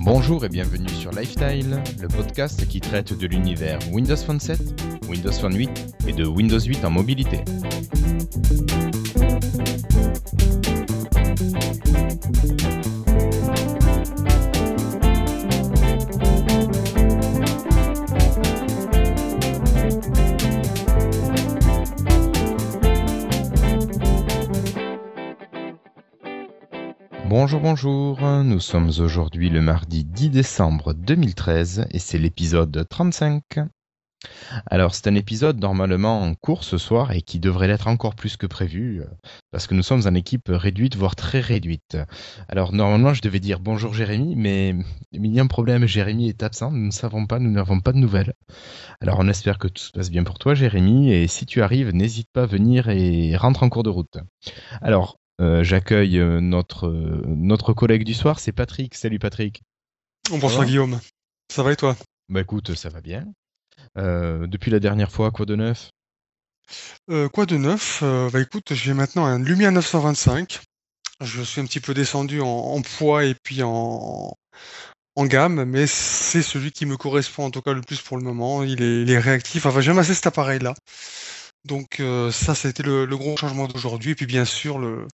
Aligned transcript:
Bonjour 0.00 0.44
et 0.44 0.48
bienvenue 0.48 0.88
sur 0.88 1.10
Lifestyle, 1.12 1.82
le 2.00 2.08
podcast 2.08 2.66
qui 2.66 2.80
traite 2.80 3.16
de 3.16 3.26
l'univers 3.26 3.78
Windows 3.92 4.16
Phone 4.16 4.40
7, 4.40 4.60
Windows 5.08 5.32
Phone 5.32 5.56
8 5.56 5.70
et 6.08 6.12
de 6.12 6.26
Windows 6.26 6.60
8 6.60 6.84
en 6.84 6.90
mobilité. 6.90 7.44
Bonjour, 27.42 27.60
bonjour, 27.60 28.20
nous 28.44 28.60
sommes 28.60 28.92
aujourd'hui 29.00 29.50
le 29.50 29.60
mardi 29.60 30.04
10 30.04 30.30
décembre 30.30 30.94
2013 30.94 31.86
et 31.90 31.98
c'est 31.98 32.16
l'épisode 32.16 32.86
35. 32.88 33.42
Alors 34.66 34.94
c'est 34.94 35.08
un 35.08 35.16
épisode 35.16 35.58
normalement 35.58 36.22
en 36.22 36.36
cours 36.36 36.62
ce 36.62 36.78
soir 36.78 37.10
et 37.10 37.20
qui 37.20 37.40
devrait 37.40 37.66
l'être 37.66 37.88
encore 37.88 38.14
plus 38.14 38.36
que 38.36 38.46
prévu 38.46 39.02
parce 39.50 39.66
que 39.66 39.74
nous 39.74 39.82
sommes 39.82 40.06
en 40.06 40.14
équipe 40.14 40.44
réduite 40.46 40.94
voire 40.94 41.16
très 41.16 41.40
réduite. 41.40 41.96
Alors 42.48 42.72
normalement 42.72 43.12
je 43.12 43.22
devais 43.22 43.40
dire 43.40 43.58
bonjour 43.58 43.92
Jérémy 43.92 44.36
mais 44.36 44.76
il 45.10 45.26
y 45.26 45.40
a 45.40 45.42
un 45.42 45.48
problème, 45.48 45.84
Jérémy 45.84 46.28
est 46.28 46.44
absent, 46.44 46.70
nous 46.70 46.86
ne 46.86 46.92
savons 46.92 47.26
pas, 47.26 47.40
nous 47.40 47.50
n'avons 47.50 47.80
pas 47.80 47.90
de 47.90 47.98
nouvelles. 47.98 48.34
Alors 49.00 49.16
on 49.18 49.26
espère 49.26 49.58
que 49.58 49.66
tout 49.66 49.82
se 49.82 49.90
passe 49.90 50.12
bien 50.12 50.22
pour 50.22 50.38
toi 50.38 50.54
Jérémy 50.54 51.12
et 51.12 51.26
si 51.26 51.44
tu 51.44 51.60
arrives 51.60 51.90
n'hésite 51.90 52.28
pas 52.32 52.44
à 52.44 52.46
venir 52.46 52.88
et 52.88 53.34
rentre 53.34 53.64
en 53.64 53.68
cours 53.68 53.82
de 53.82 53.90
route. 53.90 54.18
Alors 54.80 55.18
euh, 55.42 55.64
j'accueille 55.64 56.20
euh, 56.20 56.40
notre, 56.40 56.86
euh, 56.86 57.22
notre 57.26 57.72
collègue 57.72 58.04
du 58.04 58.14
soir, 58.14 58.38
c'est 58.38 58.52
Patrick. 58.52 58.94
Salut 58.94 59.18
Patrick. 59.18 59.62
bonsoir 60.30 60.64
Guillaume. 60.64 61.00
Ça 61.52 61.64
va 61.64 61.72
et 61.72 61.76
toi? 61.76 61.96
Bah 62.28 62.40
écoute, 62.40 62.74
ça 62.74 62.88
va 62.88 63.00
bien. 63.00 63.26
depuis 63.96 64.70
la 64.70 64.78
dernière 64.78 65.10
fois, 65.10 65.32
quoi 65.32 65.44
de 65.44 65.56
neuf? 65.56 65.90
Quoi 67.32 67.44
de 67.46 67.56
neuf? 67.56 68.02
Bah 68.32 68.40
écoute, 68.40 68.72
j'ai 68.72 68.94
maintenant 68.94 69.26
un 69.26 69.40
Lumia 69.40 69.70
925. 69.72 70.60
Je 71.20 71.42
suis 71.42 71.60
un 71.60 71.64
petit 71.64 71.80
peu 71.80 71.92
descendu 71.92 72.40
en, 72.40 72.80
poids 72.80 73.24
et 73.24 73.34
puis 73.34 73.62
en, 73.62 74.34
en 75.16 75.26
gamme, 75.26 75.64
mais 75.64 75.86
c'est 75.86 76.42
celui 76.42 76.70
qui 76.70 76.86
me 76.86 76.96
correspond 76.96 77.44
en 77.44 77.50
tout 77.50 77.60
cas 77.60 77.72
le 77.72 77.82
plus 77.82 78.00
pour 78.00 78.16
le 78.16 78.22
moment. 78.22 78.62
Il 78.62 78.82
est, 78.82 79.02
il 79.02 79.10
est 79.10 79.18
réactif. 79.18 79.66
Enfin, 79.66 79.80
j'aime 79.80 79.98
assez 79.98 80.14
cet 80.14 80.28
appareil-là. 80.28 80.74
Donc 81.64 82.00
euh, 82.00 82.30
ça, 82.30 82.54
ça 82.54 82.68
a 82.68 82.70
été 82.70 82.82
le, 82.82 83.06
gros 83.06 83.36
changement 83.36 83.68
d'aujourd'hui. 83.68 84.12
Et 84.12 84.14
puis 84.14 84.26
bien 84.26 84.44
sûr, 84.44 84.78
le 84.78 85.06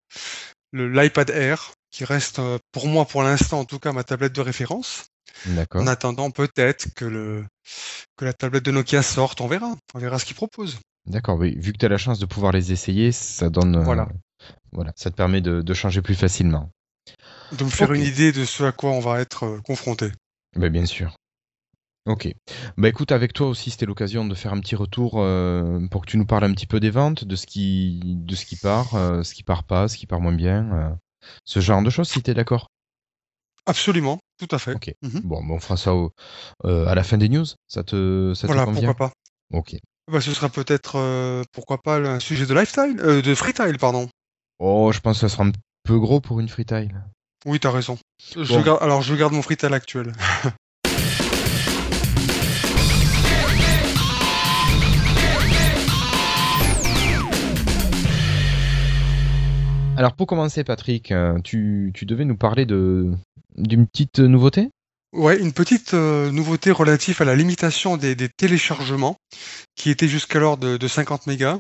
l'iPad 0.74 1.30
Air, 1.30 1.74
qui 1.92 2.06
reste 2.06 2.40
euh, 2.40 2.58
pour 2.72 2.88
moi, 2.88 3.06
pour 3.06 3.24
l'instant 3.24 3.60
en 3.60 3.66
tout 3.66 3.80
cas, 3.80 3.92
ma 3.92 4.04
tablette 4.04 4.34
de 4.34 4.42
référence. 4.42 5.06
D'accord. 5.46 5.82
En 5.82 5.88
attendant 5.88 6.32
peut-être 6.32 6.94
que, 6.96 7.06
le, 7.06 7.46
que 8.18 8.26
la 8.26 8.34
tablette 8.34 8.66
de 8.66 8.72
Nokia 8.72 9.04
sorte, 9.04 9.42
on 9.42 9.48
verra. 9.48 9.76
On 9.94 10.00
verra 10.00 10.20
ce 10.20 10.26
qu'ils 10.26 10.36
proposent. 10.36 10.80
D'accord, 11.06 11.38
oui. 11.38 11.56
Vu 11.58 11.74
que 11.74 11.78
tu 11.78 11.86
as 11.86 11.90
la 11.90 11.98
chance 11.98 12.20
de 12.20 12.26
pouvoir 12.26 12.52
les 12.52 12.72
essayer, 12.72 13.12
ça 13.12 13.50
donne. 13.50 13.78
Euh, 13.78 13.84
voilà. 13.84 14.08
voilà, 14.72 14.94
ça 14.96 15.10
te 15.10 15.16
permet 15.16 15.42
de, 15.42 15.74
changer 15.74 16.02
plus 16.02 16.16
facilement. 16.16 16.70
De 17.54 17.64
me 17.64 17.70
faire 17.70 17.94
une 17.94 18.04
idée 18.04 18.32
de 18.32 18.46
ce 18.46 18.64
à 18.64 18.72
quoi 18.72 18.92
on 18.92 19.00
va 19.00 19.22
être 19.22 19.60
confronté. 19.64 20.12
Ben, 20.56 20.70
bien 20.70 20.86
sûr. 20.86 21.16
Ok. 22.08 22.30
Bah 22.78 22.88
écoute, 22.88 23.12
avec 23.12 23.34
toi 23.34 23.48
aussi, 23.48 23.70
c'était 23.70 23.86
l'occasion 23.86 24.26
de 24.26 24.34
faire 24.34 24.54
un 24.54 24.62
petit 24.62 24.78
retour 24.78 25.16
euh, 25.18 25.86
pour 25.92 26.06
que 26.06 26.10
tu 26.10 26.18
nous 26.18 26.26
parles 26.26 26.46
un 26.46 26.54
petit 26.54 26.66
peu 26.66 26.80
des 26.80 26.90
ventes, 26.90 27.26
de 27.26 27.36
ce 27.36 27.46
qui, 27.46 28.00
de 28.06 28.34
ce 28.34 28.46
qui 28.46 28.56
part, 28.56 28.96
euh, 28.96 29.24
ce 29.24 29.34
qui 29.34 29.44
part 29.44 29.66
pas, 29.66 29.90
ce 29.90 29.98
qui 29.98 30.08
part 30.08 30.22
moins 30.22 30.32
bien, 30.34 30.72
euh, 30.72 30.90
ce 31.44 31.60
genre 31.60 31.82
de 31.82 31.90
choses, 31.90 32.08
si 32.08 32.24
tu 32.24 32.32
es 32.32 32.34
d'accord. 32.34 32.68
Absolument, 33.66 34.20
tout 34.40 34.48
à 34.56 34.58
fait. 34.58 34.74
Ok. 34.74 34.94
Mhm. 35.02 35.22
Bon, 35.26 35.44
on 35.50 35.60
fera 35.60 35.76
ça 35.76 35.92
à 36.64 36.96
la 36.96 37.04
fin 37.04 37.18
des 37.18 37.28
news. 37.28 37.46
Ça 37.68 37.84
te, 37.84 38.34
ça 38.34 38.48
voilà, 38.48 38.66
pourquoi 38.66 38.94
pas. 38.94 39.12
Ok. 39.52 39.76
Bah, 40.10 40.22
ce 40.22 40.34
sera 40.34 40.48
peut-être, 40.48 41.44
pourquoi 41.52 41.80
pas, 41.80 41.98
un 41.98 42.22
sujet 42.22 42.46
de 42.46 42.54
lifestyle, 42.54 42.96
de 42.96 43.36
freetile, 43.36 43.78
pardon. 43.78 44.08
Oh, 44.60 44.94
je 44.94 45.02
pense 45.02 45.20
que 45.20 45.28
ça 45.28 45.36
sera 45.36 45.44
un 45.44 45.52
peu 45.84 46.00
gros 46.00 46.22
pour 46.22 46.40
une 46.40 46.48
freetile. 46.48 47.04
Oui, 47.46 47.60
t'as 47.60 47.72
raison. 47.72 47.98
alors, 48.80 49.02
je 49.02 49.16
garde 49.16 49.34
mon 49.34 49.42
freetile 49.42 49.74
actuel. 49.74 50.14
Alors 59.98 60.14
pour 60.14 60.28
commencer, 60.28 60.64
Patrick, 60.64 61.12
euh, 61.12 61.40
tu, 61.44 61.92
devais 62.04 62.24
nous 62.24 62.38
parler 62.38 62.68
de 62.68 63.10
d'une 63.56 63.88
petite 63.88 64.20
nouveauté? 64.20 64.70
Ouais, 65.12 65.40
une 65.40 65.54
petite 65.54 65.96
euh, 65.96 66.30
nouveauté 66.30 66.70
relative 66.70 67.20
à 67.24 67.26
la 67.26 67.36
limitation 67.36 67.98
des, 67.98 68.16
téléchargements, 68.30 69.18
qui 69.76 69.90
était 69.90 70.08
jusqu'alors 70.08 70.58
de, 70.58 70.78
de, 70.78 70.88
50 70.88 71.26
mégas. 71.26 71.60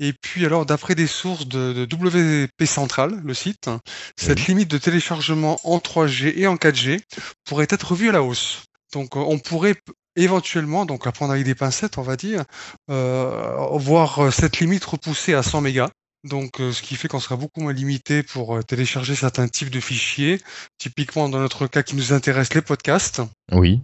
Et 0.00 0.12
puis 0.12 0.44
alors, 0.44 0.66
d'après 0.66 0.94
des 0.94 1.06
sources 1.06 1.48
de, 1.48 1.88
WP 1.90 2.66
Central, 2.66 3.22
le 3.24 3.32
site, 3.32 3.70
cette 4.18 4.46
limite 4.48 4.70
de 4.70 4.76
téléchargement 4.76 5.58
en 5.64 5.78
3G 5.78 6.34
et 6.36 6.46
en 6.46 6.56
4G 6.56 7.00
pourrait 7.46 7.68
être 7.70 7.92
revue 7.92 8.10
à 8.10 8.12
la 8.12 8.22
hausse. 8.22 8.64
Donc 8.92 9.16
on 9.16 9.38
pourrait 9.38 9.76
éventuellement, 10.14 10.84
donc 10.84 11.06
à 11.06 11.12
prendre 11.12 11.32
avec 11.32 11.46
des 11.46 11.54
pincettes, 11.54 11.96
on 11.96 12.02
va 12.02 12.16
dire, 12.16 12.44
euh, 12.90 13.56
voir 13.78 14.30
cette 14.30 14.58
limite 14.58 14.84
repoussée 14.84 15.32
à 15.32 15.42
100 15.42 15.62
mégas. 15.62 15.88
Donc, 16.24 16.60
euh, 16.60 16.72
ce 16.72 16.82
qui 16.82 16.94
fait 16.94 17.08
qu'on 17.08 17.18
sera 17.18 17.34
beaucoup 17.34 17.60
moins 17.60 17.72
limité 17.72 18.22
pour 18.22 18.56
euh, 18.56 18.62
télécharger 18.62 19.16
certains 19.16 19.48
types 19.48 19.70
de 19.70 19.80
fichiers. 19.80 20.40
Typiquement, 20.78 21.28
dans 21.28 21.40
notre 21.40 21.66
cas 21.66 21.82
qui 21.82 21.96
nous 21.96 22.12
intéresse, 22.12 22.54
les 22.54 22.62
podcasts. 22.62 23.22
Oui. 23.50 23.82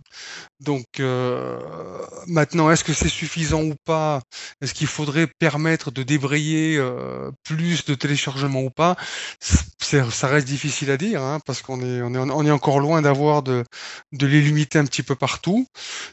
Donc, 0.60 0.86
euh, 1.00 1.58
maintenant, 2.28 2.70
est-ce 2.70 2.84
que 2.84 2.92
c'est 2.92 3.08
suffisant 3.08 3.64
ou 3.64 3.74
pas? 3.84 4.20
Est-ce 4.60 4.72
qu'il 4.72 4.86
faudrait 4.86 5.26
permettre 5.40 5.90
de 5.90 6.04
débrayer 6.04 6.80
plus 7.42 7.84
de 7.84 7.94
téléchargements 7.94 8.62
ou 8.62 8.70
pas? 8.70 8.96
Ça 9.80 10.28
reste 10.28 10.46
difficile 10.46 10.90
à 10.90 10.96
dire, 10.96 11.22
hein, 11.22 11.40
parce 11.44 11.62
qu'on 11.62 11.80
est, 11.80 12.02
on 12.02 12.14
est, 12.14 12.18
on 12.18 12.46
est 12.46 12.50
encore 12.50 12.80
loin 12.80 13.02
d'avoir 13.02 13.42
de, 13.42 13.64
de 14.12 14.26
les 14.26 14.40
limiter 14.40 14.78
un 14.78 14.84
petit 14.84 15.02
peu 15.02 15.14
partout. 15.14 15.66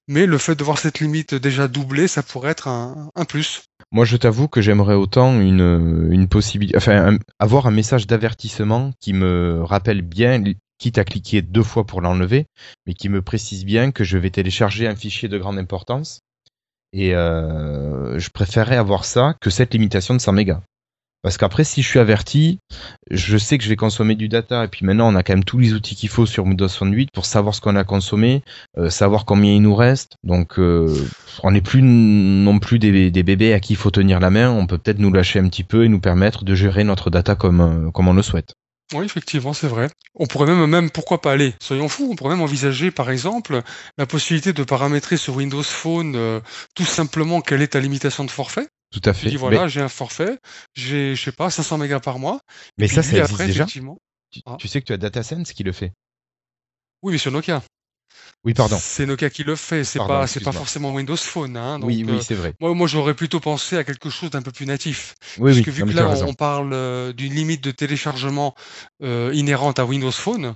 Mais 0.07 0.25
le 0.25 0.37
fait 0.37 0.55
de 0.55 0.63
voir 0.63 0.79
cette 0.79 0.99
limite 0.99 1.35
déjà 1.35 1.67
doublée, 1.67 2.07
ça 2.07 2.23
pourrait 2.23 2.51
être 2.51 2.67
un, 2.67 3.09
un 3.15 3.25
plus. 3.25 3.63
Moi, 3.91 4.05
je 4.05 4.17
t'avoue 4.17 4.47
que 4.47 4.61
j'aimerais 4.61 4.95
autant 4.95 5.39
une, 5.39 6.09
une 6.11 6.27
possibilité, 6.27 6.77
enfin, 6.77 7.17
avoir 7.39 7.67
un 7.67 7.71
message 7.71 8.07
d'avertissement 8.07 8.91
qui 8.99 9.13
me 9.13 9.61
rappelle 9.63 10.01
bien, 10.01 10.43
quitte 10.77 10.97
à 10.97 11.03
cliquer 11.03 11.41
deux 11.41 11.63
fois 11.63 11.85
pour 11.85 12.01
l'enlever, 12.01 12.47
mais 12.85 12.93
qui 12.93 13.09
me 13.09 13.21
précise 13.21 13.65
bien 13.65 13.91
que 13.91 14.03
je 14.03 14.17
vais 14.17 14.29
télécharger 14.31 14.87
un 14.87 14.95
fichier 14.95 15.29
de 15.29 15.37
grande 15.37 15.57
importance. 15.57 16.19
Et 16.93 17.13
euh, 17.13 18.19
je 18.19 18.29
préférerais 18.29 18.77
avoir 18.77 19.05
ça 19.05 19.35
que 19.41 19.49
cette 19.49 19.73
limitation 19.73 20.13
de 20.13 20.19
100 20.19 20.31
mégas. 20.33 20.61
Parce 21.25 21.37
qu'après, 21.37 21.63
si 21.63 21.81
je 21.81 21.87
suis 21.87 21.97
averti, 21.97 22.59
je 23.09 23.39
sais 23.39 23.57
que 23.57 23.63
je 23.63 23.69
vais 23.69 23.75
consommer 23.75 24.13
du 24.13 24.29
data. 24.29 24.63
Et 24.63 24.67
puis 24.67 24.85
maintenant, 24.85 25.11
on 25.11 25.15
a 25.15 25.23
quand 25.23 25.33
même 25.33 25.43
tous 25.43 25.57
les 25.57 25.73
outils 25.73 25.95
qu'il 25.95 26.07
faut 26.07 26.27
sur 26.27 26.43
Windows 26.43 26.69
Phone 26.69 26.93
8 26.93 27.09
pour 27.11 27.25
savoir 27.25 27.55
ce 27.55 27.61
qu'on 27.61 27.75
a 27.75 27.83
consommé, 27.83 28.43
euh, 28.77 28.91
savoir 28.91 29.25
combien 29.25 29.51
il 29.51 29.63
nous 29.63 29.73
reste. 29.73 30.17
Donc, 30.23 30.59
euh, 30.59 30.95
on 31.41 31.49
n'est 31.49 31.61
plus 31.61 31.81
non 31.81 32.59
plus 32.59 32.77
des, 32.77 33.09
bébés 33.23 33.53
à 33.53 33.59
qui 33.59 33.73
il 33.73 33.75
faut 33.75 33.89
tenir 33.89 34.19
la 34.19 34.29
main. 34.29 34.51
On 34.51 34.67
peut 34.67 34.77
peut-être 34.77 34.99
nous 34.99 35.11
lâcher 35.11 35.39
un 35.39 35.49
petit 35.49 35.63
peu 35.63 35.83
et 35.83 35.89
nous 35.89 35.99
permettre 35.99 36.45
de 36.45 36.53
gérer 36.53 36.83
notre 36.83 37.09
data 37.09 37.33
comme, 37.33 37.61
euh, 37.61 37.89
comme 37.89 38.07
on 38.07 38.13
le 38.13 38.21
souhaite. 38.21 38.53
Oui, 38.93 39.03
effectivement, 39.05 39.53
c'est 39.53 39.67
vrai. 39.67 39.89
On 40.13 40.27
pourrait 40.27 40.45
même, 40.45 40.67
même, 40.67 40.91
pourquoi 40.91 41.21
pas 41.21 41.31
aller, 41.31 41.55
soyons 41.59 41.89
fous, 41.89 42.07
on 42.11 42.15
pourrait 42.15 42.35
même 42.35 42.43
envisager, 42.43 42.91
par 42.91 43.09
exemple, 43.09 43.63
la 43.97 44.05
possibilité 44.05 44.53
de 44.53 44.63
paramétrer 44.63 45.17
sur 45.17 45.37
Windows 45.37 45.63
Phone 45.63 46.39
tout 46.75 46.85
simplement 46.85 47.41
quelle 47.41 47.63
est 47.63 47.69
ta 47.69 47.79
limitation 47.79 48.25
de 48.25 48.29
forfait. 48.29 48.67
Tout 48.95 49.09
à 49.09 49.13
fait. 49.13 49.23
Tu 49.23 49.31
dis 49.31 49.35
voilà, 49.35 49.67
j'ai 49.67 49.81
un 49.81 49.89
forfait, 49.89 50.39
j'ai, 50.73 51.15
je 51.15 51.21
sais 51.21 51.33
pas, 51.33 51.49
500 51.49 51.77
mégas 51.79 51.99
par 51.99 52.17
mois. 52.17 52.39
Mais 52.77 52.87
ça, 52.87 53.03
c'est 53.03 53.19
après, 53.19 53.47
déjà. 53.47 53.65
Ah. 54.45 54.55
Tu, 54.57 54.69
sais 54.69 54.79
que 54.79 54.85
tu 54.85 54.93
as 54.93 54.97
DataSense 54.97 55.51
qui 55.51 55.63
le 55.63 55.73
fait. 55.73 55.91
Oui, 57.01 57.11
mais 57.11 57.17
sur 57.17 57.29
Nokia. 57.29 57.61
Oui, 58.45 58.53
pardon. 58.53 58.77
C'est 58.79 59.05
Nokia 59.05 59.29
qui 59.29 59.43
le 59.43 59.57
fait, 59.57 59.83
c'est 59.83 59.99
pas, 59.99 60.27
c'est 60.27 60.39
pas 60.39 60.53
forcément 60.53 60.93
Windows 60.93 61.17
Phone. 61.17 61.57
Hein, 61.57 61.81
oui, 61.83 62.05
oui, 62.07 62.13
euh, 62.13 62.21
c'est 62.21 62.35
vrai. 62.35 62.53
Moi, 62.61 62.73
moi 62.73 62.87
j'aurais 62.87 63.15
plutôt 63.15 63.41
pensé 63.41 63.75
à 63.75 63.83
quelque 63.83 64.09
chose 64.09 64.29
d'un 64.29 64.41
peu 64.41 64.51
plus 64.51 64.65
natif. 64.65 65.15
Oui, 65.39 65.51
Parce 65.51 65.65
que 65.65 65.71
vu 65.71 65.83
que 65.83 65.91
là, 65.91 66.15
on, 66.25 66.33
parle 66.33 66.71
euh, 66.71 67.11
d'une 67.11 67.33
limite 67.33 67.61
de 67.61 67.71
téléchargement 67.71 68.55
euh, 69.03 69.31
inhérente 69.33 69.77
à 69.79 69.85
Windows 69.85 70.11
Phone, 70.11 70.55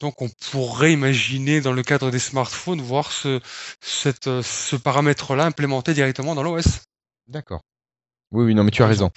donc 0.00 0.22
on 0.22 0.30
pourrait 0.50 0.94
imaginer 0.94 1.60
dans 1.60 1.72
le 1.72 1.82
cadre 1.82 2.10
des 2.10 2.18
smartphones 2.18 2.80
voir 2.80 3.12
ce, 3.12 3.40
cette, 3.82 4.40
ce 4.40 4.76
paramètre-là 4.76 5.44
implémenté 5.44 5.92
directement 5.92 6.34
dans 6.34 6.42
l'OS. 6.42 6.80
D'accord. 7.30 7.60
Oui, 8.32 8.44
oui, 8.44 8.54
non, 8.54 8.64
mais 8.64 8.70
tu 8.70 8.82
as 8.82 8.88
raison. 8.88 9.10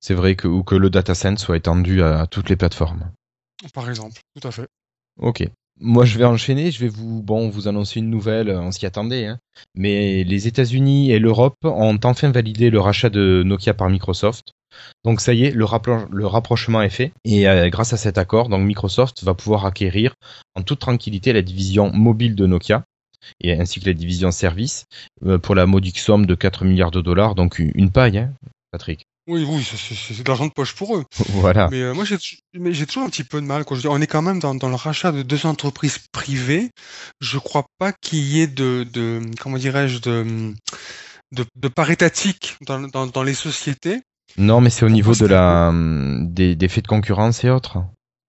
C'est 0.00 0.14
vrai 0.14 0.36
que, 0.36 0.46
ou 0.46 0.62
que 0.62 0.74
le 0.74 0.90
DataSense 0.90 1.40
soit 1.40 1.56
étendu 1.56 2.02
à, 2.02 2.26
toutes 2.26 2.50
les 2.50 2.56
plateformes. 2.56 3.10
Par 3.72 3.88
exemple, 3.88 4.20
tout 4.38 4.46
à 4.46 4.50
fait. 4.50 4.68
Ok. 5.18 5.48
Moi, 5.80 6.04
je 6.04 6.18
vais 6.18 6.24
enchaîner. 6.24 6.70
Je 6.70 6.80
vais 6.80 6.88
vous, 6.88 7.22
bon, 7.22 7.48
vous 7.48 7.66
annoncer 7.66 8.00
une 8.00 8.10
nouvelle. 8.10 8.50
On 8.50 8.70
s'y 8.70 8.84
attendait, 8.84 9.26
hein. 9.26 9.38
Mais 9.74 10.24
les 10.24 10.46
États-Unis 10.46 11.10
et 11.10 11.18
l'Europe 11.18 11.56
ont 11.62 11.98
enfin 12.04 12.30
validé 12.30 12.68
le 12.70 12.80
rachat 12.80 13.10
de 13.10 13.42
Nokia 13.44 13.72
par 13.72 13.88
Microsoft. 13.88 14.52
Donc 15.04 15.20
ça 15.20 15.32
y 15.32 15.44
est, 15.44 15.50
le, 15.50 15.66
le 16.10 16.26
rapprochement 16.26 16.82
est 16.82 16.90
fait 16.90 17.12
et 17.24 17.48
euh, 17.48 17.68
grâce 17.68 17.92
à 17.92 17.96
cet 17.96 18.18
accord, 18.18 18.48
donc 18.48 18.66
Microsoft 18.66 19.22
va 19.22 19.32
pouvoir 19.32 19.66
acquérir 19.66 20.14
en 20.56 20.62
toute 20.62 20.80
tranquillité 20.80 21.32
la 21.32 21.42
division 21.42 21.92
mobile 21.92 22.34
de 22.34 22.44
Nokia 22.46 22.84
et 23.40 23.52
ainsi 23.52 23.80
que 23.80 23.86
la 23.86 23.94
division 23.94 24.30
service 24.30 24.86
euh, 25.24 25.38
pour 25.38 25.54
la 25.54 25.66
modique 25.66 25.98
somme 25.98 26.26
de 26.26 26.34
4 26.34 26.64
milliards 26.64 26.90
de 26.90 27.00
dollars, 27.00 27.34
donc 27.34 27.58
une 27.58 27.90
paille, 27.90 28.18
hein, 28.18 28.32
Patrick. 28.70 29.06
Oui, 29.26 29.46
oui, 29.48 29.64
c'est 29.64 30.22
de 30.22 30.28
l'argent 30.28 30.46
de 30.46 30.52
poche 30.52 30.74
pour 30.74 30.96
eux. 30.96 31.04
voilà. 31.30 31.68
Mais 31.70 31.80
euh, 31.80 31.94
moi, 31.94 32.04
j'ai 32.04 32.86
toujours 32.86 33.04
un 33.04 33.08
petit 33.08 33.24
peu 33.24 33.40
de 33.40 33.46
mal. 33.46 33.64
Quand 33.64 33.74
je 33.74 33.80
dis, 33.80 33.88
on 33.88 34.00
est 34.00 34.06
quand 34.06 34.20
même 34.20 34.38
dans, 34.38 34.54
dans 34.54 34.68
le 34.68 34.74
rachat 34.74 35.12
de 35.12 35.22
deux 35.22 35.46
entreprises 35.46 35.98
privées. 36.12 36.70
Je 37.20 37.38
crois 37.38 37.64
pas 37.78 37.92
qu'il 37.92 38.18
y 38.18 38.40
ait 38.42 38.46
de, 38.46 38.86
de 38.92 39.22
comment 39.40 39.56
dirais-je, 39.56 40.00
de, 40.00 40.52
de, 41.32 41.44
de 41.56 41.68
paritatique 41.68 42.56
dans, 42.66 42.80
dans, 42.80 43.06
dans, 43.06 43.22
les 43.22 43.32
sociétés. 43.32 44.02
Non, 44.36 44.60
mais 44.60 44.68
c'est 44.68 44.84
au 44.84 44.90
niveau 44.90 45.14
de 45.14 45.26
la, 45.26 45.72
des, 46.22 46.54
des 46.54 46.68
faits 46.68 46.84
de 46.84 46.88
concurrence 46.88 47.44
et 47.44 47.50
autres. 47.50 47.78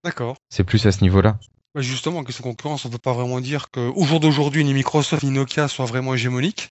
D'accord. 0.02 0.36
C'est 0.48 0.64
plus 0.64 0.86
à 0.86 0.92
ce 0.92 1.02
niveau-là. 1.02 1.38
Bah 1.76 1.82
justement, 1.82 2.24
que 2.24 2.32
cette 2.32 2.40
concurrence, 2.40 2.86
on 2.86 2.88
peut 2.88 2.96
pas 2.96 3.12
vraiment 3.12 3.38
dire 3.38 3.70
qu'au 3.70 4.02
jour 4.02 4.18
d'aujourd'hui, 4.18 4.64
ni 4.64 4.72
Microsoft 4.72 5.22
ni 5.22 5.30
Nokia 5.30 5.68
soient 5.68 5.84
vraiment 5.84 6.14
hégémoniques 6.14 6.70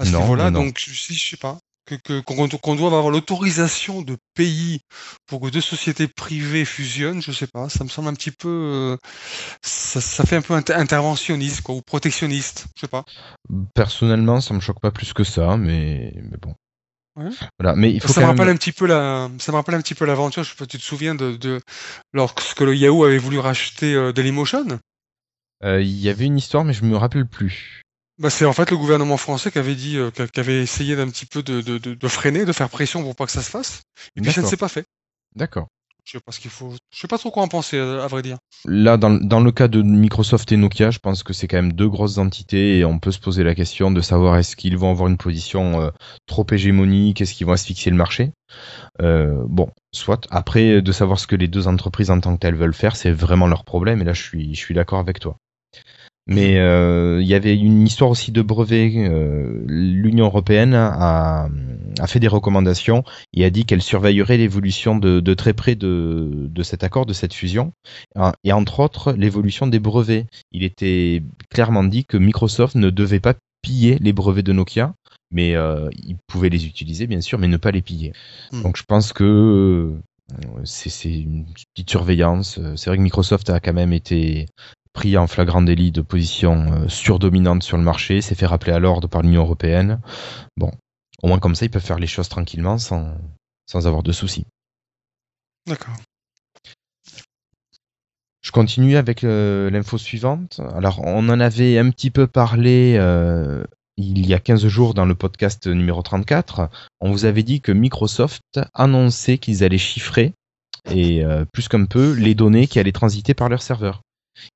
à 0.00 0.04
ce 0.04 0.16
niveau-là. 0.16 0.50
Donc, 0.50 0.80
si 0.80 1.14
je 1.14 1.30
sais 1.30 1.36
pas, 1.36 1.58
que 1.84 2.20
qu'on 2.20 2.74
doit 2.74 2.88
avoir 2.88 3.10
l'autorisation 3.10 4.02
de 4.02 4.16
pays 4.34 4.80
pour 5.26 5.40
que 5.40 5.48
deux 5.48 5.60
sociétés 5.60 6.08
privées 6.08 6.64
fusionnent, 6.64 7.22
je 7.22 7.30
sais 7.30 7.46
pas, 7.46 7.68
ça 7.68 7.84
me 7.84 7.88
semble 7.88 8.08
un 8.08 8.14
petit 8.14 8.32
peu, 8.32 8.48
euh, 8.48 8.96
ça, 9.62 10.00
ça, 10.00 10.24
fait 10.24 10.34
un 10.34 10.42
peu 10.42 10.54
interventionniste 10.54 11.60
quoi, 11.60 11.76
ou 11.76 11.82
protectionniste, 11.82 12.66
je 12.74 12.80
sais 12.80 12.88
pas. 12.88 13.04
Personnellement, 13.76 14.40
ça 14.40 14.54
me 14.54 14.60
choque 14.60 14.80
pas 14.80 14.90
plus 14.90 15.12
que 15.12 15.22
ça, 15.22 15.56
mais, 15.56 16.12
mais 16.16 16.36
bon. 16.42 16.56
Ouais. 17.16 17.30
Voilà, 17.58 17.74
mais 17.76 17.92
il 17.92 18.00
faut 18.00 18.12
ça 18.12 18.20
me 18.20 18.26
rappelle 18.26 18.50
un 18.50 18.56
petit 18.56 18.72
peu 18.72 18.86
la, 18.86 19.30
ça 19.38 19.50
me 19.50 19.56
rappelle 19.56 19.74
un 19.74 19.80
petit 19.80 19.94
peu 19.94 20.04
l'aventure. 20.04 20.44
Je 20.44 20.50
sais 20.50 20.56
pas, 20.56 20.66
tu 20.66 20.78
te 20.78 20.82
souviens 20.82 21.14
de, 21.14 21.36
de 21.36 21.60
lorsque 22.12 22.60
le 22.60 22.76
Yahoo 22.76 23.04
avait 23.04 23.18
voulu 23.18 23.38
racheter 23.38 23.94
euh, 23.94 24.12
Dailymotion? 24.12 24.78
Euh, 25.64 25.80
il 25.80 25.98
y 25.98 26.10
avait 26.10 26.26
une 26.26 26.36
histoire, 26.36 26.64
mais 26.64 26.74
je 26.74 26.84
me 26.84 26.96
rappelle 26.96 27.26
plus. 27.26 27.80
Bah, 28.18 28.30
c'est 28.30 28.44
en 28.44 28.52
fait 28.52 28.70
le 28.70 28.76
gouvernement 28.76 29.16
français 29.16 29.50
qui 29.50 29.58
avait 29.58 29.74
dit, 29.74 29.96
euh, 29.96 30.10
qui 30.10 30.40
avait 30.40 30.62
essayé 30.62 30.96
d'un 30.96 31.08
petit 31.08 31.26
peu 31.26 31.42
de, 31.42 31.60
de, 31.60 31.78
de, 31.78 31.94
de, 31.94 32.08
freiner, 32.08 32.44
de 32.44 32.52
faire 32.52 32.68
pression 32.68 33.02
pour 33.02 33.16
pas 33.16 33.26
que 33.26 33.32
ça 33.32 33.42
se 33.42 33.50
fasse. 33.50 33.82
Et 34.16 34.20
puis 34.20 34.32
ça 34.32 34.42
ne 34.42 34.46
s'est 34.46 34.56
pas 34.56 34.68
fait. 34.68 34.84
D'accord. 35.34 35.68
Je 36.06 36.12
sais 36.12 36.20
pas 36.24 36.30
ce 36.30 36.38
qu'il 36.38 36.52
faut. 36.52 36.72
Je 36.94 37.00
sais 37.00 37.08
pas 37.08 37.18
trop 37.18 37.32
quoi 37.32 37.42
en 37.42 37.48
penser, 37.48 37.76
euh, 37.76 38.04
à 38.04 38.06
vrai 38.06 38.22
dire. 38.22 38.38
Là, 38.64 38.96
dans, 38.96 39.40
le 39.40 39.50
cas 39.50 39.66
de 39.66 39.82
Microsoft 39.82 40.52
et 40.52 40.56
Nokia, 40.56 40.92
je 40.92 41.00
pense 41.00 41.24
que 41.24 41.32
c'est 41.32 41.48
quand 41.48 41.56
même 41.56 41.72
deux 41.72 41.88
grosses 41.88 42.18
entités 42.18 42.78
et 42.78 42.84
on 42.84 43.00
peut 43.00 43.10
se 43.10 43.18
poser 43.18 43.42
la 43.42 43.56
question 43.56 43.90
de 43.90 44.00
savoir 44.00 44.36
est-ce 44.36 44.54
qu'ils 44.54 44.78
vont 44.78 44.92
avoir 44.92 45.08
une 45.08 45.16
position 45.16 45.80
euh, 45.82 45.90
trop 46.26 46.46
hégémonique, 46.48 47.20
est-ce 47.20 47.34
qu'ils 47.34 47.46
vont 47.48 47.54
asphyxier 47.54 47.90
le 47.90 47.96
marché? 47.96 48.30
Euh, 49.02 49.42
bon, 49.48 49.68
soit. 49.92 50.28
Après, 50.30 50.80
de 50.80 50.92
savoir 50.92 51.18
ce 51.18 51.26
que 51.26 51.34
les 51.34 51.48
deux 51.48 51.66
entreprises 51.66 52.12
en 52.12 52.20
tant 52.20 52.34
que 52.36 52.40
telles 52.40 52.54
veulent 52.54 52.72
faire, 52.72 52.94
c'est 52.94 53.10
vraiment 53.10 53.48
leur 53.48 53.64
problème. 53.64 54.00
Et 54.00 54.04
là, 54.04 54.12
je 54.12 54.22
suis 54.54 54.74
d'accord 54.74 55.00
avec 55.00 55.18
toi. 55.18 55.36
Mais 56.26 56.58
euh, 56.58 57.20
il 57.22 57.28
y 57.28 57.34
avait 57.34 57.56
une 57.56 57.86
histoire 57.86 58.10
aussi 58.10 58.32
de 58.32 58.42
brevet. 58.42 58.92
Euh, 58.96 59.62
L'Union 59.68 60.26
européenne 60.26 60.74
a, 60.74 61.48
a, 62.00 62.06
fait 62.08 62.18
des 62.18 62.26
recommandations 62.26 63.04
et 63.32 63.44
a 63.44 63.50
dit 63.50 63.64
qu'elle 63.64 63.82
surveillerait 63.82 64.36
l'évolution 64.36 64.96
de, 64.96 65.20
de, 65.20 65.34
très 65.34 65.52
près 65.52 65.76
de, 65.76 66.48
de, 66.50 66.62
cet 66.64 66.82
accord, 66.82 67.06
de 67.06 67.12
cette 67.12 67.32
fusion, 67.32 67.72
et 68.42 68.52
entre 68.52 68.80
autres 68.80 69.12
l'évolution 69.12 69.68
des 69.68 69.78
brevets. 69.78 70.26
Il 70.50 70.64
était 70.64 71.22
clairement 71.50 71.84
dit 71.84 72.04
que 72.04 72.16
Microsoft 72.16 72.74
ne 72.74 72.90
devait 72.90 73.20
pas 73.20 73.34
piller 73.62 73.98
les 74.00 74.12
brevets 74.12 74.44
de 74.44 74.52
Nokia, 74.52 74.94
mais 75.30 75.54
euh, 75.54 75.88
il 75.92 76.16
pouvait 76.26 76.48
les 76.48 76.66
utiliser 76.66 77.06
bien 77.06 77.20
sûr, 77.20 77.38
mais 77.38 77.48
ne 77.48 77.56
pas 77.56 77.70
les 77.70 77.82
piller. 77.82 78.12
Hmm. 78.52 78.62
Donc 78.62 78.76
je 78.76 78.84
pense 78.84 79.12
que 79.12 79.24
euh, 79.24 80.60
c'est 80.64 81.12
une 81.12 81.46
petite 81.74 81.90
surveillance. 81.90 82.58
C'est 82.76 82.90
vrai 82.90 82.96
que 82.96 83.02
Microsoft 83.02 83.50
a 83.50 83.60
quand 83.60 83.72
même 83.72 83.92
été 83.92 84.46
pris 84.96 85.16
en 85.18 85.26
flagrant 85.26 85.60
délit 85.60 85.92
de 85.92 86.00
position 86.00 86.72
euh, 86.72 86.88
surdominante 86.88 87.62
sur 87.62 87.76
le 87.76 87.82
marché, 87.82 88.22
s'est 88.22 88.34
fait 88.34 88.46
rappeler 88.46 88.72
à 88.72 88.78
l'ordre 88.78 89.08
par 89.08 89.20
l'Union 89.20 89.42
européenne. 89.42 90.00
Bon, 90.56 90.72
au 91.22 91.28
moins 91.28 91.38
comme 91.38 91.54
ça, 91.54 91.66
ils 91.66 91.70
peuvent 91.70 91.84
faire 91.84 91.98
les 91.98 92.06
choses 92.06 92.30
tranquillement 92.30 92.78
sans, 92.78 93.14
sans 93.66 93.86
avoir 93.86 94.02
de 94.02 94.10
soucis. 94.12 94.46
D'accord. 95.66 95.94
Je 98.40 98.52
continue 98.52 98.96
avec 98.96 99.22
euh, 99.22 99.68
l'info 99.70 99.98
suivante. 99.98 100.60
Alors, 100.74 101.00
on 101.04 101.28
en 101.28 101.40
avait 101.40 101.78
un 101.78 101.90
petit 101.90 102.10
peu 102.10 102.26
parlé 102.26 102.96
euh, 102.98 103.64
il 103.98 104.26
y 104.26 104.32
a 104.32 104.38
15 104.38 104.66
jours 104.66 104.94
dans 104.94 105.04
le 105.04 105.14
podcast 105.14 105.66
numéro 105.66 106.00
34. 106.00 106.70
On 107.00 107.10
vous 107.10 107.26
avait 107.26 107.42
dit 107.42 107.60
que 107.60 107.72
Microsoft 107.72 108.60
annonçait 108.72 109.36
qu'ils 109.36 109.62
allaient 109.62 109.76
chiffrer, 109.76 110.32
et 110.90 111.22
euh, 111.24 111.44
plus 111.52 111.68
qu'un 111.68 111.84
peu, 111.84 112.12
les 112.12 112.34
données 112.34 112.66
qui 112.66 112.78
allaient 112.78 112.92
transiter 112.92 113.34
par 113.34 113.50
leur 113.50 113.60
serveur. 113.60 114.00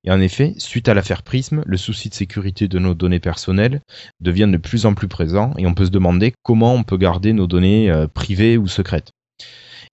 Et 0.03 0.11
en 0.11 0.21
effet, 0.21 0.53
suite 0.57 0.89
à 0.89 0.93
l'affaire 0.93 1.23
Prism, 1.23 1.63
le 1.65 1.77
souci 1.77 2.09
de 2.09 2.13
sécurité 2.13 2.67
de 2.67 2.79
nos 2.79 2.93
données 2.93 3.19
personnelles 3.19 3.81
devient 4.19 4.49
de 4.51 4.57
plus 4.57 4.85
en 4.85 4.93
plus 4.93 5.07
présent 5.07 5.53
et 5.57 5.65
on 5.65 5.73
peut 5.73 5.85
se 5.85 5.91
demander 5.91 6.33
comment 6.43 6.73
on 6.73 6.83
peut 6.83 6.97
garder 6.97 7.33
nos 7.33 7.47
données 7.47 7.89
euh, 7.89 8.07
privées 8.07 8.57
ou 8.57 8.67
secrètes. 8.67 9.11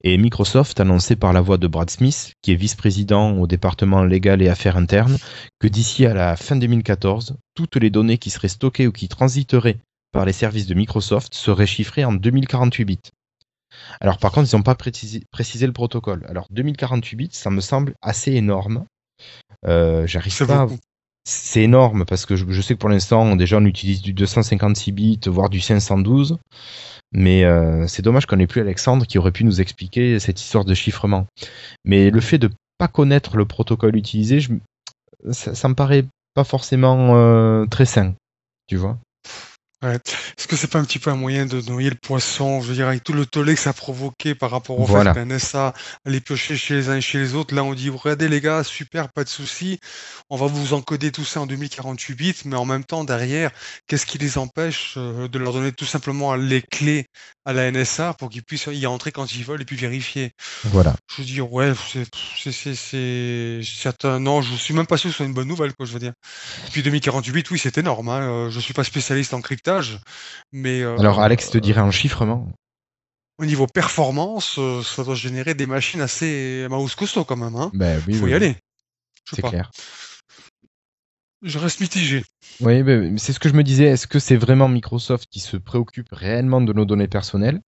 Et 0.04 0.16
Microsoft 0.16 0.78
a 0.78 0.84
annoncé 0.84 1.16
par 1.16 1.32
la 1.32 1.40
voix 1.40 1.58
de 1.58 1.66
Brad 1.66 1.90
Smith, 1.90 2.32
qui 2.40 2.52
est 2.52 2.56
vice-président 2.56 3.32
au 3.32 3.48
département 3.48 4.04
légal 4.04 4.40
et 4.42 4.48
affaires 4.48 4.76
internes, 4.76 5.18
que 5.58 5.66
d'ici 5.66 6.06
à 6.06 6.14
la 6.14 6.36
fin 6.36 6.54
2014, 6.54 7.34
toutes 7.54 7.76
les 7.76 7.90
données 7.90 8.18
qui 8.18 8.30
seraient 8.30 8.48
stockées 8.48 8.86
ou 8.86 8.92
qui 8.92 9.08
transiteraient 9.08 9.78
par 10.12 10.24
les 10.24 10.32
services 10.32 10.66
de 10.66 10.74
Microsoft 10.74 11.34
seraient 11.34 11.66
chiffrées 11.66 12.04
en 12.04 12.12
2048 12.12 12.84
bits. 12.84 12.98
Alors 14.00 14.18
par 14.18 14.30
contre, 14.32 14.48
ils 14.52 14.56
n'ont 14.56 14.62
pas 14.62 14.76
précisé, 14.76 15.22
précisé, 15.30 15.66
le 15.66 15.72
protocole. 15.72 16.24
Alors 16.28 16.46
2048 16.50 17.16
bits, 17.16 17.28
ça 17.32 17.50
me 17.50 17.60
semble 17.60 17.94
assez 18.00 18.32
énorme. 18.32 18.84
Euh, 19.66 20.06
J'arrive 20.06 20.46
pas. 20.46 20.66
C'est 21.24 21.62
énorme 21.62 22.06
parce 22.06 22.24
que 22.24 22.36
je, 22.36 22.60
sais 22.62 22.74
que 22.74 22.78
pour 22.78 22.88
l'instant, 22.88 23.36
déjà, 23.36 23.58
on 23.58 23.64
utilise 23.66 24.00
du 24.00 24.14
256 24.14 24.92
bits, 24.92 25.20
voire 25.26 25.50
du 25.50 25.60
512. 25.60 26.38
Mais 27.12 27.44
euh, 27.44 27.86
c'est 27.86 28.02
dommage 28.02 28.26
qu'on 28.26 28.36
n'ait 28.36 28.46
plus 28.46 28.60
Alexandre 28.60 29.06
qui 29.06 29.18
aurait 29.18 29.32
pu 29.32 29.44
nous 29.44 29.60
expliquer 29.60 30.18
cette 30.20 30.40
histoire 30.40 30.64
de 30.64 30.74
chiffrement. 30.74 31.26
Mais 31.84 32.10
le 32.10 32.20
fait 32.20 32.38
de 32.38 32.50
pas 32.78 32.88
connaître 32.88 33.36
le 33.36 33.44
protocole 33.44 33.96
utilisé, 33.96 34.40
je, 34.40 34.52
ça, 35.30 35.54
ça 35.54 35.68
me 35.68 35.74
paraît 35.74 36.04
pas 36.34 36.44
forcément 36.44 37.16
euh, 37.16 37.66
très 37.66 37.86
sain, 37.86 38.14
tu 38.68 38.76
vois. 38.76 38.98
Ouais. 39.80 39.94
Est-ce 39.94 40.48
que 40.48 40.56
c'est 40.56 40.66
pas 40.66 40.80
un 40.80 40.84
petit 40.84 40.98
peu 40.98 41.10
un 41.10 41.14
moyen 41.14 41.46
de 41.46 41.60
noyer 41.70 41.88
le 41.88 41.94
poisson, 41.94 42.60
je 42.60 42.66
veux 42.66 42.74
dire, 42.74 42.88
avec 42.88 43.04
tout 43.04 43.12
le 43.12 43.26
tollé 43.26 43.54
que 43.54 43.60
ça 43.60 43.70
a 43.70 43.72
provoqué 43.72 44.34
par 44.34 44.50
rapport 44.50 44.80
au 44.80 44.84
Voilà. 44.84 45.14
fait 45.14 45.20
que 45.20 45.28
la 45.28 45.36
NSA 45.36 45.72
allait 46.04 46.20
piocher 46.20 46.56
chez 46.56 46.74
les 46.74 46.88
uns 46.88 46.96
et 46.96 47.00
chez 47.00 47.18
les 47.18 47.34
autres. 47.34 47.54
Là, 47.54 47.62
on 47.62 47.74
dit, 47.74 47.88
regardez 47.88 48.28
les 48.28 48.40
gars, 48.40 48.64
super, 48.64 49.08
pas 49.12 49.22
de 49.22 49.28
souci. 49.28 49.78
On 50.30 50.36
va 50.36 50.46
vous 50.46 50.74
encoder 50.74 51.12
tout 51.12 51.24
ça 51.24 51.40
en 51.42 51.46
2048 51.46 52.14
bits, 52.16 52.34
mais 52.44 52.56
en 52.56 52.64
même 52.64 52.82
temps, 52.84 53.04
derrière, 53.04 53.52
qu'est-ce 53.86 54.04
qui 54.06 54.18
les 54.18 54.36
empêche 54.36 54.94
euh, 54.96 55.28
de 55.28 55.38
leur 55.38 55.52
donner 55.52 55.70
tout 55.70 55.84
simplement 55.86 56.34
les 56.34 56.60
clés 56.60 57.06
à 57.44 57.52
la 57.52 57.70
NSA 57.70 58.14
pour 58.14 58.30
qu'ils 58.30 58.42
puissent 58.42 58.68
y 58.72 58.84
entrer 58.86 59.12
quand 59.12 59.32
ils 59.32 59.44
veulent 59.44 59.62
et 59.62 59.64
puis 59.64 59.76
vérifier? 59.76 60.32
Voilà. 60.64 60.96
Je 61.08 61.22
veux 61.22 61.26
dire, 61.26 61.52
ouais, 61.52 61.72
c'est, 61.86 62.74
certain- 63.62 64.18
non, 64.18 64.42
je 64.42 64.54
suis 64.54 64.74
même 64.74 64.86
pas 64.86 64.96
sûr 64.96 65.08
que 65.08 65.12
ce 65.12 65.16
soit 65.18 65.26
une 65.26 65.34
bonne 65.34 65.48
nouvelle, 65.48 65.72
quoi, 65.74 65.86
je 65.86 65.92
veux 65.92 65.98
dire. 66.00 66.12
Et 66.66 66.70
puis 66.70 66.82
2048 66.82 67.32
bits, 67.32 67.44
oui, 67.50 67.58
c'est 67.58 67.78
énorme, 67.78 68.08
hein. 68.08 68.22
Euh, 68.22 68.50
Je 68.50 68.60
suis 68.60 68.74
pas 68.74 68.84
spécialiste 68.84 69.34
en 69.34 69.40
mais 70.52 70.82
euh, 70.82 70.96
Alors 70.98 71.20
Alex 71.20 71.50
te 71.50 71.58
dirait 71.58 71.80
en 71.80 71.90
chiffrement. 71.90 72.48
au 73.38 73.44
niveau 73.46 73.66
performance, 73.66 74.58
euh, 74.58 74.82
ça 74.82 75.04
doit 75.04 75.14
générer 75.14 75.54
des 75.54 75.66
machines 75.66 76.00
assez 76.00 76.66
mouse 76.70 76.94
costaud 76.94 77.24
quand 77.24 77.36
même, 77.36 77.56
hein. 77.56 77.70
Ben 77.74 78.02
oui, 78.06 78.14
Faut 78.14 78.24
oui, 78.24 78.30
y 78.30 78.32
oui, 78.32 78.34
aller. 78.34 78.56
C'est 79.30 79.42
clair. 79.42 79.70
Je 81.42 81.58
reste 81.58 81.80
mitigé. 81.80 82.24
Oui, 82.60 82.82
c'est 83.18 83.32
ce 83.32 83.38
que 83.38 83.48
je 83.48 83.54
me 83.54 83.62
disais. 83.62 83.84
Est-ce 83.84 84.08
que 84.08 84.18
c'est 84.18 84.36
vraiment 84.36 84.68
Microsoft 84.68 85.28
qui 85.30 85.38
se 85.38 85.56
préoccupe 85.56 86.08
réellement 86.10 86.60
de 86.60 86.72
nos 86.72 86.84
données 86.84 87.06
personnelles 87.06 87.60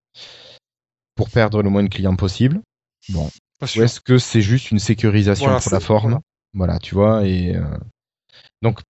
pour 1.14 1.30
perdre 1.30 1.62
le 1.62 1.70
moins 1.70 1.84
de 1.84 1.88
clients 1.88 2.16
possible? 2.16 2.60
Bon. 3.10 3.30
Ou 3.76 3.82
est-ce 3.82 4.00
que 4.00 4.18
c'est 4.18 4.40
juste 4.40 4.70
une 4.72 4.78
sécurisation 4.80 5.44
Voilà, 5.46 5.60
pour 5.60 5.70
la 5.72 5.80
forme? 5.80 6.10
voilà. 6.10 6.20
Voilà, 6.54 6.78
tu 6.80 6.94
vois. 6.96 7.24
Et 7.26 7.54
euh, 7.54 7.62
donc, 8.62 8.80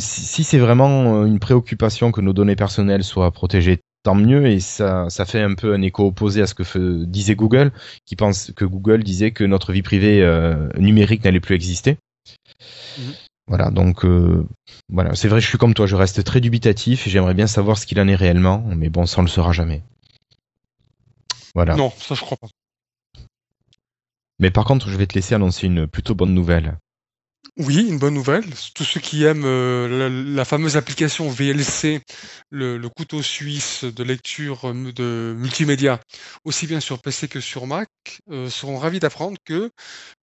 si, 0.00 0.22
si 0.22 0.44
c'est 0.44 0.58
vraiment 0.58 1.22
euh, 1.22 1.26
une 1.26 1.38
préoccupation 1.38 2.12
que 2.12 2.20
nos 2.20 2.32
données 2.32 2.56
personnelles 2.56 3.04
soient 3.04 3.30
protégées, 3.30 3.80
tant 4.02 4.14
mieux. 4.14 4.46
Et 4.46 4.60
ça, 4.60 5.08
ça 5.10 5.24
fait 5.24 5.40
un 5.40 5.54
peu 5.54 5.74
un 5.74 5.82
écho 5.82 6.06
opposé 6.06 6.42
à 6.42 6.46
ce 6.46 6.54
que 6.54 6.62
fe- 6.62 7.04
disait 7.04 7.34
Google, 7.36 7.72
qui 8.06 8.16
pense 8.16 8.52
que 8.52 8.64
Google 8.64 9.02
disait 9.04 9.30
que 9.32 9.44
notre 9.44 9.72
vie 9.72 9.82
privée 9.82 10.22
euh, 10.22 10.68
numérique 10.78 11.24
n'allait 11.24 11.40
plus 11.40 11.54
exister. 11.54 11.98
Mhm. 12.98 13.12
Voilà, 13.46 13.70
donc 13.70 14.06
euh, 14.06 14.46
voilà, 14.88 15.14
c'est 15.14 15.28
vrai, 15.28 15.40
je 15.40 15.46
suis 15.46 15.58
comme 15.58 15.74
toi, 15.74 15.86
je 15.86 15.96
reste 15.96 16.24
très 16.24 16.40
dubitatif 16.40 17.06
et 17.06 17.10
j'aimerais 17.10 17.34
bien 17.34 17.46
savoir 17.46 17.76
ce 17.76 17.84
qu'il 17.86 18.00
en 18.00 18.08
est 18.08 18.14
réellement, 18.14 18.64
mais 18.74 18.88
bon, 18.88 19.04
ça 19.04 19.20
on 19.20 19.22
le 19.22 19.28
saura 19.28 19.52
jamais. 19.52 19.82
Voilà. 21.54 21.76
Non, 21.76 21.92
ça 21.98 22.14
je 22.14 22.22
crois 22.22 22.38
pas. 22.38 22.46
Mais 24.38 24.50
par 24.50 24.64
contre, 24.64 24.88
je 24.88 24.96
vais 24.96 25.06
te 25.06 25.14
laisser 25.14 25.34
annoncer 25.34 25.66
une 25.66 25.86
plutôt 25.86 26.14
bonne 26.14 26.34
nouvelle. 26.34 26.78
Oui, 27.56 27.86
une 27.88 27.98
bonne 27.98 28.14
nouvelle. 28.14 28.44
Tous 28.74 28.82
ceux 28.84 29.00
qui 29.00 29.22
aiment 29.24 29.44
euh, 29.44 30.24
la, 30.34 30.44
fameuse 30.44 30.76
application 30.76 31.28
VLC, 31.28 32.00
le, 32.50 32.88
couteau 32.88 33.22
suisse 33.22 33.84
de 33.84 34.02
lecture 34.02 34.68
euh, 34.68 34.92
de 34.92 35.34
multimédia, 35.38 36.00
aussi 36.44 36.66
bien 36.66 36.80
sur 36.80 37.00
PC 37.00 37.28
que 37.28 37.38
sur 37.40 37.66
Mac, 37.68 37.88
euh, 38.30 38.50
seront 38.50 38.78
ravis 38.78 38.98
d'apprendre 38.98 39.36
que 39.44 39.70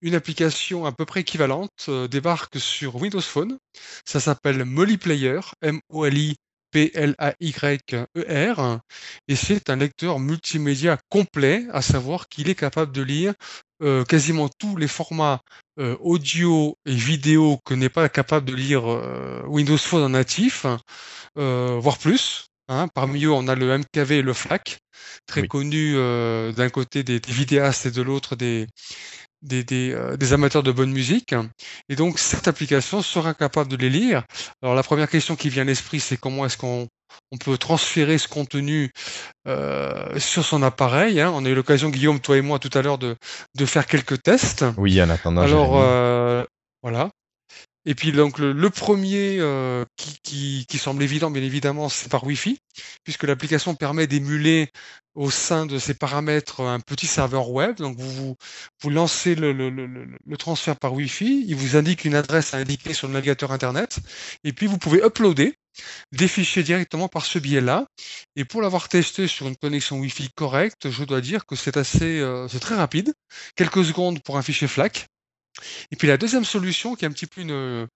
une 0.02 0.16
application 0.16 0.86
à 0.86 0.92
peu 0.92 1.06
près 1.06 1.22
équivalente 1.22 1.90
débarque 2.10 2.60
sur 2.60 2.98
Windows 2.98 3.22
Phone. 3.22 3.58
Ça 4.06 4.20
s'appelle 4.20 4.66
Molly 4.66 4.98
Player, 4.98 5.40
M-O-L-I 5.62 6.36
P-L-A-Y-E-R, 6.72 8.80
et 9.28 9.36
c'est 9.36 9.70
un 9.70 9.76
lecteur 9.76 10.20
multimédia 10.20 10.98
complet, 11.10 11.66
à 11.74 11.82
savoir 11.82 12.30
qu'il 12.30 12.50
est 12.50 12.56
capable 12.56 12.94
de 12.94 13.02
lire 13.02 13.34
euh, 13.82 14.04
quasiment 14.04 14.48
tous 14.48 14.78
les 14.78 14.88
formats 14.88 15.42
euh, 15.80 15.98
audio 16.02 16.78
et 16.86 16.94
vidéo 16.94 17.60
que 17.66 17.74
n'est 17.74 17.90
pas 17.90 18.10
capable 18.10 18.46
de 18.46 18.54
lire 18.54 18.88
euh, 18.88 19.42
Windows 19.48 19.78
Phone 19.78 20.04
en 20.04 20.10
natif, 20.10 20.66
voire 21.36 21.98
plus. 21.98 22.46
Hein. 22.68 22.88
Parmi 22.94 23.26
eux, 23.26 23.32
on 23.32 23.48
a 23.48 23.56
le 23.56 23.78
MKV 23.80 24.12
et 24.12 24.22
le 24.22 24.34
FLAC, 24.34 24.80
très 25.26 25.48
connus 25.48 25.96
d'un 25.96 26.70
côté 26.70 27.04
des, 27.04 27.20
vidéastes 27.28 27.88
et 27.88 27.92
de 27.92 28.02
l'autre 28.02 28.36
des, 28.36 28.68
des, 29.42 29.64
des, 29.64 30.34
amateurs 30.34 30.64
de 30.64 30.72
bonne 30.72 30.92
musique. 30.92 31.36
Et 31.90 31.96
donc, 31.96 32.20
cette 32.20 32.48
application 32.48 33.02
sera 33.02 33.34
capable 33.34 33.70
de 33.70 33.76
les 33.76 33.90
lire. 33.90 34.24
Alors, 34.62 34.76
la 34.76 34.84
première 34.84 35.10
question 35.10 35.36
qui 35.36 35.50
vient 35.50 35.64
à 35.64 35.66
l'esprit, 35.66 36.00
c'est 36.00 36.18
comment 36.18 36.46
est-ce 36.46 36.58
qu'on 36.58 36.88
on 37.32 37.38
peut 37.38 37.58
transférer 37.58 38.18
ce 38.18 38.28
contenu 38.28 38.92
euh, 39.48 40.20
sur 40.20 40.46
son 40.46 40.64
appareil. 40.64 41.20
Hein. 41.20 41.32
On 41.34 41.46
a 41.46 41.50
eu 41.50 41.56
l'occasion, 41.56 41.90
Guillaume, 41.90 42.20
toi 42.20 42.38
et 42.38 42.42
moi, 42.42 42.60
tout 42.60 42.70
à 42.74 42.82
l'heure, 42.82 42.98
de, 42.98 43.16
de 43.56 43.66
faire 43.66 43.86
quelques 43.86 44.22
tests. 44.22 44.66
Oui, 44.78 45.02
en 45.02 45.10
attendant. 45.10 45.42
Alors, 45.42 45.78
euh, 45.78 46.44
voilà. 46.84 47.10
Et 47.86 47.96
puis 47.96 48.12
donc 48.12 48.38
le, 48.38 48.70
premier 48.70 49.38
euh, 49.40 49.86
qui, 49.96 50.66
qui, 50.68 50.78
semble 50.78 51.02
évident, 51.02 51.32
bien 51.32 51.42
évidemment, 51.42 51.90
c'est 51.90 52.10
par 52.10 52.24
Wi-Fi, 52.24 52.60
puisque 53.04 53.24
l'application 53.24 53.74
permet 53.74 54.06
d'émuler 54.06 54.70
au 55.16 55.32
sein 55.32 55.66
de 55.66 55.78
ses 55.80 55.94
paramètres 55.94 56.62
un 56.62 56.80
petit 56.80 57.08
serveur 57.08 57.50
web. 57.50 57.78
Donc 57.78 57.98
vous, 57.98 58.36
vous, 58.82 58.90
lancez 58.90 59.36
le, 59.36 59.52
le, 59.52 59.70
le, 59.70 60.38
transfert 60.38 60.78
par 60.78 60.94
Wi-Fi, 60.94 61.44
il 61.48 61.56
vous 61.56 61.76
indique 61.76 62.06
une 62.06 62.16
adresse 62.16 62.54
à 62.54 62.58
indiquer 62.58 62.94
sur 62.94 63.08
le 63.08 63.14
navigateur 63.14 63.52
Internet, 63.52 64.00
et 64.44 64.54
puis 64.54 64.68
vous 64.68 64.78
pouvez 64.78 65.04
uploader 65.04 65.56
des 66.12 66.28
fichiers 66.28 66.64
directement 66.64 67.08
par 67.08 67.26
ce 67.26 67.40
biais-là. 67.40 67.88
Et 68.36 68.46
pour 68.46 68.62
l'avoir 68.62 68.90
testé 68.90 69.28
sur 69.28 69.48
une 69.48 69.56
connexion 69.56 70.00
Wi-Fi 70.00 70.30
correcte, 70.36 70.90
je 70.90 71.04
dois 71.04 71.22
dire 71.22 71.46
que 71.46 71.56
c'est 71.56 71.78
assez, 71.78 72.20
euh, 72.20 72.48
c'est 72.48 72.60
très 72.60 72.76
rapide, 72.76 73.14
quelques 73.56 73.86
secondes 73.86 74.22
pour 74.24 74.38
un 74.38 74.42
fichier 74.42 74.68
FLAC. 74.68 75.08
Et 75.92 75.96
puis 75.96 76.08
la 76.08 76.18
deuxième 76.18 76.46
solution, 76.46 76.96
qui 76.96 77.06
est 77.06 77.08
un 77.08 77.12
petit 77.12 77.26
peu 77.26 77.42
une, 77.42 77.88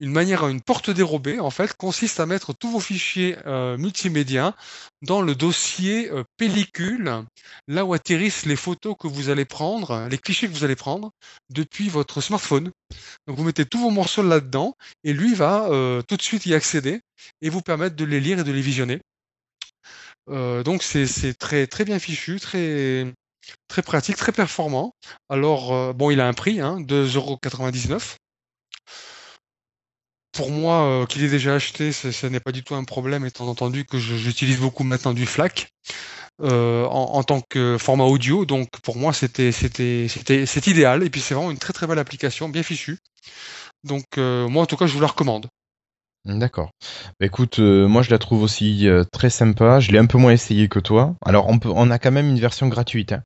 manière, 0.00 0.46
une 0.48 0.60
porte 0.60 0.90
dérobée, 0.90 1.40
en 1.40 1.50
fait, 1.50 1.74
consiste 1.76 2.20
à 2.20 2.26
mettre 2.26 2.52
tous 2.52 2.70
vos 2.70 2.80
fichiers 2.80 3.36
euh, 3.46 3.76
multimédia 3.76 4.56
dans 5.02 5.22
le 5.22 5.34
dossier 5.34 6.10
euh, 6.10 6.24
pellicule, 6.36 7.24
là 7.68 7.84
où 7.84 7.94
atterrissent 7.94 8.46
les 8.46 8.56
photos 8.56 8.94
que 8.98 9.08
vous 9.08 9.28
allez 9.28 9.44
prendre, 9.44 10.08
les 10.10 10.18
clichés 10.18 10.48
que 10.48 10.52
vous 10.52 10.64
allez 10.64 10.76
prendre 10.76 11.10
depuis 11.50 11.88
votre 11.88 12.20
smartphone. 12.20 12.70
Donc 13.26 13.36
vous 13.36 13.44
mettez 13.44 13.64
tous 13.64 13.80
vos 13.80 13.90
morceaux 13.90 14.22
là-dedans, 14.22 14.74
et 15.04 15.12
lui 15.12 15.34
va 15.34 15.68
euh, 15.70 16.02
tout 16.02 16.16
de 16.16 16.22
suite 16.22 16.46
y 16.46 16.54
accéder 16.54 17.00
et 17.42 17.50
vous 17.50 17.62
permettre 17.62 17.96
de 17.96 18.04
les 18.04 18.20
lire 18.20 18.38
et 18.40 18.44
de 18.44 18.52
les 18.52 18.62
visionner. 18.62 19.00
donc 20.28 20.82
c'est 20.82 21.34
très 21.34 21.66
très 21.66 21.84
bien 21.84 21.98
fichu, 21.98 22.40
très 22.40 23.12
Très 23.68 23.82
pratique, 23.82 24.16
très 24.16 24.32
performant. 24.32 24.94
Alors, 25.28 25.72
euh, 25.72 25.92
bon, 25.92 26.10
il 26.10 26.20
a 26.20 26.26
un 26.26 26.32
prix, 26.32 26.60
hein, 26.60 26.78
2,99€. 26.80 28.16
Pour 30.32 30.50
moi, 30.50 30.84
euh, 30.84 31.06
qu'il 31.06 31.28
déjà 31.28 31.54
acheté, 31.54 31.92
ce 31.92 32.26
n'est 32.26 32.40
pas 32.40 32.52
du 32.52 32.62
tout 32.62 32.74
un 32.74 32.84
problème, 32.84 33.26
étant 33.26 33.48
entendu 33.48 33.84
que 33.84 33.98
j'utilise 33.98 34.58
beaucoup 34.58 34.84
maintenant 34.84 35.12
du 35.12 35.26
FLAC 35.26 35.68
euh, 36.40 36.84
en, 36.86 37.22
tant 37.24 37.40
que 37.48 37.76
format 37.78 38.04
audio. 38.04 38.44
Donc, 38.46 38.68
pour 38.82 38.96
moi, 38.96 39.12
c'était 39.12 39.50
idéal. 40.66 41.02
Et 41.02 41.10
puis, 41.10 41.20
c'est 41.20 41.34
vraiment 41.34 41.50
une 41.50 41.58
très 41.58 41.72
très 41.72 41.86
belle 41.86 41.98
application, 41.98 42.48
bien 42.48 42.62
fichue. 42.62 42.98
Donc, 43.84 44.04
moi, 44.16 44.62
en 44.62 44.66
tout 44.66 44.76
cas, 44.76 44.86
je 44.86 44.94
vous 44.94 45.00
la 45.00 45.08
recommande. 45.08 45.48
D'accord. 46.26 46.70
Bah, 47.18 47.26
écoute, 47.26 47.60
euh, 47.60 47.88
moi 47.88 48.02
je 48.02 48.10
la 48.10 48.18
trouve 48.18 48.42
aussi 48.42 48.88
euh, 48.88 49.04
très 49.10 49.30
sympa. 49.30 49.80
Je 49.80 49.90
l'ai 49.90 49.98
un 49.98 50.06
peu 50.06 50.18
moins 50.18 50.32
essayé 50.32 50.68
que 50.68 50.78
toi. 50.78 51.14
Alors 51.24 51.48
on 51.48 51.58
peut, 51.58 51.70
on 51.74 51.90
a 51.90 51.98
quand 51.98 52.12
même 52.12 52.28
une 52.28 52.38
version 52.38 52.68
gratuite. 52.68 53.12
Hein. 53.12 53.22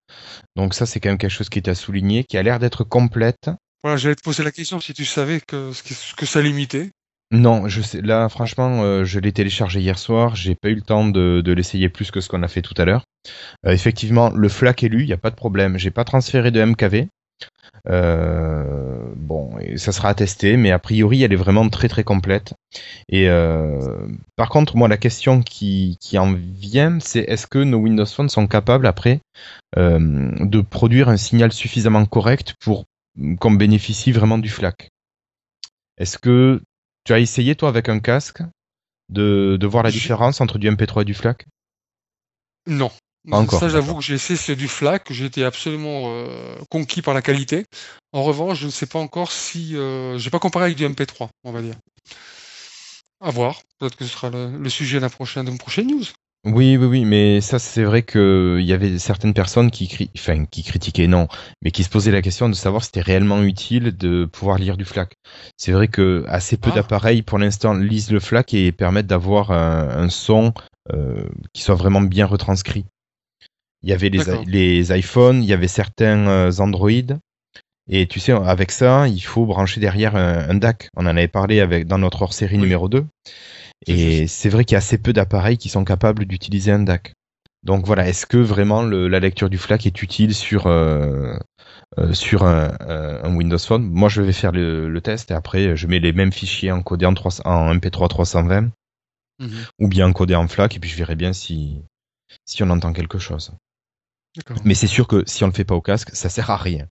Donc 0.55 0.75
ça 0.75 0.87
c'est 0.87 1.01
quand 1.01 1.09
même 1.09 1.19
quelque 1.19 1.31
chose 1.31 1.49
qui 1.49 1.59
est 1.59 1.69
à 1.69 1.75
souligner, 1.75 2.25
qui 2.25 2.37
a 2.37 2.43
l'air 2.43 2.59
d'être 2.61 2.85
complète. 2.85 3.51
Voilà, 3.83 3.97
j'allais 3.97 4.15
te 4.15 4.23
poser 4.23 4.45
la 4.45 4.53
question 4.53 4.81
si 4.81 4.95
tu 4.95 5.05
savais 5.05 5.41
que 5.41 5.73
ce 5.73 6.15
que 6.15 6.25
ça 6.27 6.41
limitait. 6.41 6.91
Non, 7.33 7.69
je 7.69 7.83
sais. 7.83 8.01
Là, 8.01 8.29
franchement, 8.29 8.83
euh, 8.85 9.05
je 9.05 9.19
l'ai 9.19 9.33
téléchargé 9.33 9.81
hier 9.81 9.99
soir. 9.99 10.37
J'ai 10.37 10.55
pas 10.55 10.69
eu 10.69 10.75
le 10.77 10.83
temps 10.83 11.09
de, 11.09 11.43
de 11.45 11.53
l'essayer 11.53 11.89
plus 11.89 12.13
que 12.13 12.21
ce 12.21 12.29
qu'on 12.29 12.43
a 12.45 12.49
fait 12.49 12.63
tout 12.63 12.75
à 12.77 12.85
l'heure. 12.85 13.05
effectivement, 13.67 14.31
le 14.31 14.49
FLAC 14.49 14.85
est 14.85 14.89
lu, 14.89 15.03
il 15.03 15.09
y 15.09 15.13
a 15.13 15.19
pas 15.19 15.31
de 15.31 15.35
problème. 15.35 15.79
J'ai 15.79 15.91
pas 15.91 16.05
transféré 16.05 16.53
de 16.53 16.65
MKV. 16.65 17.09
Euh, 17.89 19.13
bon, 19.17 19.51
ça 19.77 19.93
sera 19.93 20.09
attesté, 20.09 20.57
mais 20.57 20.71
a 20.71 20.79
priori, 20.79 21.23
elle 21.23 21.33
est 21.33 21.37
vraiment 21.37 21.69
très 21.69 21.89
très 21.89 22.05
complète. 22.05 22.55
Et 23.09 23.29
euh, 23.29 24.09
par 24.37 24.49
contre, 24.49 24.77
moi, 24.77 24.89
la 24.89 24.97
question 24.97 25.43
qui, 25.43 25.99
qui 26.01 26.19
en 26.19 26.33
vient, 26.33 26.99
c'est 27.01 27.21
est-ce 27.21 27.47
que 27.47 27.59
nos 27.59 27.79
Windows 27.79 28.07
Phone 28.07 28.29
sont 28.29 28.47
capables 28.47 28.87
après 28.87 29.21
euh, 29.77 30.31
de 30.41 30.61
produire 30.61 31.09
un 31.09 31.17
signal 31.17 31.53
suffisamment 31.53 32.07
correct 32.07 32.55
pour 32.61 32.85
qu'on 33.39 33.53
bénéficie 33.53 34.13
vraiment 34.13 34.39
du 34.39 34.49
FLAC? 34.49 34.89
Est-ce 35.99 36.19
que 36.19 36.63
tu 37.05 37.13
as 37.13 37.19
essayé 37.19 37.55
toi 37.55 37.69
avec 37.69 37.89
un 37.89 38.01
casque 38.01 38.43
de, 39.11 39.57
de 39.61 39.67
voir 39.67 39.83
la 39.83 39.91
différence 39.91 40.41
entre 40.41 40.59
du 40.59 40.71
MP3 40.71 41.03
et 41.03 41.05
du 41.05 41.15
FLAC? 41.15 41.47
Non, 42.67 42.91
encore. 43.33 43.61
Ça, 43.61 43.69
j'avoue 43.69 43.97
que 43.97 44.03
j'ai 44.03 44.15
essayé 44.15 44.37
c'est 44.37 44.57
du 44.57 44.69
FLAC, 44.69 45.13
j'ai 45.13 45.25
été 45.25 45.45
absolument 45.45 46.05
euh, 46.07 46.57
conquis 46.71 47.03
par 47.03 47.15
la 47.15 47.23
qualité. 47.23 47.67
En 48.13 48.23
revanche, 48.23 48.61
je 48.61 48.67
ne 48.67 48.71
sais 48.71 48.87
pas 48.87 48.99
encore 48.99 49.33
si. 49.33 49.77
Euh, 49.77 50.19
j'ai 50.19 50.31
pas 50.31 50.39
comparé 50.39 50.67
avec 50.67 50.77
du 50.77 50.87
MP3, 50.87 51.29
on 51.45 51.53
va 51.53 51.63
dire. 51.63 51.75
À 53.21 53.31
voir. 53.31 53.63
Peut-être 53.79 53.97
que 53.97 54.05
ce 54.05 54.11
sera 54.11 54.31
le, 54.31 54.69
sujet 54.69 54.99
de 54.99 55.03
la 55.03 55.09
prochaine, 55.09 55.47
de 55.47 55.57
prochaine 55.57 55.87
news. 55.87 56.05
Oui, 56.45 56.77
oui, 56.77 56.87
oui, 56.87 57.05
mais 57.07 57.41
ça, 57.41 57.59
c'est 57.59 57.85
vrai 57.85 58.03
qu'il 58.03 58.61
y 58.61 58.75
avait 58.75 58.99
certaines 58.99 59.33
personnes 59.33 59.71
qui, 59.71 60.11
enfin, 60.15 60.45
qui 60.45 60.63
critiquaient, 60.63 61.07
non, 61.07 61.27
mais 61.63 61.71
qui 61.71 61.85
se 61.85 61.89
posaient 61.89 62.11
la 62.11 62.21
question 62.21 62.51
de 62.51 62.55
savoir 62.55 62.83
si 62.83 62.89
c'était 62.89 63.01
réellement 63.01 63.43
utile 63.43 63.97
de 63.97 64.27
pouvoir 64.27 64.59
lire 64.59 64.77
du 64.77 64.85
FLAC. 64.85 65.15
C'est 65.57 65.73
vrai 65.73 65.89
que 65.89 66.23
assez 66.29 66.59
peu 66.59 66.69
ah. 66.73 66.77
d'appareils, 66.77 67.23
pour 67.23 67.39
l'instant, 67.39 67.73
lisent 67.73 68.11
le 68.11 68.21
FLAC 68.21 68.53
et 68.53 68.73
permettent 68.73 69.07
d'avoir 69.07 69.53
un, 69.53 70.11
son 70.11 70.53
euh, 70.93 71.27
qui 71.55 71.63
soit 71.63 71.77
vraiment 71.77 72.03
bien 72.03 72.27
retranscrit. 72.27 72.85
Il 73.85 73.91
y 73.91 73.93
avait 73.93 74.09
les, 74.09 74.25
les 74.47 74.99
iPhones, 74.99 75.43
il 75.43 75.47
y 75.47 75.53
avait 75.53 75.69
certains 75.69 76.27
euh, 76.27 76.51
Android. 76.59 77.19
Et 77.87 78.07
tu 78.07 78.19
sais, 78.19 78.33
avec 78.33 78.71
ça, 78.71 79.07
il 79.09 79.21
faut 79.21 79.45
brancher 79.45 79.79
derrière 79.79 80.17
un, 80.17 80.55
DAC. 80.55 80.89
On 80.97 81.05
en 81.05 81.15
avait 81.15 81.29
parlé 81.29 81.61
avec, 81.61 81.87
dans 81.87 81.99
notre 81.99 82.23
hors-série 82.23 82.57
numéro 82.57 82.89
2. 82.89 83.05
Et 83.87 84.27
c'est 84.27 84.49
vrai 84.49 84.65
qu'il 84.65 84.75
y 84.75 84.77
a 84.77 84.79
assez 84.79 84.97
peu 84.97 85.13
d'appareils 85.13 85.59
qui 85.59 85.69
sont 85.69 85.85
capables 85.85 86.25
d'utiliser 86.25 86.73
un 86.73 86.79
DAC. 86.79 87.13
Donc 87.63 87.85
voilà, 87.85 88.09
est-ce 88.09 88.25
que 88.25 88.39
vraiment 88.39 88.83
la 88.83 89.21
lecture 89.21 89.51
du 89.51 89.59
FLAC 89.59 89.85
est 89.85 90.03
utile 90.03 90.35
sur, 90.35 90.67
euh, 90.67 91.37
euh, 91.99 92.15
sur 92.15 92.45
un, 92.45 93.37
Windows 93.37 93.59
Phone? 93.59 93.85
Moi, 93.85 94.09
je 94.09 94.23
vais 94.23 94.33
faire 94.33 94.53
le, 94.53 94.99
test 95.03 95.31
et 95.31 95.35
après, 95.35 95.77
je 95.77 95.87
mets 95.87 96.01
les 96.01 96.15
mêmes 96.15 96.33
fichiers 96.33 96.73
encodés 96.73 97.05
en, 97.05 97.13
en 97.45 97.75
MP3 97.75 98.09
320 98.09 98.71
mhm. 99.41 99.51
ou 99.79 99.89
bien 99.89 100.09
encodés 100.09 100.37
en 100.37 100.49
FLAC 100.49 100.77
et 100.77 100.81
puis 100.81 100.89
je 100.89 100.97
verrai 100.97 101.17
bien 101.17 101.35
si, 101.35 101.83
si 102.47 102.63
on 102.63 102.71
entend 102.71 102.95
quelque 102.95 103.19
chose. 103.19 103.53
Mais 104.65 104.75
c'est 104.75 104.89
sûr 104.89 105.07
que 105.07 105.23
si 105.27 105.45
on 105.45 105.47
le 105.47 105.53
fait 105.53 105.65
pas 105.65 105.75
au 105.75 105.81
casque, 105.81 106.11
ça 106.13 106.29
sert 106.29 106.51
à 106.51 106.57
rien. 106.57 106.89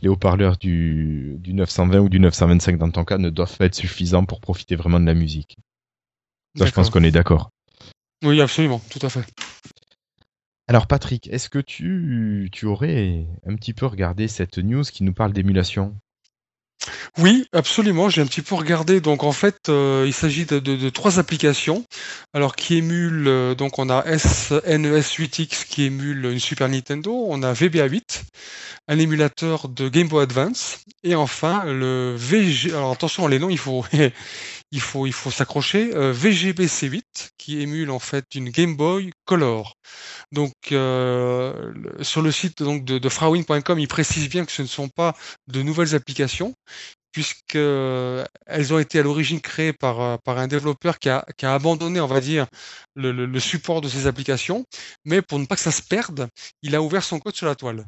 Les 0.00 0.08
haut-parleurs 0.08 0.56
du, 0.56 1.34
du 1.38 1.52
920 1.52 1.98
ou 1.98 2.08
du 2.08 2.20
925 2.20 2.78
dans 2.78 2.90
ton 2.90 3.04
cas 3.04 3.18
ne 3.18 3.30
doivent 3.30 3.56
pas 3.56 3.66
être 3.66 3.74
suffisants 3.74 4.24
pour 4.24 4.40
profiter 4.40 4.76
vraiment 4.76 5.00
de 5.00 5.06
la 5.06 5.14
musique. 5.14 5.56
Ça, 6.56 6.66
je 6.66 6.70
pense 6.70 6.90
qu'on 6.90 7.02
est 7.02 7.10
d'accord. 7.10 7.50
Oui, 8.22 8.40
absolument, 8.40 8.80
tout 8.90 9.04
à 9.04 9.08
fait. 9.08 9.24
Alors 10.66 10.86
Patrick, 10.86 11.28
est-ce 11.28 11.50
que 11.50 11.58
tu, 11.58 12.48
tu 12.52 12.64
aurais 12.64 13.26
un 13.46 13.54
petit 13.56 13.74
peu 13.74 13.86
regardé 13.86 14.28
cette 14.28 14.58
news 14.58 14.84
qui 14.84 15.02
nous 15.04 15.12
parle 15.12 15.32
d'émulation? 15.32 15.96
Oui, 17.18 17.46
absolument. 17.52 18.08
J'ai 18.08 18.22
un 18.22 18.26
petit 18.26 18.42
peu 18.42 18.54
regardé. 18.54 19.00
Donc 19.00 19.24
en 19.24 19.32
fait, 19.32 19.68
euh, 19.68 20.04
il 20.06 20.12
s'agit 20.12 20.44
de, 20.44 20.88
trois 20.90 21.18
applications. 21.18 21.84
Alors 22.32 22.56
qui 22.56 22.76
émulent. 22.76 23.28
Euh, 23.28 23.54
donc 23.54 23.78
on 23.78 23.88
a 23.88 24.02
SNES 24.18 25.00
8X 25.00 25.66
qui 25.66 25.84
émule 25.84 26.26
une 26.26 26.40
Super 26.40 26.68
Nintendo. 26.68 27.26
On 27.28 27.42
a 27.42 27.52
VBA 27.52 27.86
8, 27.86 28.24
un 28.88 28.98
émulateur 28.98 29.68
de 29.68 29.88
Game 29.88 30.08
Boy 30.08 30.24
Advance. 30.24 30.78
Et 31.02 31.14
enfin 31.14 31.64
le 31.64 32.14
VG. 32.16 32.70
Alors 32.70 32.92
attention, 32.92 33.26
les 33.26 33.38
noms, 33.38 33.50
il 33.50 33.58
faut 33.58 33.84
il 34.74 35.12
faut 35.12 35.30
s'accrocher. 35.30 35.94
Euh, 35.94 36.12
VGBC8 36.12 37.30
qui 37.38 37.60
émule 37.60 37.90
en 37.90 37.98
fait 37.98 38.24
une 38.34 38.50
Game 38.50 38.76
Boy 38.76 39.12
Color. 39.24 39.74
Donc 40.32 40.52
euh, 40.72 41.72
sur 42.02 42.22
le 42.22 42.32
site 42.32 42.62
de, 42.62 42.98
de 42.98 43.08
Frawin.com, 43.08 43.78
il 43.78 43.88
précise 43.88 44.28
bien 44.28 44.44
que 44.44 44.52
ce 44.52 44.62
ne 44.62 44.66
sont 44.66 44.88
pas 44.88 45.14
de 45.48 45.62
nouvelles 45.62 45.94
applications, 45.94 46.54
puisqu'elles 47.12 48.74
ont 48.74 48.78
été 48.78 48.98
à 48.98 49.02
l'origine 49.02 49.40
créées 49.40 49.72
par, 49.72 50.20
par 50.22 50.38
un 50.38 50.48
développeur 50.48 50.98
qui 50.98 51.08
a, 51.08 51.24
abandonné, 51.42 52.00
on 52.00 52.06
va 52.06 52.20
dire, 52.20 52.46
le, 52.96 53.12
le, 53.12 53.40
support 53.40 53.80
de 53.80 53.88
ces 53.88 54.06
applications, 54.06 54.64
mais 55.04 55.22
pour 55.22 55.38
ne 55.38 55.46
pas 55.46 55.54
que 55.54 55.62
ça 55.62 55.72
se 55.72 55.82
perde, 55.82 56.28
il 56.62 56.74
a 56.74 56.82
ouvert 56.82 57.04
son 57.04 57.20
code 57.20 57.36
sur 57.36 57.46
la 57.46 57.54
toile. 57.54 57.86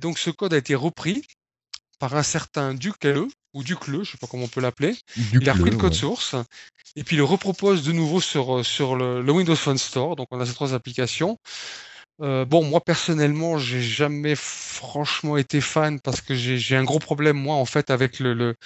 Donc 0.00 0.18
ce 0.18 0.30
code 0.30 0.54
a 0.54 0.56
été 0.58 0.74
repris 0.74 1.22
par 1.98 2.14
un 2.16 2.22
certain 2.22 2.74
Duc 2.74 3.04
LE, 3.04 3.28
ou 3.54 3.62
Duc 3.62 3.88
LE, 3.88 4.04
je 4.04 4.12
sais 4.12 4.18
pas 4.18 4.26
comment 4.26 4.44
on 4.44 4.48
peut 4.48 4.60
l'appeler. 4.60 4.96
Il 5.32 5.48
a 5.48 5.52
repris 5.52 5.70
le 5.70 5.76
code 5.76 5.94
source 5.94 6.34
et 6.96 7.04
puis 7.04 7.16
il 7.16 7.18
le 7.18 7.24
repropose 7.24 7.82
de 7.82 7.92
nouveau 7.92 8.20
sur, 8.20 8.64
sur 8.64 8.96
le, 8.96 9.22
le 9.22 9.32
Windows 9.32 9.56
Phone 9.56 9.78
Store. 9.78 10.16
Donc 10.16 10.28
on 10.30 10.40
a 10.40 10.46
ces 10.46 10.54
trois 10.54 10.74
applications. 10.74 11.38
Euh, 12.20 12.44
bon, 12.44 12.64
moi 12.64 12.80
personnellement, 12.80 13.58
j'ai 13.58 13.80
jamais 13.80 14.34
franchement 14.34 15.36
été 15.36 15.60
fan 15.60 16.00
parce 16.00 16.20
que 16.20 16.34
j'ai 16.34 16.76
un 16.76 16.82
gros 16.82 16.98
problème 16.98 17.36
moi 17.36 17.54
en 17.54 17.64
fait 17.64 17.90
avec 17.90 18.18
le 18.18 18.56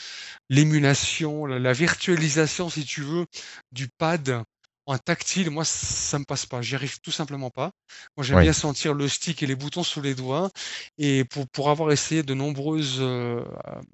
l'émulation, 0.48 1.44
la, 1.44 1.72
virtualisation 1.72 2.70
si 2.70 2.84
tu 2.84 3.02
veux 3.02 3.26
du 3.70 3.88
pad 3.98 4.42
en 4.86 4.98
tactile. 4.98 5.50
Moi, 5.50 5.64
ça 5.64 6.18
me 6.18 6.24
passe 6.24 6.46
pas. 6.46 6.62
J'y 6.62 6.74
arrive 6.74 7.00
tout 7.00 7.10
simplement 7.10 7.50
pas. 7.50 7.72
Moi, 8.16 8.24
j'aime 8.24 8.40
bien 8.40 8.52
sentir 8.52 8.94
le 8.94 9.08
stick 9.08 9.42
et 9.42 9.46
les 9.46 9.56
boutons 9.56 9.82
sous 9.82 10.00
les 10.00 10.14
doigts. 10.14 10.50
Et 10.98 11.24
pour 11.24 11.48
pour 11.48 11.70
avoir 11.70 11.92
essayé 11.92 12.22
de 12.22 12.34
nombreuses 12.34 12.98
euh, 13.00 13.44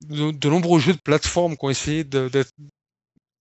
de, 0.09 0.49
nombreux 0.49 0.80
jeux 0.80 0.95
de 0.95 1.00
plateforme 1.00 1.57
qui 1.57 1.64
ont 1.64 1.71
essayé 1.71 2.04
d'être 2.04 2.52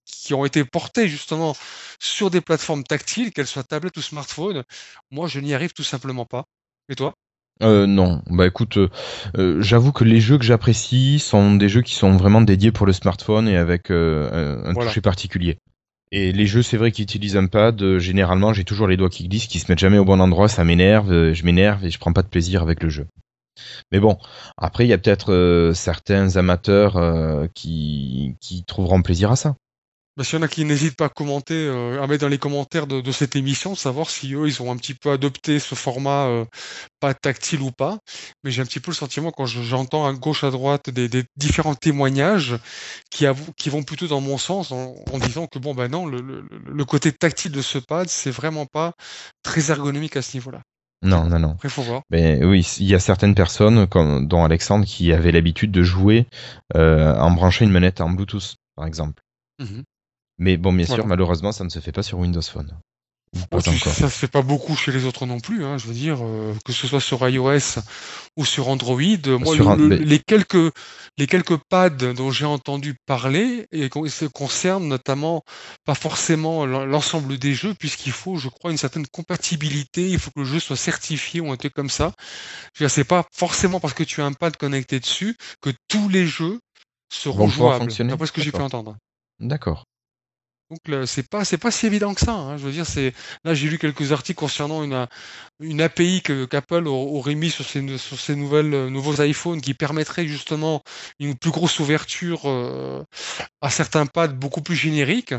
qui 0.05 0.33
ont 0.33 0.45
été 0.45 0.63
portés 0.63 1.07
justement 1.07 1.55
sur 1.99 2.29
des 2.31 2.41
plateformes 2.41 2.83
tactiles, 2.83 3.31
qu'elles 3.33 3.47
soient 3.47 3.63
tablettes 3.63 3.97
ou 3.97 4.01
smartphones, 4.01 4.63
moi 5.11 5.27
je 5.27 5.39
n'y 5.39 5.53
arrive 5.53 5.73
tout 5.73 5.83
simplement 5.83 6.25
pas. 6.25 6.45
Et 6.89 6.95
toi? 6.95 7.13
Euh, 7.63 7.87
non, 7.87 8.21
bah 8.27 8.45
écoute, 8.45 8.77
euh, 8.77 8.89
euh, 9.37 9.61
j'avoue 9.61 9.91
que 9.91 10.03
les 10.03 10.19
jeux 10.19 10.37
que 10.37 10.45
j'apprécie 10.45 11.19
sont 11.19 11.55
des 11.55 11.69
jeux 11.69 11.81
qui 11.81 11.95
sont 11.95 12.15
vraiment 12.15 12.41
dédiés 12.41 12.71
pour 12.71 12.85
le 12.85 12.93
smartphone 12.93 13.47
et 13.47 13.57
avec 13.57 13.89
un, 13.89 14.73
toucher 14.75 15.01
particulier. 15.01 15.57
Et 16.11 16.31
les 16.31 16.45
jeux, 16.45 16.61
c'est 16.61 16.77
vrai 16.77 16.91
qu'ils 16.91 17.03
utilisent 17.03 17.37
un 17.37 17.47
pad. 17.47 17.97
généralement, 17.97 18.53
j'ai 18.53 18.63
toujours 18.63 18.87
les 18.87 18.97
doigts 18.97 19.09
qui 19.09 19.27
glissent, 19.27 19.47
qui 19.47 19.59
se 19.59 19.71
mettent 19.71 19.79
jamais 19.79 19.97
au 19.97 20.05
bon 20.05 20.21
endroit. 20.21 20.47
Ça 20.47 20.63
m'énerve, 20.63 21.33
je 21.33 21.45
m'énerve 21.45 21.85
et 21.85 21.89
je 21.89 21.99
prends 21.99 22.13
pas 22.13 22.23
de 22.23 22.27
plaisir 22.27 22.61
avec 22.61 22.81
le 22.81 22.89
jeu. 22.89 23.07
Mais 23.91 23.99
bon, 23.99 24.17
après, 24.57 24.85
il 24.85 24.89
y 24.89 24.93
a 24.93 24.97
peut-être 24.97 25.71
certains 25.75 26.37
amateurs 26.37 27.49
qui, 27.53 28.35
qui 28.39 28.63
trouveront 28.63 29.01
plaisir 29.01 29.31
à 29.31 29.35
ça. 29.35 29.55
Bah, 30.17 30.23
S'il 30.23 30.39
y 30.39 30.41
en 30.41 30.41
a 30.41 30.47
qui 30.47 30.65
n'hésitent 30.65 30.95
pas 30.95 31.05
à 31.05 31.09
commenter, 31.09 31.53
euh, 31.53 32.01
à 32.01 32.07
mettre 32.07 32.21
dans 32.21 32.27
les 32.27 32.39
commentaires 32.39 32.87
de, 32.87 33.11
cette 33.11 33.35
émission, 33.35 33.75
savoir 33.75 34.09
si 34.09 34.33
eux, 34.33 34.47
ils 34.47 34.61
ont 34.63 34.71
un 34.71 34.77
petit 34.77 34.95
peu 34.95 35.11
adopté 35.11 35.59
ce 35.59 35.75
format 35.75 36.25
euh, 36.25 36.45
pas 36.99 37.13
tactile 37.13 37.61
ou 37.61 37.69
pas. 37.69 37.99
Mais 38.43 38.49
j'ai 38.49 38.63
un 38.63 38.65
petit 38.65 38.79
peu 38.79 38.89
le 38.89 38.95
sentiment 38.95 39.29
quand 39.29 39.45
j'entends 39.45 40.07
à 40.07 40.13
gauche, 40.13 40.43
à 40.43 40.49
droite 40.49 40.89
des, 40.89 41.23
différents 41.35 41.75
témoignages 41.75 42.55
qui, 43.11 43.25
qui 43.57 43.69
vont 43.69 43.83
plutôt 43.83 44.07
dans 44.07 44.19
mon 44.19 44.39
sens 44.39 44.71
en, 44.71 44.95
disant 45.19 45.45
que 45.45 45.59
bon, 45.59 45.75
ben 45.75 45.87
non, 45.87 46.07
le, 46.07 46.85
côté 46.85 47.11
tactile 47.11 47.51
de 47.51 47.61
ce 47.61 47.77
pad, 47.77 48.09
c'est 48.09 48.31
vraiment 48.31 48.65
pas 48.65 48.93
très 49.43 49.69
ergonomique 49.69 50.17
à 50.17 50.23
ce 50.23 50.35
niveau-là. 50.35 50.61
Non, 51.03 51.25
non, 51.25 51.37
non. 51.37 51.51
Après, 51.51 51.69
faut 51.69 51.83
voir. 51.83 52.01
Mais 52.09 52.43
oui, 52.43 52.67
il 52.79 52.87
y 52.87 52.95
a 52.95 52.99
certaines 52.99 53.35
personnes, 53.35 53.85
comme 53.85 54.27
dont 54.27 54.43
Alexandre, 54.43 54.83
qui 54.85 55.13
avaient 55.13 55.31
l'habitude 55.31 55.71
de 55.71 55.83
jouer 55.83 56.25
euh, 56.75 57.15
en 57.15 57.29
branchant 57.29 57.65
une 57.65 57.71
manette 57.71 58.01
en 58.01 58.09
Bluetooth, 58.09 58.55
par 58.75 58.87
exemple. 58.87 59.21
Mmh 59.59 59.81
mais 60.37 60.57
bon, 60.57 60.73
bien 60.73 60.85
sûr, 60.85 61.05
malheureusement, 61.05 61.51
ça 61.51 61.63
ne 61.63 61.69
se 61.69 61.79
fait 61.79 61.91
pas 61.91 62.03
sur 62.03 62.19
Windows 62.19 62.41
Phone. 62.41 62.77
Pas 63.49 63.57
encore. 63.57 63.93
Ça 63.93 64.09
se 64.09 64.17
fait 64.17 64.27
pas 64.27 64.41
beaucoup 64.41 64.75
chez 64.75 64.91
les 64.91 65.05
autres 65.05 65.25
non 65.25 65.39
plus. 65.39 65.65
Hein, 65.65 65.77
je 65.77 65.87
veux 65.87 65.93
dire, 65.93 66.19
euh, 66.21 66.55
que 66.65 66.71
ce 66.71 66.87
soit 66.87 67.01
sur 67.01 67.27
iOS 67.27 67.79
ou 68.37 68.45
sur 68.45 68.69
Android. 68.69 69.01
Moi, 69.39 69.77
les 69.87 70.19
quelques 70.19 70.73
les 71.17 71.27
quelques 71.27 71.57
pads 71.69 71.89
dont 71.89 72.31
j'ai 72.31 72.45
entendu 72.45 72.95
parler 73.05 73.67
et 73.71 73.89
se 74.07 74.25
concernent 74.25 74.87
notamment 74.87 75.43
pas 75.83 75.95
forcément 75.95 76.65
l'ensemble 76.65 77.37
des 77.37 77.53
jeux, 77.53 77.73
puisqu'il 77.73 78.13
faut, 78.13 78.37
je 78.37 78.47
crois, 78.47 78.71
une 78.71 78.77
certaine 78.77 79.07
compatibilité. 79.07 80.09
Il 80.09 80.19
faut 80.19 80.31
que 80.31 80.39
le 80.39 80.45
jeu 80.45 80.59
soit 80.59 80.77
certifié 80.77 81.41
ou 81.41 81.51
un 81.51 81.57
truc 81.57 81.73
comme 81.73 81.89
ça. 81.89 82.13
C'est 82.87 83.03
pas 83.03 83.25
forcément 83.33 83.79
parce 83.79 83.93
que 83.93 84.03
tu 84.03 84.21
as 84.21 84.25
un 84.25 84.33
pad 84.33 84.55
connecté 84.55 84.99
dessus 84.99 85.35
que 85.61 85.71
tous 85.89 86.07
les 86.07 86.25
jeux 86.25 86.59
seront 87.11 87.49
jouables. 87.49 87.91
D'après 87.91 88.27
ce 88.27 88.31
que 88.31 88.41
j'ai 88.41 88.51
pu 88.51 88.61
entendre. 88.61 88.95
D'accord. 89.39 89.83
Donc 90.69 91.07
c'est 91.07 91.29
pas 91.29 91.45
c'est 91.45 91.57
pas 91.57 91.71
si 91.71 91.85
évident 91.85 92.13
que 92.13 92.19
ça. 92.19 92.33
Hein. 92.33 92.57
Je 92.57 92.63
veux 92.63 92.71
dire, 92.73 92.85
c'est 92.85 93.13
là 93.45 93.53
j'ai 93.53 93.69
lu 93.69 93.77
quelques 93.77 94.11
articles 94.11 94.37
concernant 94.37 94.83
une 94.83 95.07
une 95.61 95.79
API 95.81 96.21
que 96.21 96.43
qu'Apple 96.45 96.87
aurait 96.87 97.35
mis 97.35 97.49
sur 97.49 97.63
ses 97.63 97.97
sur 97.97 98.19
ses 98.19 98.35
nouvelles 98.35 98.73
euh, 98.73 98.89
nouveaux 98.89 99.21
iPhones 99.21 99.61
qui 99.61 99.73
permettrait 99.73 100.27
justement 100.27 100.81
une 101.19 101.35
plus 101.35 101.51
grosse 101.51 101.79
ouverture 101.79 102.41
euh, 102.45 103.01
à 103.61 103.69
certains 103.69 104.05
pads 104.05 104.27
beaucoup 104.27 104.61
plus 104.61 104.75
génériques. 104.75 105.33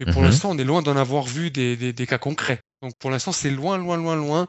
Mais 0.00 0.06
pour 0.06 0.22
mmh 0.22 0.24
l'instant, 0.24 0.50
on 0.50 0.58
est 0.58 0.64
loin 0.64 0.82
d'en 0.82 0.96
avoir 0.96 1.24
vu 1.26 1.50
des, 1.50 1.76
des, 1.76 1.92
des 1.92 2.06
cas 2.06 2.18
concrets. 2.18 2.60
Donc 2.82 2.94
pour 2.98 3.10
l'instant, 3.10 3.30
c'est 3.30 3.50
loin, 3.50 3.78
loin, 3.78 3.96
loin, 3.96 4.16
loin 4.16 4.46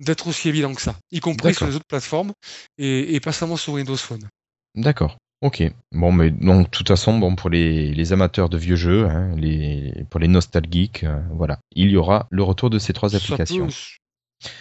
d'être 0.00 0.26
aussi 0.26 0.48
évident 0.48 0.74
que 0.74 0.82
ça, 0.82 0.96
y 1.12 1.20
compris 1.20 1.54
sur 1.54 1.66
les 1.66 1.76
autres 1.76 1.86
plateformes 1.86 2.32
et, 2.78 3.14
et 3.14 3.20
pas 3.20 3.32
seulement 3.32 3.56
sur 3.56 3.74
Windows 3.74 3.96
Phone. 3.96 4.28
D'accord. 4.74 5.16
Ok. 5.42 5.62
Bon, 5.92 6.12
mais 6.12 6.30
donc, 6.30 6.66
de 6.66 6.70
toute 6.70 6.88
façon, 6.88 7.18
bon, 7.18 7.34
pour 7.36 7.50
les, 7.50 7.92
les 7.92 8.12
amateurs 8.12 8.48
de 8.48 8.56
vieux 8.56 8.76
jeux, 8.76 9.06
hein, 9.06 9.34
les, 9.36 9.92
pour 10.10 10.18
les 10.18 10.28
nostalgiques, 10.28 11.04
euh, 11.04 11.20
voilà, 11.32 11.58
il 11.74 11.90
y 11.90 11.96
aura 11.96 12.26
le 12.30 12.42
retour 12.42 12.70
de 12.70 12.78
ces 12.78 12.92
trois 12.92 13.14
applications. 13.14 13.68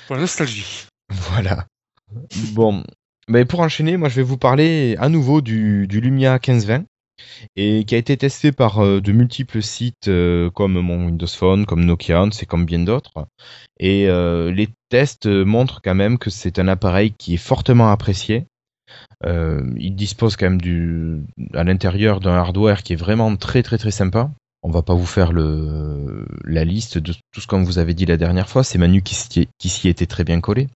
Pour 0.08 0.16
la 0.16 0.22
nostalgie. 0.22 0.86
Voilà. 1.08 1.68
bon, 2.54 2.84
mais 3.28 3.46
pour 3.46 3.60
enchaîner, 3.60 3.96
moi, 3.96 4.10
je 4.10 4.16
vais 4.16 4.24
vous 4.24 4.40
parler 4.40 4.96
à 4.98 5.08
nouveau 5.08 5.42
du, 5.42 5.86
du 5.86 6.02
Lumia 6.02 6.34
1520 6.34 6.86
et 7.56 7.86
qui 7.86 7.94
a 7.94 8.00
été 8.00 8.18
testé 8.18 8.52
par 8.52 8.80
euh, 8.80 9.02
de 9.02 9.12
multiples 9.12 9.62
sites 9.62 10.08
euh, 10.08 10.50
comme 10.50 10.80
mon 10.80 11.06
Windows 11.06 11.28
Phone, 11.28 11.68
comme 11.68 11.86
Nokia, 11.86 12.26
c'est 12.32 12.48
comme 12.48 12.66
bien 12.66 12.80
d'autres. 12.80 13.28
Et 13.80 14.08
les 14.08 14.70
tests 14.90 15.28
montrent 15.28 15.82
quand 15.84 15.94
même 15.94 16.18
que 16.18 16.32
c'est 16.32 16.58
un 16.58 16.68
appareil 16.68 17.12
qui 17.12 17.36
est 17.36 17.38
fortement 17.38 17.92
apprécié 17.92 18.48
euh, 19.26 19.62
il 19.78 19.96
dispose 19.96 20.36
quand 20.36 20.46
même 20.46 20.62
du, 20.62 21.22
à 21.54 21.64
l'intérieur 21.64 22.20
d'un 22.20 22.34
hardware 22.34 22.84
qui 22.84 22.94
est 22.94 22.98
vraiment 22.98 23.36
très 23.36 23.64
très 23.64 23.78
très 23.78 23.92
sympa. 23.92 24.32
On 24.68 24.72
va 24.72 24.82
pas 24.82 24.96
vous 24.96 25.06
faire 25.06 25.32
la 25.32 26.64
liste 26.66 26.98
de 26.98 27.14
tout 27.32 27.40
ce 27.40 27.46
qu'on 27.46 27.62
vous 27.62 27.78
avait 27.78 27.94
dit 27.94 28.08
la 28.08 28.18
dernière 28.18 28.50
fois. 28.50 28.64
C'est 28.64 28.80
Manu 28.80 29.04
qui 29.04 29.14
s'y 29.14 29.88
était 29.88 30.08
très 30.08 30.24
bien 30.24 30.42
collé. 30.42 30.70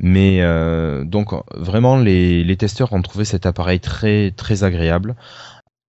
Mais 0.00 0.40
euh, 0.40 1.04
donc 1.04 1.32
vraiment 1.54 1.96
les, 1.96 2.56
testeurs 2.56 2.92
ont 2.92 3.02
trouvé 3.02 3.24
cet 3.24 3.46
appareil 3.46 3.78
très 3.78 4.32
très 4.32 4.64
agréable. 4.64 5.14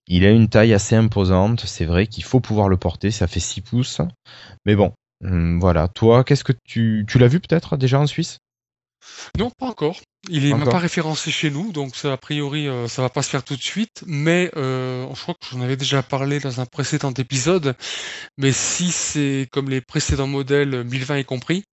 Il 0.07 0.23
a 0.23 0.29
une 0.29 0.49
taille 0.49 0.71
assez 0.71 0.95
imposante. 0.95 1.61
C'est 1.61 1.85
vrai 1.85 2.05
qu'il 2.05 2.23
faut 2.23 2.41
pouvoir 2.41 2.69
le 2.69 2.77
porter. 2.77 3.09
Ça 3.09 3.25
fait 3.25 3.39
6 3.39 3.61
pouces. 3.61 4.01
Mais 4.67 4.75
bon, 4.75 4.93
hum, 5.23 5.59
voilà. 5.59 5.87
Toi, 5.87 6.23
qu'est-ce 6.23 6.43
que 6.43 6.53
tu 6.63 7.05
l'as 7.15 7.27
vu 7.27 7.39
peut-être 7.39 7.75
déjà 7.75 7.99
en 7.99 8.05
Suisse? 8.05 8.37
Non, 9.37 9.49
pas 9.49 9.67
encore. 9.67 9.99
Il 10.29 10.43
n'est 10.43 10.53
même 10.53 10.69
pas 10.69 10.77
référencé 10.77 11.31
chez 11.31 11.49
nous, 11.49 11.71
donc 11.71 11.95
ça, 11.95 12.13
a 12.13 12.17
priori, 12.17 12.67
euh, 12.67 12.87
ça 12.87 13.01
va 13.01 13.09
pas 13.09 13.23
se 13.23 13.29
faire 13.29 13.43
tout 13.43 13.55
de 13.55 13.61
suite. 13.61 14.03
Mais 14.05 14.51
euh, 14.55 15.07
je 15.15 15.21
crois 15.21 15.33
que 15.33 15.47
j'en 15.51 15.61
avais 15.61 15.77
déjà 15.77 16.03
parlé 16.03 16.39
dans 16.39 16.61
un 16.61 16.65
précédent 16.65 17.11
épisode. 17.11 17.75
Mais 18.37 18.51
si 18.51 18.91
c'est 18.91 19.47
comme 19.51 19.69
les 19.69 19.81
précédents 19.81 20.27
modèles, 20.27 20.83
1020 20.83 21.17
y 21.19 21.25
compris, 21.25 21.63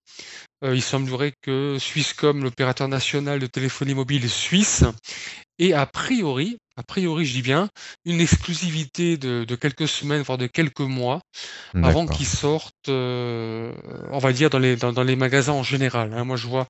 euh, 0.63 0.75
il 0.75 0.81
semblerait 0.81 1.33
que 1.41 1.77
Swisscom, 1.79 2.43
l'opérateur 2.43 2.87
national 2.87 3.39
de 3.39 3.47
téléphonie 3.47 3.93
mobile 3.93 4.27
suisse, 4.29 4.83
ait 5.59 5.73
a 5.73 5.85
priori, 5.85 6.57
a 6.79 6.83
priori 6.83 7.25
je 7.25 7.33
dis 7.33 7.41
bien, 7.41 7.69
une 8.05 8.21
exclusivité 8.21 9.17
de, 9.17 9.55
quelques 9.55 9.87
semaines, 9.87 10.21
voire 10.21 10.37
de 10.37 10.47
quelques 10.47 10.79
mois, 10.79 11.19
avant 11.75 12.07
qu'il 12.07 12.25
sorte, 12.25 12.87
euh, 12.87 13.73
on 14.11 14.19
va 14.19 14.31
dire, 14.31 14.49
dans 14.49 14.59
les, 14.59 14.77
dans, 14.77 15.03
les 15.03 15.17
magasins 15.17 15.53
en 15.53 15.63
général. 15.63 16.13
Hein. 16.13 16.23
Moi 16.23 16.37
je 16.37 16.47
vois 16.47 16.67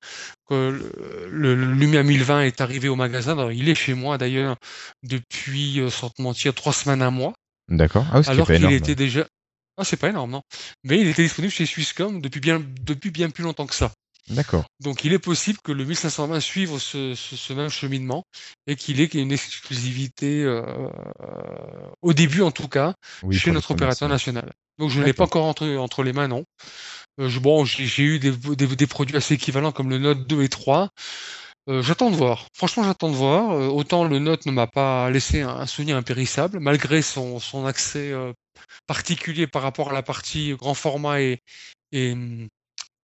que 0.50 0.92
le, 1.30 1.54
Lumia 1.54 2.02
1020 2.02 2.42
est 2.42 2.62
arrivé 2.62 2.90
au 2.90 2.96
magasin, 2.96 3.52
il 3.52 3.70
est 3.70 3.76
chez 3.76 3.94
moi 3.94 4.18
d'ailleurs 4.18 4.56
depuis, 5.04 5.80
euh, 5.80 5.92
sans 5.92 6.10
te 6.10 6.22
mentir, 6.22 6.56
trois 6.56 6.74
semaines, 6.74 7.04
un 7.04 7.12
mois. 7.12 7.34
D'accord. 7.68 8.06
Ah, 8.12 8.22
alors 8.26 8.48
qu'il 8.48 8.72
était 8.72 8.96
déjà, 8.96 9.26
ah, 9.78 9.84
c'est 9.84 9.98
pas 9.98 10.10
énorme, 10.10 10.32
non. 10.32 10.42
Mais 10.84 11.00
il 11.00 11.08
était 11.08 11.24
disponible 11.24 11.54
chez 11.54 11.68
Swisscom 11.68 12.20
depuis 12.20 12.42
bien, 12.42 12.62
depuis 12.82 13.12
bien 13.12 13.30
plus 13.30 13.44
longtemps 13.44 13.68
que 13.68 13.76
ça. 13.76 13.92
D'accord. 14.30 14.66
Donc 14.80 15.04
il 15.04 15.14
est 15.14 15.20
possible 15.20 15.60
que 15.64 15.72
le 15.72 15.84
1520 15.86 16.40
suive 16.40 16.78
ce, 16.78 17.16
ce, 17.16 17.54
même 17.54 17.70
cheminement 17.70 18.24
et 18.68 18.76
qu'il 18.76 19.02
ait 19.02 19.06
une 19.06 19.32
exclusivité, 19.32 20.44
euh, 20.44 20.64
au 22.02 22.14
début 22.14 22.42
en 22.42 22.52
tout 22.52 22.68
cas, 22.68 22.94
chez 23.32 23.52
notre 23.52 23.72
opérateur 23.72 24.08
national. 24.08 24.52
Donc 24.78 24.92
je 24.92 25.00
ne 25.00 25.06
l'ai 25.06 25.14
pas 25.14 25.24
encore 25.24 25.46
entre, 25.46 25.68
entre 25.78 26.04
les 26.04 26.14
mains, 26.14 26.28
non. 26.28 26.46
Euh, 27.20 27.28
je, 27.28 27.40
bon, 27.40 27.66
j'ai 27.66 28.04
eu 28.04 28.20
des, 28.20 28.32
des, 28.32 28.88
produits 28.88 29.18
assez 29.18 29.34
équivalents 29.34 29.72
comme 29.72 29.90
le 29.90 29.98
Note 29.98 30.28
2 30.28 30.44
et 30.44 30.50
3. 30.50 30.90
Euh, 31.68 31.82
j'attends 31.82 32.12
de 32.12 32.16
voir. 32.16 32.48
Franchement, 32.56 32.84
j'attends 32.84 33.10
de 33.10 33.16
voir. 33.16 33.74
autant 33.74 34.04
le 34.04 34.20
Note 34.20 34.46
ne 34.46 34.52
m'a 34.52 34.68
pas 34.68 35.10
laissé 35.10 35.42
un, 35.42 35.66
souvenir 35.66 35.98
impérissable, 35.98 36.60
malgré 36.60 37.02
son, 37.02 37.40
son 37.40 37.66
accès 37.66 38.14
particulier 38.86 39.48
par 39.48 39.64
rapport 39.64 39.90
à 39.90 39.94
la 39.94 40.04
partie 40.04 40.54
grand 40.54 40.76
format 40.76 41.22
et, 41.22 41.40
et, 41.92 42.16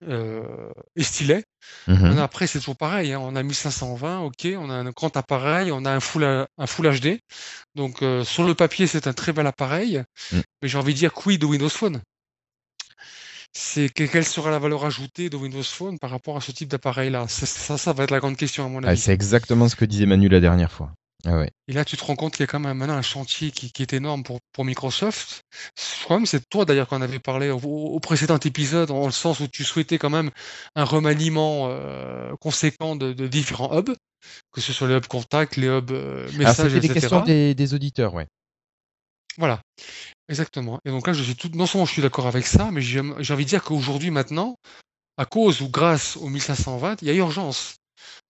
euh, 0.03 0.69
et 0.95 1.03
stylé. 1.03 1.43
Mhm. 1.87 2.17
Après, 2.19 2.47
c'est 2.47 2.59
toujours 2.59 2.77
pareil. 2.77 3.13
Hein. 3.13 3.19
On 3.21 3.35
a 3.35 3.43
1520, 3.43 4.19
ok, 4.19 4.47
on 4.57 4.69
a 4.69 4.73
un 4.73 4.91
grand 4.91 5.15
appareil, 5.17 5.71
on 5.71 5.85
a 5.85 5.91
un 5.91 5.99
full, 5.99 6.23
un 6.23 6.67
full 6.67 6.89
HD. 6.89 7.19
Donc, 7.75 8.01
euh, 8.01 8.23
sur 8.23 8.43
le 8.43 8.55
papier, 8.55 8.87
c'est 8.87 9.07
un 9.07 9.13
très 9.13 9.33
bel 9.33 9.47
appareil. 9.47 10.03
Mm. 10.31 10.39
Mais 10.61 10.67
j'ai 10.67 10.77
envie 10.77 10.93
de 10.93 10.99
dire, 10.99 11.13
quid 11.13 11.41
de 11.41 11.45
Windows 11.45 11.69
Phone 11.69 12.01
c'est 13.57 13.87
quelle 13.89 14.25
sera 14.25 14.51
la 14.51 14.59
valeur 14.59 14.85
ajoutée 14.85 15.29
de 15.29 15.37
Windows 15.37 15.63
Phone 15.63 15.97
par 15.97 16.09
rapport 16.09 16.35
à 16.35 16.41
ce 16.41 16.51
type 16.51 16.67
d'appareil-là? 16.67 17.27
Ça, 17.29 17.77
ça, 17.77 17.93
va 17.93 18.03
être 18.03 18.11
la 18.11 18.19
grande 18.19 18.35
question 18.35 18.65
à 18.65 18.67
mon 18.67 18.83
Ah, 18.83 18.89
avis. 18.89 18.99
c'est 18.99 19.13
exactement 19.13 19.69
ce 19.69 19.77
que 19.77 19.85
disait 19.85 20.05
Manu 20.05 20.27
la 20.27 20.41
dernière 20.41 20.71
fois. 20.71 20.91
Ah 21.25 21.37
ouais. 21.37 21.49
Et 21.67 21.73
là, 21.73 21.83
tu 21.83 21.97
te 21.97 22.03
rends 22.03 22.15
compte 22.15 22.33
qu'il 22.33 22.41
y 22.41 22.43
a 22.43 22.47
quand 22.47 22.59
même 22.59 22.77
maintenant 22.77 22.95
un 22.95 23.01
chantier 23.01 23.51
qui, 23.51 23.71
qui 23.71 23.81
est 23.81 23.93
énorme 23.93 24.23
pour, 24.23 24.39
pour 24.51 24.63
Microsoft. 24.63 25.41
Même 26.09 26.23
que 26.23 26.29
c'est 26.29 26.47
toi 26.49 26.65
d'ailleurs 26.65 26.87
qu'on 26.87 27.01
avait 27.01 27.19
parlé 27.19 27.49
au, 27.49 27.59
au, 27.59 27.99
précédent 27.99 28.37
épisode, 28.37 28.91
en 28.91 29.05
le 29.05 29.11
sens 29.11 29.39
où 29.39 29.47
tu 29.47 29.63
souhaitais 29.63 29.97
quand 29.97 30.11
même 30.11 30.29
un 30.75 30.83
remaniement 30.83 31.67
euh, 31.69 32.35
conséquent 32.39 32.95
de, 32.95 33.13
de, 33.13 33.27
différents 33.27 33.75
hubs, 33.75 33.95
que 34.51 34.61
ce 34.61 34.71
soit 34.71 34.87
les 34.87 34.95
hubs 34.95 35.07
contact, 35.07 35.55
les 35.55 35.67
hubs 35.67 35.91
euh, 35.91 36.29
messages, 36.33 36.75
etc. 36.75 36.87
des 36.87 36.99
questions 36.99 37.21
des, 37.23 37.55
des 37.55 37.73
auditeurs, 37.73 38.13
ouais. 38.13 38.27
Voilà, 39.37 39.61
exactement. 40.29 40.79
Et 40.85 40.91
donc 40.91 41.07
là, 41.07 41.13
je 41.13 41.23
suis 41.23 41.35
tout, 41.35 41.49
non 41.53 41.65
seulement 41.65 41.85
je 41.85 41.91
suis 41.91 42.01
d'accord 42.01 42.27
avec 42.27 42.45
ça, 42.45 42.69
mais 42.71 42.81
j'ai 42.81 42.99
envie 43.01 43.43
de 43.43 43.49
dire 43.49 43.63
qu'aujourd'hui, 43.63 44.11
maintenant, 44.11 44.55
à 45.17 45.25
cause 45.25 45.61
ou 45.61 45.69
grâce 45.69 46.17
au 46.17 46.27
1520, 46.27 47.01
il 47.01 47.07
y 47.07 47.11
a 47.11 47.13
urgence. 47.15 47.75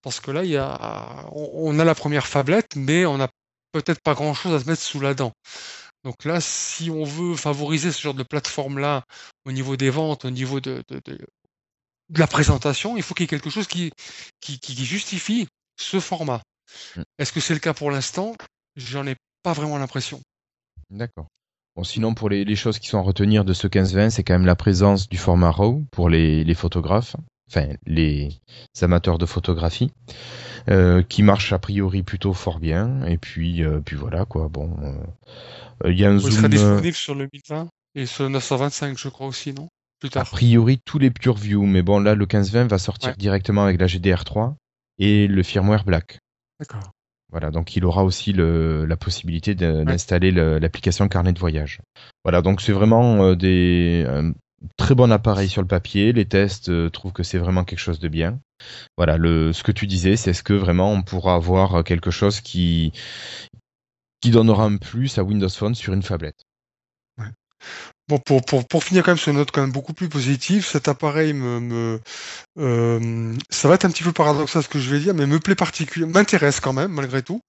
Parce 0.02 0.20
que 0.20 0.32
là, 0.32 0.44
il 0.44 0.52
y 0.52 0.58
a, 0.58 1.26
on, 1.32 1.78
a 1.80 1.84
la 1.84 1.96
première 1.96 2.28
fablette, 2.28 2.76
mais 2.76 3.06
on 3.06 3.18
n'a 3.18 3.30
peut-être 3.72 4.02
pas 4.02 4.14
grand-chose 4.14 4.54
à 4.54 4.64
se 4.64 4.70
mettre 4.70 4.82
sous 4.82 5.00
la 5.00 5.14
dent. 5.14 5.32
Donc 6.04 6.24
là, 6.24 6.40
si 6.40 6.90
on 6.90 7.04
veut 7.04 7.36
favoriser 7.36 7.92
ce 7.92 8.02
genre 8.02 8.14
de 8.14 8.24
plateforme-là 8.24 9.04
au 9.46 9.52
niveau 9.52 9.76
des 9.76 9.90
ventes, 9.90 10.26
au 10.26 10.30
niveau 10.30 10.60
de, 10.60 10.84
de, 10.90 11.02
de, 11.06 11.18
de 12.10 12.20
la 12.20 12.28
présentation, 12.28 12.96
il 12.96 13.04
faut 13.04 13.16
qu'il 13.16 13.24
y 13.24 13.26
ait 13.26 13.28
quelque 13.28 13.50
chose 13.50 13.68
qui, 13.68 13.92
qui, 14.40 14.60
qui 14.60 14.86
justifie 14.86 15.48
ce 15.80 16.00
format. 16.00 16.42
Mm. 16.96 17.02
Est-ce 17.18 17.32
que 17.32 17.40
c'est 17.40 17.54
le 17.54 17.60
cas 17.60 17.74
pour 17.74 17.92
l'instant? 17.92 18.36
J'en 18.76 19.08
ai 19.08 19.16
pas 19.44 19.54
vraiment 19.54 19.78
l'impression. 19.78 20.22
D'accord. 20.90 21.28
Bon, 21.76 21.84
sinon, 21.84 22.14
pour 22.14 22.30
les, 22.30 22.46
les, 22.46 22.56
choses 22.56 22.80
qui 22.80 22.88
sont 22.88 23.00
à 23.00 23.02
retenir 23.02 23.44
de 23.44 23.54
ce 23.54 23.68
15-20, 23.68 24.10
c'est 24.10 24.24
quand 24.24 24.34
même 24.34 24.46
la 24.46 24.56
présence 24.56 25.10
du 25.10 25.18
format 25.18 25.52
RAW 25.52 25.84
pour 25.92 26.10
les, 26.10 26.44
les 26.44 26.54
photographes, 26.54 27.18
enfin 27.50 27.68
les 27.86 28.30
amateurs 28.82 29.18
de 29.18 29.26
photographie, 29.26 29.92
euh, 30.70 31.04
qui 31.04 31.24
marche 31.24 31.54
a 31.54 31.60
priori 31.60 32.04
plutôt 32.04 32.34
fort 32.34 32.60
bien. 32.60 33.04
Et 33.06 33.18
puis, 33.18 33.64
euh, 33.64 33.80
puis 33.86 33.96
voilà 33.96 34.26
quoi. 34.26 34.48
Bon, 34.50 34.76
euh, 34.84 35.92
il 35.92 36.00
y 36.00 36.06
a 36.06 36.10
un 36.10 36.16
Il 36.16 36.22
zoom. 36.22 36.32
sera 36.32 36.48
disponible 36.50 36.94
sur 36.96 37.16
le 37.16 37.28
1020 37.32 37.68
et 37.96 38.06
sur 38.06 38.24
le 38.24 38.30
925, 38.30 38.98
je 38.98 39.10
crois 39.10 39.28
aussi, 39.28 39.54
non? 39.54 39.68
Plus 40.00 40.08
A 40.10 40.12
tard. 40.12 40.30
priori, 40.32 40.80
tous 40.84 41.00
les 41.00 41.12
PureView, 41.12 41.64
mais 41.66 41.82
bon, 41.82 42.00
là, 42.00 42.16
le 42.16 42.26
15-20 42.26 42.68
va 42.68 42.78
sortir 42.78 43.10
Ouais. 43.12 43.16
directement 43.18 43.64
avec 43.64 43.80
la 43.80 43.88
GDR3 43.88 44.56
et 45.00 45.28
le 45.28 45.44
firmware 45.44 45.86
Black. 45.86 46.20
D'accord. 46.60 46.92
Voilà, 47.32 47.50
donc 47.52 47.76
il 47.76 47.84
aura 47.86 48.04
aussi 48.04 48.32
le, 48.34 48.86
la 48.86 48.96
possibilité 48.98 49.56
d'installer 49.56 50.32
le- 50.32 50.60
l'application 50.60 51.08
carnet 51.08 51.34
de 51.34 51.40
voyage. 51.40 51.80
Voilà, 52.24 52.42
donc 52.42 52.62
c'est 52.62 52.72
vraiment 52.72 53.24
euh, 53.24 53.36
des 53.36 54.06
un 54.08 54.32
très 54.78 54.96
bon 54.96 55.12
appareil 55.12 55.50
sur 55.50 55.62
le 55.62 55.68
papier. 55.68 56.14
Les 56.14 56.26
tests 56.26 56.70
euh, 56.70 56.90
trouvent 56.90 57.14
que 57.14 57.24
c'est 57.24 57.38
vraiment 57.38 57.64
quelque 57.64 57.80
chose 57.80 58.00
de 58.00 58.08
bien. 58.08 58.40
Voilà, 58.98 59.18
le, 59.18 59.54
ce 59.54 59.64
que 59.64 59.72
tu 59.72 59.88
disais, 59.88 60.16
c'est 60.16 60.32
est-ce 60.32 60.44
que 60.44 60.54
vraiment 60.54 60.92
on 60.92 61.02
pourra 61.02 61.36
avoir 61.36 61.84
quelque 61.84 62.12
chose 62.12 62.42
qui 62.42 62.94
qui 64.22 64.32
donnera 64.32 64.64
un 64.64 64.78
plus 64.78 65.20
à 65.20 65.24
Windows 65.24 65.50
Phone 65.50 65.76
sur 65.76 65.94
une 65.94 66.02
tablette. 66.02 66.46
Bon, 68.08 68.20
pour, 68.20 68.44
pour, 68.44 68.68
pour 68.68 68.84
finir 68.84 69.04
quand 69.04 69.12
même 69.12 69.18
sur 69.18 69.32
une 69.32 69.38
note 69.38 69.50
quand 69.52 69.62
même 69.62 69.72
beaucoup 69.72 69.94
plus 69.94 70.10
positive, 70.10 70.64
cet 70.64 70.88
appareil 70.88 71.34
me, 71.34 71.60
me 71.60 72.00
euh, 72.60 73.36
ça 73.50 73.68
va 73.68 73.76
être 73.76 73.86
un 73.86 73.90
petit 73.90 74.04
peu 74.04 74.12
paradoxal 74.12 74.62
ce 74.62 74.70
que 74.70 74.78
je 74.78 74.92
vais 74.92 75.00
dire, 75.00 75.16
mais 75.16 75.26
me 75.26 75.40
plaît 75.40 75.56
particulièrement, 75.56 76.14
m'intéresse 76.14 76.60
quand 76.60 76.74
même 76.74 76.92
malgré 76.92 77.24
tout. 77.24 77.42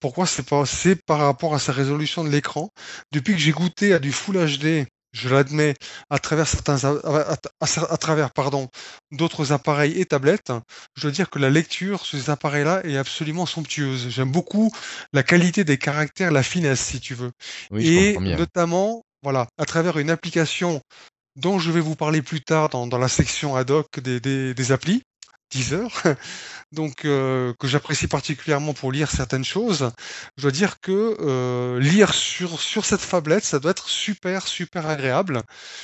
Pourquoi? 0.00 0.26
C'est 0.26 0.48
pas 0.48 0.66
c'est 0.66 0.96
par 0.96 1.18
rapport 1.18 1.54
à 1.54 1.60
sa 1.60 1.72
résolution 1.72 2.24
de 2.24 2.28
l'écran. 2.28 2.70
Depuis 3.12 3.34
que 3.34 3.40
j'ai 3.40 3.52
goûté 3.52 3.92
à 3.92 4.00
du 4.00 4.10
Full 4.10 4.36
HD, 4.36 4.86
je 5.12 5.28
l'admets, 5.28 5.74
à 6.08 6.18
travers 6.18 6.46
certains 6.46 6.84
à, 6.84 6.90
à- 7.04 7.36
à- 7.60 7.92
à 7.92 7.96
travers 7.96 8.30
pardon 8.32 8.68
d'autres 9.10 9.52
appareils 9.52 10.00
et 10.00 10.06
tablettes, 10.06 10.52
je 10.96 11.02
dois 11.02 11.10
dire 11.10 11.30
que 11.30 11.38
la 11.38 11.50
lecture 11.50 12.04
sur 12.04 12.18
ces 12.18 12.30
appareils-là 12.30 12.82
est 12.84 12.96
absolument 12.96 13.46
somptueuse. 13.46 14.08
J'aime 14.08 14.30
beaucoup 14.30 14.70
la 15.12 15.22
qualité 15.22 15.64
des 15.64 15.78
caractères, 15.78 16.30
la 16.30 16.42
finesse 16.42 16.80
si 16.80 17.00
tu 17.00 17.14
veux 17.14 17.32
Oui, 17.70 17.86
et 17.86 18.18
bien. 18.20 18.36
notamment, 18.36 19.04
voilà, 19.22 19.46
à 19.58 19.64
travers 19.64 19.98
une 19.98 20.10
application 20.10 20.80
dont 21.36 21.58
je 21.58 21.70
vais 21.70 21.80
vous 21.80 21.96
parler 21.96 22.22
plus 22.22 22.40
tard 22.42 22.68
dans, 22.68 22.86
dans 22.86 22.98
la 22.98 23.08
section 23.08 23.56
ad 23.56 23.70
hoc 23.70 24.00
des, 24.00 24.20
des, 24.20 24.54
des 24.54 24.72
applis, 24.72 25.02
Deezer, 25.50 25.90
donc 26.72 27.04
euh, 27.04 27.52
que 27.58 27.66
j'apprécie 27.68 28.06
particulièrement 28.06 28.74
pour 28.74 28.92
lire 28.92 29.10
certaines 29.10 29.44
choses. 29.44 29.90
Je 30.36 30.42
dois 30.42 30.52
dire 30.52 30.80
que 30.80 31.16
euh, 31.20 31.80
lire 31.80 32.14
sur, 32.14 32.60
sur 32.60 32.84
cette 32.84 33.08
tablette, 33.08 33.44
ça 33.44 33.58
doit 33.58 33.72
être 33.72 33.88
super, 33.88 34.46
super 34.46 34.86
agréable. 34.88 35.42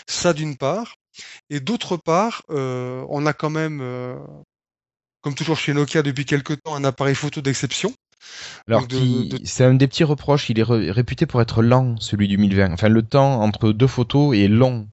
Ça 0.08 0.32
d'une 0.32 0.56
part. 0.56 0.94
Et 1.50 1.60
d'autre 1.60 1.96
part, 1.96 2.42
euh, 2.50 3.04
on 3.08 3.26
a 3.26 3.32
quand 3.32 3.50
même, 3.50 3.80
euh, 3.82 4.16
comme 5.22 5.34
toujours 5.34 5.58
chez 5.58 5.74
Nokia 5.74 6.02
depuis 6.02 6.24
quelques 6.24 6.60
temps, 6.62 6.74
un 6.74 6.84
appareil 6.84 7.14
photo 7.14 7.40
d'exception. 7.40 7.92
Alors, 8.68 8.82
de- 8.86 8.98
c'est 9.44 9.64
un 9.64 9.74
des 9.74 9.88
petits 9.88 10.04
reproches. 10.04 10.50
Il 10.50 10.58
est 10.58 10.62
ré- 10.62 10.90
réputé 10.90 11.26
pour 11.26 11.40
être 11.42 11.62
lent, 11.62 11.96
celui 11.98 12.28
du 12.28 12.38
1020. 12.38 12.72
Enfin, 12.72 12.88
le 12.88 13.02
temps 13.02 13.40
entre 13.42 13.72
deux 13.72 13.86
photos 13.86 14.36
est 14.36 14.48
long. 14.48 14.88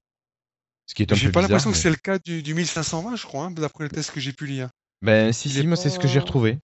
Ce 0.86 0.94
qui 0.94 1.02
est 1.02 1.12
un 1.12 1.14
J'ai 1.14 1.30
pas 1.30 1.42
l'impression 1.42 1.70
que 1.70 1.76
c'est 1.76 1.90
le 1.90 1.96
cas 1.96 2.18
du, 2.18 2.42
du 2.42 2.54
1520, 2.54 3.16
je 3.16 3.26
crois, 3.26 3.44
hein, 3.44 3.50
d'après 3.50 3.84
les 3.84 3.90
tests 3.90 4.10
que 4.10 4.20
j'ai 4.20 4.32
pu 4.32 4.46
lire. 4.46 4.68
Ben, 5.02 5.32
si, 5.32 5.50
si, 5.50 5.66
moi, 5.66 5.76
c'est 5.76 5.90
ce 5.90 5.98
que 5.98 6.08
j'ai 6.08 6.20
retrouvé. 6.20 6.58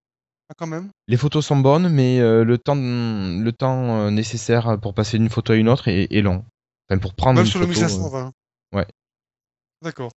Ah, 0.49 0.55
quand 0.57 0.67
même. 0.67 0.89
Les 1.07 1.17
photos 1.17 1.45
sont 1.45 1.57
bonnes, 1.57 1.89
mais 1.89 2.19
euh, 2.19 2.43
le 2.43 2.57
temps, 2.57 2.75
le 2.75 3.51
temps 3.51 3.99
euh, 3.99 4.11
nécessaire 4.11 4.79
pour 4.81 4.93
passer 4.93 5.17
d'une 5.17 5.29
photo 5.29 5.53
à 5.53 5.55
une 5.55 5.69
autre 5.69 5.87
est, 5.87 6.07
est 6.11 6.21
long. 6.21 6.43
Enfin, 6.89 6.99
pour 6.99 7.13
prendre 7.13 7.35
Même 7.35 7.45
une 7.45 7.51
sur 7.51 7.59
le 7.59 7.67
photo, 7.67 7.79
euh, 7.79 7.83
1520. 7.83 8.31
ouais. 8.73 8.87
D'accord. 9.83 10.11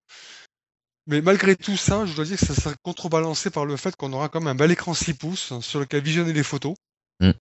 Mais 1.05 1.21
malgré 1.21 1.55
tout 1.55 1.77
ça, 1.77 2.05
je 2.05 2.15
dois 2.15 2.25
dire 2.25 2.39
que 2.39 2.45
ça 2.45 2.55
sera 2.55 2.73
contrebalancé 2.81 3.49
par 3.49 3.65
le 3.65 3.75
fait 3.75 3.95
qu'on 3.95 4.13
aura 4.13 4.29
comme 4.29 4.47
un 4.47 4.55
bel 4.55 4.71
écran 4.71 4.93
6 4.93 5.13
pouces 5.13 5.59
sur 5.59 5.79
lequel 5.79 6.01
visionner 6.01 6.33
les 6.33 6.43
photos. 6.43 6.75
Mm. 7.19 7.31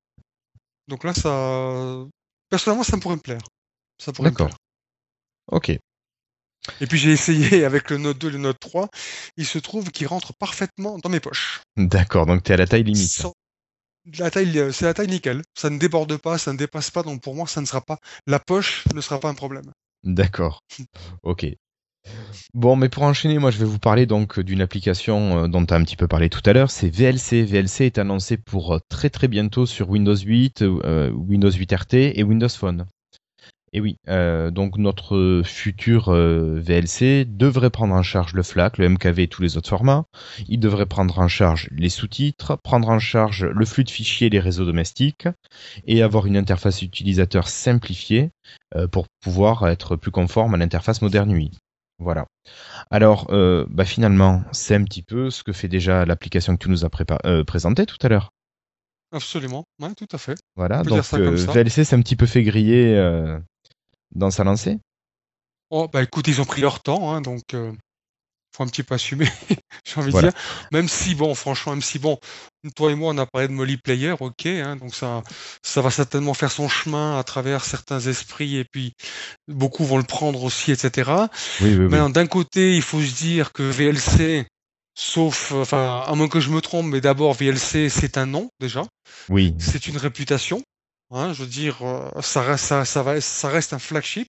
Donc 0.89 1.05
là, 1.05 1.15
ça. 1.15 2.05
Personnellement, 2.51 2.85
ça 2.85 2.97
me 2.97 3.01
pourrait 3.01 3.17
me 3.17 3.21
plaire. 3.21 3.43
Ça 3.99 4.13
pourrait 4.13 4.31
me 4.31 4.35
D'accord. 4.35 4.49
plaire. 4.49 4.59
Ok. 5.49 5.79
Et 6.81 6.87
puis 6.87 6.99
j'ai 6.99 7.11
essayé 7.13 7.65
avec 7.65 7.91
le 7.91 7.99
Note 7.99 8.19
2 8.19 8.29
et 8.29 8.33
le 8.33 8.39
Note 8.39 8.59
3. 8.61 8.89
Il 9.37 9.47
se 9.47 9.59
trouve 9.59 9.91
qu'il 9.91 10.07
rentre 10.07 10.33
parfaitement 10.35 10.99
dans 10.99 11.09
mes 11.11 11.21
poches. 11.21 11.61
D'accord, 11.77 12.27
donc 12.27 12.43
t'es 12.43 12.55
à 12.55 12.57
la 12.57 12.67
taille 12.67 12.85
limite. 12.85 13.01
là. 13.03 13.07
Sans- 13.25 13.33
La 14.19 14.31
taille, 14.31 14.59
euh, 14.59 14.73
c'est 14.73 14.85
la 14.85 14.95
taille 14.95 15.09
nickel. 15.09 15.43
Ça 15.57 15.71
ne 15.71 15.79
déborde 15.79 16.17
pas, 16.17 16.39
ça 16.39 16.53
ne 16.53 16.59
dépasse 16.59 16.91
pas. 16.91 17.03
Donc 17.03 17.23
pour 17.23 17.35
moi, 17.35 17.47
ça 17.47 17.61
ne 17.61 17.67
sera 17.67 17.81
pas. 17.81 17.99
La 18.27 18.39
poche 18.39 18.85
ne 18.95 19.01
sera 19.01 19.19
pas 19.21 19.29
un 19.29 19.35
problème. 19.35 19.65
D'accord. 20.05 20.61
Ok. 21.23 21.47
Bon, 22.53 22.75
mais 22.75 22.89
pour 22.89 23.05
enchaîner, 23.05 23.39
moi 23.39 23.53
je 23.53 23.59
vais 23.59 23.65
vous 23.65 23.79
parler 23.79 24.07
donc 24.07 24.41
d'une 24.41 24.61
application 24.61 25.45
euh, 25.45 25.49
dont 25.49 25.65
tu 25.65 25.73
as 25.73 25.77
un 25.77 25.85
petit 25.85 25.95
peu 25.97 26.09
parlé 26.09 26.29
tout 26.31 26.41
à 26.47 26.53
l'heure, 26.53 26.71
c'est 26.71 26.89
VLC. 26.89 27.45
VLC 27.45 27.83
est 27.87 27.99
annoncé 27.99 28.37
pour 28.37 28.75
euh, 28.75 28.79
très 28.89 29.09
très 29.09 29.29
bientôt 29.29 29.67
sur 29.67 29.89
Windows 29.89 30.17
8, 30.17 30.63
euh, 30.63 31.11
Windows 31.13 31.51
8 31.51 31.73
RT 31.73 31.95
et 32.19 32.23
Windows 32.25 32.49
Phone. 32.49 32.87
Et 33.75 33.81
oui, 33.81 33.97
euh, 34.09 34.51
donc 34.51 34.77
notre 34.77 35.41
futur 35.45 36.09
euh, 36.11 36.61
VLC 36.61 37.25
devrait 37.25 37.71
prendre 37.71 37.95
en 37.95 38.03
charge 38.03 38.35
le 38.35 38.43
FLAC, 38.43 38.77
le 38.77 38.89
MKV 38.91 39.23
et 39.23 39.29
tous 39.29 39.41
les 39.41 39.57
autres 39.57 39.71
formats. 39.71 40.05
Il 40.47 40.61
devrait 40.61 40.85
prendre 40.85 41.19
en 41.19 41.29
charge 41.29 41.69
les 41.73 41.89
sous-titres, 41.89 42.57
prendre 42.63 42.91
en 42.91 42.99
charge 42.99 43.47
le 43.47 43.65
flux 43.65 43.85
de 43.85 43.91
fichiers 43.91 44.27
et 44.27 44.31
les 44.31 44.41
réseaux 44.41 44.67
domestiques, 44.67 45.27
et 45.87 46.03
avoir 46.03 46.27
une 46.27 46.37
interface 46.37 46.83
utilisateur 46.83 47.49
simplifiée 47.49 48.31
euh, 48.77 48.87
pour 48.89 49.07
pouvoir 49.23 49.67
être 49.69 49.97
plus 49.97 50.11
conforme 50.11 50.55
à 50.55 50.59
l'interface 50.59 51.01
moderne 51.01 51.33
UI. 51.33 51.51
Voilà. 51.99 52.27
Alors, 52.91 53.29
euh, 53.31 53.65
bah 53.71 53.85
finalement, 53.85 54.43
c'est 54.53 54.75
un 54.75 54.85
petit 54.85 55.03
peu 55.03 55.31
ce 55.31 55.43
que 55.43 55.53
fait 55.53 55.69
déjà 55.69 56.05
l'application 56.05 56.57
que 56.57 56.65
tu 56.65 56.69
nous 56.71 56.85
as 56.85 56.89
prépa- 56.89 57.25
euh, 57.25 57.45
présentée 57.45 57.87
tout 57.87 57.99
à 58.03 58.09
l'heure. 58.09 58.31
Absolument. 59.13 59.65
Ouais, 59.81 59.95
tout 59.95 60.09
à 60.13 60.19
fait. 60.19 60.35
Voilà, 60.57 60.83
donc 60.83 61.05
euh. 61.15 61.37
VLC 61.37 61.85
s'est 61.85 61.95
un 61.95 62.01
petit 62.01 62.17
peu 62.17 62.27
fait 62.27 62.43
griller 62.43 62.97
euh, 62.97 63.39
dans 64.15 64.31
sa 64.31 64.45
lancée? 64.45 64.79
Oh, 65.71 65.89
bah 65.89 66.03
écoute, 66.03 66.29
ils 66.29 66.41
ont 66.41 66.45
pris 66.45 66.61
leur 66.61 66.81
temps, 66.83 67.13
hein, 67.13 67.23
donc 67.23 67.55
euh, 67.55 67.73
faut 68.55 68.63
un 68.63 68.67
petit 68.67 68.83
peu 68.83 68.95
assumer, 68.95 69.27
j'ai 69.87 69.99
envie 70.01 70.11
Voilà. 70.11 70.29
de 70.29 70.33
dire. 70.33 70.43
Même 70.71 70.89
si, 70.89 71.15
bon, 71.15 71.35
franchement, 71.35 71.73
même 71.73 71.83
si, 71.83 71.99
bon, 71.99 72.19
toi 72.77 72.93
et 72.93 72.95
moi, 72.95 73.13
on 73.15 73.19
a 73.19 73.25
parlé 73.27 73.49
de 73.49 73.53
Molly 73.55 73.79
Player, 73.79 74.15
ok, 74.21 74.47
hein, 74.47 74.77
donc 74.77 74.95
ça, 74.95 75.23
ça 75.63 75.81
va 75.81 75.91
certainement 75.91 76.35
faire 76.35 76.53
son 76.53 76.69
chemin 76.69 77.19
à 77.19 77.25
travers 77.25 77.65
certains 77.65 78.01
esprits, 78.01 78.57
et 78.59 78.65
puis 78.71 78.93
beaucoup 79.49 79.85
vont 79.85 79.97
le 79.99 80.05
prendre 80.05 80.43
aussi, 80.45 80.73
etc. 80.73 81.11
Oui, 81.63 81.75
oui, 81.75 81.87
oui. 81.87 82.13
D'un 82.13 82.27
côté, 82.27 82.77
il 82.77 82.83
faut 82.83 83.01
se 83.01 83.15
dire 83.15 83.53
que 83.53 83.63
VLC, 83.63 84.47
sauf, 84.95 85.53
enfin, 85.53 86.05
à 86.07 86.15
moins 86.15 86.29
que 86.29 86.41
je 86.41 86.51
me 86.51 86.61
trompe, 86.61 86.87
mais 86.87 87.01
d'abord, 87.01 87.33
VLC, 87.33 87.89
c'est 87.89 88.19
un 88.19 88.27
nom, 88.27 88.51
déjà. 88.61 88.85
Oui, 89.31 89.55
C'est 89.59 89.87
une 89.87 89.97
réputation. 89.97 90.63
Hein, 91.13 91.33
je 91.33 91.43
veux 91.43 91.49
dire, 91.49 91.83
euh, 91.83 92.11
ça 92.23 92.43
reste, 92.43 93.73
un 93.73 93.79
flagship. 93.79 94.29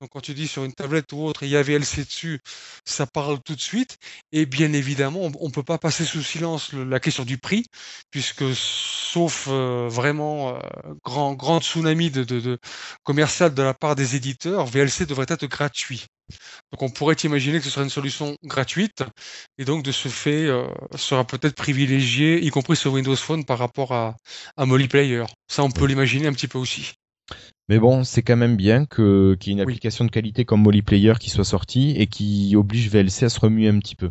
Donc 0.00 0.10
quand 0.10 0.20
tu 0.20 0.34
dis 0.34 0.48
sur 0.48 0.64
une 0.64 0.72
tablette 0.72 1.12
ou 1.12 1.22
autre, 1.24 1.44
il 1.44 1.50
y 1.50 1.56
a 1.56 1.62
VLC 1.62 2.04
dessus, 2.04 2.40
ça 2.84 3.06
parle 3.06 3.40
tout 3.42 3.54
de 3.54 3.60
suite. 3.60 3.96
Et 4.32 4.44
bien 4.46 4.72
évidemment, 4.72 5.30
on 5.40 5.46
ne 5.48 5.52
peut 5.52 5.62
pas 5.62 5.78
passer 5.78 6.04
sous 6.04 6.22
silence 6.22 6.72
la 6.72 7.00
question 7.00 7.24
du 7.24 7.38
prix, 7.38 7.64
puisque 8.10 8.44
sauf 8.54 9.46
euh, 9.48 9.88
vraiment 9.88 10.56
euh, 10.56 10.58
grand, 11.04 11.34
grand 11.34 11.60
tsunami 11.60 12.10
de, 12.10 12.24
de, 12.24 12.58
commercial 13.04 13.54
de 13.54 13.62
la 13.62 13.74
part 13.74 13.94
des 13.94 14.16
éditeurs, 14.16 14.66
VLC 14.66 15.06
devrait 15.06 15.26
être 15.28 15.46
gratuit. 15.46 16.06
Donc 16.72 16.82
on 16.82 16.90
pourrait 16.90 17.16
imaginer 17.24 17.58
que 17.58 17.64
ce 17.64 17.70
serait 17.70 17.84
une 17.84 17.90
solution 17.90 18.36
gratuite 18.44 19.04
et 19.58 19.64
donc 19.64 19.82
de 19.82 19.92
ce 19.92 20.08
fait 20.08 20.46
euh, 20.46 20.66
sera 20.96 21.24
peut-être 21.24 21.54
privilégié, 21.54 22.42
y 22.44 22.50
compris 22.50 22.76
sur 22.76 22.92
Windows 22.92 23.16
Phone 23.16 23.44
par 23.44 23.58
rapport 23.58 23.92
à, 23.92 24.16
à 24.56 24.66
Molly 24.66 24.88
Player. 24.88 25.24
Ça 25.48 25.62
on 25.62 25.70
peut 25.70 25.86
l'imaginer 25.86 26.26
un 26.26 26.32
petit 26.32 26.48
peu 26.48 26.58
aussi. 26.58 26.94
Mais 27.68 27.78
bon, 27.78 28.04
c'est 28.04 28.22
quand 28.22 28.36
même 28.36 28.56
bien 28.56 28.84
que 28.84 29.36
qu'il 29.40 29.52
y 29.52 29.52
ait 29.52 29.58
une 29.58 29.62
application 29.62 30.04
de 30.04 30.10
qualité 30.10 30.44
comme 30.44 30.62
Molly 30.62 30.82
Player 30.82 31.14
qui 31.18 31.30
soit 31.30 31.44
sortie 31.44 31.94
et 31.96 32.06
qui 32.06 32.54
oblige 32.56 32.90
VLC 32.90 33.24
à 33.24 33.28
se 33.28 33.40
remuer 33.40 33.68
un 33.68 33.78
petit 33.78 33.96
peu. 33.96 34.10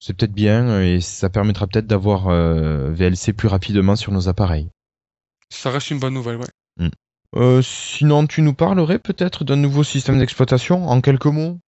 C'est 0.00 0.14
peut-être 0.14 0.32
bien 0.32 0.80
et 0.80 1.00
ça 1.00 1.28
permettra 1.28 1.66
peut-être 1.66 1.86
d'avoir 1.86 2.28
euh, 2.28 2.90
VLC 2.92 3.32
plus 3.36 3.48
rapidement 3.48 3.96
sur 3.96 4.12
nos 4.12 4.28
appareils. 4.28 4.68
Ça 5.50 5.70
reste 5.70 5.90
une 5.90 5.98
bonne 5.98 6.14
nouvelle, 6.14 6.38
ouais. 6.38 6.46
Hmm. 6.78 6.88
Euh, 7.36 7.62
sinon, 7.62 8.26
tu 8.26 8.42
nous 8.42 8.54
parlerais 8.54 8.98
peut-être 8.98 9.44
d'un 9.44 9.56
nouveau 9.56 9.84
système 9.84 10.18
d'exploitation 10.18 10.88
en 10.88 11.00
quelques 11.00 11.26
mots? 11.26 11.58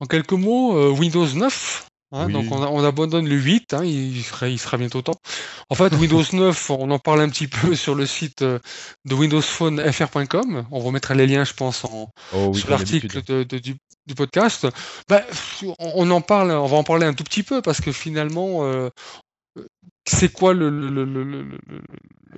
En 0.00 0.06
quelques 0.06 0.32
mots, 0.32 0.76
euh, 0.76 0.90
Windows 0.90 1.26
9. 1.26 1.87
Hein, 2.10 2.28
donc 2.30 2.50
on, 2.50 2.84
abandonne 2.84 3.28
le 3.28 3.36
8, 3.36 3.74
hein, 3.74 3.84
il, 3.84 4.22
sera, 4.22 4.48
il 4.48 4.58
sera 4.58 4.78
bientôt 4.78 5.02
temps. 5.02 5.20
En 5.68 5.74
fait, 5.74 5.92
Windows 5.94 6.22
9, 6.32 6.70
on 6.70 6.90
en 6.90 6.98
parle 6.98 7.20
un 7.20 7.28
petit 7.28 7.48
peu 7.48 7.74
sur 7.74 7.94
le 7.94 8.06
site 8.06 8.42
euh, 8.42 8.58
de 9.04 9.14
windowsphonefr.com. 9.14 10.66
On 10.70 10.80
remettra 10.80 11.14
les 11.14 11.26
liens, 11.26 11.44
je 11.44 11.52
pense, 11.52 11.84
en, 11.84 12.10
oh 12.32 12.54
sur 12.54 12.70
l'article 12.70 13.22
du, 13.60 14.14
podcast. 14.14 14.66
Ben, 15.08 15.22
on 15.78 16.10
en 16.10 16.22
parle, 16.22 16.50
on 16.50 16.66
va 16.66 16.78
en 16.78 16.84
parler 16.84 17.04
un 17.04 17.12
tout 17.12 17.24
petit 17.24 17.42
peu 17.42 17.60
parce 17.60 17.82
que 17.82 17.92
finalement, 17.92 18.90
c'est 20.06 20.32
quoi 20.32 20.54
le, 20.54 20.70
le, 20.70 21.04
le, 21.04 21.58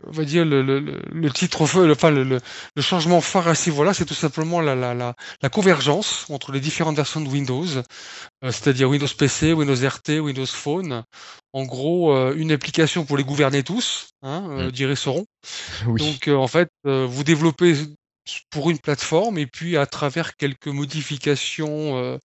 on 0.06 0.10
va 0.10 0.24
dire 0.24 0.44
le, 0.44 1.30
titre 1.30 1.62
enfin 1.62 2.10
le, 2.10 2.40
changement 2.80 3.20
phare 3.20 3.48
à 3.48 3.54
ce 3.54 3.70
niveau-là, 3.70 3.94
c'est 3.94 4.04
tout 4.04 4.14
simplement 4.14 4.60
la, 4.60 4.74
la, 4.74 4.94
la, 4.94 5.48
convergence 5.48 6.26
entre 6.30 6.52
les 6.52 6.60
différentes 6.60 6.96
versions 6.96 7.20
de 7.20 7.28
Windows, 7.28 7.66
euh, 7.66 7.82
c'est-à-dire 8.42 8.88
Windows 8.88 9.06
PC, 9.16 9.52
Windows 9.52 9.74
RT, 9.74 10.20
Windows 10.20 10.46
Phone. 10.46 11.04
En 11.52 11.64
gros, 11.64 12.14
euh, 12.14 12.34
une 12.36 12.52
application 12.52 13.04
pour 13.04 13.16
les 13.16 13.24
gouverner 13.24 13.62
tous, 13.62 14.10
hein, 14.22 14.46
euh, 14.50 14.68
mm. 14.68 14.70
dirait 14.70 14.96
Sauron. 14.96 15.26
Donc 15.86 16.28
en 16.28 16.46
fait, 16.46 16.68
vous 16.84 17.24
développez 17.24 17.74
pour 18.50 18.70
une 18.70 18.78
plateforme 18.78 19.38
et 19.38 19.46
puis 19.46 19.76
à 19.76 19.86
travers 19.86 20.36
quelques 20.36 20.68
modifications 20.68 22.18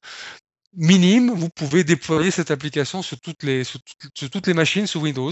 minime, 0.75 1.31
vous 1.31 1.49
pouvez 1.49 1.83
déployer 1.83 2.31
cette 2.31 2.51
application 2.51 3.01
sur 3.01 3.19
toutes 3.19 3.43
les, 3.43 3.63
sur, 3.63 3.79
toutes 4.31 4.47
les 4.47 4.53
machines 4.53 4.88
sous 4.88 4.99
Windows, 4.99 5.31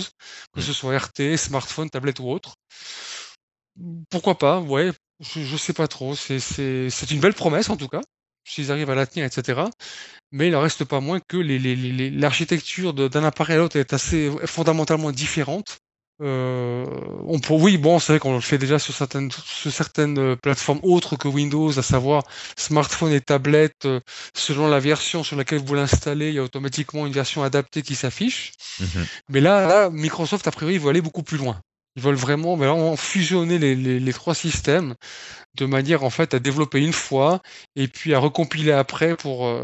que 0.53 0.61
ce 0.61 0.73
soit 0.73 0.97
RT, 0.97 1.37
smartphone, 1.37 1.89
tablette 1.89 2.19
ou 2.19 2.29
autre. 2.29 2.55
Pourquoi 4.09 4.37
pas, 4.37 4.59
ouais, 4.59 4.91
je, 5.19 5.39
ne 5.39 5.57
sais 5.57 5.73
pas 5.73 5.87
trop. 5.87 6.15
C'est 6.15 7.11
une 7.11 7.19
belle 7.19 7.33
promesse 7.33 7.69
en 7.69 7.77
tout 7.77 7.87
cas, 7.87 8.01
s'ils 8.43 8.71
arrivent 8.71 8.89
à 8.89 8.95
la 8.95 9.07
tenir, 9.07 9.25
etc. 9.25 9.63
Mais 10.31 10.47
il 10.47 10.55
en 10.55 10.61
reste 10.61 10.83
pas 10.85 10.99
moins 10.99 11.19
que 11.19 11.37
l'architecture 11.37 12.93
d'un 12.93 13.23
appareil 13.23 13.55
à 13.55 13.59
l'autre 13.59 13.77
est 13.77 13.93
assez 13.93 14.31
fondamentalement 14.45 15.11
différente. 15.11 15.79
Euh, 16.23 16.85
on 17.27 17.39
pour, 17.39 17.61
oui, 17.61 17.77
bon, 17.77 17.99
c'est 17.99 18.13
vrai 18.13 18.19
qu'on 18.19 18.33
le 18.33 18.41
fait 18.41 18.57
déjà 18.57 18.79
sur 18.79 18.93
certaines, 18.93 19.29
sur 19.31 19.71
certaines 19.71 20.17
euh, 20.17 20.35
plateformes 20.37 20.79
autres 20.81 21.17
que 21.17 21.27
Windows, 21.27 21.77
à 21.77 21.83
savoir 21.83 22.23
smartphone 22.57 23.11
et 23.11 23.19
tablette. 23.19 23.85
Euh, 23.85 23.99
selon 24.33 24.67
la 24.67 24.79
version 24.79 25.23
sur 25.23 25.35
laquelle 25.35 25.59
vous 25.59 25.75
l'installez, 25.75 26.29
il 26.29 26.35
y 26.35 26.39
a 26.39 26.43
automatiquement 26.43 27.05
une 27.05 27.11
version 27.11 27.43
adaptée 27.43 27.81
qui 27.81 27.95
s'affiche. 27.95 28.53
Mhm. 28.79 29.05
Mais 29.29 29.41
là, 29.41 29.67
là, 29.67 29.89
Microsoft, 29.89 30.47
a 30.47 30.51
priori, 30.51 30.77
veut 30.77 30.89
aller 30.89 31.01
beaucoup 31.01 31.23
plus 31.23 31.37
loin. 31.37 31.59
Ils 31.97 32.01
veulent 32.01 32.15
vraiment, 32.15 32.55
vraiment 32.55 32.95
fusionner 32.95 33.59
les, 33.59 33.75
les, 33.75 33.99
les, 33.99 34.13
trois 34.13 34.33
systèmes 34.33 34.95
de 35.55 35.65
manière 35.65 36.03
en 36.03 36.09
fait 36.09 36.33
à 36.33 36.39
développer 36.39 36.79
une 36.79 36.93
fois 36.93 37.41
et 37.75 37.87
puis 37.87 38.15
à 38.15 38.19
recompiler 38.19 38.71
après 38.71 39.15
pour, 39.15 39.55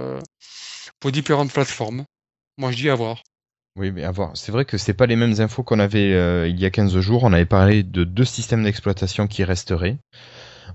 pour 1.00 1.12
différentes 1.12 1.52
plateformes. 1.52 2.06
Moi, 2.58 2.72
je 2.72 2.78
dis 2.78 2.89
à 2.89 2.93
voir. 2.93 3.24
Oui, 3.80 3.92
mais 3.92 4.04
à 4.04 4.12
voir. 4.12 4.32
C'est 4.36 4.52
vrai 4.52 4.65
que 4.65 4.78
c'est 4.78 4.94
pas 4.94 5.06
les 5.06 5.15
mêmes 5.15 5.39
infos 5.39 5.63
qu'on 5.63 5.80
avait 5.80 6.12
euh, 6.13 6.50
il 6.50 6.60
y 6.60 6.65
a 6.65 6.70
15 6.70 7.00
jours. 7.00 7.24
On 7.24 7.32
avait 7.32 7.46
parlé 7.46 7.82
de 7.82 8.04
deux 8.04 8.26
systèmes 8.26 8.65
d'exploitation 8.65 9.26
qui 9.26 9.46
resteraient. 9.46 9.98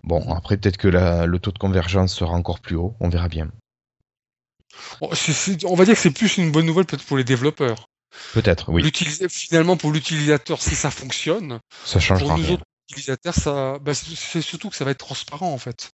Bon, 0.05 0.33
après, 0.33 0.57
peut-être 0.57 0.79
que 0.79 0.89
le 0.89 1.39
taux 1.39 1.53
de 1.53 1.59
convergence 1.59 2.15
sera 2.15 2.33
encore 2.33 2.61
plus 2.61 2.77
haut. 2.77 2.95
On 3.01 3.11
verra 3.11 3.29
bien. 3.29 3.51
on 5.03 5.75
va 5.75 5.85
dire 5.85 5.95
que 5.95 6.01
c'est 6.01 6.11
plus 6.11 6.39
une 6.39 6.51
bonne 6.51 6.65
nouvelle 6.65 6.87
peut-être 6.87 7.05
pour 7.05 7.19
les 7.19 7.25
développeurs. 7.25 7.89
Peut-être, 8.33 8.71
oui. 8.71 8.91
Finalement, 9.29 9.77
pour 9.77 9.93
l'utilisateur, 9.93 10.63
si 10.63 10.75
ça 10.75 10.91
fonctionne, 10.91 11.61
ça 11.85 12.01
change 12.01 12.21
pour 12.21 12.39
nous 12.39 12.53
autres 12.53 12.65
utilisateurs, 12.89 13.35
ça, 13.35 13.79
bah, 13.81 13.93
c'est 13.93 14.41
surtout 14.41 14.71
que 14.71 14.77
ça 14.77 14.85
va 14.87 14.93
être 14.93 14.99
transparent 14.99 15.53
en 15.53 15.59
fait. 15.59 15.91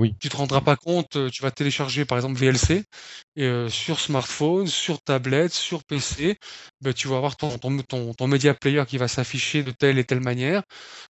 Oui. 0.00 0.14
Tu 0.18 0.30
te 0.30 0.36
rendras 0.38 0.62
pas 0.62 0.76
compte, 0.76 1.16
euh, 1.16 1.28
tu 1.28 1.42
vas 1.42 1.50
télécharger 1.50 2.06
par 2.06 2.16
exemple 2.16 2.38
VLC 2.38 2.84
et 3.36 3.44
euh, 3.44 3.68
sur 3.68 4.00
smartphone, 4.00 4.66
sur 4.66 4.98
tablette, 5.02 5.52
sur 5.52 5.84
PC, 5.84 6.38
ben, 6.80 6.94
tu 6.94 7.06
vas 7.06 7.16
avoir 7.18 7.36
ton, 7.36 7.58
ton, 7.58 8.14
ton, 8.14 8.26
media 8.26 8.54
player 8.54 8.82
qui 8.88 8.96
va 8.96 9.08
s'afficher 9.08 9.62
de 9.62 9.72
telle 9.72 9.98
et 9.98 10.04
telle 10.04 10.20
manière, 10.20 10.62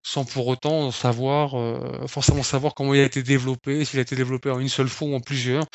sans 0.02 0.24
pour 0.24 0.48
autant 0.48 0.90
savoir 0.90 1.56
euh, 1.56 2.04
forcément 2.08 2.42
savoir 2.42 2.74
comment 2.74 2.92
il 2.92 3.00
a 3.00 3.04
été 3.04 3.22
développé, 3.22 3.84
s'il 3.84 4.00
a 4.00 4.02
été 4.02 4.16
développé 4.16 4.50
en 4.50 4.58
une 4.58 4.68
seule 4.68 4.88
fois 4.88 5.06
ou 5.06 5.14
en 5.14 5.20
plusieurs. 5.20 5.66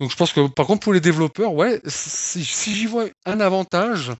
Donc 0.00 0.10
je 0.10 0.16
pense 0.16 0.32
que 0.32 0.48
par 0.48 0.66
contre 0.66 0.80
pour 0.80 0.92
les 0.92 1.00
développeurs, 1.00 1.54
ouais, 1.54 1.80
si 1.86 2.42
j'y 2.42 2.86
vois 2.86 3.04
un 3.24 3.38
avantage, 3.38 4.10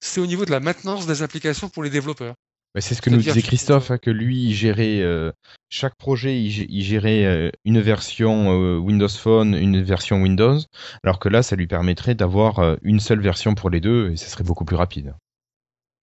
c'est 0.00 0.20
au 0.20 0.26
niveau 0.26 0.44
de 0.44 0.50
la 0.50 0.60
maintenance 0.60 1.06
des 1.06 1.22
applications 1.22 1.70
pour 1.70 1.82
les 1.82 1.90
développeurs 1.90 2.34
c'est 2.76 2.94
ce 2.94 3.02
que 3.02 3.10
nous 3.10 3.18
disait 3.18 3.42
Christophe, 3.42 3.90
hein, 3.90 3.98
que 3.98 4.10
lui, 4.10 4.44
il 4.44 4.54
gérait 4.54 5.00
euh, 5.00 5.32
chaque 5.68 5.96
projet, 5.96 6.40
il, 6.40 6.82
gérait 6.82 7.24
euh, 7.24 7.50
une 7.64 7.80
version 7.80 8.52
euh, 8.52 8.76
Windows 8.76 9.08
Phone, 9.08 9.54
une 9.54 9.82
version 9.82 10.20
Windows, 10.22 10.58
alors 11.02 11.18
que 11.18 11.28
là, 11.28 11.42
ça 11.42 11.56
lui 11.56 11.66
permettrait 11.66 12.14
d'avoir 12.14 12.76
une 12.82 13.00
seule 13.00 13.20
version 13.20 13.54
pour 13.54 13.70
les 13.70 13.80
deux 13.80 14.10
et 14.12 14.16
ça 14.16 14.28
serait 14.28 14.44
beaucoup 14.44 14.64
plus 14.64 14.76
rapide. 14.76 15.14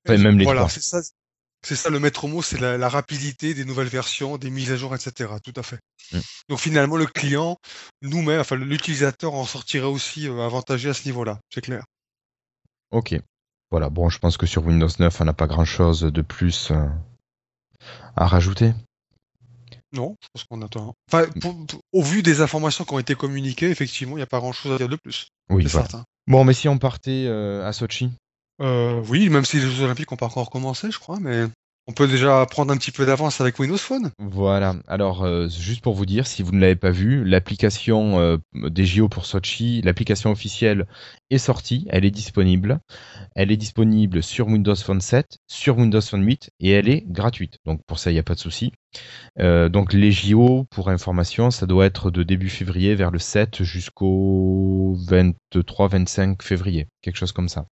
même 0.08 0.38
les 0.38 0.46
voilà, 0.46 0.68
c'est 0.68 0.82
ça, 0.82 1.02
c'est 1.62 1.76
ça 1.76 1.90
le 1.90 2.00
maître 2.00 2.28
mot, 2.28 2.42
c'est 2.42 2.60
la, 2.60 2.90
rapidité 2.90 3.54
des 3.54 3.66
nouvelles 3.66 3.88
versions, 3.88 4.38
des 4.38 4.50
mises 4.50 4.72
à 4.72 4.76
jour, 4.76 4.96
etc. 4.96 5.34
Tout 5.44 5.54
à 5.56 5.64
fait. 5.64 5.80
Mm. 6.12 6.20
Donc 6.50 6.60
finalement, 6.60 6.98
le 6.98 7.06
client, 7.06 7.58
nous-mêmes, 8.02 8.40
enfin 8.40 8.56
l'utilisateur 8.56 9.34
en 9.34 9.46
sortirait 9.46 9.86
aussi 9.86 10.28
avantagé 10.28 10.90
à 10.90 10.94
ce 10.94 11.06
niveau-là, 11.06 11.40
c'est 11.54 11.62
clair. 11.62 11.86
Ok. 12.92 13.16
Voilà, 13.72 13.90
bon, 13.90 14.10
je 14.10 14.20
pense 14.20 14.38
que 14.38 14.46
sur 14.46 14.66
Windows 14.66 14.88
9, 15.00 15.22
on 15.22 15.26
n'a 15.26 15.34
pas 15.34 15.48
grand-chose 15.48 16.02
de 16.02 16.22
plus 16.22 16.72
euh, 16.72 16.86
à 18.16 18.28
rajouter. 18.28 18.74
Non, 19.92 20.16
je 20.22 20.28
pense 20.34 20.44
qu'on 20.44 20.62
attend. 20.62 20.94
Enfin, 21.12 21.26
au 21.94 22.02
vu 22.02 22.22
des 22.22 22.42
informations 22.42 22.84
qui 22.84 22.94
ont 22.94 23.00
été 23.00 23.16
communiquées, 23.16 23.70
effectivement, 23.70 24.14
il 24.14 24.20
n'y 24.20 24.24
a 24.24 24.28
pas 24.28 24.40
grand-chose 24.40 24.74
à 24.74 24.78
dire 24.78 24.90
de 24.90 24.98
plus. 24.98 25.28
Oui, 25.50 25.68
certain. 25.70 26.04
Bon, 26.28 26.44
mais 26.44 26.54
si 26.54 26.68
on 26.68 26.78
partait 26.78 27.26
euh, 27.28 27.68
à 27.68 27.72
Sochi? 27.72 28.12
Euh, 28.62 29.02
Oui, 29.08 29.30
même 29.30 29.46
si 29.46 29.58
les 29.58 29.70
Jeux 29.70 29.84
Olympiques 29.84 30.12
n'ont 30.12 30.18
pas 30.18 30.26
encore 30.26 30.50
commencé, 30.50 30.92
je 30.92 31.00
crois, 31.00 31.20
mais 31.20 31.46
on 31.88 31.94
peut 31.94 32.08
déjà 32.08 32.46
prendre 32.48 32.74
un 32.74 32.78
petit 32.78 32.92
peu 32.92 33.06
d'avance 33.06 33.42
avec 33.42 33.60
Windows 33.60 33.78
Phone. 33.78 34.12
Voilà. 34.18 34.76
Alors, 34.88 35.24
euh, 35.24 35.48
juste 35.48 35.82
pour 35.82 35.94
vous 35.94 36.06
dire, 36.06 36.26
si 36.26 36.42
vous 36.42 36.52
ne 36.52 36.60
l'avez 36.60 36.76
pas 36.76 36.90
vu, 36.90 37.24
l'application 37.24 38.20
euh, 38.20 38.38
des 38.54 38.86
JO 38.86 39.08
pour 39.08 39.26
Sochi, 39.26 39.82
l'application 39.84 40.32
officielle 40.32 40.88
est 41.30 41.38
sortie, 41.38 41.86
elle 41.90 42.04
est 42.04 42.12
disponible. 42.12 42.80
Elle 43.36 43.52
est 43.52 43.58
disponible 43.58 44.24
sur 44.24 44.48
Windows 44.48 44.76
Phone 44.76 45.02
7, 45.02 45.38
sur 45.48 45.78
Windows 45.78 46.02
Phone 46.02 46.26
8 46.26 46.50
et 46.60 46.72
elle 46.72 46.90
est 46.90 47.04
gratuite. 47.08 47.60
Donc 47.66 47.82
pour 47.86 48.00
ça, 48.00 48.10
il 48.10 48.14
n'y 48.14 48.20
a 48.20 48.24
pas 48.24 48.36
de 48.36 48.40
souci. 48.40 48.72
Euh, 49.40 49.70
donc 49.70 49.94
les 49.94 50.12
JO, 50.12 50.66
pour 50.72 50.90
information, 50.90 51.52
ça 51.52 51.68
doit 51.68 51.86
être 51.86 52.10
de 52.10 52.24
début 52.24 52.50
février 52.50 52.96
vers 52.96 53.12
le 53.12 53.20
7 53.20 53.64
jusqu'au 53.64 54.98
23-25 55.08 56.42
février, 56.42 56.88
quelque 57.02 57.18
chose 57.18 57.32
comme 57.32 57.50
ça. 57.50 57.68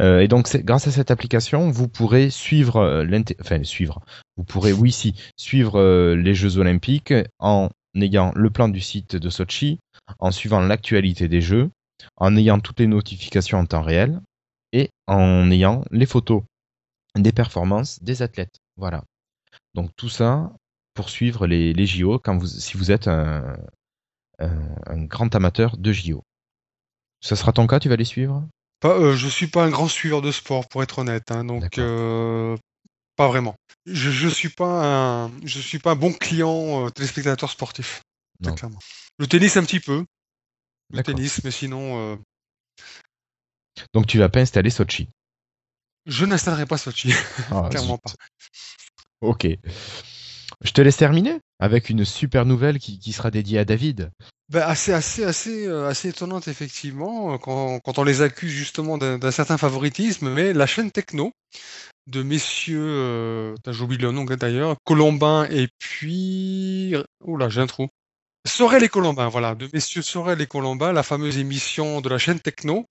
Euh, 0.00 0.20
et 0.20 0.28
donc, 0.28 0.54
grâce 0.64 0.86
à 0.86 0.90
cette 0.90 1.10
application, 1.10 1.70
vous 1.70 1.88
pourrez 1.88 2.30
suivre, 2.30 2.76
euh, 2.76 3.22
enfin 3.40 3.62
suivre, 3.64 4.02
vous 4.36 4.44
pourrez, 4.44 4.72
oui, 4.72 4.92
si, 4.92 5.14
suivre 5.36 5.78
euh, 5.78 6.14
les 6.14 6.34
Jeux 6.34 6.58
Olympiques 6.58 7.14
en 7.38 7.70
ayant 7.94 8.32
le 8.34 8.50
plan 8.50 8.68
du 8.68 8.80
site 8.80 9.16
de 9.16 9.30
Sochi, 9.30 9.78
en 10.18 10.30
suivant 10.30 10.60
l'actualité 10.60 11.28
des 11.28 11.40
Jeux, 11.40 11.70
en 12.16 12.36
ayant 12.36 12.60
toutes 12.60 12.80
les 12.80 12.86
notifications 12.86 13.58
en 13.58 13.66
temps 13.66 13.82
réel 13.82 14.20
et 14.72 14.90
en 15.06 15.50
ayant 15.50 15.84
les 15.90 16.06
photos 16.06 16.42
des 17.16 17.32
performances 17.32 18.02
des 18.02 18.22
athlètes. 18.22 18.58
Voilà. 18.76 19.02
Donc 19.74 19.90
tout 19.96 20.10
ça 20.10 20.52
pour 20.94 21.08
suivre 21.08 21.46
les, 21.46 21.86
JO 21.86 22.18
quand 22.18 22.36
vous, 22.36 22.46
si 22.46 22.76
vous 22.76 22.90
êtes 22.90 23.08
un, 23.08 23.56
un 24.38 25.04
grand 25.04 25.34
amateur 25.34 25.76
de 25.76 25.92
JO. 25.92 26.22
Ça 27.22 27.36
sera 27.36 27.52
ton 27.52 27.66
cas, 27.66 27.80
tu 27.80 27.88
vas 27.88 27.96
les 27.96 28.04
suivre? 28.04 28.46
Pas, 28.80 28.98
euh, 28.98 29.16
je 29.16 29.28
suis 29.28 29.46
pas 29.46 29.64
un 29.64 29.70
grand 29.70 29.88
suiveur 29.88 30.22
de 30.22 30.30
sport, 30.32 30.68
pour 30.68 30.82
être 30.82 30.98
honnête. 30.98 31.30
Hein, 31.30 31.44
donc, 31.44 31.78
euh, 31.78 32.56
pas 33.16 33.28
vraiment. 33.28 33.54
Je, 33.86 34.10
je 34.10 34.28
suis 34.28 34.48
pas 34.50 35.24
un, 35.24 35.30
je 35.44 35.60
suis 35.60 35.78
pas 35.78 35.92
un 35.92 35.96
bon 35.96 36.12
client 36.12 36.86
euh, 36.86 36.90
téléspectateur 36.90 37.50
sportif. 37.50 38.02
très 38.42 38.50
Non. 38.50 38.56
clairement. 38.56 38.78
Le 39.18 39.26
tennis 39.26 39.56
un 39.56 39.64
petit 39.64 39.80
peu. 39.80 40.04
Le 40.92 41.02
tennis, 41.02 41.42
mais 41.42 41.50
sinon, 41.50 41.98
euh, 41.98 42.16
Donc 43.92 44.06
tu 44.06 44.18
vas 44.18 44.28
pas 44.28 44.40
installer 44.40 44.70
Sochi. 44.70 45.08
je 46.06 46.24
n'installerai 46.24 46.66
pas 46.66 46.78
Sochi. 46.78 47.12
Ah, 47.50 47.68
clairement 47.70 47.94
zut. 47.94 48.02
pas. 48.02 48.12
Ok. 49.20 49.46
Je 50.64 50.72
te 50.72 50.80
laisse 50.80 50.96
terminer 50.96 51.38
avec 51.58 51.90
une 51.90 52.04
super 52.04 52.46
nouvelle 52.46 52.78
qui, 52.78 53.12
sera 53.12 53.30
dédiée 53.30 53.58
à 53.58 53.64
David. 53.64 54.10
Ben, 54.48 54.62
assez, 54.62 54.92
assez, 54.92 55.24
assez, 55.24 55.66
euh, 55.66 55.88
assez 55.88 56.10
étonnante 56.10 56.48
effectivement 56.48 57.34
euh, 57.34 57.38
quand, 57.38 57.98
on 57.98 58.04
les 58.04 58.22
accuse 58.22 58.52
justement 58.52 58.96
d'un 58.96 59.30
certain 59.30 59.58
favoritisme, 59.58 60.30
mais 60.30 60.52
la 60.52 60.66
chaîne 60.66 60.90
techno 60.90 61.32
de 62.06 62.22
messieurs, 62.22 62.78
euh, 62.80 63.54
oublié 63.80 64.00
le 64.02 64.12
nom 64.12 64.24
d'ailleurs, 64.24 64.76
Colombin 64.84 65.48
et 65.50 65.68
puis, 65.78 66.94
oh 67.24 67.36
là, 67.36 67.48
j'ai 67.48 67.60
un 67.60 67.66
trou. 67.66 67.88
Sorel 68.46 68.84
et 68.84 68.88
Colombin, 68.88 69.28
voilà, 69.28 69.56
de 69.56 69.68
messieurs 69.72 70.02
Sorel 70.02 70.40
et 70.40 70.46
Colombin, 70.46 70.92
la 70.92 71.02
fameuse 71.02 71.38
émission 71.38 72.00
de 72.00 72.08
la 72.08 72.18
chaîne 72.18 72.38
techno 72.38 72.86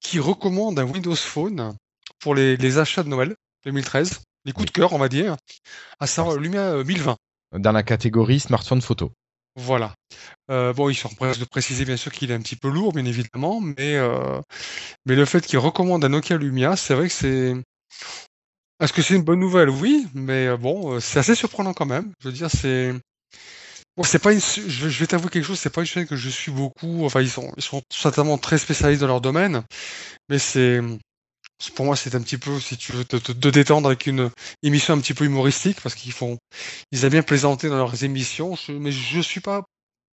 qui 0.00 0.20
recommande 0.20 0.78
un 0.78 0.84
Windows 0.84 1.16
Phone 1.16 1.74
pour 2.20 2.34
les, 2.34 2.58
les 2.58 2.76
achats 2.76 3.02
de 3.02 3.08
Noël 3.08 3.34
2013, 3.64 4.20
les 4.48 4.52
coups 4.54 4.66
de 4.66 4.72
cœur, 4.72 4.94
on 4.94 4.98
va 4.98 5.08
dire, 5.10 5.36
à 6.00 6.06
le 6.06 6.40
Lumia 6.40 6.60
euh, 6.72 6.84
1020. 6.84 7.16
Dans 7.52 7.72
la 7.72 7.82
catégorie 7.82 8.40
smartphone 8.40 8.80
photo. 8.82 9.12
Voilà. 9.56 9.94
Euh, 10.50 10.72
bon, 10.72 10.88
sont 10.94 11.08
presque 11.10 11.40
de 11.40 11.44
préciser 11.44 11.84
bien 11.84 11.96
sûr 11.96 12.12
qu'il 12.12 12.30
est 12.30 12.34
un 12.34 12.40
petit 12.40 12.56
peu 12.56 12.68
lourd, 12.70 12.92
bien 12.92 13.04
évidemment, 13.04 13.60
mais 13.60 13.96
euh, 13.96 14.40
mais 15.06 15.16
le 15.16 15.24
fait 15.24 15.46
qu'il 15.46 15.58
recommande 15.58 16.04
un 16.04 16.10
Nokia 16.10 16.38
Lumia, 16.38 16.76
c'est 16.76 16.94
vrai 16.94 17.08
que 17.08 17.14
c'est. 17.14 17.54
Est-ce 18.80 18.92
que 18.92 19.02
c'est 19.02 19.14
une 19.14 19.22
bonne 19.22 19.40
nouvelle? 19.40 19.70
Oui, 19.70 20.06
mais 20.14 20.46
euh, 20.48 20.56
bon, 20.56 20.94
euh, 20.94 21.00
c'est 21.00 21.18
assez 21.18 21.34
surprenant 21.34 21.74
quand 21.74 21.86
même. 21.86 22.12
Je 22.20 22.28
veux 22.28 22.34
dire, 22.34 22.50
c'est. 22.50 22.92
Bon, 23.96 24.02
c'est 24.04 24.18
pas 24.18 24.32
une. 24.32 24.40
su- 24.40 24.68
Je 24.68 24.84
vais, 24.84 24.90
je 24.90 25.00
vais 25.00 25.06
t'avouer 25.06 25.28
quelque 25.30 25.44
chose, 25.44 25.58
c'est 25.58 25.70
pas 25.72 25.80
une 25.80 25.86
chaîne 25.86 26.06
que 26.06 26.16
je 26.16 26.28
suis 26.28 26.52
beaucoup. 26.52 27.04
Enfin, 27.04 27.20
ils 27.20 27.30
sont, 27.30 27.52
ils 27.56 27.62
sont 27.62 27.82
certainement 27.92 28.38
très 28.38 28.58
spécialistes 28.58 29.00
dans 29.00 29.06
leur 29.08 29.20
domaine, 29.20 29.62
mais 30.28 30.38
c'est. 30.38 30.80
Pour 31.74 31.84
moi, 31.84 31.96
c'est 31.96 32.14
un 32.14 32.22
petit 32.22 32.38
peu, 32.38 32.58
si 32.60 32.76
tu 32.76 32.92
veux, 32.92 33.04
te, 33.04 33.16
te- 33.16 33.32
te 33.32 33.48
détendre 33.48 33.88
avec 33.88 34.06
une 34.06 34.30
émission 34.62 34.94
un 34.94 35.00
petit 35.00 35.14
peu 35.14 35.24
humoristique, 35.24 35.80
parce 35.82 35.94
qu'ils 35.96 36.12
font, 36.12 36.38
ils 36.92 37.04
aiment 37.04 37.10
bien 37.10 37.22
plaisanter 37.22 37.68
dans 37.68 37.76
leurs 37.76 38.04
émissions, 38.04 38.54
je- 38.56 38.72
mais 38.72 38.92
je 38.92 39.20
suis 39.20 39.40
pas, 39.40 39.64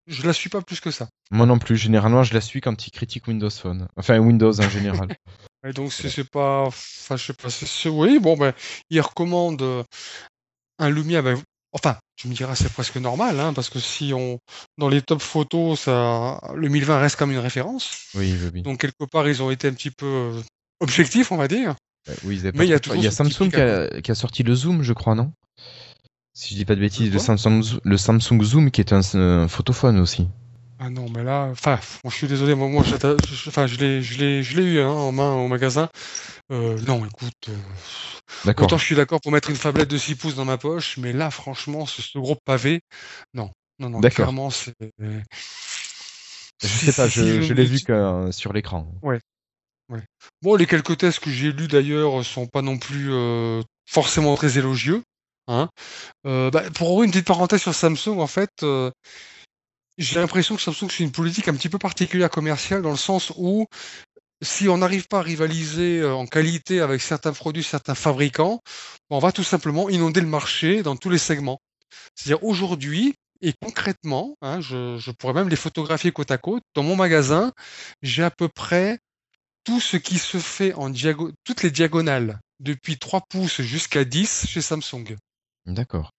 je 0.07 0.25
la 0.25 0.33
suis 0.33 0.49
pas 0.49 0.61
plus 0.61 0.79
que 0.79 0.89
ça. 0.91 1.07
Moi 1.31 1.45
non 1.45 1.59
plus. 1.59 1.77
Généralement, 1.77 2.23
je 2.23 2.33
la 2.33 2.41
suis 2.41 2.61
quand 2.61 2.87
il 2.87 2.91
critique 2.91 3.27
Windows 3.27 3.49
Phone. 3.49 3.87
Enfin, 3.95 4.17
Windows 4.19 4.59
en 4.59 4.69
général. 4.69 5.07
Et 5.67 5.73
donc 5.73 5.91
c'est 5.93 6.09
c'est 6.09 6.29
pas, 6.29 6.61
enfin 6.67 7.15
je 7.17 7.25
sais 7.25 7.33
pas, 7.33 7.49
c'est 7.49 7.89
oui 7.89 8.19
bon 8.19 8.37
ben 8.37 8.53
il 8.91 9.01
recommande 9.01 9.63
euh, 9.63 9.83
un 10.77 10.89
Lumia, 10.91 11.23
ben 11.23 11.41
enfin 11.71 11.97
tu 12.15 12.27
me 12.27 12.35
diras 12.35 12.55
c'est 12.55 12.71
presque 12.71 12.97
normal 12.97 13.39
hein, 13.39 13.51
parce 13.51 13.69
que 13.71 13.79
si 13.79 14.13
on 14.13 14.37
dans 14.77 14.89
les 14.89 15.01
top 15.01 15.21
photos 15.23 15.79
ça 15.79 16.39
le 16.53 16.69
1020 16.69 16.99
reste 16.99 17.15
comme 17.15 17.31
une 17.31 17.39
référence, 17.39 18.09
Oui, 18.13 18.37
oui, 18.39 18.49
oui. 18.53 18.61
donc 18.61 18.79
quelque 18.79 19.05
part 19.11 19.27
ils 19.27 19.41
ont 19.41 19.49
été 19.49 19.67
un 19.67 19.73
petit 19.73 19.89
peu 19.89 20.39
euh, 20.81 20.83
objectifs 20.85 21.31
on 21.31 21.37
va 21.37 21.47
dire. 21.47 21.75
Euh, 22.09 22.13
oui, 22.25 22.39
ils 22.43 22.51
Mais 22.53 22.65
il 22.65 22.69
y 22.69 22.73
a 22.73 22.79
trop- 22.79 22.93
toujours 22.93 23.01
il 23.01 23.05
y 23.05 23.07
a 23.07 23.11
ce 23.11 23.23
petit 23.23 23.33
Samsung 23.33 23.49
qui 23.51 23.55
a, 23.59 24.01
qui 24.01 24.11
a 24.11 24.15
sorti 24.15 24.43
le 24.43 24.53
Zoom, 24.55 24.83
je 24.83 24.93
crois, 24.93 25.15
non? 25.15 25.31
Si 26.33 26.53
je 26.53 26.59
dis 26.59 26.65
pas 26.65 26.75
de 26.75 26.81
bêtises, 26.81 27.11
le 27.11 27.19
Samsung, 27.19 27.61
le 27.83 27.97
Samsung 27.97 28.41
Zoom 28.43 28.69
qui 28.71 28.81
est 28.81 28.93
un, 28.93 29.01
un 29.15 29.47
photophone 29.47 29.99
aussi. 29.99 30.27
Ah 30.77 30.89
non 30.89 31.07
mais 31.09 31.23
là, 31.23 31.47
enfin 31.51 31.79
bon, 32.03 32.09
je 32.09 32.15
suis 32.17 32.27
désolé 32.27 32.53
moi, 32.53 32.67
moi 32.67 32.83
je, 32.83 32.95
je- 33.33 33.49
enfin 33.49 33.65
je 33.65 33.77
l'ai 33.77 34.01
je 34.01 34.19
l'ai 34.19 34.43
je 34.43 34.57
l'ai 34.57 34.63
eu 34.73 34.79
hein, 34.81 34.89
en 34.89 35.13
main 35.13 35.33
au 35.33 35.47
magasin. 35.47 35.87
Euh, 36.51 36.77
non 36.85 37.05
écoute. 37.05 37.31
euh, 37.49 37.53
D'accord. 38.43 38.65
Autant 38.65 38.77
je 38.77 38.83
suis 38.83 38.95
d'accord 38.95 39.21
pour 39.21 39.31
mettre 39.31 39.49
une 39.49 39.57
tablette 39.57 39.89
de 39.89 39.97
6 39.97 40.15
pouces 40.15 40.35
dans 40.35 40.43
ma 40.45 40.57
poche, 40.57 40.97
mais 40.97 41.13
là, 41.13 41.31
franchement, 41.31 41.85
ce, 41.85 42.01
ce 42.01 42.19
gros 42.19 42.35
pavé, 42.43 42.81
non. 43.33 43.49
Non, 43.79 43.89
non, 43.89 43.99
D'accord. 44.01 44.15
clairement, 44.25 44.49
c'est. 44.49 44.73
Je 46.61 46.67
sais 46.67 46.91
pas, 46.93 47.07
je, 47.07 47.41
je 47.41 47.53
l'ai 47.53 47.65
vu 47.65 47.79
que, 47.81 47.91
euh, 47.91 48.31
sur 48.31 48.51
l'écran. 48.53 48.91
Bon, 50.41 50.55
les 50.55 50.65
quelques 50.65 50.97
tests 50.97 51.19
que 51.19 51.29
j'ai 51.29 51.51
lus 51.51 51.67
d'ailleurs 51.67 52.25
sont 52.25 52.47
pas 52.47 52.61
non 52.61 52.77
plus 52.77 53.13
euh, 53.13 53.61
forcément 53.85 54.35
très 54.35 54.57
élogieux. 54.57 55.03
Hein. 55.47 55.69
Euh, 56.25 56.49
bah, 56.49 56.63
pour 56.71 57.03
une 57.03 57.11
petite 57.11 57.27
parenthèse 57.27 57.61
sur 57.61 57.73
Samsung, 57.73 58.19
en 58.19 58.27
fait, 58.27 58.49
euh, 58.63 58.89
j'ai 59.97 60.19
l'impression 60.19 60.55
que 60.55 60.61
Samsung 60.61 60.89
c'est 60.89 61.03
une 61.03 61.11
politique 61.11 61.47
un 61.47 61.53
petit 61.53 61.69
peu 61.69 61.77
particulière 61.77 62.29
commerciale 62.29 62.81
dans 62.81 62.91
le 62.91 62.97
sens 62.97 63.31
où 63.37 63.67
si 64.41 64.67
on 64.67 64.79
n'arrive 64.79 65.07
pas 65.07 65.19
à 65.19 65.21
rivaliser 65.21 66.03
en 66.03 66.25
qualité 66.25 66.81
avec 66.81 67.01
certains 67.01 67.31
produits, 67.31 67.63
certains 67.63 67.95
fabricants, 67.95 68.59
on 69.09 69.19
va 69.19 69.31
tout 69.31 69.43
simplement 69.43 69.89
inonder 69.89 70.19
le 70.19 70.27
marché 70.27 70.83
dans 70.83 70.95
tous 70.95 71.09
les 71.09 71.17
segments. 71.17 71.59
C'est-à-dire 72.15 72.43
aujourd'hui 72.43 73.13
et 73.41 73.53
concrètement, 73.61 74.35
hein, 74.41 74.59
je 74.61 75.11
pourrais 75.11 75.33
même 75.33 75.49
les 75.49 75.55
photographier 75.55 76.11
côte 76.11 76.31
à 76.31 76.37
côte. 76.37 76.63
Dans 76.73 76.83
mon 76.83 76.95
magasin, 76.95 77.51
j'ai 78.01 78.23
à 78.23 78.31
peu 78.31 78.47
près 78.47 78.97
tout 79.65 79.79
ce 79.81 79.97
qui 79.97 80.17
se 80.17 80.37
fait 80.37 80.73
en 80.73 80.89
diago 80.89 81.31
toutes 81.43 81.63
les 81.63 81.71
diagonales, 81.71 82.39
depuis 82.59 82.97
3 82.97 83.21
pouces 83.29 83.61
jusqu'à 83.61 84.05
10 84.05 84.45
chez 84.47 84.61
Samsung. 84.61 85.15
D'accord. 85.65 86.11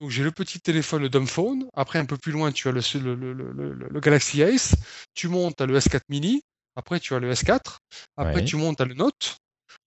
Donc 0.00 0.10
j'ai 0.10 0.22
le 0.22 0.30
petit 0.32 0.60
téléphone, 0.60 1.02
le 1.02 1.08
dumbphone. 1.08 1.66
Après, 1.74 1.98
un 1.98 2.04
peu 2.04 2.16
plus 2.16 2.32
loin, 2.32 2.52
tu 2.52 2.68
as 2.68 2.72
le, 2.72 2.80
le, 3.00 3.14
le, 3.14 3.32
le, 3.32 3.72
le- 3.72 3.88
le 3.88 4.00
Galaxy 4.00 4.42
Ace. 4.42 4.74
Tu 5.14 5.28
montes 5.28 5.60
à 5.60 5.66
le 5.66 5.76
S4 5.78 6.00
mini. 6.08 6.42
Après, 6.76 7.00
tu 7.00 7.14
as 7.14 7.18
le 7.18 7.32
S4. 7.32 7.78
Après, 8.16 8.34
Ouais. 8.36 8.44
tu 8.44 8.56
montes 8.56 8.80
à 8.80 8.84
le 8.84 8.94
Note. 8.94 9.36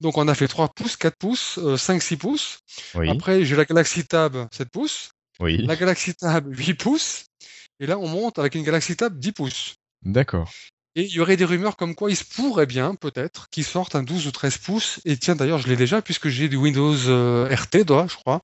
Donc 0.02 0.18
on 0.18 0.28
a 0.28 0.36
fait 0.36 0.48
3 0.48 0.70
pouces, 0.70 0.98
4 0.98 1.16
pouces, 1.18 1.58
euh, 1.60 1.78
5, 1.78 2.02
6 2.02 2.18
pouces. 2.18 2.60
Oui. 2.96 3.10
Après, 3.10 3.46
j'ai 3.46 3.56
la 3.56 3.66
Galaxy 3.66 4.06
Tab 4.06 4.48
7 4.52 4.70
pouces. 4.70 5.12
oui. 5.40 5.58
La 5.66 5.76
Galaxy 5.76 6.14
Tab 6.16 6.46
8 6.50 6.74
pouces. 6.74 7.26
Et 7.80 7.86
là, 7.88 7.98
on 7.98 8.08
monte 8.08 8.38
avec 8.40 8.56
une 8.56 8.64
Galaxy 8.64 8.96
Tab 8.96 9.18
10 9.18 9.32
pouces. 9.32 9.76
D'accord. 10.04 10.52
Et 10.96 11.04
il 11.04 11.12
y 11.12 11.20
aurait 11.22 11.38
des 11.38 11.46
rumeurs 11.46 11.78
comme 11.78 11.96
quoi 11.96 12.12
il 12.12 12.18
se 12.18 12.26
pourrait 12.26 12.66
bien, 12.66 12.96
peut-être, 12.96 13.50
qu'ils 13.50 13.64
sortent 13.64 13.96
un 13.96 14.04
12 14.04 14.28
ou 14.28 14.32
13 14.32 14.58
pouces. 14.58 15.00
Et 15.06 15.16
tiens, 15.16 15.36
d'ailleurs, 15.36 15.60
je 15.60 15.68
l'ai 15.68 15.78
déjà, 15.78 16.02
puisque 16.02 16.28
j'ai 16.28 16.50
du 16.50 16.58
Windows 16.58 16.96
euh, 17.08 17.48
RT, 17.50 17.88
je 17.88 18.16
crois, 18.16 18.42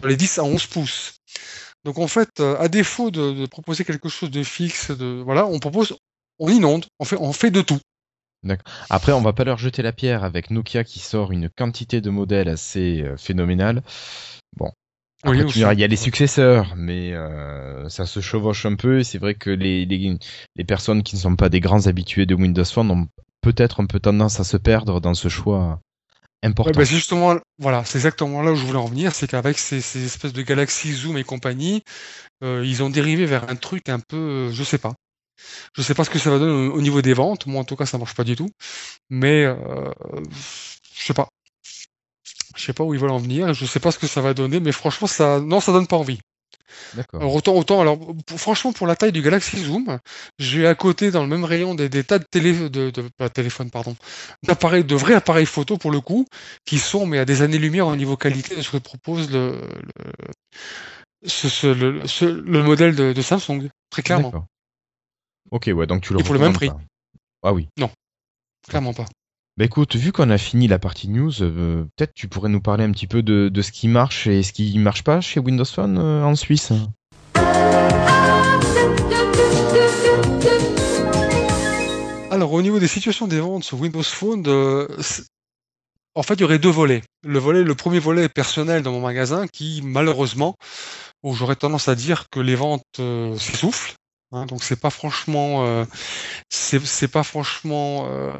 dans 0.00 0.08
les 0.08 0.16
10 0.16 0.38
à 0.38 0.44
11 0.44 0.66
pouces. 0.66 1.14
Donc 1.84 1.98
en 1.98 2.08
fait, 2.08 2.40
euh, 2.40 2.56
à 2.58 2.68
défaut 2.68 3.10
de, 3.10 3.46
proposer 3.46 3.84
quelque 3.84 4.08
chose 4.08 4.30
de 4.30 4.42
fixe, 4.42 4.90
voilà, 4.90 5.46
on 5.46 5.58
propose, 5.58 5.96
on 6.38 6.48
inonde, 6.50 6.86
on 6.98 7.04
fait, 7.04 7.16
on 7.18 7.32
fait 7.32 7.50
de 7.50 7.62
tout. 7.62 7.80
Après, 8.88 9.12
on 9.12 9.20
va 9.20 9.32
pas 9.32 9.44
leur 9.44 9.58
jeter 9.58 9.82
la 9.82 9.92
pierre 9.92 10.22
avec 10.22 10.50
Nokia 10.50 10.84
qui 10.84 11.00
sort 11.00 11.32
une 11.32 11.48
quantité 11.48 12.00
de 12.00 12.10
modèles 12.10 12.48
assez 12.48 13.02
euh, 13.02 13.16
phénoménale. 13.16 13.82
Bon. 14.56 14.70
Après, 15.24 15.42
Oui, 15.42 15.44
tu 15.44 15.58
aussi. 15.58 15.58
verras, 15.58 15.74
il 15.74 15.80
y 15.80 15.84
a 15.84 15.88
les 15.88 15.96
successeurs, 15.96 16.74
mais 16.76 17.12
euh, 17.12 17.88
ça 17.88 18.06
se 18.06 18.20
chevauche 18.20 18.66
un 18.66 18.76
peu. 18.76 19.02
C'est 19.02 19.18
vrai 19.18 19.34
que 19.34 19.50
les, 19.50 19.84
les, 19.84 20.16
les 20.56 20.64
personnes 20.64 21.02
qui 21.02 21.16
ne 21.16 21.20
sont 21.20 21.36
pas 21.36 21.48
des 21.48 21.60
grands 21.60 21.86
habitués 21.86 22.24
de 22.26 22.34
Windows 22.34 22.64
Phone 22.64 22.90
ont 22.90 23.08
peut-être 23.40 23.80
un 23.80 23.86
peu 23.86 23.98
tendance 24.00 24.38
à 24.40 24.44
se 24.44 24.56
perdre 24.56 25.00
dans 25.00 25.14
ce 25.14 25.28
choix 25.28 25.80
important. 26.42 26.62
Ouais, 26.66 26.72
bah, 26.72 26.84
c'est 26.84 26.96
justement, 26.96 27.36
voilà, 27.58 27.84
c'est 27.84 27.98
exactement 27.98 28.42
là 28.42 28.52
où 28.52 28.56
je 28.56 28.64
voulais 28.66 28.78
en 28.78 28.86
venir, 28.86 29.14
c'est 29.14 29.28
qu'avec 29.28 29.58
ces, 29.58 29.80
ces 29.80 30.04
espèces 30.04 30.32
de 30.32 30.42
Galaxy 30.42 30.92
Zoom 30.92 31.16
et 31.16 31.22
compagnie, 31.24 31.82
euh, 32.44 32.64
ils 32.66 32.82
ont 32.82 32.90
dérivé 32.90 33.26
vers 33.26 33.50
un 33.50 33.56
truc 33.56 33.88
un 33.88 34.00
peu, 34.00 34.16
euh, 34.16 34.52
je 34.52 34.64
sais 34.64 34.78
pas. 34.78 34.94
Je 35.76 35.82
sais 35.82 35.94
pas 35.94 36.04
ce 36.04 36.10
que 36.10 36.18
ça 36.18 36.30
va 36.30 36.38
donner 36.40 36.68
au, 36.68 36.74
au 36.74 36.80
niveau 36.82 37.02
des 37.02 37.14
ventes. 37.14 37.46
Moi, 37.46 37.60
en 37.60 37.64
tout 37.64 37.76
cas, 37.76 37.86
ça 37.86 37.98
marche 37.98 38.14
pas 38.14 38.24
du 38.24 38.36
tout. 38.36 38.50
Mais 39.10 39.44
euh, 39.44 39.56
je 40.94 41.04
sais 41.04 41.14
pas. 41.14 41.28
Je 42.58 42.64
sais 42.64 42.72
pas 42.72 42.84
où 42.84 42.92
ils 42.92 43.00
veulent 43.00 43.10
en 43.10 43.18
venir. 43.18 43.54
Je 43.54 43.64
sais 43.64 43.80
pas 43.80 43.92
ce 43.92 43.98
que 43.98 44.06
ça 44.06 44.20
va 44.20 44.34
donner, 44.34 44.60
mais 44.60 44.72
franchement, 44.72 45.06
ça, 45.06 45.40
non, 45.40 45.60
ça 45.60 45.72
donne 45.72 45.86
pas 45.86 45.96
envie. 45.96 46.18
D'accord. 46.94 47.20
Alors 47.22 47.34
autant, 47.34 47.54
autant, 47.54 47.80
alors 47.80 47.98
pour- 48.26 48.38
franchement 48.40 48.72
pour 48.72 48.86
la 48.86 48.94
taille 48.96 49.12
du 49.12 49.22
Galaxy 49.22 49.58
Zoom, 49.58 49.98
j'ai 50.38 50.66
à 50.66 50.74
côté 50.74 51.10
dans 51.10 51.22
le 51.22 51.28
même 51.28 51.44
rayon 51.44 51.74
des, 51.74 51.88
des 51.88 52.04
tas 52.04 52.18
de 52.18 52.24
télé, 52.30 52.52
de, 52.52 52.90
de 52.90 53.08
pas 53.16 53.28
de 53.28 53.32
téléphone 53.32 53.70
pardon, 53.70 53.96
d'appareils, 54.42 54.84
de 54.84 54.94
vrais 54.94 55.14
appareils 55.14 55.46
photo 55.46 55.78
pour 55.78 55.90
le 55.90 56.00
coup, 56.00 56.26
qui 56.66 56.78
sont 56.78 57.06
mais 57.06 57.18
à 57.18 57.24
des 57.24 57.40
années-lumière 57.42 57.86
au 57.86 57.96
niveau 57.96 58.16
qualité 58.16 58.54
de 58.54 58.60
ce 58.62 58.70
que 58.70 58.76
propose 58.76 59.30
le, 59.30 59.60
le, 61.22 61.28
ce, 61.28 61.48
ce- 61.48 61.66
le, 61.66 62.06
ce- 62.06 62.24
le 62.24 62.62
modèle 62.62 62.94
de, 62.94 63.12
de 63.12 63.22
Samsung, 63.22 63.68
très 63.90 64.02
clairement. 64.02 64.32
Ok, 65.50 65.70
ouais, 65.74 65.86
donc 65.86 66.02
tu 66.02 66.12
le 66.12 66.20
Et 66.20 66.22
pour 66.22 66.34
le 66.34 66.40
même 66.40 66.52
pas. 66.52 66.76
Ah 67.42 67.52
oui. 67.52 67.68
clairement 68.68 68.92
pas. 68.92 69.06
Bah 69.58 69.64
écoute, 69.64 69.96
vu 69.96 70.12
qu'on 70.12 70.30
a 70.30 70.38
fini 70.38 70.68
la 70.68 70.78
partie 70.78 71.08
news, 71.08 71.42
euh, 71.42 71.84
peut-être 71.96 72.14
tu 72.14 72.28
pourrais 72.28 72.48
nous 72.48 72.60
parler 72.60 72.84
un 72.84 72.92
petit 72.92 73.08
peu 73.08 73.24
de, 73.24 73.48
de 73.48 73.60
ce 73.60 73.72
qui 73.72 73.88
marche 73.88 74.28
et 74.28 74.44
ce 74.44 74.52
qui 74.52 74.78
marche 74.78 75.02
pas 75.02 75.20
chez 75.20 75.40
Windows 75.40 75.64
Phone 75.64 75.98
euh, 75.98 76.22
en 76.22 76.36
Suisse. 76.36 76.70
Alors 82.30 82.52
au 82.52 82.62
niveau 82.62 82.78
des 82.78 82.86
situations 82.86 83.26
des 83.26 83.40
ventes 83.40 83.64
sur 83.64 83.80
Windows 83.80 84.00
Phone, 84.04 84.44
euh, 84.46 84.86
en 86.14 86.22
fait 86.22 86.34
il 86.34 86.42
y 86.42 86.44
aurait 86.44 86.60
deux 86.60 86.70
volets. 86.70 87.02
Le 87.24 87.72
premier 87.74 87.98
volet 87.98 88.26
est 88.26 88.28
personnel 88.28 88.84
dans 88.84 88.92
mon 88.92 89.00
magasin 89.00 89.48
qui 89.48 89.80
malheureusement, 89.82 90.54
j'aurais 91.24 91.56
tendance 91.56 91.88
à 91.88 91.96
dire 91.96 92.30
que 92.30 92.38
les 92.38 92.54
ventes 92.54 92.84
s'essoufflent. 92.94 93.97
Hein, 94.30 94.44
donc 94.44 94.62
c'est 94.62 94.78
pas 94.78 94.90
franchement, 94.90 95.64
euh, 95.66 95.84
c'est 96.50 97.08
pas 97.08 97.22
franchement 97.22 98.06
euh, 98.08 98.32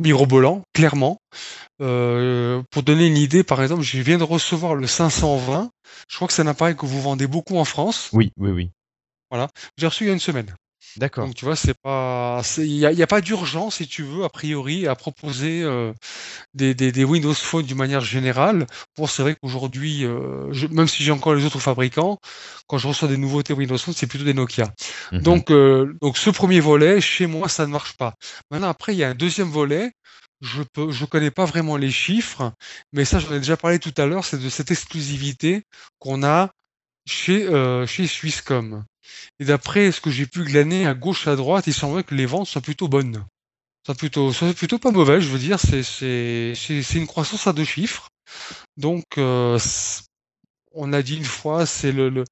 mirobolant, 0.00 0.62
clairement. 0.72 1.20
Euh, 1.80 2.62
pour 2.70 2.82
donner 2.82 3.06
une 3.06 3.16
idée, 3.16 3.44
par 3.44 3.62
exemple, 3.62 3.82
je 3.82 4.00
viens 4.00 4.18
de 4.18 4.24
recevoir 4.24 4.74
le 4.74 4.86
520. 4.86 5.70
Je 6.08 6.16
crois 6.16 6.26
que 6.26 6.34
c'est 6.34 6.42
un 6.42 6.48
appareil 6.48 6.74
que 6.74 6.86
vous 6.86 7.00
vendez 7.00 7.28
beaucoup 7.28 7.56
en 7.56 7.64
France. 7.64 8.10
Oui, 8.12 8.32
oui, 8.36 8.50
oui. 8.50 8.70
Voilà, 9.30 9.48
j'ai 9.76 9.86
reçu 9.86 10.04
il 10.04 10.06
y 10.08 10.10
a 10.10 10.14
une 10.14 10.18
semaine. 10.18 10.54
D'accord. 10.98 11.26
Donc 11.26 11.36
tu 11.36 11.44
vois, 11.44 11.54
c'est 11.54 11.78
pas, 11.80 12.42
il 12.56 12.76
n'y 12.76 13.02
a, 13.02 13.06
pas 13.06 13.20
d'urgence 13.20 13.76
si 13.76 13.86
tu 13.86 14.02
veux 14.02 14.24
a 14.24 14.28
priori 14.28 14.88
à 14.88 14.96
proposer 14.96 15.62
euh, 15.62 15.92
des, 16.54 16.74
des, 16.74 16.90
des, 16.90 17.04
Windows 17.04 17.34
Phone 17.34 17.64
d'une 17.64 17.76
manière 17.76 18.00
générale. 18.00 18.66
Pour 18.94 19.08
c'est 19.08 19.22
vrai 19.22 19.36
qu'aujourd'hui, 19.40 20.04
euh, 20.04 20.52
même 20.70 20.88
si 20.88 21.04
j'ai 21.04 21.12
encore 21.12 21.34
les 21.34 21.44
autres 21.44 21.60
fabricants, 21.60 22.18
quand 22.66 22.78
je 22.78 22.88
reçois 22.88 23.06
des 23.06 23.16
nouveautés 23.16 23.52
Windows 23.52 23.78
Phone, 23.78 23.94
c'est 23.94 24.08
plutôt 24.08 24.24
des 24.24 24.34
Nokia. 24.34 24.72
Mhm. 25.12 25.22
Donc 25.22 25.50
euh, 25.52 25.94
donc 26.02 26.18
ce 26.18 26.30
premier 26.30 26.58
volet, 26.58 27.00
chez 27.00 27.26
moi, 27.26 27.48
ça 27.48 27.66
ne 27.66 27.70
marche 27.70 27.96
pas. 27.96 28.14
Maintenant 28.50 28.68
après, 28.68 28.92
il 28.92 28.98
y 28.98 29.04
a 29.04 29.08
un 29.10 29.14
deuxième 29.14 29.48
volet. 29.48 29.92
Je 30.40 30.62
peux, 30.62 30.90
je 30.90 31.04
connais 31.04 31.32
pas 31.32 31.44
vraiment 31.46 31.76
les 31.76 31.90
chiffres, 31.90 32.52
mais 32.92 33.04
ça 33.04 33.18
j'en 33.18 33.32
ai 33.34 33.38
déjà 33.38 33.56
parlé 33.56 33.80
tout 33.80 33.94
à 33.96 34.06
l'heure, 34.06 34.24
c'est 34.24 34.40
de 34.40 34.48
cette 34.48 34.70
exclusivité 34.70 35.64
qu'on 35.98 36.22
a 36.22 36.50
chez 37.08 37.46
euh, 37.46 37.86
chez 37.86 38.06
Swisscom. 38.06 38.84
Et 39.40 39.44
d'après 39.44 39.92
ce 39.92 40.00
que 40.00 40.10
j'ai 40.10 40.26
pu 40.26 40.44
glaner 40.44 40.86
à 40.86 40.94
gauche 40.94 41.26
à 41.26 41.36
droite, 41.36 41.66
il 41.66 41.74
semblerait 41.74 42.04
que 42.04 42.14
les 42.14 42.26
ventes 42.26 42.46
soient 42.46 42.60
plutôt 42.60 42.88
bonnes. 42.88 43.24
Ça 43.86 43.94
plutôt, 43.94 44.32
plutôt 44.54 44.78
pas 44.78 44.90
mauvais, 44.90 45.20
je 45.20 45.28
veux 45.28 45.38
dire, 45.38 45.58
c'est, 45.58 45.82
c'est, 45.82 46.52
c'est, 46.54 46.98
une 46.98 47.06
croissance 47.06 47.46
à 47.46 47.54
deux 47.54 47.64
chiffres. 47.64 48.08
Donc, 48.76 49.04
euh, 49.16 49.58
on 50.72 50.92
a 50.92 51.00
dit 51.00 51.16
une 51.16 51.24
fois, 51.24 51.64
c'est 51.64 51.92
le, 51.92 52.10
le, 52.10 52.24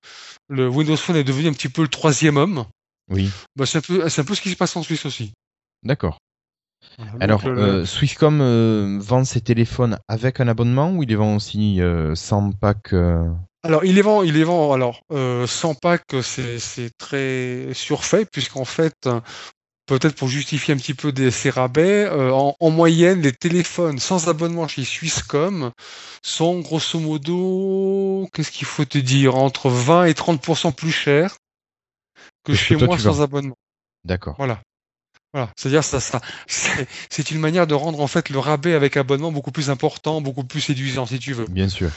le, 0.49 0.69
Windows 0.69 0.97
Phone 0.97 1.17
est 1.17 1.25
devenu 1.25 1.49
un 1.49 1.55
petit 1.55 1.71
peu 1.71 1.81
le 1.81 1.89
troisième 1.89 2.37
homme. 2.37 2.67
Oui. 3.11 3.31
Bah, 3.55 3.65
c'est 3.65 3.79
un 3.79 3.81
peu, 3.81 4.09
c'est 4.11 4.21
un 4.21 4.25
peu 4.25 4.35
ce 4.35 4.43
qui 4.43 4.51
se 4.51 4.57
passe 4.57 4.77
en 4.77 4.83
Suisse 4.83 5.07
aussi. 5.07 5.33
D'accord. 5.83 6.19
Alors, 7.21 7.47
euh, 7.47 7.85
Swisscom 7.85 8.41
euh, 8.41 8.99
vend 9.01 9.25
ses 9.25 9.41
téléphones 9.41 9.99
avec 10.09 10.41
un 10.41 10.49
abonnement 10.49 10.93
ou 10.93 11.03
il 11.03 11.09
les 11.09 11.17
vend 11.17 11.37
aussi 11.37 11.81
euh, 11.81 12.15
sans 12.15 12.53
pack 12.53 12.95
alors, 13.67 13.85
il 13.85 13.95
les 13.95 14.03
vend, 14.03 14.23
il 14.23 14.35
les 14.35 14.45
vend. 14.45 14.73
Alors, 14.73 15.03
euh, 15.13 15.47
sans 15.47 15.75
pack, 15.75 16.05
c'est 16.23 16.91
très 16.99 17.69
surfait, 17.75 18.25
puisqu'en 18.25 18.65
fait, 18.65 19.09
peut-être 19.87 20.17
pour 20.17 20.29
justifier 20.29 20.75
un 20.75 20.77
petit 20.77 20.95
peu 20.95 21.13
des, 21.13 21.31
ces 21.31 21.51
rabais, 21.51 22.05
euh, 22.05 22.31
en, 22.33 22.71
moyenne, 22.71 23.23
les 23.23 23.33
téléphones 23.33 23.99
sans 23.99 24.29
abonnement 24.29 24.69
chez 24.69 24.85
Swisscom 24.85 25.71
sont 26.23 26.61
grosso 26.61 26.99
modo, 26.99 28.29
qu'est-ce 28.33 28.51
qu'il 28.51 28.67
faut 28.67 28.85
te 28.85 28.99
dire, 28.99 29.37
entre 29.37 29.71
20 29.71 30.05
et 30.07 30.13
30% 30.13 30.73
plus 30.73 30.93
chers 30.93 31.37
que 32.45 32.55
chez 32.55 32.77
moi 32.77 32.99
sans 32.99 33.23
abonnement. 33.23 33.57
D'accord. 34.05 34.35
Voilà. 34.39 34.61
Voilà, 35.33 35.53
c'est-à-dire 35.57 35.85
ça, 35.85 36.01
ça 36.01 36.21
c'est 37.11 37.31
une 37.31 37.41
manière 37.41 37.67
de 37.67 37.75
rendre 37.75 38.01
en 38.01 38.07
fait 38.07 38.31
le 38.31 38.39
rabais 38.39 38.73
avec 38.73 38.97
abonnement 38.97 39.33
beaucoup 39.33 39.53
plus 39.53 39.71
important, 39.71 40.21
beaucoup 40.21 40.45
plus 40.45 40.63
séduisant 40.63 41.05
si 41.05 41.19
tu 41.19 41.35
veux. 41.35 41.45
Bien 41.47 41.69
sûr. 41.69 41.91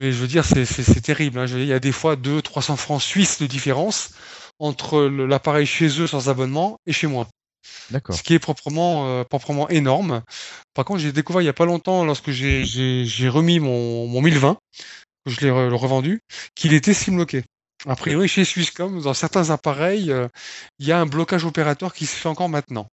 Mais 0.00 0.12
je 0.12 0.18
veux 0.18 0.26
dire, 0.26 0.44
c'est 0.44 1.00
terrible. 1.02 1.38
Hein. 1.38 1.46
Je 1.46 1.54
veux 1.54 1.58
dire, 1.58 1.66
il 1.66 1.70
y 1.70 1.74
a 1.74 1.80
des 1.80 1.92
fois 1.92 2.16
2 2.16 2.40
300 2.42 2.76
francs 2.76 3.02
suisses 3.02 3.40
de 3.40 3.46
différence 3.46 4.10
entre 4.58 5.02
l'appareil 5.02 5.66
chez 5.66 6.00
eux 6.00 6.06
sans 6.06 6.28
abonnement 6.28 6.78
et 6.86 6.92
chez 6.92 7.06
moi. 7.06 7.26
D'accord. 7.90 8.14
Ce 8.14 8.22
qui 8.22 8.34
est 8.34 8.38
proprement, 8.38 9.08
euh, 9.08 9.24
proprement 9.24 9.68
énorme. 9.68 10.22
Par 10.74 10.84
contre, 10.84 11.00
j'ai 11.00 11.12
découvert 11.12 11.42
il 11.42 11.44
n'y 11.44 11.50
a 11.50 11.54
pas 11.54 11.66
longtemps, 11.66 12.04
lorsque 12.04 12.30
j'ai 12.30 13.28
remis 13.28 13.60
mon, 13.60 14.06
mon 14.06 14.22
1020, 14.22 14.58
que 15.26 15.30
je 15.30 15.40
l'ai 15.40 15.50
revendu, 15.50 16.20
qu'il 16.54 16.72
était 16.72 16.94
simloqué. 16.94 17.44
A 17.86 17.96
priori, 17.96 18.28
chez 18.28 18.44
Swisscom, 18.44 19.00
dans 19.00 19.14
certains 19.14 19.50
appareils, 19.50 20.12
euh, 20.12 20.28
il 20.78 20.86
y 20.86 20.92
a 20.92 21.00
un 21.00 21.06
blocage 21.06 21.44
opérateur 21.44 21.94
qui 21.94 22.06
se 22.06 22.14
fait 22.14 22.28
encore 22.28 22.48
maintenant. 22.48 22.88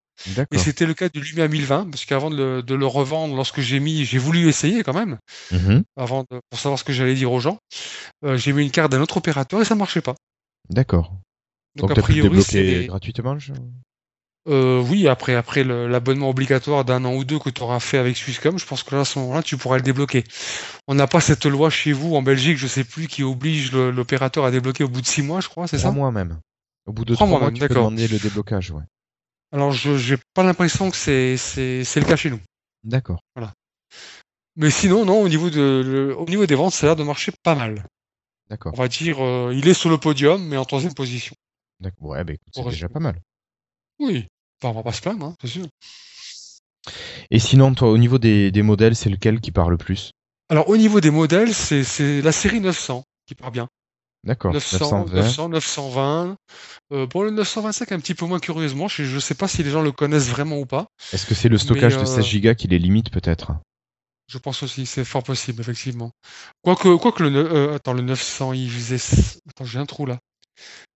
Et 0.51 0.57
c'était 0.57 0.86
le 0.86 0.93
cas 0.93 1.09
du 1.09 1.22
Lumia 1.22 1.47
1020, 1.47 1.89
parce 1.91 2.05
qu'avant 2.05 2.30
de, 2.30 2.63
le, 2.68 2.86
revendre, 2.86 3.36
lorsque 3.36 3.61
j'ai 3.61 3.80
mis, 3.80 4.05
j'ai 4.05 4.18
voulu 4.18 4.47
essayer 4.47 4.84
quand 4.84 4.93
même, 4.93 5.20
mm-hmm. 5.51 5.84
avant 5.95 6.26
pour 6.49 6.59
savoir 6.59 6.80
ce 6.80 6.84
que 6.84 6.93
j'allais 6.93 7.15
dire 7.15 7.32
aux 7.32 7.39
gens. 7.39 7.59
Euh, 8.26 8.38
j'ai 8.38 8.53
mis 8.53 8.63
une 8.63 8.72
carte 8.72 8.91
d'un 8.91 9.01
autre 9.01 9.18
opérateur 9.18 9.61
et 9.61 9.65
ça 9.65 9.76
marchait 9.76 10.01
pas. 10.01 10.15
D'accord. 10.70 11.13
Donc, 11.76 11.89
Donc 11.89 11.97
a 11.97 12.01
priori, 12.01 12.41
c'est 12.41 12.88
gratuitement. 12.88 13.38
Euh, 14.47 14.82
oui, 14.82 15.09
après 15.09 15.36
après 15.36 15.65
l'abonnement 15.65 16.30
obligatoire 16.30 16.86
d'un 16.86 17.03
an 17.03 17.13
ou 17.13 17.26
deux 17.26 17.38
que 17.38 17.49
tu 17.49 17.61
auras 17.61 17.82
fait 17.82 17.97
avec 17.97 18.15
Swisscom, 18.15 18.57
je 18.57 18.65
pense 18.65 18.82
que 18.82 18.95
là 18.95 19.01
à 19.01 19.05
ce 19.05 19.20
moment-là 19.20 19.43
tu 19.43 19.57
pourras 19.57 19.76
le 19.76 19.84
débloquer. 19.84 20.24
On 20.88 20.95
n'a 20.95 21.05
pas 21.05 21.20
cette 21.20 21.45
loi 21.45 21.70
chez 21.70 21.91
vous 21.91 22.15
en 22.15 22.22
Belgique, 22.22 22.57
je 22.57 22.68
sais 22.68 22.86
plus, 22.86 23.07
qui 23.07 23.24
oblige 23.24 23.74
l'opérateur 23.74 24.45
à 24.45 24.51
débloquer 24.51 24.86
au 24.86 24.88
bout 24.88 25.01
de 25.01 25.05
six 25.05 25.22
mois, 25.22 25.41
je 25.41 25.49
crois, 25.49 25.68
c'est 25.68 25.78
ça? 25.78 25.89
Trois 25.89 25.91
mois 25.91 26.11
même. 26.11 26.39
Au 26.86 26.93
bout 26.93 27.03
de 27.03 27.13
trois, 27.13 27.28
mois, 27.28 27.51
tu 27.51 27.59
peux 27.59 27.68
demander 27.68 28.07
le 28.07 28.18
déblocage, 28.18 28.72
ouais. 28.72 28.84
Alors, 29.52 29.72
je 29.72 30.14
n'ai 30.14 30.20
pas 30.34 30.43
l'impression 30.43 30.89
que 30.91 30.98
c'est, 30.98 31.38
c'est, 31.38 31.84
c'est 31.84 32.00
le 32.00 32.06
cas 32.06 32.16
chez 32.16 32.30
nous. 32.30 32.39
D'accord. 32.84 33.20
Voilà. 33.36 33.54
Mais 34.56 34.72
sinon, 34.72 35.06
non, 35.06 35.22
au 35.22 35.30
niveau, 35.30 35.50
de, 35.50 36.16
au 36.18 36.26
niveau 36.26 36.45
des 36.45 36.56
ventes, 36.56 36.74
ça 36.74 36.86
a 36.86 36.89
l'air 36.89 36.95
de 36.95 37.04
marcher 37.04 37.32
pas 37.43 37.56
mal. 37.56 37.86
D'accord. 38.50 38.74
On 38.76 38.78
va 38.78 38.88
dire, 38.88 39.24
euh, 39.24 39.54
il 39.54 39.68
est 39.68 39.74
sur 39.74 39.89
le 39.89 39.98
podium, 39.98 40.45
mais 40.48 40.58
en 40.58 40.66
troisième 40.66 40.93
position. 40.93 41.36
D'accord. 41.80 42.10
Ouais, 42.10 42.24
bah, 42.24 42.34
écoute, 42.34 42.54
c'est 42.54 42.64
déjà 42.64 42.89
pas 42.89 43.00
mal. 43.00 43.22
Oui. 44.00 44.26
Enfin, 44.60 44.72
on 44.72 44.78
va 44.78 44.84
pas 44.84 44.93
se 44.93 45.02
plaindre, 45.02 45.26
hein, 45.26 45.36
c'est 45.41 45.48
sûr. 45.48 45.68
Et 47.30 47.39
sinon, 47.39 47.74
toi, 47.74 47.89
au 47.89 47.98
niveau 47.98 48.18
des, 48.18 48.52
des 48.52 48.62
modèles, 48.62 48.95
c'est 48.95 49.10
lequel 49.10 49.41
qui 49.41 49.52
part 49.52 49.70
le 49.70 49.78
plus? 49.78 50.12
Alors, 50.50 50.70
au 50.70 50.78
niveau 50.78 51.02
des 51.02 51.12
modèles, 51.12 51.54
c'est, 51.54 51.84
c'est 51.84 52.22
la 52.22 52.32
série 52.32 52.62
900 52.62 53.04
qui 53.26 53.36
part 53.36 53.52
bien. 53.52 53.68
D'accord. 54.24 54.53
900, 54.53 55.49
920. 55.49 56.36
Euh, 56.91 57.07
pour 57.07 57.24
le 57.24 57.32
925, 57.32 57.91
un 57.91 57.99
petit 57.99 58.13
peu 58.13 58.26
moins 58.26 58.39
curieusement. 58.39 58.88
Je 58.88 59.03
ne 59.03 59.20
sais 59.20 59.36
pas 59.36 59.47
si 59.47 59.63
les 59.63 59.70
gens 59.70 59.82
le 59.82 59.91
connaissent 59.91 60.30
vraiment 60.30 60.57
ou 60.59 60.65
pas. 60.65 60.88
Est-ce 61.13 61.26
que 61.26 61.36
c'est 61.36 61.49
le 61.49 61.57
stockage 61.57 61.97
de 61.97 62.05
16 62.05 62.41
Go 62.41 62.55
qui 62.55 62.68
les 62.68 62.80
limite 62.80 63.09
peut-être? 63.09 63.53
Je 64.28 64.38
pense 64.38 64.63
aussi, 64.63 64.86
c'est 64.86 65.05
fort 65.05 65.24
possible, 65.24 65.61
effectivement. 65.61 66.11
Quoique, 66.61 67.11
que 67.11 67.24
le, 67.24 67.38
euh, 67.38 67.76
attends, 67.76 67.93
le 67.93 68.01
900, 68.01 68.53
il 68.53 68.70
faisait. 68.70 69.39
Attends, 69.49 69.65
j'ai 69.65 69.80
un 69.80 69.86
trou 69.86 70.05
là. 70.05 70.20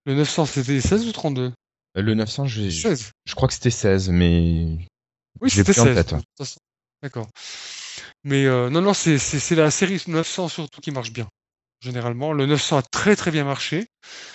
Le 0.05 0.15
900, 0.15 0.45
c'était 0.47 0.81
16 0.81 1.07
ou 1.07 1.11
32 1.11 1.53
euh, 1.97 2.01
Le 2.01 2.13
900, 2.13 2.47
je, 2.47 2.69
je 2.69 3.35
crois 3.35 3.47
que 3.47 3.53
c'était 3.53 3.69
16, 3.69 4.09
mais. 4.09 4.77
Oui, 5.39 5.49
c'était 5.49 5.73
16. 5.73 6.05
D'accord. 7.01 7.27
Mais 8.23 8.45
non, 8.45 8.81
non, 8.81 8.93
c'est 8.93 9.55
la 9.55 9.71
série 9.71 10.01
900 10.05 10.49
surtout 10.49 10.81
qui 10.81 10.91
marche 10.91 11.13
bien 11.13 11.27
généralement. 11.81 12.31
Le 12.31 12.45
900 12.45 12.77
a 12.77 12.81
très 12.81 13.15
très 13.15 13.31
bien 13.31 13.43
marché. 13.43 13.87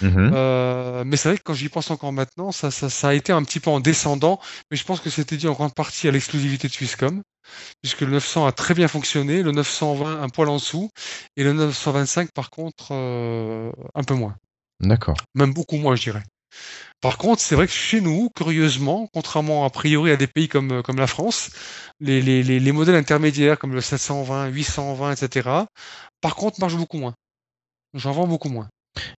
Mhm. 0.02 0.30
Euh, 0.34 1.04
mais 1.06 1.16
c'est 1.16 1.30
vrai 1.30 1.38
que 1.38 1.42
quand 1.42 1.54
j'y 1.54 1.68
pense 1.68 1.90
encore 1.90 2.12
maintenant, 2.12 2.52
ça, 2.52 2.70
ça, 2.70 2.90
ça, 2.90 3.08
a 3.08 3.14
été 3.14 3.32
un 3.32 3.42
petit 3.42 3.60
peu 3.60 3.70
en 3.70 3.80
descendant, 3.80 4.40
mais 4.70 4.76
je 4.76 4.84
pense 4.84 5.00
que 5.00 5.10
c'était 5.10 5.36
dû 5.36 5.48
en 5.48 5.52
grande 5.52 5.74
partie 5.74 6.08
à 6.08 6.10
l'exclusivité 6.10 6.68
de 6.68 6.72
Swisscom, 6.72 7.22
puisque 7.82 8.00
le 8.02 8.10
900 8.10 8.46
a 8.46 8.52
très 8.52 8.74
bien 8.74 8.88
fonctionné, 8.88 9.42
le 9.42 9.52
920 9.52 10.22
un 10.22 10.28
poil 10.28 10.48
en 10.48 10.56
dessous, 10.56 10.90
et 11.36 11.44
le 11.44 11.52
925 11.52 12.30
par 12.32 12.50
contre 12.50 12.88
euh, 12.90 13.70
un 13.94 14.02
peu 14.02 14.14
moins. 14.14 14.36
D'accord. 14.80 15.16
Même 15.34 15.54
beaucoup 15.54 15.76
moins, 15.76 15.96
je 15.96 16.02
dirais. 16.02 16.22
Par 17.02 17.18
contre, 17.18 17.42
c'est 17.42 17.54
vrai 17.54 17.66
que 17.66 17.72
chez 17.72 18.00
nous, 18.00 18.30
curieusement, 18.34 19.08
contrairement 19.12 19.64
a 19.64 19.70
priori 19.70 20.10
à 20.10 20.16
des 20.16 20.26
pays 20.26 20.48
comme, 20.48 20.82
comme 20.82 20.96
la 20.96 21.06
France, 21.06 21.50
les, 22.00 22.22
les, 22.22 22.42
les 22.42 22.72
modèles 22.72 22.94
intermédiaires 22.94 23.58
comme 23.58 23.74
le 23.74 23.80
720, 23.80 24.46
820, 24.48 25.12
etc., 25.12 25.48
par 26.20 26.34
contre, 26.34 26.58
marchent 26.60 26.76
beaucoup 26.76 26.98
moins. 26.98 27.14
J'en 27.96 28.12
vends 28.12 28.26
beaucoup 28.26 28.48
moins. 28.48 28.68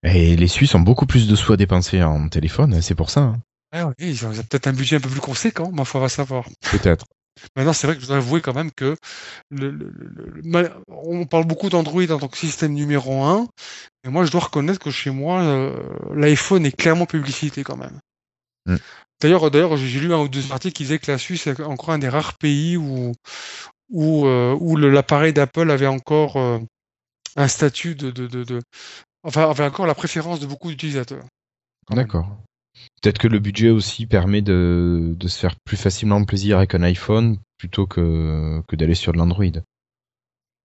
Et 0.04 0.36
les 0.36 0.48
Suisses 0.48 0.76
ont 0.76 0.80
beaucoup 0.80 1.06
plus 1.06 1.28
de 1.28 1.36
sous 1.36 1.54
à 1.54 1.58
dépenser 1.58 2.02
en 2.04 2.30
téléphone, 2.30 2.82
c'est 2.82 2.96
pour 2.96 3.10
ça. 3.10 3.22
Hein. 3.22 3.42
Ah 3.72 3.88
oui, 3.88 3.94
ils 4.00 4.26
ont 4.26 4.32
peut-être 4.32 4.68
un 4.68 4.74
budget 4.74 4.96
un 4.96 5.00
peu 5.00 5.10
plus 5.10 5.20
conséquent, 5.20 5.72
ma 5.72 5.86
foi, 5.86 6.02
va 6.02 6.10
savoir. 6.10 6.46
Peut-être. 6.72 7.06
Maintenant, 7.56 7.74
c'est 7.74 7.86
vrai 7.86 7.96
que 7.96 8.02
je 8.02 8.08
dois 8.08 8.18
avouer 8.18 8.42
quand 8.42 8.54
même 8.54 8.72
que 8.72 8.96
le, 9.52 9.92
on 10.88 11.26
parle 11.26 11.46
beaucoup 11.46 11.70
d'Android 11.70 12.10
en 12.10 12.18
tant 12.18 12.28
que 12.28 12.38
système 12.38 12.74
numéro 12.74 13.24
un, 13.24 13.48
mais 14.04 14.10
moi, 14.10 14.26
je 14.26 14.32
dois 14.32 14.42
reconnaître 14.42 14.80
que 14.80 14.90
chez 14.90 15.12
moi, 15.12 15.42
euh, 15.42 15.76
l'iPhone 16.16 16.66
est 16.66 16.76
clairement 16.76 17.06
publicité 17.06 17.64
quand 17.64 17.78
même. 17.78 18.00
Mm. 18.66 18.78
D'ailleurs, 19.22 19.52
d'ailleurs, 19.52 19.78
j'ai 19.78 20.00
lu 20.00 20.14
un 20.14 20.20
ou 20.20 20.30
deux 20.30 20.52
articles 20.52 20.76
qui 20.76 20.84
disaient 20.84 21.00
que 21.00 21.12
la 21.12 21.18
Suisse 21.18 21.46
est 21.48 21.60
encore 21.62 21.92
un 21.92 22.00
des 22.00 22.10
rares 22.10 22.38
pays 22.38 22.78
où 22.78 23.14
où, 23.90 24.26
euh, 24.26 24.56
où 24.60 24.76
l'appareil 24.76 25.34
d'Apple 25.34 25.72
avait 25.72 25.88
encore 25.88 26.38
euh, 26.38 26.60
un 27.38 27.48
statut 27.48 27.96
de, 27.96 28.12
de, 28.12 28.28
de, 28.28 28.62
enfin 29.24 29.48
encore 29.66 29.86
la 29.86 29.96
préférence 29.96 30.40
de 30.40 30.48
beaucoup 30.48 30.70
d'utilisateurs. 30.70 31.24
D'accord. 31.90 32.28
Peut-être 33.02 33.18
que 33.18 33.28
le 33.28 33.40
budget 33.40 33.70
aussi 33.70 34.06
permet 34.06 34.42
de, 34.42 35.16
de, 35.18 35.28
se 35.28 35.40
faire 35.40 35.56
plus 35.64 35.78
facilement 35.78 36.24
plaisir 36.26 36.58
avec 36.58 36.76
un 36.76 36.84
iPhone 36.84 37.38
plutôt 37.58 37.88
que, 37.88 38.62
que 38.68 38.76
d'aller 38.76 38.96
sur 38.96 39.14
de 39.14 39.18
l'Android. 39.18 39.62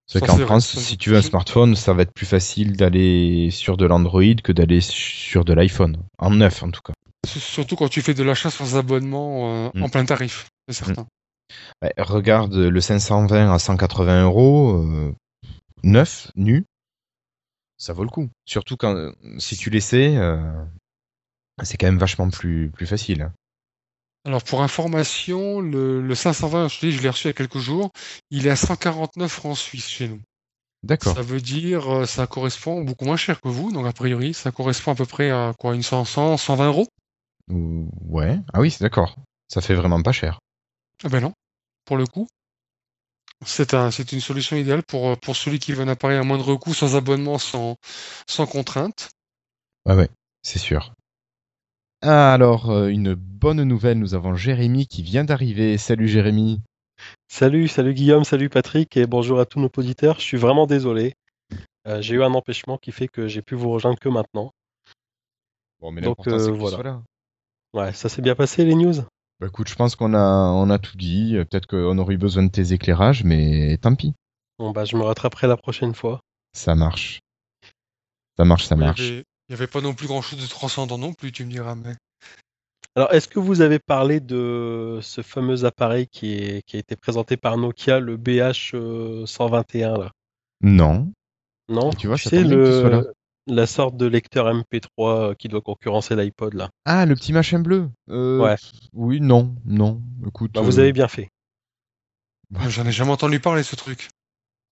C'est 0.07 0.21
qu'en 0.21 0.37
France, 0.37 0.79
si 0.79 0.99
tu 0.99 1.11
veux 1.11 1.17
un 1.17 1.23
smartphone, 1.23 1.75
ça 1.75 1.93
va 1.95 2.03
être 2.03 2.13
plus 2.13 2.27
facile 2.27 2.77
d'aller 2.77 3.51
sur 3.51 3.77
de 3.77 3.87
l'Android 3.87 4.35
que 4.43 4.53
d'aller 4.53 4.81
sur 4.81 5.45
de 5.45 5.55
l'iPhone. 5.55 5.97
En 6.19 6.31
neuf, 6.31 6.63
en 6.63 6.71
tout 6.71 6.83
cas. 6.83 6.93
Surtout 7.27 7.77
quand 7.77 7.89
tu 7.89 8.03
fais 8.03 8.15
de 8.15 8.23
l'achat 8.23 8.51
sans 8.51 8.77
abonnement 8.77 9.67
euh, 9.67 9.71
en 9.81 9.87
mm. 9.87 9.91
plein 9.91 10.05
tarif, 10.05 10.49
c'est 10.69 10.85
certain. 10.85 11.07
Mm. 11.83 11.89
regarde 11.99 12.55
le 12.55 12.81
520 12.81 13.55
à 13.55 13.59
180 13.59 14.25
euros, 14.25 14.83
euh, 14.83 15.15
neuf, 15.83 16.31
nu, 16.37 16.65
ça 17.79 17.93
vaut 17.93 18.05
le 18.05 18.11
coup. 18.11 18.29
Surtout 18.45 18.77
quand 18.77 19.13
si 19.39 19.57
tu 19.57 19.71
l'essaies, 19.71 20.17
euh, 20.17 20.65
c'est 21.63 21.77
quand 21.77 21.87
même 21.87 21.99
vachement 21.99 22.31
plus, 22.31 22.71
plus 22.71 22.87
facile. 22.87 23.31
Alors 24.25 24.45
pour 24.45 24.63
information, 24.63 25.61
le, 25.61 26.01
le 26.01 26.15
520, 26.15 26.69
je 26.69 26.79
te 26.79 26.87
dis, 26.87 26.93
je 26.93 27.03
l'ai 27.03 27.09
reçu 27.09 27.25
il 27.27 27.31
y 27.31 27.31
a 27.31 27.35
quelques 27.35 27.59
jours, 27.59 27.91
il 28.31 28.47
est 28.47 28.51
à 28.51 28.57
149 28.57 29.33
francs 29.33 29.57
suisses 29.57 29.89
chez 29.89 30.09
nous. 30.09 30.21
D'accord. 30.83 31.15
Ça 31.15 31.23
veut 31.23 31.41
dire, 31.41 31.93
euh, 31.93 32.07
ça 32.07 32.27
correspond 32.27 32.83
beaucoup 32.83 33.05
moins 33.05 33.17
cher 33.17 33.41
que 33.41 33.49
vous, 33.49 33.73
donc 33.73 33.87
a 33.87 33.93
priori, 33.93 34.35
ça 34.35 34.53
correspond 34.53 34.93
à 34.93 34.95
peu 34.95 35.07
près 35.07 35.31
à 35.31 35.55
quoi, 35.59 35.75
une 35.75 35.83
100, 35.83 36.05
100 36.05 36.37
120 36.37 36.67
euros? 36.69 36.89
Ou- 37.51 37.91
Ouais. 38.09 38.39
Ah 38.53 38.61
oui, 38.61 38.71
c'est 38.71 38.85
d'accord. 38.85 39.17
Ça 39.49 39.61
fait 39.61 39.75
vraiment 39.75 40.03
pas 40.03 40.13
cher. 40.13 40.41
Ah 41.05 41.09
ben 41.09 41.21
non, 41.21 41.33
pour 41.85 41.97
le 41.97 42.07
coup. 42.07 42.29
C'est 43.45 43.75
un, 43.75 43.91
c'est 43.91 44.13
une 44.13 44.21
solution 44.21 44.57
idéale 44.57 44.83
pour, 44.83 45.09
euh, 45.09 45.17
pour 45.17 45.37
celui 45.37 45.59
qui 45.59 45.73
veut 45.73 45.83
un 45.83 45.89
appareil 45.89 46.19
à 46.19 46.23
moindre 46.23 46.55
coût, 46.57 46.75
sans 46.75 46.97
abonnement, 46.97 47.39
sans, 47.39 47.77
sans 48.29 48.47
contrainte. 48.47 49.11
Ouais, 49.87 49.95
ouais, 49.95 50.09
c'est 50.43 50.59
sûr. 50.59 50.93
Ah, 52.03 52.33
alors, 52.33 52.71
euh, 52.71 52.89
une 52.89 53.15
bonne 53.15 53.63
nouvelle, 53.63 53.99
nous 53.99 54.15
avons 54.15 54.35
Jérémy 54.35 54.87
qui 54.87 55.03
vient 55.03 55.25
d'arriver. 55.25 55.79
Salut 55.79 56.09
Jérémy. 56.09 56.61
Salut, 57.29 57.69
salut 57.69 57.95
Guillaume, 57.95 58.25
salut 58.25 58.49
Patrick 58.49 58.97
et 58.97 59.07
bonjour 59.07 59.41
à 59.41 59.47
tous 59.47 59.61
nos 59.61 59.71
auditeurs. 59.77 60.17
Je 60.17 60.25
suis 60.25 60.37
vraiment 60.37 60.67
désolé. 60.67 61.15
Euh, 61.87 62.01
j'ai 62.01 62.15
eu 62.15 62.23
un 62.23 62.35
empêchement 62.35 62.79
qui 62.79 62.93
fait 62.93 63.09
que 63.09 63.27
j'ai 63.27 63.43
pu 63.43 63.55
vous 63.55 63.71
rejoindre 63.71 63.99
que 63.99 64.09
maintenant. 64.09 64.53
Bon, 65.81 65.91
mais 65.91 66.01
Donc, 66.01 66.27
euh, 66.29 66.51
voilà. 66.53 66.77
sois 66.77 66.85
là. 66.85 67.03
Ouais, 67.73 67.93
ça 67.93 68.09
s'est 68.09 68.23
bien 68.23 68.35
passé 68.35 68.65
les 68.65 68.75
news? 68.75 68.95
Bah 69.43 69.49
écoute, 69.49 69.69
je 69.69 69.75
pense 69.75 69.97
qu'on 69.97 70.15
a, 70.15 70.21
on 70.21 70.71
a 70.71 70.79
tout 70.79 70.97
dit. 70.97 71.35
Euh, 71.35 71.45
Peut-être 71.45 71.67
qu'on 71.67 71.99
aurait 71.99 72.15
eu 72.15 72.17
besoin 72.17 72.45
de 72.45 72.49
tes 72.49 72.73
éclairages, 72.73 73.25
mais 73.25 73.77
tant 73.79 73.97
pis. 73.97 74.15
Bon 74.61 74.71
bah 74.71 74.85
je 74.85 74.97
me 74.97 75.03
rattraperai 75.03 75.49
la 75.49 75.57
prochaine 75.57 75.97
fois. 75.97 76.21
Ça 76.53 76.77
marche. 76.77 77.19
Ça 78.37 78.45
marche, 78.45 78.67
ça 78.67 78.77
marche. 78.77 79.01
il 79.01 79.25
y 79.51 79.53
avait 79.53 79.67
pas 79.67 79.81
non 79.81 79.95
plus 79.95 80.07
grand 80.07 80.23
chose 80.23 80.41
de 80.41 80.47
transcendant 80.49 80.97
non 80.97 81.13
plus, 81.13 81.33
tu 81.33 81.45
me 81.45 81.51
diras, 81.51 81.75
mais. 81.75 81.97
Alors, 82.95 83.13
est-ce 83.13 83.27
que 83.27 83.41
vous 83.41 83.63
avez 83.63 83.81
parlé 83.81 84.21
de 84.21 85.01
ce 85.03 85.23
fameux 85.23 85.65
appareil 85.65 86.07
qui 86.07 86.35
est, 86.35 86.63
qui 86.65 86.77
a 86.77 86.79
été 86.79 86.95
présenté 86.95 87.37
par 87.37 87.57
Nokia, 87.57 87.99
le 87.99 88.17
BH121 88.17 89.99
là? 89.99 90.13
Non. 90.61 91.11
Non? 91.69 91.91
Tu 91.91 92.07
vois, 92.07 92.17
ça 92.17 92.31
sais, 92.31 92.43
tombe 92.43 92.49
bien 92.49 92.59
que 92.59 92.67
tu 92.67 92.81
sois 92.81 92.91
là. 92.91 93.03
La 93.47 93.67
sorte 93.67 93.97
de 93.97 94.07
lecteur 94.07 94.47
MP3 94.53 94.87
euh, 94.99 95.35
qui 95.35 95.49
doit 95.49 95.61
concurrencer 95.61 96.15
l'iPod 96.17 96.55
là. 96.55 96.71
Ah, 96.85 97.07
le 97.07 97.15
petit 97.15 97.33
machin 97.33 97.59
bleu. 97.61 97.89
Euh, 98.11 98.39
Ouais. 98.39 98.57
Oui, 98.93 99.21
non, 99.21 99.55
non. 99.65 100.01
Écoute. 100.27 100.53
Bah, 100.53 100.61
vous 100.61 100.79
euh, 100.79 100.83
avez 100.83 100.93
bien 100.93 101.09
fait. 101.09 101.29
J'en 102.69 102.85
ai 102.87 102.93
jamais 102.93 103.13
entendu 103.13 103.41
parler, 103.41 103.63
ce 103.63 103.77
truc. 103.77 104.11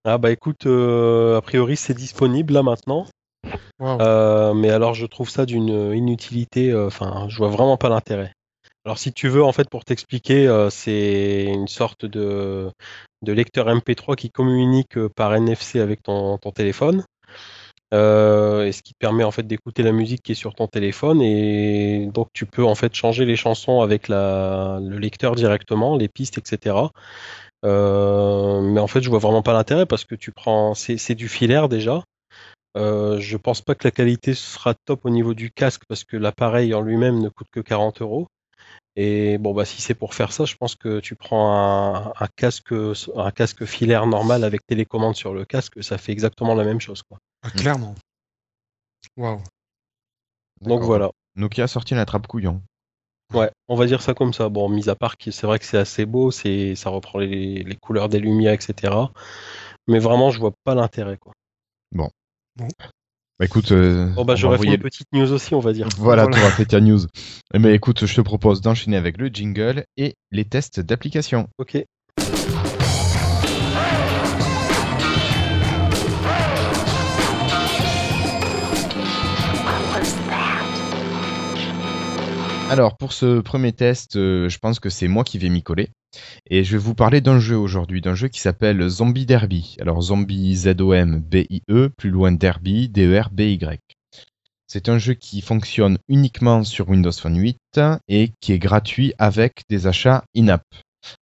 Ah 0.04 0.16
bah 0.18 0.30
écoute, 0.30 0.66
euh, 0.66 1.36
a 1.36 1.42
priori 1.42 1.76
c'est 1.76 1.94
disponible 1.94 2.54
là 2.54 2.62
maintenant. 2.62 3.06
Euh, 3.82 4.54
mais 4.54 4.70
alors 4.70 4.94
je 4.94 5.06
trouve 5.06 5.28
ça 5.28 5.46
d'une 5.46 5.92
inutilité, 5.94 6.70
euh, 6.70 6.86
enfin 6.86 7.26
je 7.28 7.36
vois 7.38 7.48
vraiment 7.48 7.76
pas 7.76 7.88
l'intérêt. 7.88 8.32
Alors 8.86 8.98
si 8.98 9.12
tu 9.12 9.28
veux 9.28 9.44
en 9.44 9.52
fait 9.52 9.68
pour 9.68 9.84
t'expliquer, 9.84 10.46
euh, 10.46 10.70
c'est 10.70 11.44
une 11.44 11.68
sorte 11.68 12.06
de, 12.06 12.70
de 13.22 13.32
lecteur 13.32 13.66
MP3 13.68 14.16
qui 14.16 14.30
communique 14.30 14.96
euh, 14.96 15.10
par 15.14 15.34
NFC 15.34 15.80
avec 15.80 16.02
ton, 16.02 16.38
ton 16.38 16.50
téléphone. 16.50 17.04
Euh, 17.92 18.66
et 18.66 18.72
ce 18.72 18.82
qui 18.82 18.92
te 18.92 18.98
permet 18.98 19.24
en 19.24 19.32
fait 19.32 19.42
d'écouter 19.42 19.82
la 19.82 19.90
musique 19.90 20.22
qui 20.22 20.32
est 20.32 20.36
sur 20.36 20.54
ton 20.54 20.68
téléphone 20.68 21.20
et 21.22 22.08
donc 22.14 22.28
tu 22.32 22.46
peux 22.46 22.64
en 22.64 22.76
fait 22.76 22.94
changer 22.94 23.24
les 23.24 23.34
chansons 23.34 23.80
avec 23.80 24.08
le 24.08 24.98
lecteur 24.98 25.34
directement, 25.34 25.96
les 25.96 26.08
pistes, 26.08 26.38
etc. 26.38 26.76
Euh, 27.64 28.60
mais 28.62 28.80
en 28.80 28.86
fait, 28.86 29.02
je 29.02 29.10
vois 29.10 29.18
vraiment 29.18 29.42
pas 29.42 29.52
l'intérêt 29.52 29.86
parce 29.86 30.04
que 30.04 30.14
tu 30.14 30.32
prends, 30.32 30.74
c'est 30.74 30.96
c'est 30.96 31.14
du 31.14 31.28
filaire 31.28 31.68
déjà. 31.68 32.02
Euh, 32.76 33.18
je 33.20 33.36
pense 33.36 33.62
pas 33.62 33.74
que 33.74 33.86
la 33.86 33.90
qualité 33.90 34.34
sera 34.34 34.74
top 34.84 35.04
au 35.04 35.10
niveau 35.10 35.34
du 35.34 35.50
casque 35.50 35.82
parce 35.88 36.04
que 36.04 36.16
l'appareil 36.16 36.74
en 36.74 36.82
lui-même 36.82 37.18
ne 37.20 37.28
coûte 37.28 37.48
que 37.52 37.60
40 37.60 38.02
euros. 38.02 38.28
Et 38.96 39.38
bon, 39.38 39.54
bah 39.54 39.64
si 39.64 39.82
c'est 39.82 39.94
pour 39.94 40.14
faire 40.14 40.32
ça, 40.32 40.44
je 40.44 40.56
pense 40.56 40.76
que 40.76 41.00
tu 41.00 41.16
prends 41.16 41.54
un, 41.54 42.12
un 42.18 42.28
casque, 42.36 42.72
un 42.72 43.30
casque 43.32 43.64
filaire 43.64 44.06
normal 44.06 44.44
avec 44.44 44.66
télécommande 44.66 45.16
sur 45.16 45.34
le 45.34 45.44
casque, 45.44 45.82
ça 45.82 45.98
fait 45.98 46.12
exactement 46.12 46.54
la 46.54 46.64
même 46.64 46.80
chose, 46.80 47.02
quoi. 47.02 47.18
Ah, 47.42 47.50
clairement. 47.50 47.94
Waouh. 49.16 49.42
Donc 50.60 50.82
voilà. 50.82 51.10
Nokia 51.36 51.64
a 51.64 51.68
sorti 51.68 51.94
la 51.94 52.04
trappe 52.04 52.26
couillon. 52.26 52.62
Ouais, 53.32 53.50
on 53.68 53.76
va 53.76 53.86
dire 53.86 54.02
ça 54.02 54.12
comme 54.12 54.32
ça. 54.32 54.48
Bon, 54.48 54.68
mis 54.68 54.88
à 54.88 54.96
part 54.96 55.16
que 55.16 55.30
c'est 55.30 55.46
vrai 55.46 55.58
que 55.58 55.64
c'est 55.64 55.78
assez 55.78 56.04
beau, 56.04 56.30
c'est, 56.30 56.74
ça 56.74 56.90
reprend 56.90 57.18
les, 57.18 57.62
les 57.62 57.76
couleurs 57.76 58.08
des 58.08 58.18
lumières, 58.18 58.52
etc. 58.52 58.92
Mais 59.86 60.00
vraiment, 60.00 60.30
je 60.30 60.40
vois 60.40 60.52
pas 60.64 60.74
l'intérêt, 60.74 61.16
quoi. 61.16 61.32
Bah 63.40 63.46
écoute, 63.46 63.72
euh, 63.72 64.06
Bon, 64.10 64.26
bah 64.26 64.36
j'aurais 64.36 64.58
fait 64.58 64.66
une 64.66 64.76
petite 64.78 65.06
news 65.12 65.32
aussi, 65.32 65.54
on 65.54 65.60
va 65.60 65.72
dire. 65.72 65.88
Voilà, 65.96 66.24
Voilà. 66.24 66.36
tu 66.36 66.42
auras 66.42 66.50
fait 66.54 66.66
ta 66.66 66.80
news. 66.80 67.00
Mais 67.58 67.74
écoute, 67.74 68.04
je 68.04 68.14
te 68.14 68.20
propose 68.20 68.60
d'enchaîner 68.60 68.98
avec 68.98 69.16
le 69.16 69.28
jingle 69.28 69.86
et 69.96 70.14
les 70.30 70.44
tests 70.44 70.78
d'application. 70.80 71.48
Ok. 71.56 71.82
Alors, 82.70 82.96
pour 82.96 83.12
ce 83.12 83.40
premier 83.40 83.72
test, 83.72 84.14
euh, 84.14 84.48
je 84.48 84.58
pense 84.60 84.78
que 84.78 84.90
c'est 84.90 85.08
moi 85.08 85.24
qui 85.24 85.38
vais 85.38 85.48
m'y 85.48 85.60
coller. 85.60 85.88
Et 86.48 86.62
je 86.62 86.70
vais 86.70 86.78
vous 86.78 86.94
parler 86.94 87.20
d'un 87.20 87.40
jeu 87.40 87.56
aujourd'hui, 87.56 88.00
d'un 88.00 88.14
jeu 88.14 88.28
qui 88.28 88.38
s'appelle 88.38 88.88
Zombie 88.88 89.26
Derby. 89.26 89.76
Alors, 89.80 90.00
Zombie 90.02 90.54
Z-O-M-B-I-E, 90.54 91.88
plus 91.88 92.10
loin 92.10 92.30
Derby, 92.30 92.88
D-E-R-B-Y. 92.88 93.80
C'est 94.68 94.88
un 94.88 94.98
jeu 94.98 95.14
qui 95.14 95.40
fonctionne 95.40 95.98
uniquement 96.08 96.62
sur 96.62 96.88
Windows 96.88 97.10
Phone 97.10 97.38
8 97.38 97.80
et 98.06 98.30
qui 98.40 98.52
est 98.52 98.60
gratuit 98.60 99.14
avec 99.18 99.62
des 99.68 99.88
achats 99.88 100.22
in-app. 100.36 100.62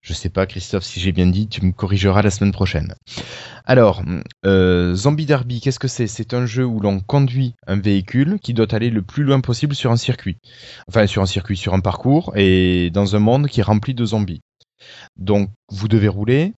Je 0.02 0.14
sais 0.14 0.30
pas, 0.30 0.46
Christophe, 0.46 0.84
si 0.84 1.00
j'ai 1.00 1.12
bien 1.12 1.28
dit, 1.28 1.48
tu 1.48 1.64
me 1.66 1.72
corrigeras 1.72 2.22
la 2.22 2.32
semaine 2.32 2.52
prochaine. 2.52 2.96
Alors, 3.66 4.04
euh, 4.46 4.96
Zombie 4.96 5.26
Derby, 5.26 5.62
qu'est-ce 5.62 5.80
que 5.80 5.88
c'est? 5.88 6.08
C'est 6.08 6.34
un 6.34 6.46
jeu 6.46 6.66
où 6.66 6.80
l'on 6.80 7.00
conduit 7.00 7.54
un 7.68 7.80
véhicule 7.80 8.40
qui 8.42 8.54
doit 8.54 8.74
aller 8.74 8.90
le 8.90 9.02
plus 9.02 9.24
loin 9.24 9.42
possible 9.42 9.76
sur 9.76 9.92
un 9.92 9.98
circuit. 9.98 10.38
Enfin, 10.88 11.06
sur 11.08 11.22
un 11.22 11.28
circuit, 11.28 11.58
sur 11.58 11.74
un 11.74 11.80
parcours 11.80 12.32
et 12.36 12.90
dans 12.92 13.16
un 13.16 13.20
monde 13.20 13.48
qui 13.48 13.60
est 13.60 13.64
rempli 13.64 13.94
de 13.94 14.06
zombies. 14.06 14.42
Donc, 15.18 15.50
vous 15.70 15.88
devez 15.88 16.08
rouler, 16.08 16.54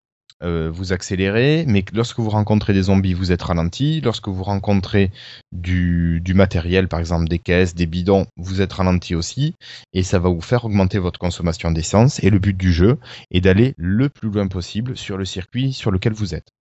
euh, 0.44 0.70
vous 0.72 0.94
accélérez, 0.94 1.66
mais 1.68 1.84
lorsque 1.94 2.20
vous 2.20 2.30
rencontrez 2.30 2.74
des 2.74 2.84
zombies, 2.84 3.14
vous 3.14 3.32
êtes 3.32 3.42
ralenti. 3.42 4.02
Lorsque 4.02 4.28
vous 4.28 4.44
rencontrez 4.44 5.12
du, 5.52 6.22
du 6.22 6.34
matériel, 6.34 6.88
par 6.88 7.00
exemple 7.00 7.28
des 7.28 7.40
caisses, 7.40 7.76
des 7.76 7.88
bidons, 7.88 8.28
vous 8.38 8.62
êtes 8.62 8.74
ralenti 8.74 9.16
aussi. 9.16 9.56
Et 9.94 10.04
ça 10.04 10.20
va 10.20 10.30
vous 10.30 10.42
faire 10.42 10.66
augmenter 10.66 11.00
votre 11.00 11.20
consommation 11.20 11.72
d'essence. 11.72 12.24
Et 12.24 12.30
le 12.30 12.40
but 12.40 12.56
du 12.56 12.72
jeu 12.72 12.98
est 13.32 13.42
d'aller 13.42 13.74
le 13.78 14.10
plus 14.10 14.30
loin 14.30 14.48
possible 14.48 14.98
sur 14.98 15.18
le 15.18 15.26
circuit 15.26 15.74
sur 15.74 15.92
lequel 15.92 16.14
vous 16.14 16.36
êtes. 16.36 16.57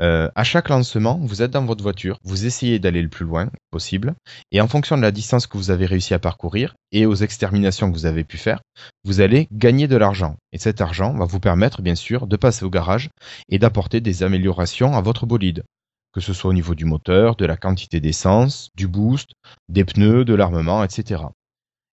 Euh, 0.00 0.30
à 0.36 0.44
chaque 0.44 0.68
lancement, 0.68 1.18
vous 1.20 1.42
êtes 1.42 1.50
dans 1.50 1.64
votre 1.64 1.82
voiture, 1.82 2.18
vous 2.22 2.46
essayez 2.46 2.78
d'aller 2.78 3.02
le 3.02 3.08
plus 3.08 3.24
loin 3.24 3.50
possible, 3.70 4.14
et 4.52 4.60
en 4.60 4.68
fonction 4.68 4.96
de 4.96 5.02
la 5.02 5.10
distance 5.10 5.48
que 5.48 5.56
vous 5.56 5.72
avez 5.72 5.86
réussi 5.86 6.14
à 6.14 6.20
parcourir 6.20 6.76
et 6.92 7.04
aux 7.04 7.16
exterminations 7.16 7.90
que 7.90 7.96
vous 7.96 8.06
avez 8.06 8.22
pu 8.22 8.36
faire, 8.36 8.60
vous 9.04 9.20
allez 9.20 9.48
gagner 9.50 9.88
de 9.88 9.96
l'argent. 9.96 10.36
Et 10.52 10.58
cet 10.58 10.80
argent 10.80 11.14
va 11.14 11.24
vous 11.24 11.40
permettre, 11.40 11.82
bien 11.82 11.96
sûr, 11.96 12.28
de 12.28 12.36
passer 12.36 12.64
au 12.64 12.70
garage 12.70 13.10
et 13.48 13.58
d'apporter 13.58 14.00
des 14.00 14.22
améliorations 14.22 14.96
à 14.96 15.00
votre 15.00 15.26
bolide, 15.26 15.64
que 16.12 16.20
ce 16.20 16.32
soit 16.32 16.50
au 16.50 16.54
niveau 16.54 16.76
du 16.76 16.84
moteur, 16.84 17.34
de 17.34 17.44
la 17.44 17.56
quantité 17.56 17.98
d'essence, 17.98 18.70
du 18.76 18.86
boost, 18.86 19.32
des 19.68 19.84
pneus, 19.84 20.24
de 20.24 20.34
l'armement, 20.34 20.84
etc. 20.84 21.24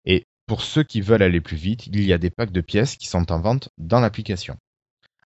Et 0.06 0.26
pour 0.46 0.62
ceux 0.62 0.84
qui 0.84 1.02
veulent 1.02 1.24
aller 1.24 1.42
plus 1.42 1.58
vite, 1.58 1.88
il 1.88 2.04
y 2.04 2.14
a 2.14 2.20
des 2.20 2.30
packs 2.30 2.52
de 2.52 2.62
pièces 2.62 2.98
qui 2.98 3.08
sont 3.08 3.32
en 3.32 3.40
vente 3.40 3.70
dans 3.80 4.00
l'application. 4.00 4.58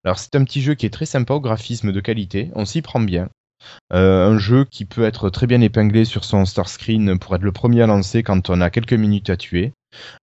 Alors 0.05 0.19
c'est 0.19 0.37
un 0.37 0.45
petit 0.45 0.63
jeu 0.63 0.75
qui 0.75 0.87
est 0.87 0.91
très 0.91 1.07
sympa 1.07 1.35
au 1.35 1.41
graphisme 1.41 1.93
de 1.93 2.01
qualité, 2.01 2.51
on 2.55 2.65
s'y 2.65 2.83
prend 2.83 3.01
bien. 3.01 3.29
Euh, 3.93 4.29
un 4.29 4.39
jeu 4.39 4.65
qui 4.65 4.85
peut 4.85 5.05
être 5.05 5.31
très 5.31 5.47
bien 5.47 5.61
épinglé 5.61 6.05
sur 6.05 6.25
son 6.25 6.45
start 6.45 6.69
screen 6.69 7.19
pour 7.19 7.35
être 7.35 7.43
le 7.43 7.53
premier 7.53 7.83
à 7.83 7.87
lancer 7.87 8.23
quand 8.23 8.51
on 8.51 8.61
a 8.61 8.71
quelques 8.71 8.93
minutes 8.93 9.31
à 9.31 9.37
tuer. 9.37 9.73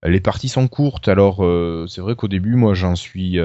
Euh, 0.06 0.10
Les 0.10 0.22
parties 0.22 0.50
sont 0.50 0.68
courtes, 0.68 1.08
alors 1.08 1.44
euh, 1.44 1.86
c'est 1.88 2.02
vrai 2.02 2.16
qu'au 2.16 2.28
début, 2.28 2.56
moi 2.56 2.74
j'en 2.74 2.96
suis 2.96 3.40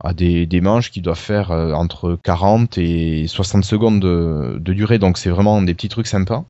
à 0.00 0.14
des, 0.14 0.60
manches 0.60 0.90
qui 0.90 1.00
doivent 1.00 1.18
faire 1.18 1.50
entre 1.50 2.18
40 2.22 2.78
et 2.78 3.26
60 3.26 3.64
secondes 3.64 4.00
de, 4.00 4.58
de 4.60 4.72
durée, 4.72 4.98
donc 4.98 5.18
c'est 5.18 5.30
vraiment 5.30 5.60
des 5.62 5.74
petits 5.74 5.88
trucs 5.88 6.06
sympas. 6.06 6.44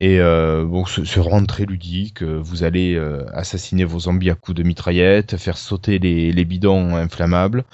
Et 0.00 0.20
euh, 0.20 0.64
bon, 0.64 0.84
c'est 0.84 1.16
vraiment 1.16 1.44
très 1.46 1.64
ludique. 1.64 2.22
Euh, 2.22 2.38
Vous 2.40 2.64
allez 2.64 2.94
euh, 2.94 3.24
assassiner 3.32 3.84
vos 3.84 4.00
zombies 4.00 4.30
à 4.30 4.34
coups 4.34 4.56
de 4.56 4.62
mitraillette, 4.62 5.36
faire 5.36 5.56
sauter 5.56 5.98
les, 5.98 6.32
les 6.32 6.44
bidons 6.44 6.94
inflammables, 6.96 7.64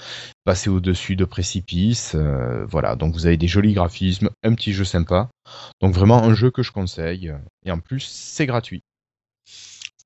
passer 0.44 0.70
au-dessus 0.70 1.16
de 1.16 1.24
précipices. 1.24 2.14
euh, 2.14 2.64
voilà, 2.66 2.94
donc 2.96 3.14
vous 3.14 3.26
avez 3.26 3.36
des 3.36 3.48
jolis 3.48 3.72
graphismes, 3.74 4.30
un 4.42 4.54
petit 4.54 4.72
jeu 4.72 4.84
sympa. 4.84 5.30
Donc 5.80 5.94
vraiment 5.94 6.22
un 6.22 6.34
jeu 6.34 6.50
que 6.50 6.62
je 6.62 6.70
conseille. 6.72 7.32
Et 7.64 7.70
en 7.70 7.80
plus, 7.80 8.00
c'est 8.00 8.46
gratuit. 8.46 8.82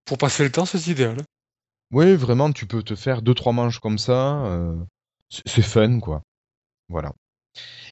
Pour 0.04 0.18
passer 0.18 0.44
le 0.44 0.50
temps, 0.52 0.64
c'est 0.64 0.86
idéal. 0.86 1.18
Oui, 1.92 2.14
vraiment, 2.16 2.50
tu 2.52 2.66
peux 2.66 2.82
te 2.82 2.94
faire 2.94 3.22
deux 3.22 3.34
trois 3.34 3.52
manches 3.52 3.78
comme 3.78 3.98
ça. 3.98 4.42
c'est 5.28 5.62
fun, 5.62 6.00
quoi. 6.00 6.22
Voilà. 6.88 7.12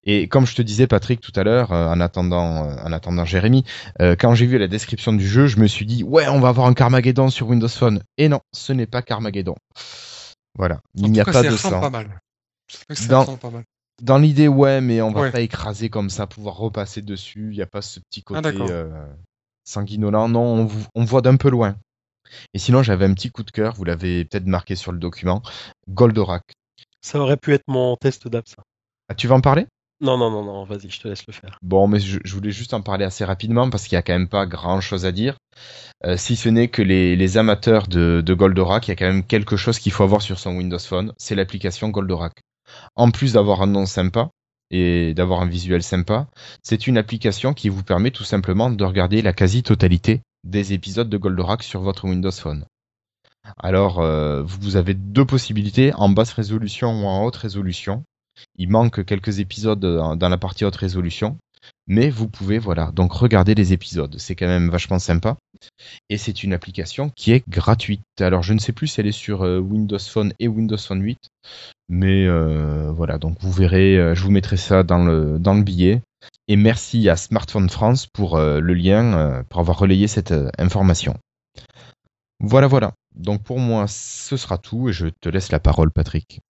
Et 0.04 0.28
comme 0.28 0.46
je 0.46 0.54
te 0.54 0.62
disais, 0.62 0.86
Patrick, 0.86 1.20
tout 1.20 1.32
à 1.34 1.44
l'heure, 1.44 1.72
euh, 1.72 1.88
en 1.88 2.00
attendant, 2.00 2.68
euh, 2.68 2.76
en 2.84 2.92
attendant 2.92 3.24
Jérémy, 3.24 3.64
euh, 4.00 4.16
quand 4.18 4.34
j'ai 4.34 4.46
vu 4.46 4.58
la 4.58 4.68
description 4.68 5.12
du 5.12 5.26
jeu, 5.26 5.46
je 5.46 5.58
me 5.58 5.66
suis 5.66 5.86
dit, 5.86 6.04
ouais, 6.04 6.28
on 6.28 6.40
va 6.40 6.48
avoir 6.48 6.66
un 6.66 6.74
Carmageddon 6.74 7.30
sur 7.30 7.48
Windows 7.48 7.68
Phone. 7.68 8.02
Et 8.18 8.28
non, 8.28 8.40
ce 8.52 8.72
n'est 8.72 8.86
pas 8.86 9.02
Carmageddon. 9.02 9.54
Voilà, 10.56 10.80
il 10.94 11.10
n'y 11.10 11.20
a 11.20 11.24
pas 11.24 11.42
de 11.42 11.56
sang. 11.56 11.80
Pas 11.80 11.90
mal. 11.90 12.20
Dans, 13.08 13.36
pas 13.36 13.50
mal. 13.50 13.64
dans 14.02 14.18
l'idée, 14.18 14.48
ouais, 14.48 14.80
mais 14.80 15.00
on 15.00 15.10
va 15.10 15.30
pas 15.30 15.40
écraser 15.40 15.88
comme 15.88 16.10
ça, 16.10 16.26
pouvoir 16.26 16.56
repasser 16.56 17.02
dessus. 17.02 17.48
Il 17.50 17.56
n'y 17.56 17.62
a 17.62 17.66
pas 17.66 17.82
ce 17.82 18.00
petit 18.00 18.22
ah, 18.26 18.42
côté 18.42 18.74
sanguinolent. 19.64 20.28
Non, 20.28 20.68
on, 20.94 21.04
voit 21.04 21.22
d'un 21.22 21.36
peu 21.36 21.50
loin. 21.50 21.76
Et 22.52 22.58
sinon, 22.58 22.82
j'avais 22.82 23.04
un 23.06 23.14
petit 23.14 23.30
coup 23.30 23.42
de 23.42 23.50
cœur. 23.50 23.74
Vous 23.74 23.84
l'avez 23.84 24.24
peut-être 24.24 24.46
marqué 24.46 24.76
sur 24.76 24.92
le 24.92 24.98
document. 24.98 25.42
Goldorak. 25.88 26.54
Ça 27.00 27.18
aurait 27.18 27.36
pu 27.36 27.52
être 27.52 27.64
mon 27.68 27.96
test 27.96 28.28
d'app, 28.28 28.48
ça. 28.48 28.62
Ah, 29.08 29.14
tu 29.14 29.26
vas 29.26 29.34
en 29.34 29.40
parler? 29.40 29.66
Non, 30.00 30.18
non, 30.18 30.30
non, 30.30 30.44
non, 30.44 30.64
vas-y, 30.64 30.90
je 30.90 31.00
te 31.00 31.08
laisse 31.08 31.26
le 31.26 31.32
faire. 31.32 31.58
Bon, 31.62 31.86
mais 31.86 32.00
je, 32.00 32.18
voulais 32.26 32.50
juste 32.50 32.74
en 32.74 32.82
parler 32.82 33.04
assez 33.04 33.24
rapidement 33.24 33.70
parce 33.70 33.84
qu'il 33.84 33.94
y 33.94 33.98
a 33.98 34.02
quand 34.02 34.12
même 34.12 34.28
pas 34.28 34.44
grand 34.44 34.80
chose 34.80 35.06
à 35.06 35.12
dire. 35.12 35.36
Euh, 36.04 36.16
si 36.16 36.36
ce 36.36 36.48
n'est 36.48 36.68
que 36.68 36.82
les, 36.82 37.38
amateurs 37.38 37.86
de, 37.86 38.22
de, 38.24 38.34
Goldorak, 38.34 38.86
il 38.86 38.90
y 38.90 38.92
a 38.92 38.96
quand 38.96 39.06
même 39.06 39.24
quelque 39.24 39.56
chose 39.56 39.78
qu'il 39.78 39.92
faut 39.92 40.02
avoir 40.02 40.20
sur 40.20 40.38
son 40.38 40.56
Windows 40.56 40.78
Phone, 40.78 41.12
c'est 41.16 41.34
l'application 41.34 41.90
Goldorak. 41.90 42.32
En 42.96 43.10
plus 43.10 43.34
d'avoir 43.34 43.62
un 43.62 43.66
nom 43.66 43.86
sympa 43.86 44.30
et 44.70 45.14
d'avoir 45.14 45.40
un 45.42 45.46
visuel 45.46 45.82
sympa, 45.82 46.26
c'est 46.62 46.86
une 46.86 46.98
application 46.98 47.54
qui 47.54 47.68
vous 47.68 47.84
permet 47.84 48.10
tout 48.10 48.24
simplement 48.24 48.70
de 48.70 48.84
regarder 48.84 49.22
la 49.22 49.32
quasi-totalité 49.32 50.22
des 50.42 50.72
épisodes 50.72 51.08
de 51.08 51.16
Goldorak 51.16 51.62
sur 51.62 51.80
votre 51.80 52.04
Windows 52.06 52.32
Phone. 52.32 52.66
Alors, 53.58 54.00
euh, 54.00 54.42
vous 54.42 54.76
avez 54.76 54.94
deux 54.94 55.24
possibilités, 55.24 55.92
en 55.94 56.08
basse 56.08 56.32
résolution 56.32 57.02
ou 57.02 57.06
en 57.06 57.24
haute 57.24 57.36
résolution. 57.36 58.02
Il 58.56 58.70
manque 58.70 59.04
quelques 59.04 59.40
épisodes 59.40 59.80
dans 59.80 60.28
la 60.28 60.38
partie 60.38 60.64
haute 60.64 60.76
résolution, 60.76 61.38
mais 61.86 62.10
vous 62.10 62.28
pouvez 62.28 62.58
voilà 62.58 62.90
donc 62.92 63.12
regarder 63.12 63.54
les 63.54 63.72
épisodes. 63.72 64.16
C'est 64.18 64.34
quand 64.34 64.46
même 64.46 64.70
vachement 64.70 64.98
sympa. 64.98 65.36
Et 66.10 66.18
c'est 66.18 66.42
une 66.42 66.52
application 66.52 67.10
qui 67.16 67.32
est 67.32 67.48
gratuite. 67.48 68.02
Alors 68.20 68.42
je 68.42 68.52
ne 68.52 68.58
sais 68.58 68.72
plus 68.72 68.86
si 68.86 69.00
elle 69.00 69.06
est 69.06 69.12
sur 69.12 69.42
euh, 69.42 69.58
Windows 69.58 69.98
Phone 69.98 70.32
et 70.38 70.48
Windows 70.48 70.78
Phone 70.78 71.02
8, 71.02 71.18
mais 71.88 72.26
euh, 72.26 72.90
voilà 72.92 73.18
donc 73.18 73.36
vous 73.40 73.52
verrez. 73.52 73.98
Euh, 73.98 74.14
je 74.14 74.22
vous 74.22 74.30
mettrai 74.30 74.56
ça 74.56 74.82
dans 74.82 75.04
le 75.04 75.62
billet. 75.62 76.00
Et 76.48 76.56
merci 76.56 77.08
à 77.08 77.16
Smartphone 77.16 77.68
France 77.68 78.06
pour 78.06 78.38
le 78.38 78.74
lien, 78.74 79.44
pour 79.48 79.60
avoir 79.60 79.78
relayé 79.78 80.08
cette 80.08 80.34
information. 80.58 81.16
Voilà, 82.40 82.66
voilà. 82.66 82.92
Donc 83.14 83.42
pour 83.42 83.58
moi, 83.58 83.86
ce 83.88 84.36
sera 84.36 84.58
tout 84.58 84.88
et 84.88 84.92
je 84.92 85.06
te 85.20 85.28
laisse 85.28 85.52
la 85.52 85.60
parole, 85.60 85.90
Patrick. 85.90 86.40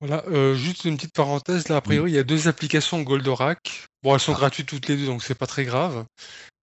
Voilà, 0.00 0.24
euh, 0.26 0.54
juste 0.54 0.84
une 0.84 0.96
petite 0.96 1.14
parenthèse, 1.14 1.68
là, 1.68 1.76
a 1.76 1.80
priori, 1.80 2.12
il 2.12 2.14
y 2.14 2.18
a 2.18 2.24
deux 2.24 2.46
applications 2.46 3.02
Goldorak. 3.02 3.86
Bon, 4.02 4.14
elles 4.14 4.20
sont 4.20 4.34
ah. 4.34 4.38
gratuites 4.38 4.68
toutes 4.68 4.86
les 4.86 4.96
deux, 4.96 5.06
donc 5.06 5.24
c'est 5.24 5.34
pas 5.34 5.48
très 5.48 5.64
grave. 5.64 6.06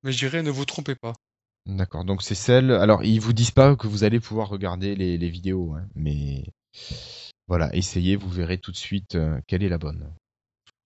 Mais 0.03 0.13
je 0.13 0.17
dirais, 0.17 0.41
ne 0.41 0.51
vous 0.51 0.63
trompez 0.63 0.95
pas. 0.95 1.13
D'accord, 1.65 2.05
donc 2.05 2.21
c'est 2.21 2.35
celle. 2.35 2.71
Alors, 2.71 3.03
ils 3.03 3.19
vous 3.19 3.33
disent 3.33 3.51
pas 3.51 3.75
que 3.75 3.87
vous 3.87 4.03
allez 4.03 4.19
pouvoir 4.19 4.47
regarder 4.47 4.95
les, 4.95 5.29
vidéos, 5.29 5.73
hein, 5.73 5.85
mais 5.95 6.45
voilà, 7.47 7.75
essayez, 7.75 8.15
vous 8.15 8.29
verrez 8.29 8.57
tout 8.57 8.71
de 8.71 8.77
suite 8.77 9.15
euh, 9.15 9.39
quelle 9.47 9.63
est 9.63 9.69
la 9.69 9.79
bonne. 9.79 10.13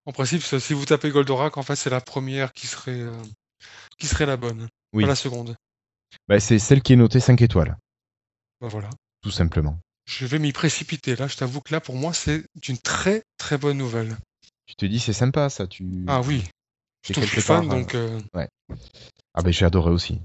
En 0.06 0.12
principe, 0.12 0.42
si 0.42 0.74
vous 0.74 0.86
tapez 0.86 1.12
Goldorak, 1.12 1.58
en 1.58 1.64
fait, 1.64 1.76
c'est 1.76 1.92
la 1.92 2.02
première 2.02 2.54
qui 2.54 2.66
serait, 2.66 3.02
euh, 3.02 3.22
qui 4.00 4.08
serait 4.08 4.26
la 4.26 4.38
bonne, 4.38 4.68
Oui. 4.94 5.04
pas 5.04 5.10
la 5.10 5.16
seconde. 5.16 5.56
Bah, 6.28 6.40
c'est 6.40 6.58
celle 6.58 6.82
qui 6.82 6.94
est 6.94 6.96
notée 6.96 7.20
5 7.20 7.42
étoiles, 7.42 7.78
Bah 8.60 8.70
voilà. 8.70 8.90
tout 9.22 9.32
simplement 9.32 9.78
je 10.10 10.26
vais 10.26 10.40
m'y 10.40 10.52
précipiter. 10.52 11.16
Là, 11.16 11.28
je 11.28 11.38
t'avoue 11.38 11.62
que 11.62 11.72
là, 11.72 11.80
pour 11.80 11.96
moi, 11.96 12.14
c'est 12.14 12.44
une 12.68 12.80
très 12.80 13.22
très 13.38 13.58
bonne 13.58 13.78
nouvelle. 13.78 14.18
Tu 14.66 14.76
te 14.76 14.86
dis, 14.86 15.00
c'est 15.00 15.14
sympa 15.14 15.50
ça. 15.50 15.68
Tu... 15.68 16.06
Ah 16.08 16.22
oui. 16.22 16.44
Je 17.08 17.14
suis 17.14 17.42
fan, 17.42 17.68
donc. 17.68 17.96
Euh, 17.96 18.20
ouais. 18.34 18.50
Ah 19.34 19.42
ben 19.42 19.54
j'ai 19.54 19.66
adoré 19.66 19.92
aussi. 19.92 20.20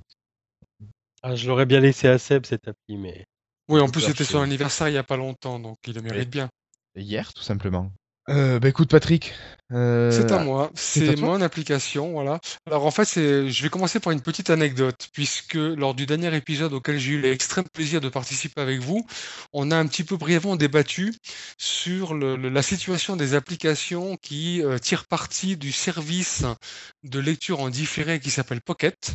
Ah, 1.22 1.37
je 1.37 1.47
l'aurais 1.49 1.66
bien 1.66 1.80
laissé 1.80 2.09
à 2.09 2.18
Seb 2.18 2.47
cette 2.47 2.66
appli, 2.66 2.97
mais. 2.97 3.24
Oui, 3.68 3.80
en 3.80 3.89
plus 3.89 4.01
c'était 4.01 4.24
son 4.24 4.41
anniversaire 4.41 4.89
il 4.89 4.93
n'y 4.93 4.99
a 4.99 5.05
pas 5.05 5.16
longtemps, 5.16 5.59
donc 5.59 5.78
il 5.87 5.95
le 5.95 6.03
mérite 6.03 6.30
bien. 6.30 6.49
Hier, 6.97 7.32
tout 7.32 7.43
simplement. 7.43 7.93
Euh, 8.31 8.59
bah 8.59 8.68
écoute 8.68 8.89
Patrick. 8.91 9.35
Euh, 9.72 10.11
c'est 10.11 10.31
à 10.33 10.39
moi, 10.39 10.70
c'est 10.75 11.18
mon 11.18 11.41
application, 11.41 12.12
voilà. 12.12 12.41
Alors 12.66 12.87
en 12.87 12.91
fait, 12.91 13.09
je 13.14 13.62
vais 13.62 13.68
commencer 13.68 14.01
par 14.01 14.12
une 14.12 14.20
petite 14.20 14.51
anecdote, 14.51 15.09
puisque 15.12 15.55
lors 15.55 15.95
du 15.95 16.07
dernier 16.07 16.35
épisode 16.35 16.72
auquel 16.72 16.99
j'ai 16.99 17.12
eu 17.12 17.20
l'extrême 17.20 17.64
plaisir 17.72 18.01
de 18.01 18.09
participer 18.09 18.61
avec 18.61 18.81
vous, 18.81 19.07
on 19.53 19.70
a 19.70 19.77
un 19.77 19.87
petit 19.87 20.05
peu 20.05 20.16
brièvement 20.16 20.57
débattu 20.57 21.14
sur 21.59 22.14
la 22.14 22.62
situation 22.62 23.16
des 23.16 23.35
applications 23.35 24.16
qui 24.16 24.62
euh, 24.62 24.79
tirent 24.79 25.07
parti 25.07 25.57
du 25.57 25.72
service 25.72 26.45
de 27.03 27.18
lecture 27.18 27.61
en 27.61 27.68
différé 27.68 28.20
qui 28.20 28.31
s'appelle 28.31 28.61
Pocket. 28.61 29.14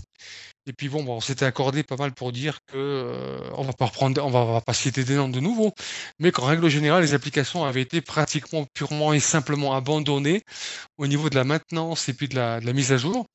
Et 0.70 0.74
puis 0.74 0.88
bon, 0.88 1.03
on 1.07 1.20
s'était 1.20 1.45
accordé 1.45 1.82
pas 1.82 1.95
mal 1.95 2.11
pour 2.11 2.32
dire 2.32 2.59
que 2.67 2.78
euh, 2.78 3.39
on 3.57 3.63
va 3.63 3.74
pas 3.74 3.86
reprendre, 3.86 4.24
on 4.24 4.30
va, 4.30 4.61
pas 4.61 4.74
citer 4.74 5.03
des 5.03 5.15
noms 5.15 5.28
de 5.28 5.39
nouveau, 5.39 5.74
mais 6.20 6.32
qu'en 6.32 6.45
règle 6.45 6.70
générale, 6.70 7.01
les 7.01 7.15
applications 7.15 7.65
avaient 7.65 7.82
été 7.82 8.01
pratiquement 8.01 8.67
purement 8.76 9.11
et 9.11 9.20
simplement 9.20 9.74
abandonnées 9.74 10.43
au 10.99 11.07
niveau 11.07 11.32
de 11.32 11.36
la 11.36 11.43
maintenance 11.43 12.07
et 12.07 12.13
puis 12.13 12.28
de 12.28 12.36
la, 12.36 12.59
mise 12.61 12.91
à 12.91 12.97
jour. 12.97 13.26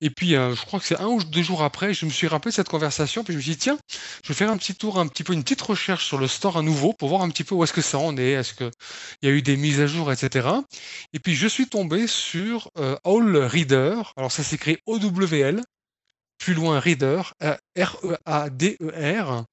Et 0.00 0.08
puis, 0.08 0.34
euh, 0.34 0.54
je 0.54 0.64
crois 0.64 0.80
que 0.80 0.86
c'est 0.86 0.98
un 0.98 1.08
ou 1.08 1.22
deux 1.22 1.42
jours 1.42 1.62
après, 1.62 1.92
je 1.92 2.06
me 2.06 2.10
suis 2.10 2.26
rappelé 2.26 2.52
cette 2.52 2.70
conversation, 2.70 3.22
puis 3.22 3.34
je 3.34 3.36
me 3.36 3.42
suis 3.42 3.52
dit 3.52 3.58
tiens, 3.58 3.78
je 4.24 4.28
vais 4.28 4.34
faire 4.34 4.50
un 4.50 4.56
petit 4.56 4.74
tour, 4.74 4.98
un 4.98 5.08
petit 5.08 5.24
peu 5.24 5.34
une 5.34 5.42
petite 5.42 5.60
recherche 5.60 6.06
sur 6.06 6.16
le 6.16 6.26
store 6.26 6.56
à 6.56 6.62
nouveau 6.62 6.94
pour 6.94 7.10
voir 7.10 7.20
un 7.20 7.28
petit 7.28 7.44
peu 7.44 7.54
où 7.54 7.62
est-ce 7.64 7.74
que 7.74 7.82
ça 7.82 7.98
en 7.98 8.16
est, 8.16 8.30
est-ce 8.30 8.54
que 8.54 8.70
il 9.20 9.28
y 9.28 9.30
a 9.30 9.34
eu 9.34 9.42
des 9.42 9.58
mises 9.58 9.80
à 9.80 9.86
jour, 9.86 10.10
etc. 10.10 10.48
Et 11.12 11.18
puis 11.18 11.34
je 11.34 11.48
suis 11.48 11.66
tombé 11.66 12.06
sur 12.06 12.70
euh, 12.78 12.96
All 13.04 13.36
Reader. 13.36 14.14
Alors 14.16 14.32
ça 14.32 14.42
s'écrit 14.42 14.78
O-W-L 14.86 15.60
plus 16.38 16.54
loin 16.54 16.80
Reader, 16.80 17.22
R-E-A-D-E-R. 17.76 19.44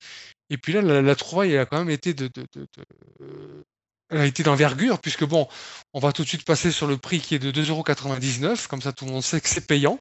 Et 0.50 0.58
puis 0.58 0.74
là, 0.74 0.82
la, 0.82 1.16
trouvaille 1.16 1.58
a 1.58 1.66
quand 1.66 1.80
même 1.80 1.90
été 1.90 2.14
de, 2.14 2.30
été 4.12 4.44
d'envergure, 4.44 5.00
puisque 5.00 5.26
bon, 5.26 5.48
on 5.94 6.00
va 6.00 6.12
tout 6.12 6.24
de 6.24 6.28
suite 6.28 6.46
passer 6.46 6.72
sur 6.72 6.88
le 6.88 6.98
prix 6.98 7.20
qui 7.20 7.36
est 7.36 7.40
de 7.40 7.52
2,99€, 7.52 8.68
comme 8.68 8.82
ça 8.82 8.94
tout 8.94 9.06
le 9.06 9.12
monde 9.12 9.24
sait 9.24 9.42
que 9.42 9.50
c'est 9.50 9.66
payant. 9.66 10.00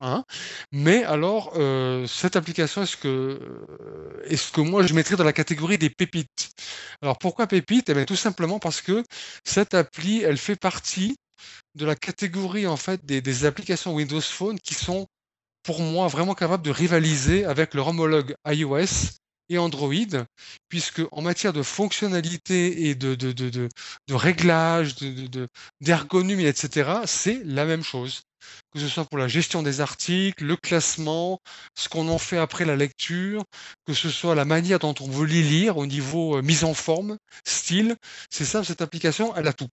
Hein. 0.00 0.24
Mais 0.72 1.04
alors, 1.04 1.52
euh, 1.56 2.06
cette 2.08 2.34
application, 2.34 2.82
est-ce 2.82 2.96
que, 2.96 3.38
est-ce 4.24 4.50
que 4.50 4.60
moi 4.60 4.84
je 4.84 4.94
mettrais 4.94 5.14
dans 5.14 5.24
la 5.24 5.32
catégorie 5.32 5.78
des 5.78 5.90
pépites? 5.90 6.50
Alors 7.02 7.18
pourquoi 7.18 7.46
pépites? 7.46 7.88
Eh 7.88 7.94
bien 7.94 8.04
tout 8.04 8.16
simplement 8.16 8.58
parce 8.58 8.80
que 8.80 9.04
cette 9.44 9.74
appli, 9.74 10.22
elle 10.22 10.38
fait 10.38 10.56
partie 10.56 11.16
de 11.76 11.86
la 11.86 11.94
catégorie 11.94 12.66
en 12.66 12.76
fait 12.76 13.04
des 13.04 13.44
applications 13.44 13.94
Windows 13.94 14.20
Phone 14.20 14.58
qui 14.58 14.74
sont 14.74 15.06
pour 15.62 15.80
moi, 15.80 16.08
vraiment 16.08 16.34
capable 16.34 16.64
de 16.64 16.70
rivaliser 16.70 17.44
avec 17.44 17.74
leur 17.74 17.88
homologue 17.88 18.34
iOS 18.46 19.10
et 19.48 19.58
Android, 19.58 19.92
puisque 20.68 21.02
en 21.12 21.22
matière 21.22 21.52
de 21.52 21.62
fonctionnalité 21.62 22.88
et 22.88 22.94
de, 22.94 23.14
de, 23.14 23.32
de, 23.32 23.50
de, 23.50 23.68
de 24.08 24.14
réglage, 24.14 24.96
d'ergonomie, 25.80 26.44
etc., 26.46 26.90
c'est 27.06 27.42
la 27.44 27.64
même 27.64 27.82
chose. 27.82 28.22
Que 28.72 28.80
ce 28.80 28.88
soit 28.88 29.04
pour 29.04 29.18
la 29.18 29.28
gestion 29.28 29.62
des 29.62 29.80
articles, 29.80 30.44
le 30.44 30.56
classement, 30.56 31.38
ce 31.78 31.88
qu'on 31.88 32.08
en 32.08 32.18
fait 32.18 32.38
après 32.38 32.64
la 32.64 32.74
lecture, 32.76 33.44
que 33.86 33.94
ce 33.94 34.10
soit 34.10 34.34
la 34.34 34.44
manière 34.44 34.78
dont 34.80 34.94
on 35.00 35.08
veut 35.08 35.26
les 35.26 35.42
lire 35.42 35.76
au 35.76 35.86
niveau 35.86 36.36
euh, 36.38 36.42
mise 36.42 36.64
en 36.64 36.74
forme, 36.74 37.16
style, 37.46 37.96
c'est 38.30 38.44
ça, 38.44 38.64
cette 38.64 38.82
application, 38.82 39.34
elle 39.36 39.46
a 39.48 39.52
tout. 39.52 39.68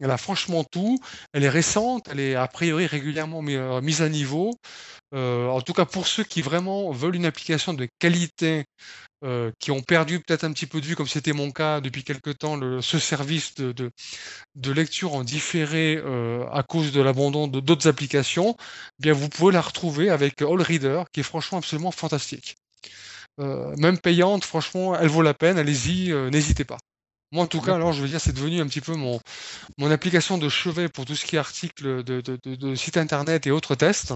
Elle 0.00 0.10
a 0.10 0.16
franchement 0.16 0.64
tout. 0.64 0.98
Elle 1.32 1.44
est 1.44 1.48
récente, 1.48 2.08
elle 2.10 2.20
est 2.20 2.34
a 2.34 2.48
priori 2.48 2.86
régulièrement 2.86 3.42
euh, 3.48 3.80
mise 3.80 4.02
à 4.02 4.08
niveau. 4.08 4.52
Euh, 5.14 5.48
en 5.48 5.60
tout 5.60 5.72
cas, 5.72 5.84
pour 5.84 6.06
ceux 6.06 6.24
qui 6.24 6.42
vraiment 6.42 6.90
veulent 6.92 7.16
une 7.16 7.26
application 7.26 7.74
de 7.74 7.86
qualité, 7.98 8.64
euh, 9.24 9.50
qui 9.58 9.70
ont 9.70 9.82
perdu 9.82 10.20
peut-être 10.20 10.44
un 10.44 10.52
petit 10.52 10.66
peu 10.66 10.80
de 10.80 10.86
vue, 10.86 10.96
comme 10.96 11.06
c'était 11.06 11.32
mon 11.34 11.50
cas 11.50 11.80
depuis 11.82 12.04
quelque 12.04 12.30
temps, 12.30 12.58
ce 12.80 12.98
service 12.98 13.54
de, 13.56 13.92
lecture 14.72 15.14
en 15.14 15.24
différé 15.24 15.98
à 16.52 16.62
cause 16.62 16.92
de 16.92 17.02
l'abandon 17.02 17.46
d'autres 17.48 17.88
applications, 17.88 18.56
eh 18.58 19.02
bien 19.02 19.12
vous 19.12 19.28
pouvez 19.28 19.52
la 19.52 19.60
retrouver 19.60 20.10
avec 20.10 20.40
All 20.42 20.62
Reader, 20.62 21.04
qui 21.12 21.20
est 21.20 21.24
franchement 21.24 21.58
absolument 21.58 21.90
fantastique. 21.92 22.56
même 23.38 23.98
payante, 23.98 24.44
franchement, 24.44 24.96
elle 24.98 25.08
vaut 25.08 25.22
la 25.22 25.34
peine. 25.34 25.58
Allez-y, 25.58 26.12
n'hésitez 26.30 26.64
pas. 26.64 26.78
Moi, 27.32 27.44
en 27.44 27.46
tout 27.46 27.60
cas, 27.60 27.74
alors, 27.74 27.92
je 27.92 28.02
veux 28.02 28.08
dire, 28.08 28.20
c'est 28.20 28.32
devenu 28.32 28.60
un 28.60 28.66
petit 28.66 28.80
peu 28.80 28.94
mon, 28.94 29.20
mon 29.78 29.90
application 29.90 30.36
de 30.36 30.48
chevet 30.48 30.88
pour 30.88 31.04
tout 31.04 31.14
ce 31.14 31.24
qui 31.24 31.36
est 31.36 31.38
article 31.38 32.02
de, 32.02 32.20
de, 32.20 32.98
internet 32.98 33.46
et 33.46 33.50
autres 33.50 33.76
tests. 33.76 34.14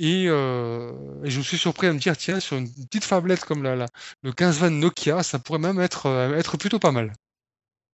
Euh, 0.00 0.92
et, 1.22 1.30
je 1.30 1.38
me 1.38 1.42
suis 1.42 1.58
surpris 1.58 1.86
à 1.86 1.92
me 1.92 1.98
dire, 1.98 2.16
tiens, 2.16 2.40
sur 2.40 2.56
une 2.56 2.72
petite 2.72 3.04
fablette 3.04 3.44
comme 3.44 3.62
la, 3.62 3.76
la, 3.76 3.86
le 4.22 4.30
1520 4.30 4.70
Nokia, 4.70 5.22
ça 5.22 5.38
pourrait 5.38 5.58
même 5.58 5.80
être, 5.80 6.06
euh, 6.06 6.36
être 6.36 6.56
plutôt 6.56 6.78
pas 6.78 6.92
mal. 6.92 7.12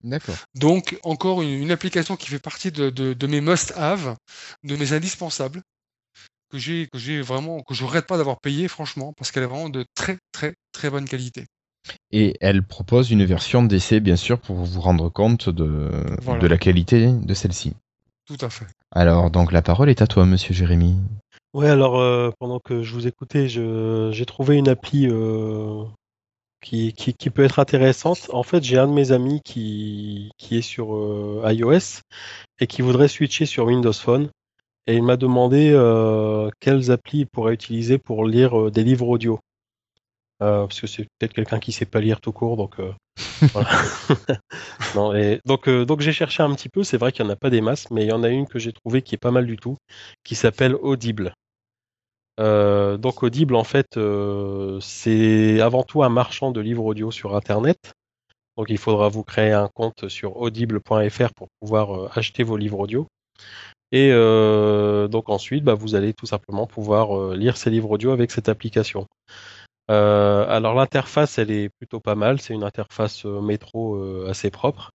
D'accord. 0.02 0.36
Donc, 0.54 0.98
encore 1.02 1.42
une, 1.42 1.50
une, 1.50 1.70
application 1.70 2.16
qui 2.16 2.28
fait 2.28 2.38
partie 2.38 2.72
de, 2.72 2.88
de 2.88 3.26
mes 3.26 3.40
must-have, 3.40 4.16
de 4.62 4.76
mes 4.76 4.92
indispensables, 4.92 5.60
que 6.50 6.58
j'ai, 6.58 6.88
que 6.88 6.98
j'ai 6.98 7.20
vraiment, 7.20 7.62
que 7.62 7.74
je 7.74 7.84
regrette 7.84 8.06
pas 8.06 8.16
d'avoir 8.16 8.40
payé, 8.40 8.68
franchement, 8.68 9.12
parce 9.16 9.30
qu'elle 9.30 9.42
est 9.42 9.46
vraiment 9.46 9.68
de 9.68 9.84
très, 9.94 10.18
très, 10.32 10.54
très 10.72 10.88
bonne 10.88 11.08
qualité. 11.08 11.46
Et 12.12 12.36
elle 12.40 12.62
propose 12.62 13.10
une 13.10 13.24
version 13.24 13.62
d'essai, 13.62 14.00
bien 14.00 14.16
sûr, 14.16 14.38
pour 14.40 14.56
vous 14.56 14.80
rendre 14.80 15.08
compte 15.08 15.48
de, 15.48 15.90
de 16.40 16.46
la 16.46 16.58
qualité 16.58 17.12
de 17.12 17.34
celle-ci. 17.34 17.74
Tout 18.26 18.36
à 18.40 18.50
fait. 18.50 18.66
Alors, 18.90 19.30
donc 19.30 19.52
la 19.52 19.62
parole 19.62 19.88
est 19.90 20.02
à 20.02 20.06
toi, 20.06 20.26
monsieur 20.26 20.52
Jérémy. 20.54 20.96
Ouais, 21.54 21.68
alors 21.68 22.00
euh, 22.00 22.30
pendant 22.38 22.58
que 22.60 22.82
je 22.82 22.94
vous 22.94 23.06
écoutais, 23.06 23.48
je- 23.48 24.10
j'ai 24.12 24.26
trouvé 24.26 24.56
une 24.56 24.68
appli 24.68 25.06
euh, 25.08 25.84
qui, 26.60 26.92
qui, 26.92 27.14
qui 27.14 27.30
peut 27.30 27.44
être 27.44 27.58
intéressante. 27.58 28.28
En 28.32 28.42
fait, 28.42 28.62
j'ai 28.62 28.78
un 28.78 28.86
de 28.88 28.92
mes 28.92 29.12
amis 29.12 29.40
qui, 29.44 30.30
qui 30.36 30.56
est 30.58 30.62
sur 30.62 30.94
euh, 30.94 31.42
iOS 31.46 32.02
et 32.60 32.66
qui 32.66 32.82
voudrait 32.82 33.08
switcher 33.08 33.46
sur 33.46 33.66
Windows 33.66 33.92
Phone. 33.92 34.28
Et 34.86 34.96
il 34.96 35.02
m'a 35.02 35.16
demandé 35.16 35.70
euh, 35.72 36.50
quelles 36.60 36.90
applis 36.90 37.20
il 37.20 37.26
pourrait 37.26 37.54
utiliser 37.54 37.98
pour 37.98 38.26
lire 38.26 38.58
euh, 38.58 38.70
des 38.70 38.82
livres 38.82 39.08
audio. 39.08 39.38
Euh, 40.42 40.66
parce 40.66 40.80
que 40.80 40.86
c'est 40.86 41.04
peut-être 41.18 41.34
quelqu'un 41.34 41.58
qui 41.58 41.70
sait 41.70 41.84
pas 41.84 42.00
lire 42.00 42.20
tout 42.20 42.32
court, 42.32 42.56
donc 42.56 42.80
euh, 42.80 42.92
voilà. 43.52 43.68
Non, 44.94 45.14
et 45.14 45.40
donc 45.44 45.68
euh, 45.68 45.84
donc 45.84 46.00
j'ai 46.00 46.12
cherché 46.12 46.42
un 46.42 46.54
petit 46.54 46.70
peu. 46.70 46.82
C'est 46.82 46.96
vrai 46.96 47.12
qu'il 47.12 47.24
y 47.24 47.28
en 47.28 47.30
a 47.30 47.36
pas 47.36 47.50
des 47.50 47.60
masses, 47.60 47.90
mais 47.90 48.04
il 48.04 48.08
y 48.08 48.12
en 48.12 48.22
a 48.22 48.28
une 48.28 48.46
que 48.46 48.58
j'ai 48.58 48.72
trouvée 48.72 49.02
qui 49.02 49.14
est 49.14 49.18
pas 49.18 49.30
mal 49.30 49.46
du 49.46 49.56
tout, 49.56 49.76
qui 50.24 50.34
s'appelle 50.34 50.74
Audible. 50.74 51.34
Donc 52.38 53.22
Audible, 53.22 53.54
en 53.54 53.64
fait, 53.64 53.98
c'est 54.80 55.60
avant 55.60 55.82
tout 55.82 56.02
un 56.02 56.08
marchand 56.08 56.52
de 56.52 56.60
livres 56.62 56.86
audio 56.86 57.10
sur 57.10 57.36
Internet. 57.36 57.92
Donc 58.56 58.70
il 58.70 58.78
faudra 58.78 59.10
vous 59.10 59.22
créer 59.22 59.52
un 59.52 59.68
compte 59.68 60.08
sur 60.08 60.38
audible.fr 60.38 61.34
pour 61.36 61.48
pouvoir 61.60 62.16
acheter 62.16 62.42
vos 62.42 62.56
livres 62.56 62.78
audio. 62.78 63.06
Et 63.92 64.10
euh, 64.12 65.06
donc 65.06 65.28
ensuite, 65.28 65.64
bah, 65.64 65.74
vous 65.74 65.94
allez 65.94 66.14
tout 66.14 66.24
simplement 66.24 66.66
pouvoir 66.66 67.34
lire 67.34 67.58
ces 67.58 67.68
livres 67.68 67.90
audio 67.90 68.10
avec 68.10 68.30
cette 68.30 68.48
application. 68.48 69.06
Euh, 69.90 70.46
alors 70.48 70.74
l'interface, 70.74 71.38
elle 71.38 71.50
est 71.50 71.68
plutôt 71.68 72.00
pas 72.00 72.14
mal. 72.14 72.40
C'est 72.40 72.54
une 72.54 72.64
interface 72.64 73.26
euh, 73.26 73.40
métro 73.40 73.96
euh, 73.96 74.28
assez 74.30 74.50
propre. 74.50 74.90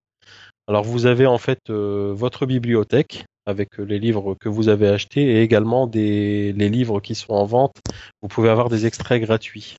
Alors 0.68 0.84
vous 0.84 1.06
avez 1.06 1.28
en 1.28 1.38
fait 1.38 1.70
votre 1.70 2.48
bibliothèque 2.48 3.26
avec 3.46 3.78
les 3.78 4.00
livres 4.00 4.34
que 4.34 4.50
vous 4.50 4.68
avez 4.68 4.88
achetés 4.88 5.22
et 5.22 5.42
également 5.44 5.86
des, 5.86 6.54
les 6.54 6.70
livres 6.70 7.00
qui 7.00 7.14
sont 7.14 7.34
en 7.34 7.46
vente. 7.46 7.76
Vous 8.24 8.28
pouvez 8.28 8.50
avoir 8.50 8.70
des 8.70 8.88
extraits 8.88 9.22
gratuits. 9.22 9.76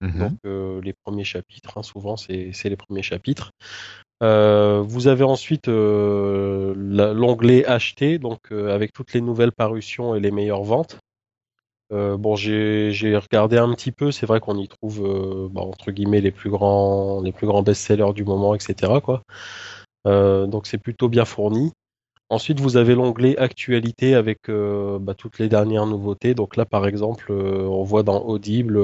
Mhm. 0.00 0.18
Donc 0.18 0.38
euh, 0.46 0.80
les 0.82 0.92
premiers 1.04 1.24
chapitres, 1.24 1.78
hein, 1.78 1.82
souvent 1.82 2.16
c'est 2.16 2.52
les 2.64 2.76
premiers 2.76 3.02
chapitres. 3.02 3.50
Euh, 4.22 4.80
vous 4.80 5.08
avez 5.08 5.24
ensuite 5.24 5.68
euh, 5.68 6.74
l'onglet 6.76 7.64
acheter, 7.64 8.18
donc 8.18 8.52
avec 8.52 8.92
toutes 8.92 9.12
les 9.14 9.20
nouvelles 9.20 9.52
parutions 9.52 10.14
et 10.14 10.20
les 10.20 10.30
meilleures 10.30 10.62
ventes. 10.62 10.98
Euh, 11.92 12.16
bon, 12.16 12.36
j'ai 12.36 12.90
regardé 13.16 13.58
un 13.58 13.72
petit 13.74 13.92
peu, 13.92 14.10
c'est 14.12 14.26
vrai 14.26 14.40
qu'on 14.40 14.56
y 14.56 14.66
trouve 14.68 15.04
euh, 15.04 15.48
bah, 15.50 15.60
entre 15.60 15.90
guillemets 15.90 16.22
les 16.22 16.30
plus 16.30 16.48
grands 16.48 17.20
les 17.20 17.32
plus 17.32 17.46
grands 17.46 17.62
best-sellers 17.62 18.14
du 18.14 18.24
moment, 18.24 18.54
etc. 18.54 18.92
Euh, 20.06 20.46
donc 20.46 20.66
c'est 20.66 20.78
plutôt 20.78 21.08
bien 21.08 21.24
fourni. 21.24 21.72
Ensuite, 22.30 22.60
vous 22.60 22.78
avez 22.78 22.94
l'onglet 22.94 23.36
actualité 23.36 24.14
avec 24.14 24.48
bah, 24.48 25.14
toutes 25.14 25.38
les 25.38 25.50
dernières 25.50 25.84
nouveautés. 25.84 26.34
Donc 26.34 26.56
là, 26.56 26.64
par 26.64 26.86
exemple, 26.86 27.30
on 27.30 27.82
voit 27.82 28.02
dans 28.02 28.22
Audible 28.22 28.80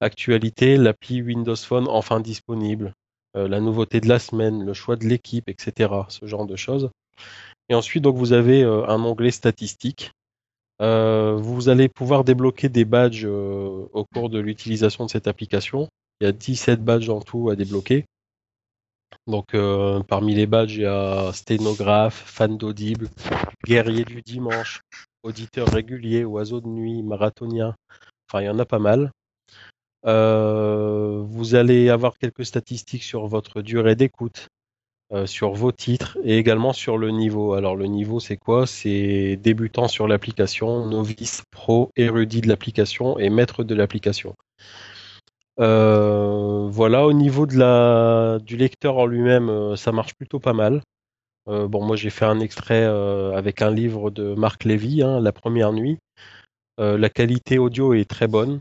actualité, 0.00 0.76
l'appli 0.76 1.22
Windows 1.22 1.54
Phone 1.54 1.86
enfin 1.88 2.18
disponible, 2.18 2.94
la 3.34 3.60
nouveauté 3.60 4.00
de 4.00 4.08
la 4.08 4.18
semaine, 4.18 4.64
le 4.64 4.74
choix 4.74 4.96
de 4.96 5.04
l'équipe, 5.04 5.48
etc. 5.48 5.92
Ce 6.08 6.26
genre 6.26 6.46
de 6.46 6.56
choses. 6.56 6.90
Et 7.68 7.76
ensuite, 7.76 8.02
donc 8.02 8.16
vous 8.16 8.32
avez 8.32 8.64
un 8.64 9.04
onglet 9.04 9.30
statistiques. 9.30 10.10
Euh, 10.82 11.36
vous 11.36 11.68
allez 11.68 11.88
pouvoir 11.88 12.24
débloquer 12.24 12.68
des 12.68 12.84
badges 12.84 13.24
euh, 13.24 13.86
au 13.92 14.04
cours 14.04 14.30
de 14.30 14.40
l'utilisation 14.40 15.06
de 15.06 15.10
cette 15.10 15.28
application. 15.28 15.88
Il 16.20 16.24
y 16.24 16.26
a 16.26 16.32
17 16.32 16.82
badges 16.82 17.08
en 17.08 17.20
tout 17.20 17.50
à 17.50 17.56
débloquer. 17.56 18.04
Donc 19.28 19.54
euh, 19.54 20.00
parmi 20.02 20.34
les 20.34 20.46
badges, 20.46 20.76
il 20.76 20.82
y 20.82 20.86
a 20.86 21.32
sténographe, 21.32 22.24
fan 22.26 22.56
d'audible, 22.56 23.08
guerrier 23.64 24.04
du 24.04 24.22
dimanche, 24.22 24.80
auditeur 25.22 25.68
régulier, 25.68 26.24
oiseau 26.24 26.60
de 26.60 26.66
nuit, 26.66 27.02
marathonien. 27.04 27.76
Enfin, 28.28 28.42
il 28.42 28.46
y 28.46 28.50
en 28.50 28.58
a 28.58 28.64
pas 28.64 28.80
mal. 28.80 29.12
Vous 30.04 31.54
allez 31.54 31.90
avoir 31.90 32.18
quelques 32.18 32.44
statistiques 32.44 33.04
sur 33.04 33.28
votre 33.28 33.62
durée 33.62 33.94
d'écoute, 33.94 34.48
euh, 35.12 35.26
sur 35.26 35.52
vos 35.52 35.72
titres 35.72 36.16
et 36.24 36.38
également 36.38 36.72
sur 36.72 36.96
le 36.96 37.10
niveau. 37.10 37.52
Alors 37.52 37.76
le 37.76 37.84
niveau, 37.84 38.18
c'est 38.18 38.38
quoi? 38.38 38.66
C'est 38.66 39.36
débutant 39.36 39.86
sur 39.86 40.08
l'application, 40.08 40.86
novice, 40.86 41.42
pro, 41.50 41.90
érudit 41.96 42.40
de 42.40 42.48
l'application 42.48 43.18
et 43.18 43.28
maître 43.28 43.62
de 43.62 43.74
l'application. 43.74 44.34
Euh, 45.60 46.66
voilà, 46.70 47.06
au 47.06 47.12
niveau 47.12 47.46
du 47.46 48.56
lecteur 48.56 48.96
en 48.96 49.04
lui-même, 49.04 49.50
euh, 49.50 49.76
ça 49.76 49.92
marche 49.92 50.14
plutôt 50.14 50.40
pas 50.40 50.54
mal. 50.54 50.80
Bon, 51.46 51.84
moi 51.84 51.96
j'ai 51.96 52.10
fait 52.10 52.24
un 52.24 52.38
extrait 52.38 52.84
avec 52.84 53.62
un 53.62 53.70
livre 53.72 54.10
de 54.10 54.32
Marc 54.34 54.62
Lévy, 54.62 55.02
hein, 55.02 55.18
La 55.20 55.32
première 55.32 55.72
nuit. 55.72 55.98
La 56.78 57.08
qualité 57.08 57.58
audio 57.58 57.94
est 57.94 58.08
très 58.08 58.28
bonne. 58.28 58.60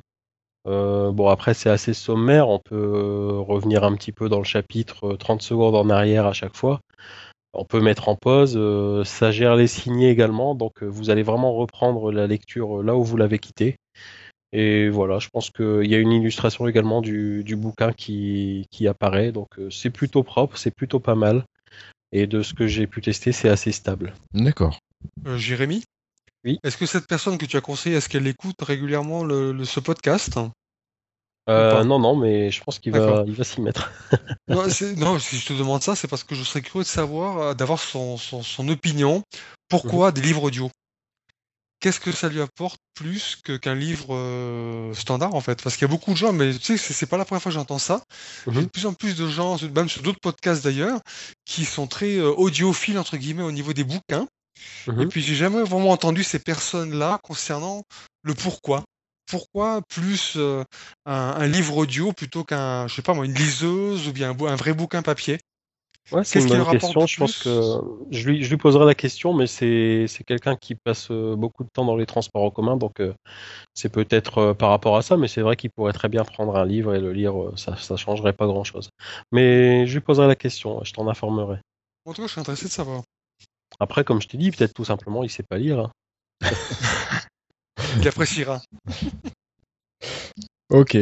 Euh, 0.68 1.12
bon, 1.12 1.30
après 1.30 1.54
c'est 1.54 1.70
assez 1.70 1.94
sommaire, 1.94 2.50
on 2.50 2.60
peut 2.60 2.76
euh, 2.76 3.40
revenir 3.40 3.84
un 3.84 3.96
petit 3.96 4.12
peu 4.12 4.30
dans 4.30 4.38
le 4.38 4.44
chapitre, 4.44 5.14
euh, 5.14 5.18
30 5.18 5.42
secondes 5.42 5.76
en 5.76 5.90
arrière 5.90 6.28
à 6.28 6.34
chaque 6.34 6.56
fois. 6.56 6.82
On 7.54 7.66
peut 7.66 7.82
mettre 7.82 8.08
en 8.08 8.16
pause, 8.16 8.54
euh, 8.56 9.04
ça 9.04 9.32
gère 9.32 9.56
les 9.56 9.68
signés 9.68 10.10
également, 10.10 10.56
donc 10.56 10.84
euh, 10.84 10.86
vous 10.86 11.10
allez 11.10 11.24
vraiment 11.24 11.54
reprendre 11.54 12.12
la 12.12 12.28
lecture 12.28 12.80
euh, 12.80 12.84
là 12.84 12.96
où 12.96 13.04
vous 13.04 13.18
l'avez 13.18 13.40
quitté. 13.40 13.76
Et 14.54 14.90
voilà, 14.90 15.20
je 15.20 15.30
pense 15.30 15.50
qu'il 15.50 15.90
y 15.90 15.96
a 15.96 15.98
une 15.98 16.12
illustration 16.12 16.68
également 16.68 17.02
du, 17.02 17.44
du 17.44 17.56
bouquin 17.56 17.94
qui, 17.94 18.68
qui 18.70 18.88
apparaît, 18.88 19.32
donc 19.32 19.48
euh, 19.60 19.70
c'est 19.70 19.90
plutôt 19.90 20.24
propre, 20.24 20.58
c'est 20.58 20.76
plutôt 20.76 21.00
pas 21.00 21.16
mal. 21.16 21.44
Et 22.14 22.28
de 22.28 22.42
ce 22.42 22.54
que 22.54 22.68
j'ai 22.68 22.88
pu 22.88 23.02
tester, 23.02 23.32
c'est 23.32 23.50
assez 23.50 23.72
stable. 23.72 24.14
D'accord. 24.34 24.80
Euh, 25.26 25.38
Jérémy? 25.38 25.84
Oui. 26.44 26.60
Est-ce 26.64 26.78
que 26.78 26.86
cette 26.86 27.08
personne 27.08 27.38
que 27.38 27.46
tu 27.46 27.58
as 27.58 27.62
conseillé, 27.62 27.96
est-ce 27.98 28.10
qu'elle 28.10 28.28
écoute 28.28 28.56
régulièrement 28.62 29.24
le, 29.24 29.52
le- 29.52 29.66
ce 29.66 29.80
podcast 29.80 30.40
Euh, 31.50 31.84
non, 31.84 32.00
non, 32.00 32.16
mais 32.16 32.50
je 32.52 32.64
pense 32.64 32.80
qu'il 32.80 32.92
va, 32.94 33.00
D'accord. 33.00 33.24
il 33.28 33.36
va 33.36 33.44
s'y 33.44 33.62
mettre. 33.62 33.92
non, 34.48 34.70
si 35.20 35.38
je 35.38 35.46
te 35.48 35.54
demande 35.54 35.82
ça, 35.84 35.96
c'est 35.96 36.08
parce 36.08 36.24
que 36.24 36.36
je 36.36 36.44
serais 36.44 36.62
curieux 36.62 36.84
de 36.84 36.88
savoir, 36.90 37.38
euh, 37.40 37.54
d'avoir 37.54 37.80
son, 37.80 38.18
son, 38.18 38.42
son 38.44 38.68
opinion. 38.70 39.24
Pourquoi 39.70 40.08
Mhm. 40.10 40.14
des 40.16 40.22
livres 40.22 40.44
audio? 40.44 40.70
Qu'est-ce 41.80 42.00
que 42.00 42.12
ça 42.12 42.30
lui 42.30 42.42
apporte 42.42 42.80
plus 42.94 43.38
qu'un 43.38 43.74
livre 43.74 44.14
euh, 44.14 44.94
standard 44.94 45.34
en 45.34 45.42
fait? 45.42 45.64
Parce 45.64 45.76
qu'il 45.76 45.88
y 45.88 45.90
a 45.90 45.94
beaucoup 45.94 46.12
de 46.12 46.18
gens, 46.18 46.32
mais 46.32 46.54
tu 46.54 46.78
sais, 46.78 46.94
c'est 46.94 47.08
pas 47.08 47.18
la 47.18 47.26
première 47.26 47.42
fois 47.42 47.50
que 47.52 47.56
j'entends 47.56 47.80
ça. 47.80 48.04
J'ai 48.46 48.52
Mhm. 48.60 48.64
de 48.66 48.70
plus 48.70 48.86
en 48.86 48.94
plus 48.94 49.16
de 49.16 49.28
gens, 49.28 49.58
même 49.76 49.90
sur 49.90 50.04
d'autres 50.04 50.20
podcasts 50.22 50.64
d'ailleurs, 50.64 51.00
qui 51.46 51.66
sont 51.66 51.88
très 51.88 52.18
euh, 52.18 52.30
audiophiles 52.34 53.00
entre 53.00 53.18
guillemets 53.18 53.42
au 53.44 53.52
niveau 53.52 53.74
des 53.74 53.84
bouquins. 53.84 54.28
Et 54.88 54.92
Mhm. 54.92 55.10
puis 55.10 55.22
j'ai 55.22 55.36
jamais 55.36 55.62
vraiment 55.64 55.92
entendu 55.92 56.24
ces 56.24 56.40
personnes-là 56.40 57.20
concernant 57.24 57.84
le 58.24 58.34
pourquoi. 58.34 58.84
Pourquoi 59.30 59.82
plus 59.88 60.34
euh, 60.36 60.64
un, 61.06 61.14
un 61.38 61.48
livre 61.48 61.78
audio 61.78 62.12
plutôt 62.12 62.44
qu'un, 62.44 62.88
je 62.88 62.96
sais 62.96 63.02
pas 63.02 63.14
moi, 63.14 63.26
une 63.26 63.34
liseuse 63.34 64.08
ou 64.08 64.12
bien 64.12 64.32
un, 64.32 64.56
vrai 64.56 64.74
bouquin 64.74 65.02
papier? 65.02 65.40
Ouais, 66.12 66.26
c'est 66.26 66.40
Qu'est-ce 66.40 66.48
une 66.48 66.52
qui 66.52 66.58
bonne 66.58 66.80
question. 66.80 67.06
Je 67.06 67.18
pense 67.18 67.44
que 67.44 67.50
je 68.10 68.30
lui, 68.30 68.44
je 68.44 68.50
lui 68.50 68.58
poserai 68.58 68.86
la 68.86 68.96
question, 68.96 69.34
mais 69.34 69.48
c'est 69.48 70.08
c'est 70.08 70.26
quelqu'un 70.26 70.58
qui 70.58 70.76
passe 70.76 71.10
euh, 71.10 71.38
beaucoup 71.38 71.64
de 71.64 71.70
temps 71.70 71.86
dans 71.86 71.96
les 71.96 72.06
transports 72.06 72.44
en 72.44 72.52
commun, 72.52 72.76
donc 72.76 73.00
euh, 73.00 73.14
c'est 73.74 73.90
peut-être 73.90 74.38
euh, 74.40 74.54
par 74.54 74.70
rapport 74.70 74.98
à 74.98 75.02
ça, 75.02 75.16
mais 75.18 75.28
c'est 75.30 75.42
vrai 75.42 75.56
qu'il 75.56 75.70
pourrait 75.72 75.94
très 75.94 76.10
bien 76.10 76.24
prendre 76.26 76.56
un 76.58 76.66
livre 76.66 76.94
et 76.96 77.00
le 77.00 77.14
lire, 77.14 77.42
euh, 77.42 77.54
ça 77.56 77.78
ça 77.78 77.96
changerait 77.96 78.34
pas 78.34 78.46
grand-chose. 78.48 78.90
Mais 79.32 79.88
je 79.88 79.94
lui 79.94 80.02
poserai 80.02 80.28
la 80.28 80.36
question, 80.36 80.84
je 80.84 80.92
t'en 80.94 81.08
informerai. 81.08 81.60
En 82.06 82.14
tout 82.14 82.22
cas, 82.22 82.28
je 82.28 82.32
suis 82.34 82.42
intéressé 82.42 82.66
de 82.66 82.72
savoir. 82.72 83.04
Après, 83.82 84.04
comme 84.04 84.22
je 84.22 84.28
t'ai 84.28 84.38
dit, 84.38 84.52
peut-être 84.52 84.74
tout 84.76 84.86
simplement 84.86 85.24
il 85.24 85.30
sait 85.30 85.42
pas 85.44 85.58
lire. 85.58 85.80
hein. 85.80 85.92
Il 87.98 88.08
appréciera. 88.08 88.62
Ok. 90.70 90.98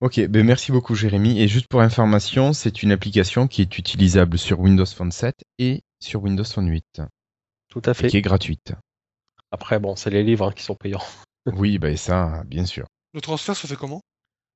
Ok, 0.00 0.20
ben 0.28 0.44
merci 0.46 0.72
beaucoup 0.72 0.94
Jérémy. 0.94 1.40
Et 1.40 1.46
juste 1.48 1.66
pour 1.68 1.80
information, 1.82 2.52
c'est 2.52 2.82
une 2.82 2.90
application 2.90 3.46
qui 3.46 3.60
est 3.62 3.78
utilisable 3.78 4.38
sur 4.38 4.60
Windows 4.60 4.86
Phone 4.86 5.12
7 5.12 5.34
et 5.58 5.82
sur 6.00 6.22
Windows 6.22 6.44
Phone 6.44 6.68
8, 6.68 7.02
Tout 7.68 7.82
à 7.84 7.90
et 7.90 7.94
fait. 7.94 8.08
qui 8.08 8.16
est 8.16 8.22
gratuite. 8.22 8.72
Après, 9.50 9.78
bon, 9.78 9.94
c'est 9.94 10.10
les 10.10 10.22
livres 10.22 10.48
hein, 10.48 10.52
qui 10.52 10.62
sont 10.62 10.74
payants. 10.74 11.02
Oui, 11.46 11.78
ben 11.78 11.96
ça, 11.96 12.44
bien 12.46 12.64
sûr. 12.64 12.86
Le 13.14 13.20
transfert 13.20 13.56
se 13.56 13.66
fait 13.66 13.74
comment? 13.76 14.00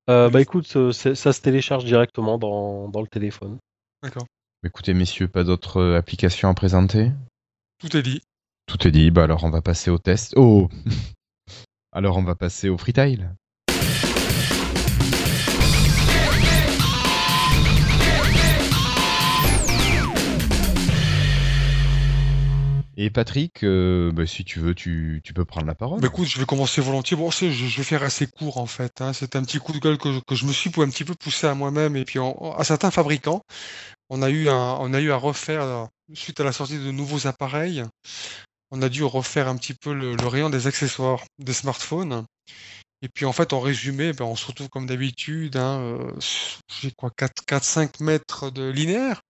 Euh, 0.09 0.31
bah 0.31 0.41
écoute, 0.41 0.75
euh, 0.77 0.93
ça 0.93 1.33
se 1.33 1.41
télécharge 1.41 1.85
directement 1.85 2.39
dans, 2.39 2.89
dans 2.89 3.01
le 3.03 3.09
téléphone. 3.09 3.59
D'accord. 4.05 4.25
Écoutez 4.67 4.95
messieurs, 4.95 5.29
pas 5.29 5.45
d'autres 5.45 5.77
euh, 5.81 5.97
applications 5.97 6.49
à 6.49 6.55
présenter? 6.55 7.13
Tout 7.79 7.97
est 7.97 8.03
dit. 8.03 8.21
Tout 8.67 8.89
est 8.89 8.91
dit, 8.91 9.13
bah 9.13 9.23
alors 9.23 9.45
on 9.45 9.51
va 9.51 9.63
passer 9.63 9.91
au 9.91 9.99
test. 9.99 10.33
Oh 10.37 10.69
Alors 11.93 12.17
on 12.17 12.25
va 12.25 12.35
passer 12.35 12.69
au 12.69 12.77
freetile. 12.77 13.31
Et 22.99 23.11
Patrick, 23.11 23.63
euh, 23.63 24.11
bah, 24.11 24.27
si 24.27 24.43
tu 24.43 24.59
veux, 24.59 24.75
tu, 24.75 25.21
tu 25.23 25.35
peux 25.35 25.45
prendre 25.45 25.67
la 25.67 25.75
parole. 25.75 26.01
Bah, 26.01 26.07
écoute, 26.11 26.27
je 26.27 26.39
vais 26.39 26.47
commencer 26.47 26.81
volontiers. 26.81 27.15
Bon, 27.15 27.31
c'est- 27.31 27.53
je, 27.53 27.67
je 27.67 27.77
vais 27.77 27.83
faire 27.85 28.03
assez 28.03 28.27
court 28.27 28.57
en 28.57 28.65
fait. 28.65 29.03
Hein. 29.03 29.13
C'est 29.13 29.37
un 29.37 29.43
petit 29.43 29.59
coup 29.59 29.73
de 29.73 29.79
gueule 29.79 29.99
que, 29.99 30.13
je- 30.15 30.21
que 30.27 30.35
je 30.35 30.47
me 30.47 30.53
suis 30.53 30.71
un 30.79 30.89
petit 30.89 31.05
peu 31.05 31.15
poussé 31.15 31.47
à 31.47 31.55
moi-même 31.55 31.95
et 31.97 32.07
puis 32.07 32.19
en- 32.19 32.55
à 32.57 32.65
certains 32.65 32.91
fabricants. 32.91 33.43
On 34.09 34.23
a 34.23 34.31
eu 34.31 34.49
à 34.49 35.17
refaire 35.17 35.89
suite 36.15 36.41
à 36.41 36.45
la 36.45 36.53
sortie 36.53 36.79
de 36.79 36.91
nouveaux 36.91 37.27
appareils, 37.27 37.85
on 38.71 38.83
a 38.83 38.89
dû 38.89 39.05
refaire 39.05 39.49
un 39.49 39.57
petit 39.57 39.75
peu 39.75 39.95
le, 39.95 40.17
rayon 40.27 40.51
des 40.51 40.67
accessoires 40.67 41.25
des 41.39 41.53
smartphones. 41.53 42.25
Et 43.03 43.09
puis 43.09 43.27
en 43.27 43.33
fait, 43.33 43.53
en 43.53 43.61
résumé, 43.61 44.13
ben, 44.13 44.25
on 44.25 44.37
se 44.37 44.47
retrouve 44.47 44.69
comme 44.69 44.87
d'habitude, 44.87 45.57
hein, 45.57 45.81
euh, 45.81 46.13
j'ai 46.81 46.91
quoi, 46.93 47.11
4-5 47.11 48.03
mètres 48.03 48.51
de 48.51 48.69
linéaire. 48.69 49.21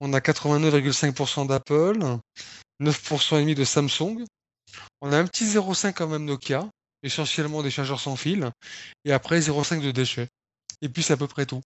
On 0.00 0.12
a 0.12 0.20
89,5% 0.20 1.46
d'Apple, 1.46 1.98
9% 2.80 3.36
et 3.36 3.40
demi 3.40 3.54
de 3.54 3.64
Samsung. 3.64 4.24
On 5.00 5.12
a 5.12 5.18
un 5.18 5.26
petit 5.26 5.46
0,5 5.46 5.94
quand 5.94 6.08
même 6.08 6.26
Nokia, 6.26 6.68
essentiellement 7.02 7.62
des 7.62 7.70
chargeurs 7.70 8.00
sans 8.00 8.16
fil, 8.16 8.50
et 9.04 9.12
après 9.12 9.40
0,5 9.40 9.80
de 9.80 9.90
déchets. 9.90 10.28
Et 10.82 10.88
puis 10.88 11.02
c'est 11.02 11.14
à 11.14 11.16
peu 11.16 11.26
près 11.26 11.46
tout. 11.46 11.62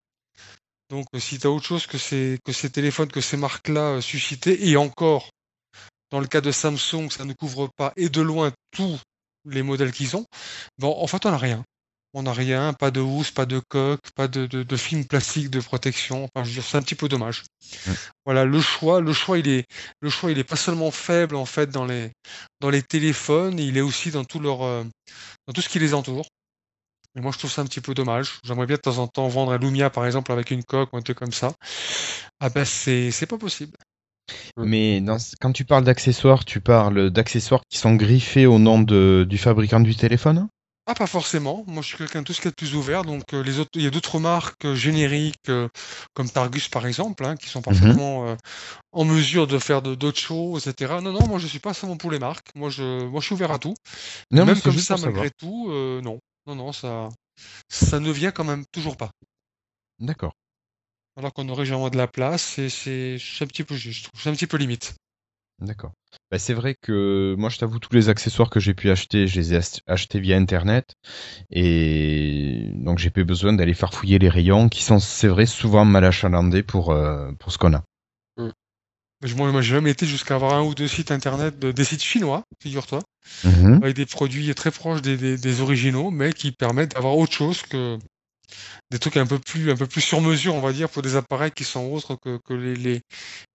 Donc 0.91 1.07
euh, 1.15 1.21
si 1.21 1.39
tu 1.39 1.47
as 1.47 1.51
autre 1.51 1.65
chose 1.65 1.87
que 1.87 1.99
ces, 1.99 2.39
que 2.45 2.53
ces 2.53 2.69
téléphones, 2.69 3.11
que 3.11 3.21
ces 3.21 3.37
marques-là 3.37 3.97
euh, 3.97 4.01
suscitaient, 4.01 4.67
et 4.67 4.77
encore, 4.77 5.31
dans 6.11 6.21
le 6.21 6.27
cas 6.27 6.41
de 6.41 6.51
Samsung, 6.51 7.11
ça 7.11 7.25
ne 7.25 7.33
couvre 7.33 7.69
pas 7.77 7.93
et 7.97 8.09
de 8.09 8.21
loin 8.21 8.53
tous 8.73 9.01
les 9.45 9.63
modèles 9.63 9.93
qu'ils 9.93 10.17
ont, 10.17 10.27
bon, 10.79 10.95
en 11.01 11.07
fait 11.07 11.25
on 11.25 11.31
n'a 11.31 11.39
rien. 11.39 11.65
On 12.13 12.25
n'a 12.25 12.33
rien, 12.33 12.73
pas 12.73 12.91
de 12.91 13.01
housse, 13.01 13.31
pas 13.31 13.47
de 13.47 13.61
coque, 13.69 14.01
pas 14.17 14.27
de, 14.27 14.45
de, 14.47 14.77
film 14.77 15.05
plastique 15.05 15.49
de 15.49 15.61
protection. 15.61 16.25
Enfin, 16.25 16.43
je 16.43 16.49
veux 16.49 16.55
dire, 16.55 16.65
c'est 16.65 16.77
un 16.77 16.83
petit 16.83 16.97
peu 16.97 17.09
dommage. 17.09 17.45
Voilà, 18.25 18.45
le 18.45 18.61
choix, 18.61 19.01
le 19.01 19.13
choix, 19.13 19.39
il 19.39 19.47
est, 19.47 19.65
le 20.01 20.11
choix, 20.11 20.33
il 20.33 20.39
est 20.41 20.45
pas 20.45 20.57
seulement 20.57 20.91
faible 20.91 21.37
en 21.37 21.45
fait 21.47 21.71
dans 21.71 21.85
les, 21.85 22.11
dans 22.59 22.69
les 22.69 22.83
téléphones, 22.83 23.61
il 23.61 23.77
est 23.77 23.81
aussi 23.81 24.11
dans 24.11 24.25
tout 24.25 24.41
leur, 24.41 24.63
euh, 24.65 24.83
dans 25.47 25.53
tout 25.53 25.61
ce 25.61 25.69
qui 25.69 25.79
les 25.79 25.95
entoure. 25.95 26.27
Et 27.17 27.21
moi, 27.21 27.33
je 27.33 27.39
trouve 27.39 27.51
ça 27.51 27.63
un 27.63 27.67
petit 27.67 27.81
peu 27.81 27.95
dommage. 27.95 28.39
J'aimerais 28.45 28.67
bien 28.67 28.77
de 28.77 28.81
temps 28.81 28.99
en 28.99 29.09
temps 29.09 29.29
vendre 29.29 29.53
un 29.53 29.59
Lumia, 29.59 29.91
par 29.91 30.07
exemple, 30.07 30.31
avec 30.33 30.51
une 30.51 30.63
coque 30.65 30.93
ou 30.93 30.97
un 30.97 31.03
truc 31.03 31.19
comme 31.19 31.33
ça. 31.33 31.53
Ah 32.39 32.51
ben, 32.51 32.65
c'est, 32.65 33.11
c'est 33.11 33.27
pas 33.27 33.39
possible. 33.39 33.77
Mais 34.57 35.03
quand 35.41 35.53
tu 35.53 35.65
parles 35.65 35.85
d'accessoires, 35.85 36.45
tu 36.45 36.61
parles 36.61 37.11
d'accessoires 37.11 37.63
qui 37.69 37.79
sont 37.79 37.95
griffés 37.95 38.47
au 38.47 38.59
nom 38.59 38.81
de, 38.81 39.27
du 39.29 39.39
fabricant 39.39 39.81
du 39.81 39.97
téléphone? 39.97 40.49
Ah, 40.87 40.95
pas 40.95 41.07
forcément. 41.07 41.63
Moi, 41.69 41.83
je 41.83 41.89
suis 41.89 41.97
quelqu'un 41.97 42.23
de 42.23 42.27
tout 42.27 42.33
ce 42.33 42.41
qui 42.41 42.49
est 42.49 42.57
plus 42.57 42.75
ouvert. 42.75 43.05
Donc, 43.05 43.23
euh, 43.33 43.45
les 43.45 43.61
autres, 43.61 43.71
il 43.75 43.83
y 43.83 43.87
a 43.87 43.91
d'autres 43.91 44.19
marques 44.19 44.65
euh, 44.65 44.75
génériques, 44.75 45.49
euh, 45.49 45.69
comme 46.15 46.29
Targus, 46.29 46.69
par 46.69 46.85
exemple, 46.85 47.25
hein, 47.25 47.37
qui 47.37 47.49
sont 47.49 47.61
mhm. 47.61 47.65
parfaitement 47.65 48.37
en 48.93 49.05
mesure 49.05 49.47
de 49.47 49.59
faire 49.59 49.83
d'autres 49.83 50.19
choses, 50.19 50.67
etc. 50.67 50.95
Non, 51.01 51.13
non, 51.13 51.29
moi, 51.29 51.39
je 51.39 51.47
suis 51.47 51.61
pas 51.61 51.75
seulement 51.75 51.97
pour 51.97 52.11
les 52.11 52.19
marques. 52.19 52.49
Moi, 52.57 52.71
je, 52.71 53.05
moi, 53.05 53.21
je 53.21 53.27
suis 53.27 53.35
ouvert 53.35 53.53
à 53.53 53.59
tout. 53.59 53.75
Même 54.33 54.61
comme 54.61 54.79
ça, 54.79 54.97
malgré 54.97 55.31
tout, 55.31 55.71
non. 56.03 56.19
Non, 56.47 56.55
non, 56.55 56.73
ça, 56.73 57.09
ça 57.69 58.01
ne 58.01 58.11
vient 58.11 58.31
quand 58.33 58.45
même 58.45 58.65
toujours 58.73 58.97
pas. 58.97 59.11
D'accord. 59.99 60.33
Alors 61.17 61.33
qu'on 61.33 61.49
aurait 61.49 61.65
généralement 61.65 61.91
de 61.91 61.97
la 61.97 62.09
place, 62.09 62.59
et 62.59 62.69
c'est 62.69 63.19
un 63.41 63.47
petit 63.47 63.65
peu 63.65 63.75
juste, 63.75 64.09
c'est 64.15 64.31
un 64.31 64.35
petit 64.35 64.47
peu 64.47 64.57
limite. 64.57 64.95
D'accord. 65.61 65.93
Bah, 66.31 66.39
c'est 66.39 66.55
vrai 66.55 66.75
que 66.81 67.35
moi, 67.37 67.51
je 67.51 67.59
t'avoue, 67.59 67.79
tous 67.79 67.95
les 67.95 68.09
accessoires 68.09 68.49
que 68.49 68.61
j'ai 68.61 68.73
pu 68.73 68.91
acheter, 68.91 69.27
je 69.27 69.39
les 69.39 69.55
ai 69.55 69.61
achetés 69.87 70.21
via 70.21 70.37
Internet. 70.37 70.95
Et 71.51 72.71
donc, 72.77 72.99
j'ai 72.99 73.11
pas 73.11 73.25
besoin 73.25 73.53
d'aller 73.53 73.75
farfouiller 73.75 74.19
les 74.19 74.31
rayons 74.31 74.69
qui 74.71 74.83
sont, 74.83 74.99
c'est 74.99 75.29
vrai, 75.29 75.47
souvent 75.47 75.85
mal 75.85 76.05
achalandés 76.05 76.63
pour, 76.63 76.93
euh, 76.93 77.33
pour 77.39 77.53
ce 77.53 77.59
qu'on 77.59 77.75
a. 77.75 77.85
Moi, 79.37 79.61
j'ai 79.61 79.75
jamais 79.75 79.91
été 79.91 80.07
jusqu'à 80.07 80.37
avoir 80.37 80.55
un 80.55 80.63
ou 80.63 80.75
deux 80.75 80.89
sites 80.89 81.11
internet, 81.11 81.59
de, 81.59 81.73
des 81.73 81.85
sites 81.85 82.03
chinois, 82.03 82.43
figure-toi, 82.63 83.01
mhm. 83.45 83.81
avec 83.83 83.95
des 83.95 84.07
produits 84.07 84.55
très 84.55 84.71
proches 84.71 85.03
des, 85.03 85.37
des, 85.37 85.61
originaux, 85.61 86.11
mais 86.11 86.33
qui 86.33 86.53
permettent 86.53 86.95
d'avoir 86.95 87.17
autre 87.19 87.33
chose 87.33 87.63
que 87.63 87.99
des 88.91 88.99
trucs 88.99 89.19
un 89.19 89.27
peu 89.27 89.39
plus 89.39 89.71
un 89.71 89.77
peu 89.77 89.87
plus 89.87 90.01
sur 90.01 90.21
mesure, 90.23 90.55
on 90.55 90.61
va 90.61 90.73
dire, 90.73 90.89
pour 90.89 91.03
des 91.03 91.17
appareils 91.17 91.53
qui 91.53 91.65
sont 91.65 91.85
autres 91.85 92.17
que, 92.17 92.39
que 92.45 92.55
les, 92.55 92.75
les, 92.75 93.01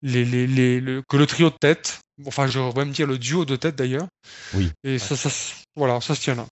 les, 0.04 0.46
les, 0.46 0.80
le, 0.80 1.02
que 1.10 1.18
le 1.18 1.26
trio 1.26 1.50
de 1.50 1.56
tête. 1.60 2.00
Enfin, 2.26 2.48
je 2.48 2.60
vais 2.60 2.86
me 2.86 2.92
dire 2.92 3.08
le 3.08 3.18
duo 3.18 3.44
de 3.44 3.56
tête 3.56 3.76
d'ailleurs. 3.76 4.08
Oui. 4.54 4.72
Et 4.84 5.00
ça, 5.00 5.16
ça, 5.18 5.30
voilà, 5.76 6.00
ça 6.00 6.14
se 6.14 6.22
tient 6.22 6.36
là. 6.36 6.46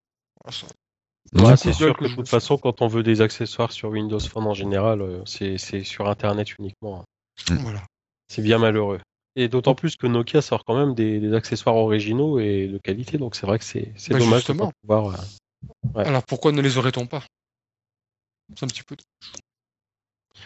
c'est 1.55 1.71
sûr 1.71 1.95
que 1.95 2.05
de 2.05 2.15
toute 2.15 2.27
façon, 2.27 2.57
quand 2.57 2.81
on 2.81 2.87
veut 2.87 3.03
des 3.03 3.21
accessoires 3.21 3.71
sur 3.71 3.89
Windows 3.89 4.19
Phone 4.19 4.47
en 4.47 4.53
général, 4.55 5.01
euh, 5.01 5.21
c'est 5.25 5.83
sur 5.83 6.09
Internet 6.09 6.57
uniquement. 6.57 7.05
Voilà. 7.47 7.83
C'est 8.27 8.41
bien 8.41 8.57
malheureux. 8.57 8.99
Et 9.35 9.47
d'autant 9.47 9.73
plus 9.73 9.95
que 9.95 10.05
Nokia 10.05 10.41
sort 10.41 10.63
quand 10.63 10.77
même 10.77 10.93
des, 10.93 11.33
accessoires 11.33 11.75
originaux 11.75 12.39
et 12.39 12.67
de 12.67 12.77
qualité, 12.77 13.17
donc 13.17 13.35
c'est 13.35 13.47
vrai 13.47 13.57
que 13.57 13.65
c'est 13.65 13.93
bah, 14.09 14.19
dommage 14.19 14.45
de 14.45 14.53
pouvoir. 14.53 15.15
Euh, 15.95 16.03
Alors 16.03 16.23
pourquoi 16.23 16.51
ne 16.51 16.61
les 16.61 16.77
aurait-on 16.77 17.07
pas? 17.07 17.23
C'est 18.55 18.65
un 18.65 18.67
petit 18.67 18.83
peu. 18.83 18.95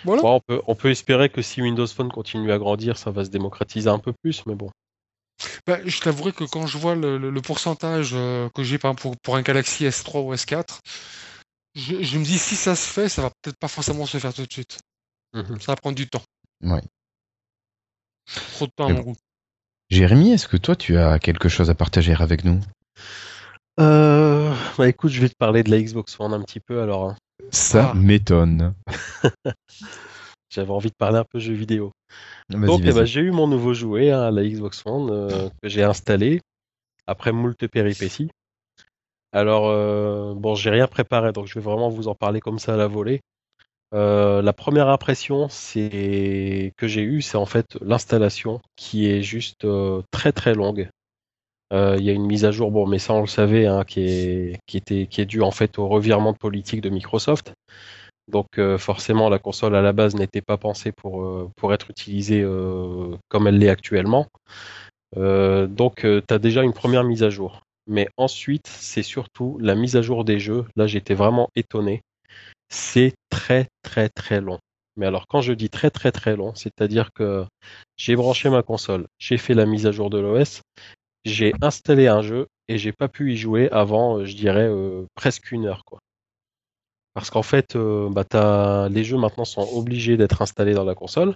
Voilà. 0.03 0.21
on, 0.23 0.39
peut, 0.39 0.61
on 0.67 0.75
peut 0.75 0.91
espérer 0.91 1.29
que 1.29 1.41
si 1.41 1.61
Windows 1.61 1.87
Phone 1.87 2.11
continue 2.11 2.51
à 2.51 2.57
grandir, 2.59 2.97
ça 2.97 3.11
va 3.11 3.25
se 3.25 3.29
démocratiser 3.29 3.89
un 3.89 3.99
peu 3.99 4.13
plus, 4.13 4.45
mais 4.45 4.55
bon. 4.55 4.69
Bah, 5.65 5.79
je 5.85 5.99
t'avouerai 5.99 6.31
que 6.31 6.43
quand 6.43 6.65
je 6.65 6.77
vois 6.77 6.95
le, 6.95 7.41
pourcentage 7.41 8.11
euh, 8.13 8.49
que 8.49 8.63
j'ai 8.63 8.77
pour, 8.77 9.17
pour 9.17 9.35
un 9.35 9.41
Galaxy 9.41 9.85
S3 9.85 10.23
ou 10.23 10.33
S4, 10.33 10.79
je, 11.75 12.01
je, 12.01 12.17
me 12.17 12.23
dis 12.23 12.39
si 12.39 12.55
ça 12.55 12.75
se 12.75 12.89
fait, 12.89 13.09
ça 13.09 13.23
va 13.23 13.31
peut-être 13.41 13.57
pas 13.57 13.67
forcément 13.67 14.05
se 14.05 14.17
faire 14.17 14.33
tout 14.33 14.45
de 14.45 14.51
suite. 14.51 14.79
Mhm. 15.33 15.59
Ça 15.59 15.73
va 15.73 15.75
prendre 15.75 15.95
du 15.95 16.07
temps. 16.07 16.23
Ouais. 16.63 16.81
Trop 18.27 18.65
de 18.65 18.71
temps, 18.75 18.89
mon 18.89 19.15
Jérémy, 19.89 20.33
est-ce 20.33 20.47
que 20.47 20.57
toi, 20.57 20.75
tu 20.75 20.97
as 20.97 21.17
quelque 21.19 21.47
chose 21.47 21.69
à 21.69 21.75
partager 21.75 22.13
avec 22.13 22.43
nous? 22.43 22.59
Euh, 23.79 24.53
Bah 24.77 24.87
écoute, 24.87 25.11
je 25.11 25.21
vais 25.21 25.29
te 25.29 25.35
parler 25.37 25.63
de 25.63 25.71
la 25.71 25.81
Xbox 25.81 26.19
One 26.19 26.33
un 26.33 26.41
petit 26.41 26.59
peu 26.59 26.81
alors. 26.81 27.09
Hein. 27.09 27.15
Ça 27.51 27.91
ah. 27.91 27.93
m'étonne. 27.93 28.73
J'avais 30.49 30.71
envie 30.71 30.89
de 30.89 30.95
parler 30.95 31.17
un 31.17 31.25
peu 31.25 31.39
jeux 31.39 31.53
vidéo. 31.53 31.91
Donc, 32.49 32.81
eh 32.83 32.91
ben, 32.91 33.05
j'ai 33.05 33.21
eu 33.21 33.31
mon 33.31 33.47
nouveau 33.47 33.73
jouet, 33.73 34.11
hein, 34.11 34.31
la 34.31 34.43
Xbox 34.43 34.81
One, 34.85 35.09
euh, 35.11 35.49
que 35.61 35.69
j'ai 35.69 35.83
installé 35.83 36.41
après 37.05 37.31
moult 37.31 37.67
péripéties. 37.67 38.29
Alors, 39.33 39.67
euh, 39.67 40.33
bon, 40.35 40.55
j'ai 40.55 40.69
rien 40.69 40.87
préparé, 40.87 41.33
donc 41.33 41.47
je 41.47 41.53
vais 41.55 41.61
vraiment 41.63 41.89
vous 41.89 42.07
en 42.07 42.15
parler 42.15 42.39
comme 42.39 42.59
ça 42.59 42.73
à 42.73 42.77
la 42.77 42.87
volée. 42.87 43.21
Euh, 43.93 44.41
la 44.41 44.53
première 44.53 44.89
impression 44.89 45.47
que 45.47 46.87
j'ai 46.87 47.01
eue, 47.01 47.21
c'est 47.21 47.37
en 47.37 47.45
fait 47.45 47.77
l'installation 47.81 48.59
qui 48.75 49.09
est 49.09 49.21
juste 49.21 49.65
euh, 49.65 50.01
très 50.11 50.31
très 50.31 50.53
longue. 50.53 50.89
Euh, 51.73 51.95
il 51.97 52.05
y 52.05 52.09
a 52.09 52.13
une 52.13 52.25
mise 52.25 52.45
à 52.45 52.51
jour, 52.51 52.71
bon, 52.71 52.85
mais 52.87 52.99
ça 52.99 53.13
on 53.13 53.21
le 53.21 53.27
savait, 53.27 53.65
hein, 53.65 53.83
qui 53.85 54.01
est 54.01 55.25
due 55.25 55.41
en 55.41 55.51
fait 55.51 55.79
au 55.79 55.87
revirement 55.87 56.33
de 56.33 56.37
politique 56.37 56.81
de 56.81 56.89
Microsoft. 56.89 57.53
Donc 58.29 58.59
forcément 58.77 59.29
la 59.29 59.39
console 59.39 59.73
à 59.73 59.81
la 59.81 59.93
base 59.93 60.15
n'était 60.15 60.41
pas 60.41 60.57
pensée 60.57 60.91
pour 60.91 61.49
pour 61.55 61.73
être 61.73 61.89
utilisée 61.89 62.45
comme 63.29 63.47
elle 63.47 63.57
l'est 63.57 63.69
actuellement. 63.69 64.27
donc 65.15 66.01
tu 66.01 66.33
as 66.33 66.39
déjà 66.39 66.63
une 66.63 66.73
première 66.73 67.05
mise 67.05 67.23
à 67.23 67.29
jour. 67.29 67.61
Mais 67.89 68.09
ensuite, 68.17 68.67
c'est 68.67 69.03
surtout 69.03 69.57
la 69.61 69.73
mise 69.73 69.95
à 69.95 70.01
jour 70.01 70.25
des 70.25 70.39
jeux. 70.39 70.65
Là, 70.75 70.87
j'étais 70.87 71.13
vraiment 71.13 71.47
étonné 71.55 72.01
c'est 72.69 73.13
très 73.37 73.67
très 73.83 74.09
très 74.09 74.41
long. 74.41 74.59
Mais 74.95 75.05
alors 75.05 75.27
quand 75.27 75.41
je 75.41 75.53
dis 75.53 75.69
très 75.69 75.91
très 75.91 76.11
très 76.11 76.35
long, 76.35 76.53
c'est-à-dire 76.55 77.11
que 77.13 77.45
j'ai 77.97 78.15
branché 78.15 78.49
ma 78.49 78.63
console, 78.63 79.05
j'ai 79.19 79.37
fait 79.37 79.53
la 79.53 79.67
mise 79.67 79.85
à 79.85 79.91
jour 79.91 80.09
de 80.09 80.17
l'OS, 80.19 80.61
j'ai 81.23 81.53
installé 81.61 82.07
un 82.07 82.23
jeu 82.23 82.47
et 82.67 82.79
j'ai 82.79 82.93
pas 82.93 83.07
pu 83.07 83.33
y 83.33 83.37
jouer 83.37 83.69
avant, 83.71 84.25
je 84.25 84.35
dirais, 84.35 84.67
euh, 84.67 85.05
presque 85.13 85.51
une 85.51 85.65
heure. 85.67 85.83
Quoi. 85.85 85.99
Parce 87.13 87.29
qu'en 87.29 87.43
fait, 87.43 87.75
euh, 87.75 88.09
bah, 88.09 88.89
les 88.89 89.03
jeux 89.03 89.17
maintenant 89.17 89.45
sont 89.45 89.67
obligés 89.73 90.17
d'être 90.17 90.41
installés 90.41 90.73
dans 90.73 90.85
la 90.85 90.95
console. 90.95 91.35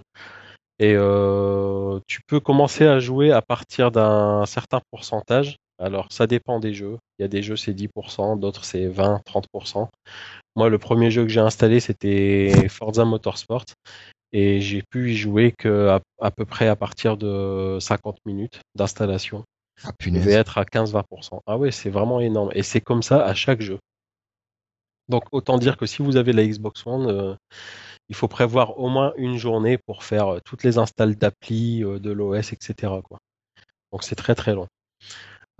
Et 0.78 0.94
euh, 0.96 2.00
tu 2.08 2.20
peux 2.26 2.40
commencer 2.40 2.86
à 2.86 2.98
jouer 2.98 3.30
à 3.30 3.42
partir 3.42 3.92
d'un 3.92 4.44
certain 4.46 4.80
pourcentage. 4.90 5.56
Alors 5.78 6.06
ça 6.10 6.26
dépend 6.26 6.58
des 6.58 6.74
jeux. 6.74 6.98
Il 7.18 7.22
y 7.22 7.24
a 7.24 7.28
des 7.28 7.42
jeux 7.42 7.56
c'est 7.56 7.72
10%, 7.72 8.38
d'autres 8.38 8.64
c'est 8.64 8.86
20, 8.88 9.20
30%. 9.26 9.88
Moi, 10.56 10.68
le 10.68 10.78
premier 10.78 11.10
jeu 11.10 11.22
que 11.22 11.28
j'ai 11.28 11.40
installé, 11.40 11.80
c'était 11.80 12.68
Forza 12.68 13.04
Motorsport. 13.04 13.64
Et 14.32 14.60
j'ai 14.60 14.82
pu 14.82 15.12
y 15.12 15.16
jouer 15.16 15.52
que 15.52 15.98
à, 16.20 16.30
peu 16.30 16.44
près 16.46 16.68
à 16.68 16.76
partir 16.76 17.16
de 17.16 17.78
50 17.80 18.16
minutes 18.24 18.60
d'installation. 18.74 19.44
Ah, 19.84 19.90
Je 20.00 20.10
vais 20.10 20.32
être 20.32 20.58
à 20.58 20.64
15-20%. 20.64 21.40
Ah 21.46 21.58
ouais, 21.58 21.70
c'est 21.70 21.90
vraiment 21.90 22.20
énorme. 22.20 22.50
Et 22.54 22.62
c'est 22.62 22.80
comme 22.80 23.02
ça 23.02 23.24
à 23.24 23.34
chaque 23.34 23.60
jeu. 23.60 23.78
Donc 25.08 25.24
autant 25.32 25.58
dire 25.58 25.76
que 25.76 25.86
si 25.86 26.02
vous 26.02 26.16
avez 26.16 26.32
la 26.32 26.46
Xbox 26.46 26.86
One, 26.86 27.06
euh, 27.10 27.34
il 28.08 28.14
faut 28.14 28.28
prévoir 28.28 28.78
au 28.78 28.88
moins 28.88 29.12
une 29.16 29.36
journée 29.36 29.76
pour 29.76 30.04
faire 30.04 30.34
euh, 30.34 30.38
toutes 30.44 30.62
les 30.62 30.78
installs 30.78 31.16
d'appli, 31.16 31.84
euh, 31.84 31.98
de 31.98 32.10
l'OS, 32.10 32.52
etc. 32.52 32.94
Quoi. 33.02 33.18
Donc 33.92 34.04
c'est 34.04 34.14
très 34.14 34.34
très 34.34 34.54
long. 34.54 34.68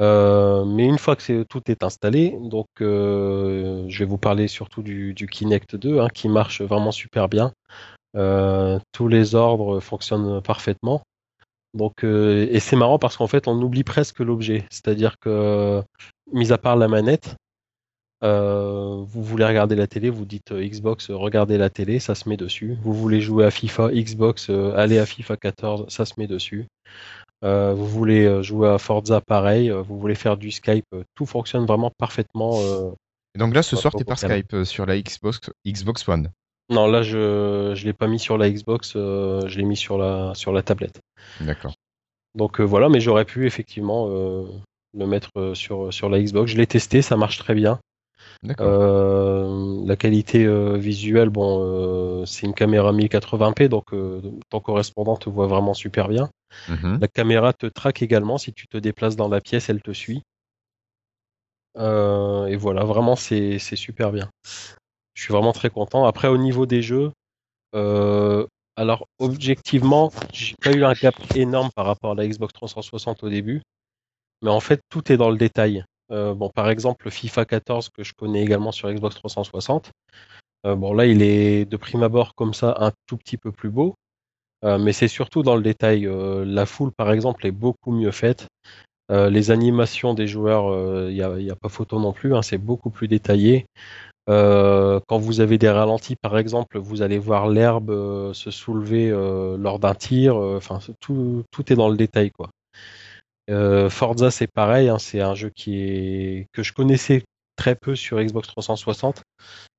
Euh, 0.01 0.65
mais 0.65 0.87
une 0.87 0.99
fois 0.99 1.17
que 1.17 1.43
tout 1.45 1.63
est 1.71 1.83
installé, 1.83 2.37
donc 2.41 2.67
euh, 2.81 3.85
je 3.89 3.99
vais 3.99 4.05
vous 4.05 4.19
parler 4.19 4.49
surtout 4.49 4.83
du, 4.83 5.15
Kinect 5.31 5.77
2 5.77 6.01
hein, 6.01 6.09
qui 6.13 6.29
marche 6.29 6.63
vraiment 6.63 6.93
super 6.93 7.29
bien. 7.29 7.53
Euh, 8.17 8.79
tous 8.93 9.09
les 9.09 9.35
ordres 9.35 9.81
fonctionnent 9.81 10.43
parfaitement. 10.43 11.03
Donc, 11.75 12.05
et 12.05 12.61
c'est 12.61 12.77
marrant 12.77 12.99
parce 12.99 13.17
qu'en 13.17 13.27
fait, 13.27 13.49
on 13.49 13.61
oublie 13.63 13.85
presque 13.85 14.21
l'objet. 14.21 14.67
C'est-à-dire 14.71 15.19
que, 15.19 15.83
mis 16.31 16.53
à 16.53 16.59
part 16.59 16.77
la 16.77 16.87
manette, 16.87 17.37
vous 18.21 19.23
voulez 19.23 19.47
regarder 19.47 19.75
la 19.75 19.87
télé, 19.87 20.11
vous 20.11 20.27
dites 20.27 20.53
Xbox, 20.53 21.11
regardez 21.11 21.57
la 21.57 21.71
télé, 21.71 21.99
ça 21.99 22.15
se 22.15 22.29
met 22.29 22.37
dessus. 22.37 22.77
Vous 22.83 22.93
voulez 22.93 23.23
jouer 23.23 23.47
à 23.47 23.51
FIFA, 23.51 23.91
Xbox, 23.91 24.51
allez 24.51 24.99
à 24.99 25.07
FIFA 25.07 25.37
14, 25.39 25.87
ça 25.89 26.05
se 26.05 26.15
met 26.19 26.27
dessus. 26.27 26.67
Euh, 27.45 27.75
vous 27.75 27.87
voulez 27.87 28.43
jouer 28.43 28.69
à 28.69 28.79
Forza 28.79 29.21
pareil, 29.21 29.71
vous 29.71 29.99
voulez 29.99 30.15
faire 30.15 30.37
du 30.37 30.51
Skype, 30.51 30.87
tout 31.15 31.27
fonctionne 31.27 31.67
vraiment 31.67 31.91
parfaitement. 31.91 32.61
Et 33.35 33.39
donc 33.39 33.55
là, 33.55 33.63
ce 33.63 33.77
soir, 33.77 33.93
t'es 33.95 34.05
par 34.05 34.19
Skype 34.19 34.65
sur 34.65 34.87
la 34.87 35.01
Xbox, 35.01 35.41
Xbox 35.67 36.09
One. 36.09 36.31
Non, 36.71 36.87
là, 36.87 37.03
je 37.03 37.73
je 37.75 37.85
l'ai 37.85 37.93
pas 37.93 38.07
mis 38.07 38.19
sur 38.19 38.39
la 38.39 38.51
Xbox, 38.51 38.93
je 38.95 39.57
l'ai 39.57 39.65
mis 39.65 39.77
sur 39.77 39.99
la 39.99 40.35
sur 40.35 40.53
la 40.53 40.63
tablette. 40.63 41.01
D'accord. 41.41 41.75
Donc 42.35 42.61
voilà, 42.61 42.89
mais 42.89 43.01
j'aurais 43.01 43.25
pu 43.25 43.47
effectivement 43.47 44.07
le 44.07 45.07
mettre 45.07 45.55
sur 45.55 45.93
sur 45.93 46.09
la 46.09 46.21
Xbox. 46.21 46.53
Je 46.53 46.57
l'ai 46.57 46.67
testé, 46.67 47.03
ça 47.03 47.17
marche 47.17 47.39
très 47.39 47.55
bien. 47.55 47.81
Euh, 48.61 49.83
la 49.87 49.97
qualité 49.97 50.45
euh, 50.45 50.77
visuelle, 50.77 51.29
bon, 51.29 51.61
euh, 51.63 52.25
c'est 52.27 52.47
une 52.47 52.55
caméra 52.55 52.93
1080p, 52.93 53.69
donc 53.69 53.95
ton 54.51 54.61
correspondant 54.61 55.17
te 55.17 55.29
voit 55.29 55.47
vraiment 55.47 55.75
super 55.75 56.09
bien. 56.09 56.31
Mhm. 56.69 56.99
La 57.01 57.09
caméra 57.09 57.53
te 57.53 57.67
traque 57.67 58.03
également, 58.03 58.39
si 58.39 58.53
tu 58.53 58.67
te 58.67 58.77
déplaces 58.77 59.17
dans 59.17 59.29
la 59.29 59.41
pièce, 59.41 59.69
elle 59.69 59.83
te 59.83 59.93
suit. 59.93 60.23
et 61.77 62.57
voilà, 62.57 62.85
vraiment, 62.85 63.17
c'est 63.17 63.59
super 63.59 64.13
bien. 64.13 64.31
Je 65.15 65.23
suis 65.23 65.33
vraiment 65.33 65.53
très 65.53 65.71
content. 65.71 66.05
Après, 66.05 66.29
au 66.29 66.37
niveau 66.37 66.67
des 66.67 66.83
jeux, 66.83 67.13
alors 68.77 69.07
objectivement, 69.19 70.11
j'ai 70.33 70.55
pas 70.63 70.73
eu 70.73 70.85
un 70.85 70.93
gap 70.93 71.15
énorme 71.35 71.71
par 71.75 71.87
rapport 71.87 72.13
à 72.13 72.15
la 72.15 72.27
Xbox 72.27 72.53
360 72.55 73.23
au 73.23 73.29
début, 73.29 73.63
mais 74.43 74.51
en 74.51 74.61
fait, 74.61 74.81
tout 74.89 75.13
est 75.13 75.17
dans 75.17 75.31
le 75.31 75.37
détail. 75.37 75.85
Euh, 76.11 76.35
bon, 76.35 76.51
par 76.51 76.69
exemple, 76.71 77.07
le 77.07 77.11
FIFA 77.11 77.45
14 77.45 77.91
que 77.91 78.03
je 78.03 78.13
connais 78.13 78.43
également 78.43 78.73
sur 78.73 78.91
Xbox 78.93 79.15
360. 79.17 79.91
Euh, 80.67 80.75
bon, 80.75 80.95
là, 80.95 81.07
il 81.07 81.23
est 81.23 81.65
de 81.65 81.77
prime 81.77 82.03
abord 82.03 82.35
comme 82.35 82.55
ça 82.55 82.77
un 82.79 82.93
tout 83.07 83.17
petit 83.17 83.37
peu 83.37 83.53
plus 83.53 83.71
beau, 83.71 83.95
euh, 84.65 84.79
mais 84.79 84.93
c'est 84.93 85.09
surtout 85.09 85.43
dans 85.43 85.57
le 85.57 85.63
détail. 85.63 86.09
la 86.47 86.67
foule, 86.67 86.93
par 86.93 87.13
exemple, 87.13 87.47
est 87.47 87.53
beaucoup 87.53 87.93
mieux 87.93 88.11
faite. 88.11 88.47
les 89.11 89.51
animations 89.51 90.15
des 90.15 90.27
joueurs, 90.27 91.09
il 91.11 91.15
n'y 91.15 91.51
a, 91.51 91.57
pas 91.57 91.69
photo 91.69 92.01
non 92.01 92.13
plus, 92.13 92.35
hein, 92.35 92.43
c'est 92.43 92.59
beaucoup 92.59 92.91
plus 92.91 93.09
détaillé. 93.09 93.67
quand 94.27 95.19
vous 95.19 95.41
avez 95.41 95.59
des 95.59 95.71
ralentis, 95.71 96.17
par 96.17 96.39
exemple, 96.39 96.79
vous 96.79 97.03
allez 97.03 97.19
voir 97.19 97.49
l'herbe 97.49 98.33
se 98.33 98.51
soulever 98.51 99.11
lors 99.11 99.79
d'un 99.79 99.95
tir. 99.95 100.37
Enfin, 100.37 100.79
tout, 101.01 101.43
tout 101.51 101.73
est 101.73 101.77
dans 101.77 101.89
le 101.89 101.97
détail, 101.97 102.31
quoi. 102.31 102.49
Euh, 103.51 103.91
Forza, 103.91 104.31
c'est 104.31 104.47
pareil, 104.47 104.89
hein, 104.89 104.99
c'est 104.99 105.21
un 105.21 105.35
jeu 105.35 105.51
qui 105.51 105.81
est 105.81 106.47
que 106.53 106.63
je 106.63 106.73
connaissais 106.73 107.25
très 107.57 107.75
peu 107.75 107.97
sur 107.97 108.23
Xbox 108.23 108.49
360, 108.49 109.23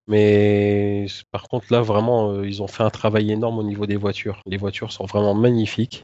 mais 0.08 1.08
par 1.32 1.44
contre 1.48 1.68
là 1.72 1.82
vraiment 1.82 2.32
euh, 2.32 2.48
ils 2.48 2.62
ont 2.62 2.68
fait 2.68 2.84
un 2.84 2.90
travail 2.90 3.32
énorme 3.32 3.60
au 3.60 3.64
niveau 3.64 3.86
des 3.86 3.96
voitures. 3.96 4.42
Les 4.46 4.58
voitures 4.58 4.92
sont 4.92 5.06
vraiment 5.06 5.34
magnifiques. 5.34 6.04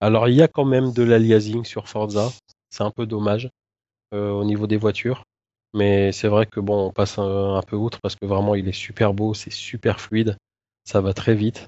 Alors 0.00 0.28
il 0.28 0.34
y 0.34 0.42
a 0.42 0.48
quand 0.48 0.64
même 0.64 0.92
de 0.92 1.02
l'aliasing 1.02 1.64
sur 1.64 1.88
Forza, 1.88 2.30
c'est 2.70 2.82
un 2.82 2.90
peu 2.90 3.06
dommage 3.06 3.50
euh, 4.14 4.30
au 4.30 4.44
niveau 4.44 4.66
des 4.66 4.76
voitures, 4.76 5.24
mais 5.74 6.12
c'est 6.12 6.28
vrai 6.28 6.46
que 6.46 6.60
bon 6.60 6.88
on 6.88 6.92
passe 6.92 7.18
un, 7.18 7.62
peu 7.66 7.76
outre 7.76 8.00
parce 8.02 8.16
que 8.16 8.26
vraiment 8.26 8.54
il 8.54 8.68
est 8.68 8.72
super 8.72 9.14
beau, 9.14 9.34
c'est 9.34 9.52
super 9.52 10.00
fluide, 10.00 10.36
ça 10.84 11.00
va 11.00 11.14
très 11.14 11.34
vite. 11.34 11.66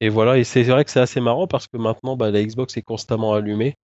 Et 0.00 0.08
voilà, 0.08 0.38
et 0.38 0.44
c'est 0.44 0.64
vrai 0.64 0.84
que 0.84 0.90
c'est 0.90 1.00
assez 1.00 1.20
marrant 1.20 1.46
parce 1.46 1.68
que 1.68 1.76
maintenant 1.76 2.16
bah, 2.16 2.30
la 2.30 2.42
Xbox 2.42 2.76
est 2.76 2.82
constamment 2.82 3.34
allumée. 3.34 3.74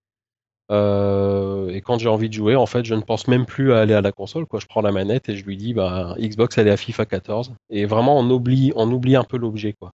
Euh, 0.70 1.70
et 1.70 1.80
quand 1.80 1.98
j'ai 1.98 2.08
envie 2.08 2.28
de 2.28 2.34
jouer, 2.34 2.56
en 2.56 2.66
fait, 2.66 2.84
je 2.84 2.94
ne 2.94 3.00
pense 3.00 3.28
même 3.28 3.46
plus 3.46 3.72
à 3.72 3.80
aller 3.80 3.94
à 3.94 4.00
la 4.00 4.12
console. 4.12 4.46
Quoi. 4.46 4.60
Je 4.60 4.66
prends 4.66 4.82
la 4.82 4.92
manette 4.92 5.28
et 5.28 5.36
je 5.36 5.44
lui 5.44 5.56
dis, 5.56 5.74
bah, 5.74 6.14
Xbox, 6.18 6.58
elle 6.58 6.68
est 6.68 6.72
à 6.72 6.76
FIFA 6.76 7.06
14. 7.06 7.54
Et 7.70 7.86
vraiment, 7.86 8.18
on 8.18 8.28
oublie, 8.30 8.72
on 8.76 8.90
oublie 8.90 9.16
un 9.16 9.24
peu 9.24 9.38
l'objet. 9.38 9.72
quoi. 9.72 9.92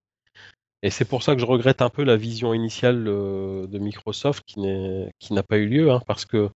Et 0.82 0.90
c'est 0.90 1.06
pour 1.06 1.22
ça 1.22 1.34
que 1.34 1.40
je 1.40 1.46
regrette 1.46 1.80
un 1.80 1.88
peu 1.88 2.04
la 2.04 2.16
vision 2.16 2.52
initiale 2.52 3.04
euh, 3.08 3.66
de 3.66 3.78
Microsoft 3.78 4.44
qui, 4.46 4.60
n'a 4.60 5.42
pas 5.42 5.56
eu 5.56 5.66
lieu, 5.66 5.90
hein, 5.90 6.00
parce 6.06 6.26
que 6.26 6.50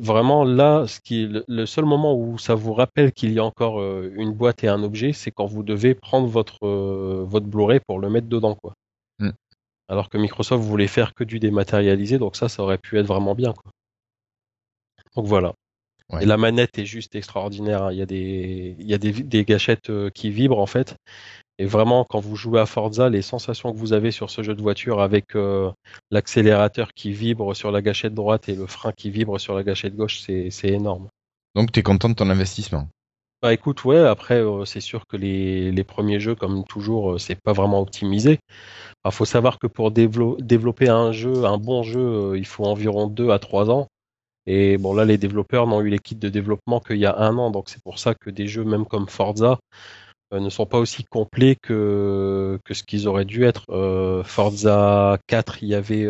vraiment 0.00 0.42
là, 0.44 0.86
ce 0.88 0.98
qui 1.00 1.28
le 1.46 1.66
seul 1.66 1.84
moment 1.84 2.16
où 2.16 2.38
ça 2.38 2.56
vous 2.56 2.74
rappelle 2.74 3.12
qu'il 3.12 3.32
y 3.32 3.38
a 3.38 3.44
encore 3.44 3.80
euh, 3.80 4.12
une 4.16 4.32
boîte 4.32 4.64
et 4.64 4.68
un 4.68 4.82
objet, 4.82 5.12
c'est 5.12 5.30
quand 5.30 5.46
vous 5.46 5.62
devez 5.62 5.94
prendre 5.94 6.26
votre 6.26 6.66
votre 6.66 7.46
Blu-ray 7.46 7.78
pour 7.86 8.00
le 8.00 8.10
mettre 8.10 8.26
dedans, 8.26 8.56
quoi 8.56 8.74
alors 9.88 10.08
que 10.08 10.18
Microsoft 10.18 10.64
voulait 10.64 10.88
faire 10.88 11.14
que 11.14 11.24
du 11.24 11.38
dématérialisé, 11.38 12.18
donc 12.18 12.36
ça, 12.36 12.48
ça 12.48 12.62
aurait 12.62 12.78
pu 12.78 12.98
être 12.98 13.06
vraiment 13.06 13.34
bien. 13.34 13.52
Quoi. 13.52 13.70
Donc 15.14 15.26
voilà. 15.26 15.54
Et 16.20 16.24
la 16.24 16.36
manette 16.36 16.78
est 16.78 16.86
juste 16.86 17.16
extraordinaire. 17.16 17.84
Hein. 17.84 17.92
Il 17.92 17.98
y 17.98 18.02
a 18.02 18.06
des, 18.06 18.76
il 18.78 18.86
y 18.86 18.94
a 18.94 18.98
des, 18.98 19.44
gâchettes 19.44 19.90
euh, 19.90 20.08
qui 20.10 20.30
vibrent 20.30 20.60
en 20.60 20.66
fait. 20.66 20.94
Et 21.58 21.64
vraiment, 21.64 22.04
quand 22.08 22.20
vous 22.20 22.36
jouez 22.36 22.60
à 22.60 22.66
Forza, 22.66 23.08
les 23.08 23.22
sensations 23.22 23.72
que 23.72 23.78
vous 23.78 23.92
avez 23.92 24.12
sur 24.12 24.30
ce 24.30 24.42
jeu 24.42 24.54
de 24.54 24.62
voiture 24.62 25.00
avec 25.00 25.34
euh, 25.34 25.72
l'accélérateur 26.10 26.92
qui 26.94 27.12
vibre 27.12 27.56
sur 27.56 27.72
la 27.72 27.82
gâchette 27.82 28.14
droite 28.14 28.48
et 28.48 28.54
le 28.54 28.66
frein 28.66 28.92
qui 28.92 29.10
vibre 29.10 29.40
sur 29.40 29.54
la 29.54 29.64
gâchette 29.64 29.96
gauche, 29.96 30.20
c'est 30.20 30.68
énorme. 30.68 31.08
Donc 31.56 31.72
tu 31.72 31.80
es 31.80 31.82
content 31.82 32.10
de 32.10 32.14
ton 32.14 32.30
investissement 32.30 32.88
bah 33.42 33.52
écoute, 33.52 33.84
ouais, 33.84 33.98
après, 33.98 34.40
euh, 34.40 34.64
c'est 34.64 34.80
sûr 34.80 35.06
que 35.06 35.16
les, 35.16 35.70
les, 35.70 35.84
premiers 35.84 36.20
jeux, 36.20 36.34
comme 36.34 36.64
toujours, 36.64 37.12
euh, 37.12 37.18
c'est 37.18 37.38
pas 37.40 37.52
vraiment 37.52 37.80
optimisé. 37.80 38.38
Il 39.04 39.12
faut 39.12 39.26
savoir 39.26 39.58
que 39.58 39.66
pour 39.66 39.90
développer 39.90 40.88
un 40.88 41.12
jeu, 41.12 41.44
un 41.44 41.58
bon 41.58 41.82
jeu, 41.82 42.00
euh, 42.00 42.38
il 42.38 42.46
faut 42.46 42.64
environ 42.64 43.08
2 43.08 43.30
à 43.30 43.38
3 43.38 43.70
ans. 43.70 43.88
Et 44.46 44.78
bon, 44.78 44.94
là, 44.94 45.04
les 45.04 45.18
développeurs 45.18 45.66
n'ont 45.66 45.82
eu 45.82 45.90
les 45.90 45.98
kits 45.98 46.16
de 46.16 46.28
développement 46.30 46.80
qu'il 46.80 46.96
y 46.96 47.06
a 47.06 47.16
un 47.18 47.36
an, 47.36 47.50
donc 47.50 47.68
c'est 47.68 47.82
pour 47.82 47.98
ça 47.98 48.14
que 48.14 48.30
des 48.30 48.46
jeux, 48.48 48.64
même 48.64 48.86
comme 48.86 49.08
Forza, 49.08 49.58
ne 50.32 50.48
sont 50.48 50.66
pas 50.66 50.78
aussi 50.78 51.04
complets 51.04 51.56
que, 51.60 52.58
que 52.64 52.74
ce 52.74 52.84
qu'ils 52.84 53.06
auraient 53.08 53.24
dû 53.24 53.44
être. 53.44 53.66
Forza 54.24 55.18
4, 55.26 55.62
il 55.62 55.68
y 55.68 55.74
avait 55.74 56.06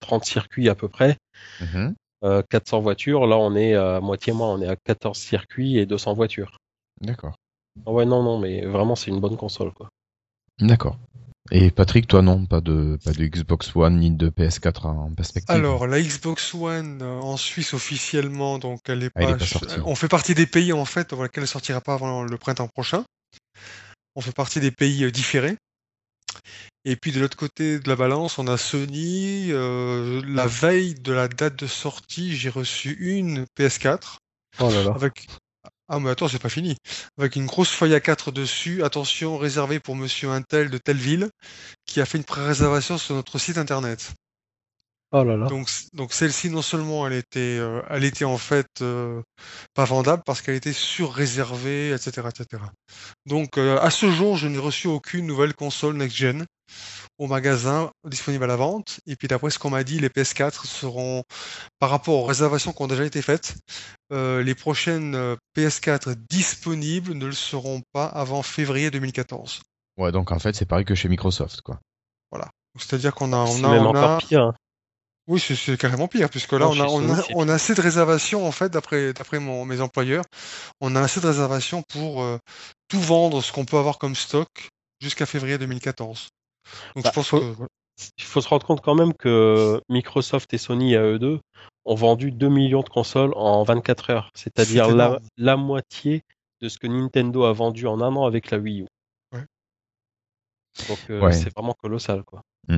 30 0.00 0.24
circuits 0.24 0.68
à 0.68 0.74
peu 0.74 0.88
près. 0.88 1.16
Mmh 1.60 1.92
400 1.92 2.05
euh, 2.26 2.80
voitures. 2.80 3.26
Là, 3.26 3.38
on 3.38 3.54
est 3.54 3.74
à 3.74 4.00
moitié 4.00 4.32
moins, 4.32 4.54
on 4.54 4.60
est 4.60 4.68
à 4.68 4.76
14 4.76 5.16
circuits 5.16 5.78
et 5.78 5.86
200 5.86 6.14
voitures. 6.14 6.58
D'accord. 7.00 7.34
Ah 7.86 7.92
ouais, 7.92 8.06
non, 8.06 8.22
non, 8.22 8.38
mais 8.38 8.64
vraiment, 8.64 8.96
c'est 8.96 9.10
une 9.10 9.20
bonne 9.20 9.36
console, 9.36 9.72
quoi. 9.72 9.88
D'accord. 10.60 10.96
Et 11.52 11.70
Patrick, 11.70 12.08
toi 12.08 12.22
non, 12.22 12.44
pas 12.44 12.60
de 12.60 12.98
pas 13.04 13.12
de 13.12 13.24
Xbox 13.24 13.74
One 13.76 13.98
ni 13.98 14.10
de 14.10 14.30
PS4 14.30 14.86
en 14.86 15.14
perspective. 15.14 15.54
Alors 15.54 15.86
la 15.86 16.00
Xbox 16.00 16.54
One 16.54 17.00
euh, 17.02 17.20
en 17.20 17.36
Suisse 17.36 17.72
officiellement, 17.72 18.58
donc 18.58 18.80
elle 18.88 19.04
est 19.04 19.12
ah, 19.14 19.36
pas, 19.36 19.36
on 19.84 19.94
fait 19.94 20.08
partie 20.08 20.34
des 20.34 20.46
pays 20.46 20.72
en 20.72 20.84
fait 20.84 21.10
dans 21.10 21.22
lesquels 21.22 21.44
elle 21.44 21.48
sortira 21.48 21.80
pas 21.80 21.94
avant 21.94 22.24
le 22.24 22.36
printemps 22.36 22.68
prochain. 22.68 23.04
On 24.16 24.20
fait 24.20 24.34
partie 24.34 24.58
des 24.58 24.72
pays 24.72 25.04
euh, 25.04 25.10
différés. 25.10 25.56
Et 26.88 26.94
puis 26.94 27.10
de 27.10 27.18
l'autre 27.18 27.36
côté 27.36 27.80
de 27.80 27.88
la 27.88 27.96
balance, 27.96 28.38
on 28.38 28.46
a 28.46 28.56
Sony. 28.56 29.48
Euh, 29.50 30.22
la 30.24 30.46
veille 30.46 30.94
de 30.94 31.12
la 31.12 31.26
date 31.26 31.56
de 31.56 31.66
sortie, 31.66 32.36
j'ai 32.36 32.48
reçu 32.48 32.96
une 33.00 33.44
PS4. 33.58 34.18
Oh 34.60 34.70
là 34.70 34.84
là. 34.84 34.92
Avec... 34.94 35.26
Ah 35.88 35.98
mais 35.98 36.10
attends, 36.10 36.28
c'est 36.28 36.38
pas 36.38 36.48
fini. 36.48 36.76
Avec 37.18 37.34
une 37.34 37.46
grosse 37.46 37.70
feuille 37.70 37.94
A4 37.94 38.32
dessus. 38.32 38.84
Attention, 38.84 39.36
réservée 39.36 39.80
pour 39.80 39.96
Monsieur 39.96 40.30
Intel 40.30 40.70
de 40.70 40.78
telle 40.78 40.96
ville, 40.96 41.28
qui 41.86 42.00
a 42.00 42.06
fait 42.06 42.18
une 42.18 42.24
pré-réservation 42.24 42.98
sur 42.98 43.16
notre 43.16 43.40
site 43.40 43.58
internet. 43.58 44.12
Oh 45.12 45.22
là 45.22 45.36
là. 45.36 45.46
Donc, 45.46 45.68
donc 45.92 46.12
celle-ci, 46.12 46.50
non 46.50 46.62
seulement 46.62 47.06
elle 47.06 47.12
était, 47.12 47.58
euh, 47.58 47.80
elle 47.90 48.04
était 48.04 48.24
en 48.24 48.38
fait 48.38 48.66
euh, 48.80 49.22
pas 49.72 49.84
vendable 49.84 50.22
parce 50.26 50.42
qu'elle 50.42 50.56
était 50.56 50.72
sur-réservée, 50.72 51.92
etc., 51.92 52.28
etc. 52.28 52.62
Donc 53.24 53.56
euh, 53.56 53.78
à 53.80 53.90
ce 53.90 54.10
jour, 54.10 54.36
je 54.36 54.48
n'ai 54.48 54.58
reçu 54.58 54.88
aucune 54.88 55.26
nouvelle 55.26 55.54
console 55.54 55.96
next-gen 55.96 56.44
au 57.18 57.28
magasin 57.28 57.90
disponible 58.04 58.44
à 58.44 58.48
la 58.48 58.56
vente. 58.56 58.98
Et 59.06 59.14
puis 59.14 59.28
d'après 59.28 59.50
ce 59.50 59.60
qu'on 59.60 59.70
m'a 59.70 59.84
dit, 59.84 60.00
les 60.00 60.08
PS4 60.08 60.66
seront, 60.66 61.22
par 61.78 61.90
rapport 61.90 62.14
aux 62.14 62.24
réservations 62.24 62.72
qui 62.72 62.82
ont 62.82 62.88
déjà 62.88 63.04
été 63.04 63.22
faites, 63.22 63.54
les 64.10 64.54
prochaines 64.56 65.36
PS4 65.56 66.16
disponibles 66.28 67.14
ne 67.14 67.26
le 67.26 67.32
seront 67.32 67.80
pas 67.92 68.06
avant 68.06 68.42
février 68.42 68.90
2014. 68.90 69.60
Ouais, 69.96 70.12
donc 70.12 70.32
en 70.32 70.38
fait 70.40 70.54
c'est 70.56 70.66
pareil 70.66 70.84
que 70.84 70.96
chez 70.96 71.08
Microsoft, 71.08 71.62
quoi. 71.62 71.78
Voilà. 72.30 72.50
C'est-à-dire 72.78 73.14
qu'on 73.14 73.32
a, 73.32 73.36
on 73.36 73.64
a, 73.64 73.68
même 73.70 73.86
encore 73.86 74.18
pire. 74.18 74.52
Oui, 75.28 75.40
c'est 75.40 75.76
carrément 75.76 76.06
pire, 76.06 76.30
puisque 76.30 76.52
là, 76.52 76.68
on 76.68 76.78
a, 76.78 76.86
on, 76.86 77.12
a, 77.12 77.22
on 77.34 77.48
a, 77.48 77.54
assez 77.54 77.74
de 77.74 77.80
réservations, 77.80 78.46
en 78.46 78.52
fait, 78.52 78.72
d'après 78.72 79.12
mes 79.40 79.80
employeurs, 79.80 80.24
on 80.80 80.94
a 80.94 81.00
assez 81.00 81.20
de 81.20 81.26
réservations 81.26 81.82
pour 81.82 82.22
euh, 82.22 82.38
tout 82.86 83.00
vendre 83.00 83.42
ce 83.42 83.50
qu'on 83.50 83.64
peut 83.64 83.76
avoir 83.76 83.98
comme 83.98 84.14
stock 84.14 84.48
jusqu'à 85.00 85.26
février 85.26 85.58
2014. 85.58 86.28
Donc 86.94 87.04
bah, 87.04 87.10
je 87.10 87.14
pense 87.14 87.30
que... 87.30 87.54
Il 88.18 88.24
faut 88.24 88.42
se 88.42 88.48
rendre 88.48 88.66
compte 88.66 88.82
quand 88.82 88.94
même 88.94 89.14
que 89.14 89.80
Microsoft 89.88 90.52
et 90.52 90.58
Sony 90.58 90.96
à 90.96 91.02
eux 91.02 91.18
deux 91.18 91.40
ont 91.86 91.94
vendu 91.94 92.30
2 92.30 92.46
millions 92.50 92.82
de 92.82 92.90
consoles 92.90 93.32
en 93.36 93.64
24 93.64 94.10
heures, 94.10 94.30
c'est-à-dire 94.34 94.94
la, 94.94 95.18
la, 95.38 95.56
moitié 95.56 96.22
de 96.60 96.68
ce 96.68 96.76
que 96.76 96.86
Nintendo 96.88 97.44
a 97.44 97.54
vendu 97.54 97.86
en 97.86 98.02
un 98.02 98.14
an 98.14 98.26
avec 98.26 98.50
la 98.50 98.58
Wii 98.58 98.82
U. 98.82 98.86
Ouais. 99.32 99.46
Donc 100.90 100.98
euh, 101.08 101.32
c'est 101.32 101.48
vraiment 101.54 101.72
colossal, 101.72 102.22
quoi. 102.24 102.42
Mm 102.68 102.76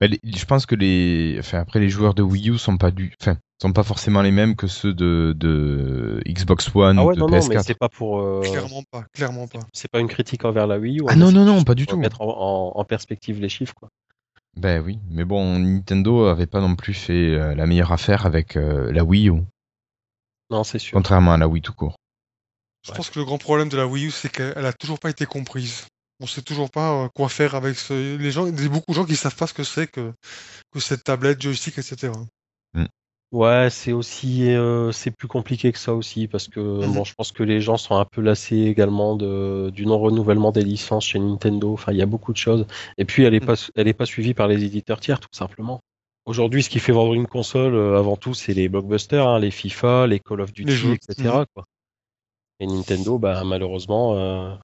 je 0.00 0.44
pense 0.44 0.66
que 0.66 0.74
les, 0.74 1.36
enfin 1.38 1.58
après 1.60 1.80
les 1.80 1.88
joueurs 1.88 2.14
de 2.14 2.22
Wii 2.22 2.50
U 2.50 2.58
sont 2.58 2.76
pas 2.76 2.90
du, 2.90 3.12
enfin 3.20 3.36
sont 3.60 3.72
pas 3.72 3.82
forcément 3.82 4.22
les 4.22 4.30
mêmes 4.30 4.56
que 4.56 4.66
ceux 4.66 4.92
de, 4.92 5.34
de 5.36 6.20
Xbox 6.26 6.74
One 6.74 6.98
ah 6.98 7.04
ouais, 7.04 7.12
ou 7.12 7.16
de 7.16 7.20
non, 7.20 7.28
PS4. 7.28 7.42
Non, 7.42 7.48
mais 7.48 7.62
c'est 7.62 7.78
pas 7.78 7.88
pour. 7.88 8.20
Euh, 8.20 8.40
clairement 8.42 8.82
pas, 8.90 9.04
clairement 9.12 9.48
pas. 9.48 9.60
C'est 9.72 9.90
pas 9.90 10.00
une 10.00 10.08
critique 10.08 10.44
envers 10.44 10.66
la 10.66 10.78
Wii 10.78 11.00
U. 11.00 11.04
Ah 11.08 11.16
non 11.16 11.32
non 11.32 11.44
non, 11.44 11.64
pas 11.64 11.74
du 11.74 11.86
tout. 11.86 11.96
Mettre 11.96 12.20
en, 12.20 12.72
en, 12.76 12.84
perspective 12.84 13.40
les 13.40 13.48
chiffres 13.48 13.74
quoi. 13.74 13.88
Ben 14.56 14.80
oui, 14.80 15.00
mais 15.10 15.24
bon, 15.24 15.58
Nintendo 15.58 16.26
avait 16.26 16.46
pas 16.46 16.60
non 16.60 16.76
plus 16.76 16.94
fait 16.94 17.30
euh, 17.34 17.54
la 17.56 17.66
meilleure 17.66 17.90
affaire 17.90 18.24
avec 18.24 18.56
euh, 18.56 18.92
la 18.92 19.02
Wii 19.02 19.28
U, 19.30 19.42
Non, 20.50 20.62
c'est 20.62 20.78
sûr. 20.78 20.92
contrairement 20.94 21.32
à 21.32 21.36
la 21.38 21.48
Wii 21.48 21.60
tout 21.62 21.72
court. 21.72 21.96
Je 22.84 22.90
Ouais. 22.90 22.96
pense 22.96 23.10
que 23.10 23.18
le 23.18 23.24
grand 23.24 23.38
problème 23.38 23.68
de 23.68 23.76
la 23.76 23.86
Wii 23.86 24.06
U, 24.06 24.10
c'est 24.12 24.30
qu'elle 24.30 24.64
a 24.64 24.72
toujours 24.72 25.00
pas 25.00 25.10
été 25.10 25.26
comprise. 25.26 25.86
On 26.20 26.26
sait 26.26 26.42
toujours 26.42 26.70
pas 26.70 27.04
euh, 27.04 27.08
quoi 27.08 27.28
faire 27.28 27.54
avec 27.54 27.76
ce... 27.76 28.16
les 28.16 28.30
gens. 28.30 28.46
Il 28.46 28.62
y 28.62 28.66
a 28.66 28.68
beaucoup 28.68 28.92
de 28.92 28.94
gens 28.94 29.04
qui 29.04 29.16
savent 29.16 29.36
pas 29.36 29.46
ce 29.46 29.54
que 29.54 29.64
c'est 29.64 29.86
que, 29.86 30.12
que 30.72 30.80
cette 30.80 31.04
tablette, 31.04 31.42
joystick, 31.42 31.78
etc. 31.78 32.12
Ouais, 33.32 33.68
c'est 33.68 33.90
aussi, 33.90 34.48
euh, 34.54 34.92
c'est 34.92 35.10
plus 35.10 35.26
compliqué 35.26 35.72
que 35.72 35.78
ça 35.78 35.92
aussi 35.92 36.28
parce 36.28 36.46
que 36.46 36.60
bon, 36.86 37.02
je 37.02 37.14
pense 37.14 37.32
que 37.32 37.42
les 37.42 37.60
gens 37.60 37.76
sont 37.76 37.96
un 37.96 38.04
peu 38.04 38.20
lassés 38.20 38.58
également 38.58 39.16
de 39.16 39.72
du 39.74 39.86
non 39.86 39.98
renouvellement 39.98 40.52
des 40.52 40.62
licences 40.62 41.06
chez 41.06 41.18
Nintendo. 41.18 41.72
Enfin, 41.72 41.90
il 41.90 41.98
y 41.98 42.02
a 42.02 42.06
beaucoup 42.06 42.32
de 42.32 42.36
choses. 42.38 42.64
Et 42.96 43.04
puis, 43.04 43.24
elle 43.24 43.34
est 43.34 43.40
Mhm. 43.40 43.46
pas, 43.46 43.54
elle 43.74 43.88
est 43.88 43.92
pas 43.92 44.06
suivie 44.06 44.34
par 44.34 44.46
les 44.46 44.62
éditeurs 44.62 45.00
tiers, 45.00 45.18
tout 45.18 45.26
simplement. 45.32 45.80
Aujourd'hui, 46.26 46.62
ce 46.62 46.70
qui 46.70 46.78
fait 46.78 46.92
vendre 46.92 47.14
une 47.14 47.26
console, 47.26 47.74
euh, 47.74 47.98
avant 47.98 48.16
tout, 48.16 48.34
c'est 48.34 48.54
les 48.54 48.68
blockbusters, 48.68 49.26
hein, 49.26 49.40
les 49.40 49.50
FIFA, 49.50 50.06
les 50.06 50.20
Call 50.20 50.40
of 50.40 50.52
Duty, 50.52 50.70
Les 50.70 50.92
etc. 50.92 51.44
Quoi. 51.54 51.64
Et 52.60 52.68
Nintendo, 52.68 53.18
bah, 53.18 53.42
malheureusement, 53.44 54.16
euh, 54.16 54.54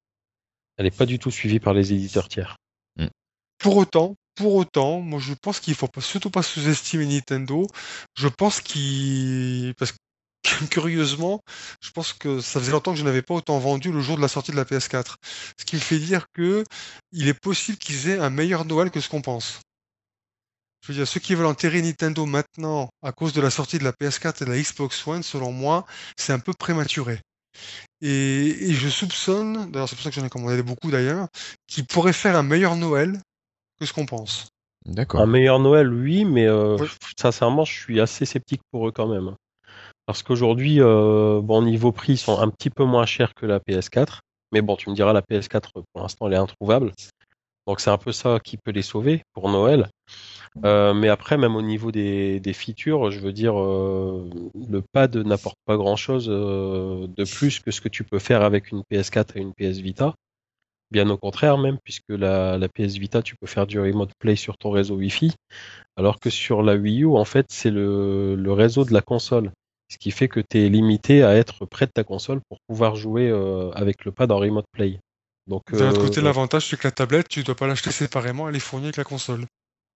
elle 0.80 0.86
est 0.86 0.96
pas 0.96 1.04
du 1.04 1.18
tout 1.18 1.30
suivie 1.30 1.60
par 1.60 1.74
les 1.74 1.92
éditeurs 1.92 2.26
tiers. 2.26 2.56
Pour 3.58 3.76
autant, 3.76 4.16
pour 4.34 4.54
autant, 4.54 5.00
moi 5.00 5.20
je 5.20 5.34
pense 5.34 5.60
qu'il 5.60 5.74
faut 5.74 5.88
pas, 5.88 6.00
surtout 6.00 6.30
pas 6.30 6.42
sous-estimer 6.42 7.04
Nintendo. 7.04 7.66
Je 8.16 8.28
pense 8.28 8.62
qu'il, 8.62 9.74
parce 9.76 9.92
que 9.92 9.98
curieusement, 10.70 11.42
je 11.82 11.90
pense 11.90 12.14
que 12.14 12.40
ça 12.40 12.60
faisait 12.60 12.72
longtemps 12.72 12.92
que 12.92 12.98
je 12.98 13.04
n'avais 13.04 13.20
pas 13.20 13.34
autant 13.34 13.58
vendu 13.58 13.92
le 13.92 14.00
jour 14.00 14.16
de 14.16 14.22
la 14.22 14.28
sortie 14.28 14.52
de 14.52 14.56
la 14.56 14.64
PS4. 14.64 15.16
Ce 15.58 15.66
qui 15.66 15.76
me 15.76 15.82
fait 15.82 15.98
dire 15.98 16.24
que 16.32 16.64
il 17.12 17.28
est 17.28 17.38
possible 17.38 17.76
qu'ils 17.76 18.08
aient 18.08 18.18
un 18.18 18.30
meilleur 18.30 18.64
Noël 18.64 18.90
que 18.90 19.02
ce 19.02 19.10
qu'on 19.10 19.20
pense. 19.20 19.60
Je 20.82 20.92
veux 20.92 20.94
dire, 20.94 21.06
ceux 21.06 21.20
qui 21.20 21.34
veulent 21.34 21.44
enterrer 21.44 21.82
Nintendo 21.82 22.24
maintenant 22.24 22.88
à 23.02 23.12
cause 23.12 23.34
de 23.34 23.42
la 23.42 23.50
sortie 23.50 23.78
de 23.78 23.84
la 23.84 23.92
PS4 23.92 24.42
et 24.42 24.46
de 24.46 24.50
la 24.50 24.58
Xbox 24.58 25.06
One, 25.06 25.22
selon 25.22 25.52
moi, 25.52 25.84
c'est 26.16 26.32
un 26.32 26.38
peu 26.38 26.54
prématuré. 26.54 27.20
Et, 28.02 28.70
et 28.70 28.72
je 28.72 28.88
soupçonne, 28.88 29.70
d'ailleurs 29.70 29.88
c'est 29.88 29.96
pour 29.96 30.02
ça 30.02 30.10
que 30.10 30.16
j'en 30.16 30.26
ai 30.26 30.30
commandé 30.30 30.62
beaucoup 30.62 30.90
d'ailleurs, 30.90 31.28
qu'ils 31.66 31.86
pourraient 31.86 32.12
faire 32.12 32.36
un 32.36 32.42
meilleur 32.42 32.76
Noël 32.76 33.20
que 33.78 33.86
ce 33.86 33.92
qu'on 33.92 34.06
pense. 34.06 34.48
D'accord. 34.86 35.20
Un 35.20 35.26
meilleur 35.26 35.58
Noël, 35.58 35.92
oui, 35.92 36.24
mais 36.24 36.46
euh, 36.46 36.76
Oui. 36.78 36.88
sincèrement, 37.18 37.64
je 37.64 37.72
suis 37.72 38.00
assez 38.00 38.24
sceptique 38.24 38.62
pour 38.70 38.88
eux 38.88 38.92
quand 38.92 39.06
même. 39.08 39.34
Parce 40.06 40.22
qu'aujourd'hui, 40.22 40.80
euh, 40.80 41.40
bon, 41.42 41.62
niveau 41.62 41.92
prix, 41.92 42.14
ils 42.14 42.18
sont 42.18 42.38
un 42.38 42.48
petit 42.48 42.70
peu 42.70 42.84
moins 42.84 43.06
chers 43.06 43.34
que 43.34 43.46
la 43.46 43.60
PS4. 43.60 44.20
Mais 44.52 44.62
bon, 44.62 44.76
tu 44.76 44.90
me 44.90 44.94
diras, 44.94 45.12
la 45.12 45.22
PS4, 45.22 45.70
pour 45.72 46.02
l'instant, 46.02 46.26
elle 46.26 46.32
est 46.32 46.36
introuvable. 46.36 46.92
Donc 47.70 47.78
c'est 47.78 47.90
un 47.90 47.98
peu 47.98 48.10
ça 48.10 48.40
qui 48.42 48.56
peut 48.56 48.72
les 48.72 48.82
sauver 48.82 49.22
pour 49.32 49.48
Noël. 49.48 49.88
Euh, 50.64 50.92
mais 50.92 51.08
après, 51.08 51.38
même 51.38 51.54
au 51.54 51.62
niveau 51.62 51.92
des, 51.92 52.42
features, 52.52 53.12
je 53.12 53.20
veux 53.20 53.32
dire, 53.32 53.56
euh, 53.56 54.28
le 54.68 54.82
pad 54.82 55.16
n'apporte 55.18 55.56
pas 55.66 55.76
grand-chose 55.76 56.26
euh, 56.28 57.06
de 57.06 57.24
plus 57.24 57.60
que 57.60 57.70
ce 57.70 57.80
que 57.80 57.88
tu 57.88 58.02
peux 58.02 58.18
faire 58.18 58.42
avec 58.42 58.72
une 58.72 58.82
PS4 58.90 59.36
et 59.36 59.40
une 59.40 59.54
PS 59.54 59.78
Vita. 59.78 60.16
Bien 60.90 61.08
au 61.10 61.16
contraire 61.16 61.58
même, 61.58 61.78
puisque 61.84 62.08
la, 62.08 62.58
PS 62.74 62.96
Vita, 62.96 63.22
tu 63.22 63.36
peux 63.36 63.46
faire 63.46 63.68
du 63.68 63.78
remote 63.78 64.10
play 64.18 64.34
sur 64.34 64.58
ton 64.58 64.72
réseau 64.72 64.96
Wi-Fi, 64.96 65.32
alors 65.96 66.18
que 66.18 66.28
sur 66.28 66.64
la 66.64 66.74
Wii 66.74 67.04
U, 67.04 67.16
en 67.16 67.24
fait, 67.24 67.46
c'est 67.50 67.70
le, 67.70 68.34
le 68.34 68.52
réseau 68.52 68.84
de 68.84 68.92
la 68.92 69.00
console. 69.00 69.52
Ce 69.88 69.96
qui 69.96 70.10
fait 70.10 70.26
que 70.26 70.40
tu 70.40 70.58
es 70.58 70.68
limité 70.68 71.22
à 71.22 71.36
être 71.36 71.66
près 71.66 71.86
de 71.86 71.92
ta 71.92 72.02
console 72.02 72.40
pour 72.48 72.58
pouvoir 72.66 72.96
jouer 72.96 73.30
avec 73.76 74.04
le 74.04 74.10
pad 74.10 74.32
en 74.32 74.38
remote 74.38 74.66
play. 74.72 74.98
Donc, 75.50 75.72
D'un 75.72 75.88
autre 75.90 76.00
euh, 76.00 76.02
côté, 76.02 76.20
l'avantage, 76.20 76.68
c'est 76.68 76.78
que 76.78 76.86
la 76.86 76.92
tablette, 76.92 77.28
tu 77.28 77.42
dois 77.42 77.56
pas 77.56 77.66
l'acheter 77.66 77.90
séparément, 77.90 78.48
elle 78.48 78.56
est 78.56 78.60
fournie 78.60 78.86
avec 78.86 78.96
la 78.96 79.04
console. 79.04 79.46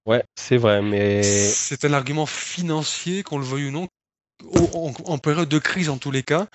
ouais, 0.07 0.25
c'est 0.35 0.57
vrai, 0.57 0.83
mais 0.83 1.23
C'est 1.23 1.85
un 1.85 1.93
argument 1.93 2.27
financier, 2.27 3.23
qu'on 3.23 3.39
le 3.39 3.45
veuille 3.45 3.69
ou 3.69 3.71
non, 3.71 3.89
en, 4.75 4.93
en 5.07 5.19
période 5.19 5.49
de 5.49 5.59
crise 5.59 5.91
en 5.91 5.99
tous 5.99 6.11
les 6.11 6.23
cas, 6.23 6.49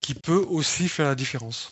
qui 0.00 0.14
peut 0.14 0.44
aussi 0.48 0.88
faire 0.88 1.06
la 1.06 1.14
différence. 1.14 1.70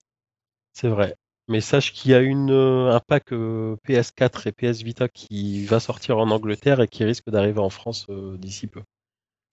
C'est 0.73 0.89
vrai. 0.89 1.15
Mais 1.49 1.61
sache 1.61 1.93
qu'il 1.93 2.11
y 2.11 2.15
a 2.15 2.21
une, 2.21 2.51
euh, 2.51 2.95
un 2.95 3.01
pack 3.01 3.33
euh, 3.33 3.77
PS4 3.85 4.47
et 4.47 4.53
PS 4.53 4.83
Vita 4.83 5.09
qui 5.09 5.67
va 5.67 5.79
sortir 5.79 6.19
en 6.19 6.31
Angleterre 6.31 6.81
et 6.81 6.89
qui 6.89 7.05
risque 7.05 7.29
d'arriver 7.29 7.61
en 7.61 7.71
France 7.71 8.07
euh, 8.09 8.37
d'ici 8.39 8.67
peu. 8.67 8.83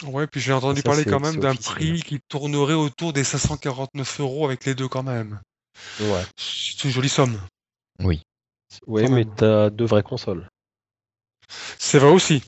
Ouais, 0.05 0.25
puis 0.25 0.41
j'ai 0.41 0.53
entendu 0.53 0.81
Ça, 0.81 0.89
parler 0.89 1.05
quand 1.05 1.19
même 1.19 1.37
d'un 1.39 1.55
prix 1.55 2.01
qui 2.01 2.19
tournerait 2.27 2.73
autour 2.73 3.13
des 3.13 3.23
549 3.23 4.19
euros 4.21 4.45
avec 4.45 4.65
les 4.65 4.73
deux 4.73 4.87
quand 4.87 5.03
même. 5.03 5.39
Ouais. 5.99 6.23
C'est 6.37 6.83
une 6.83 6.91
jolie 6.91 7.09
somme. 7.09 7.39
Oui. 8.03 8.21
Ouais, 8.87 9.05
Quand 9.05 9.11
mais 9.11 9.23
même. 9.25 9.35
t'as 9.35 9.69
deux 9.69 9.85
vraies 9.85 10.03
consoles. 10.03 10.47
C'est 11.77 11.99
vrai 11.99 12.11
aussi. 12.11 12.43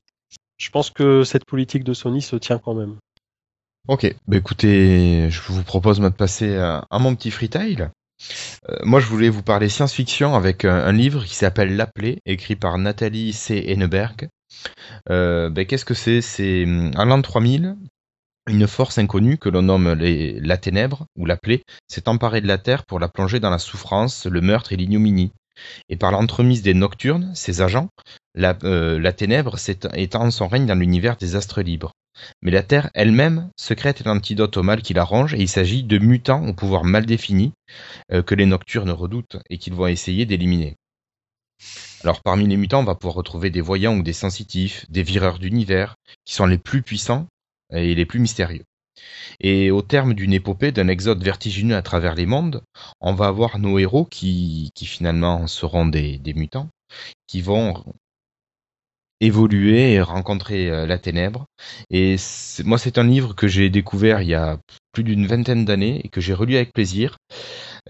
Je 0.56 0.70
pense 0.70 0.90
que 0.90 1.24
cette 1.24 1.44
politique 1.44 1.84
de 1.84 1.92
Sony 1.94 2.22
se 2.22 2.36
tient 2.36 2.58
quand 2.58 2.74
même. 2.74 2.96
Ok. 3.88 4.14
Bah 4.26 4.36
écoutez, 4.38 5.28
je 5.30 5.40
vous 5.42 5.62
propose 5.62 6.00
moi 6.00 6.10
de 6.10 6.14
passer 6.14 6.56
à, 6.56 6.86
à 6.90 6.98
mon 6.98 7.14
petit 7.14 7.30
freetail. 7.30 7.90
Euh, 8.70 8.76
moi, 8.84 9.00
je 9.00 9.06
voulais 9.06 9.28
vous 9.28 9.42
parler 9.42 9.68
science-fiction 9.68 10.34
avec 10.34 10.64
un, 10.64 10.74
un 10.74 10.92
livre 10.92 11.24
qui 11.24 11.34
s'appelle 11.34 11.76
L'Appelé, 11.76 12.20
écrit 12.24 12.56
par 12.56 12.78
Nathalie 12.78 13.32
C. 13.32 13.62
Henneberg. 13.66 14.28
Euh, 15.10 15.50
ben, 15.50 15.66
Qu'est-ce 15.66 15.84
que 15.84 15.94
c'est? 15.94 16.22
C'est 16.22 16.64
hum, 16.64 16.92
en 16.96 17.04
l'an 17.04 17.20
3000, 17.20 17.76
une 18.48 18.66
force 18.66 18.98
inconnue 18.98 19.38
que 19.38 19.48
l'on 19.48 19.62
nomme 19.62 19.94
la 19.94 20.56
ténèbre 20.56 21.06
ou 21.16 21.26
l'appelée 21.26 21.62
s'est 21.88 22.08
emparée 22.08 22.40
de 22.40 22.46
la 22.46 22.58
Terre 22.58 22.84
pour 22.84 23.00
la 23.00 23.08
plonger 23.08 23.40
dans 23.40 23.50
la 23.50 23.58
souffrance, 23.58 24.26
le 24.26 24.40
meurtre 24.40 24.72
et 24.72 24.76
l'ignominie. 24.76 25.32
Et 25.88 25.96
par 25.96 26.10
l'entremise 26.10 26.62
des 26.62 26.74
nocturnes, 26.74 27.32
ses 27.34 27.62
agents, 27.62 27.88
la, 28.34 28.58
euh, 28.64 28.98
la 28.98 29.12
ténèbre 29.12 29.56
étend 29.94 30.30
son 30.30 30.48
règne 30.48 30.66
dans 30.66 30.74
l'univers 30.74 31.16
des 31.16 31.36
astres 31.36 31.62
libres. 31.62 31.92
Mais 32.42 32.50
la 32.50 32.62
Terre 32.62 32.90
elle-même 32.94 33.50
secrète 33.56 34.04
l'antidote 34.04 34.56
au 34.56 34.62
mal 34.62 34.82
qui 34.82 34.94
la 34.94 35.04
ronge 35.04 35.34
et 35.34 35.40
il 35.40 35.48
s'agit 35.48 35.82
de 35.82 35.98
mutants 35.98 36.46
au 36.46 36.54
pouvoir 36.54 36.84
mal 36.84 37.06
défini 37.06 37.52
euh, 38.12 38.22
que 38.22 38.34
les 38.34 38.46
nocturnes 38.46 38.90
redoutent 38.90 39.38
et 39.48 39.58
qu'ils 39.58 39.74
vont 39.74 39.86
essayer 39.86 40.26
d'éliminer. 40.26 40.76
Alors 42.02 42.20
parmi 42.22 42.46
les 42.46 42.56
mutants, 42.56 42.80
on 42.80 42.84
va 42.84 42.94
pouvoir 42.94 43.14
retrouver 43.14 43.50
des 43.50 43.60
voyants 43.60 43.96
ou 43.96 44.02
des 44.02 44.12
sensitifs, 44.12 44.84
des 44.90 45.02
vireurs 45.02 45.38
d'univers, 45.38 45.94
qui 46.24 46.34
sont 46.34 46.46
les 46.46 46.58
plus 46.58 46.82
puissants 46.82 47.26
et 47.70 47.94
les 47.94 48.06
plus 48.06 48.20
mystérieux. 48.20 48.64
Et 49.40 49.70
au 49.70 49.82
terme 49.82 50.14
d'une 50.14 50.32
épopée, 50.32 50.72
d'un 50.72 50.88
exode 50.88 51.22
vertigineux 51.22 51.76
à 51.76 51.82
travers 51.82 52.14
les 52.14 52.26
mondes, 52.26 52.62
on 53.00 53.14
va 53.14 53.26
avoir 53.26 53.58
nos 53.58 53.78
héros 53.78 54.04
qui, 54.04 54.70
qui 54.74 54.86
finalement 54.86 55.46
seront 55.46 55.86
des, 55.86 56.18
des 56.18 56.34
mutants, 56.34 56.68
qui 57.26 57.40
vont 57.40 57.82
évoluer 59.20 59.92
et 59.92 60.00
rencontrer 60.00 60.70
euh, 60.70 60.86
la 60.86 60.98
ténèbre. 60.98 61.46
Et 61.90 62.16
moi, 62.64 62.78
c'est 62.78 62.98
un 62.98 63.04
livre 63.04 63.34
que 63.34 63.48
j'ai 63.48 63.70
découvert 63.70 64.20
il 64.20 64.28
y 64.28 64.34
a 64.34 64.58
plus 64.92 65.04
d'une 65.04 65.26
vingtaine 65.26 65.64
d'années 65.64 66.00
et 66.04 66.08
que 66.08 66.20
j'ai 66.20 66.34
relu 66.34 66.56
avec 66.56 66.72
plaisir, 66.72 67.16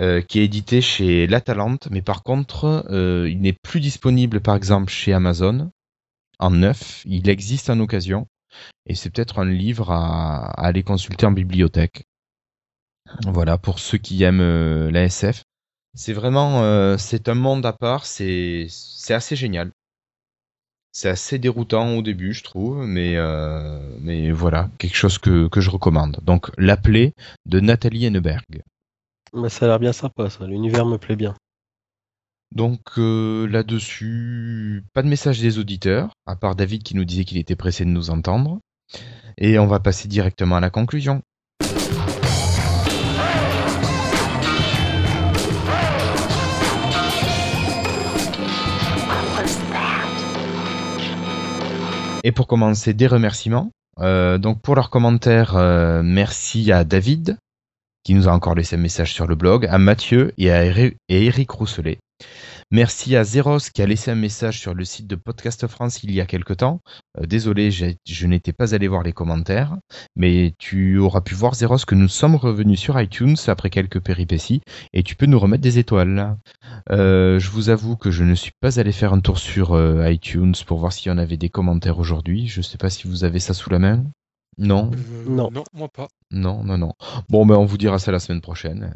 euh, 0.01 0.21
qui 0.21 0.39
est 0.39 0.45
édité 0.45 0.81
chez 0.81 1.27
La 1.27 1.41
Talente, 1.41 1.89
mais 1.91 2.03
par 2.03 2.23
contre, 2.23 2.87
euh, 2.91 3.29
il 3.31 3.41
n'est 3.41 3.57
plus 3.63 3.81
disponible, 3.81 4.41
par 4.41 4.57
exemple, 4.57 4.91
chez 4.91 5.13
Amazon 5.13 5.71
en 6.39 6.51
neuf. 6.51 7.03
Il 7.07 7.29
existe 7.29 7.71
en 7.71 7.81
occasion 7.81 8.27
et 8.87 8.95
c'est 8.95 9.11
peut-être 9.11 9.39
un 9.39 9.45
livre 9.45 9.91
à, 9.91 10.47
aller 10.61 10.83
consulter 10.83 11.27
en 11.27 11.33
bibliothèque. 11.33 12.05
Voilà 13.27 13.59
pour 13.59 13.79
ceux 13.79 13.99
qui 13.99 14.23
aiment 14.23 14.41
euh, 14.41 14.91
la 14.91 15.05
SF. 15.05 15.45
C'est 15.95 16.13
vraiment, 16.13 16.63
euh, 16.63 16.97
c'est 16.99 17.29
un 17.29 17.35
monde 17.35 17.65
à 17.67 17.73
part. 17.73 18.07
C'est, 18.07 18.67
assez 19.11 19.37
génial. 19.37 19.71
C'est 20.93 21.09
assez 21.09 21.39
déroutant 21.39 21.97
au 21.97 22.03
début, 22.03 22.33
je 22.33 22.43
trouve, 22.43 22.87
mais 22.87 23.17
euh, 23.17 24.33
voilà, 24.33 24.71
quelque 24.79 24.97
chose 24.97 25.19
que, 25.19 25.49
que 25.49 25.61
je 25.61 25.71
recommande. 25.71 26.19
Donc, 26.23 26.51
l'appelé 26.57 27.15
de 27.47 27.61
Nathalie 27.61 28.07
Henneberg. 28.07 28.63
Mais 29.33 29.49
ça 29.49 29.65
a 29.65 29.69
l'air 29.69 29.81
bien 29.81 29.93
sympa, 29.93 30.31
ça. 30.31 30.47
L'univers 30.47 30.87
me 30.87 30.97
plaît 30.97 31.17
bien. 31.17 31.35
Donc 32.55 32.99
euh, 32.99 33.49
là-dessus, 33.49 34.85
pas 34.93 35.03
de 35.03 35.09
message 35.09 35.41
des 35.41 35.59
auditeurs, 35.59 36.13
à 36.25 36.37
part 36.37 36.55
David 36.55 36.85
qui 36.85 36.95
nous 36.95 37.05
disait 37.05 37.25
qu'il 37.25 37.39
était 37.39 37.57
pressé 37.57 37.85
de 37.85 37.91
nous 37.91 38.11
entendre. 38.11 38.61
Et 39.37 39.59
on 39.59 39.67
va 39.67 39.81
passer 39.81 40.07
directement 40.07 40.55
à 40.55 40.61
la 40.61 40.71
conclusion. 40.71 41.23
Et 52.23 52.31
pour 52.31 52.47
commencer, 52.47 52.95
des 52.95 53.09
remerciements. 53.09 53.71
Euh, 53.99 54.39
donc 54.39 54.63
pour 54.63 54.77
leurs 54.77 54.91
commentaires, 54.91 55.57
euh, 55.57 56.03
merci 56.05 56.71
à 56.71 56.85
David 56.85 57.37
qui 58.05 58.15
nous 58.15 58.29
a 58.29 58.33
encore 58.33 58.55
laissé 58.55 58.77
un 58.77 58.79
message 58.79 59.13
sur 59.13 59.27
le 59.27 59.35
blog, 59.35 59.67
à 59.67 59.79
Mathieu 59.79 60.33
et 60.37 60.53
à 60.53 60.65
Eric 61.09 61.51
Rousselet. 61.51 61.99
Merci 62.71 63.15
à 63.15 63.25
Zeros 63.25 63.59
qui 63.73 63.83
a 63.83 63.87
laissé 63.87 64.11
un 64.11 64.17
message 64.17 64.59
sur 64.59 64.75
le 64.75 64.85
site 64.85 65.07
de 65.07 65.17
Podcast 65.17 65.67
France 65.67 66.03
il 66.03 66.13
y 66.13 66.21
a 66.21 66.27
quelque 66.27 66.55
temps. 66.55 66.81
Euh, 67.21 67.27
désolé, 67.27 67.71
je 67.71 68.27
n'étais 68.27 68.53
pas 68.53 68.75
allé 68.75 68.89
voir 68.89 69.03
les 69.03 69.13
commentaires, 69.13 69.77
mais 70.17 70.55
tu 70.59 70.99
auras 70.99 71.21
pu 71.21 71.35
voir 71.35 71.55
Zeros 71.55 71.85
que 71.87 71.95
nous 71.95 72.09
sommes 72.09 72.37
revenus 72.37 72.81
sur 72.81 73.01
iTunes 73.01 73.37
après 73.47 73.71
quelques 73.71 74.01
péripéties 74.01 74.61
et 74.93 75.03
tu 75.03 75.15
peux 75.15 75.27
nous 75.27 75.39
remettre 75.39 75.63
des 75.63 75.79
étoiles. 75.79 76.37
Euh, 76.91 77.39
je 77.39 77.51
vous 77.51 77.69
avoue 77.69 77.97
que 77.97 78.11
je 78.11 78.25
ne 78.25 78.35
suis 78.35 78.53
pas 78.61 78.81
allé 78.81 78.93
faire 78.93 79.13
un 79.13 79.21
tour 79.21 79.39
sur 79.39 79.75
euh, 79.75 80.11
iTunes 80.11 80.55
pour 80.67 80.79
voir 80.79 80.93
s'il 80.93 81.11
y 81.11 81.15
en 81.15 81.19
avait 81.19 81.37
des 81.37 81.51
commentaires 81.51 81.99
aujourd'hui. 81.99 82.49
Je 82.49 82.61
ne 82.61 82.65
sais 82.65 82.79
pas 82.79 82.91
si 82.91 83.07
vous 83.07 83.25
avez 83.25 83.41
ça 83.41 83.55
sous 83.55 83.71
la 83.71 83.79
main. 83.79 84.05
Non? 84.57 84.91
non. 85.27 85.51
Non, 85.51 85.65
moi 85.73 85.89
pas. 85.89 86.09
Non, 86.31 86.63
non, 86.63 86.79
non. 86.79 86.93
Bon, 87.29 87.45
ben 87.45 87.57
on 87.57 87.65
vous 87.65 87.79
dira 87.79 87.99
ça 87.99 88.13
la 88.13 88.21
semaine 88.21 88.41
prochaine. 88.41 88.95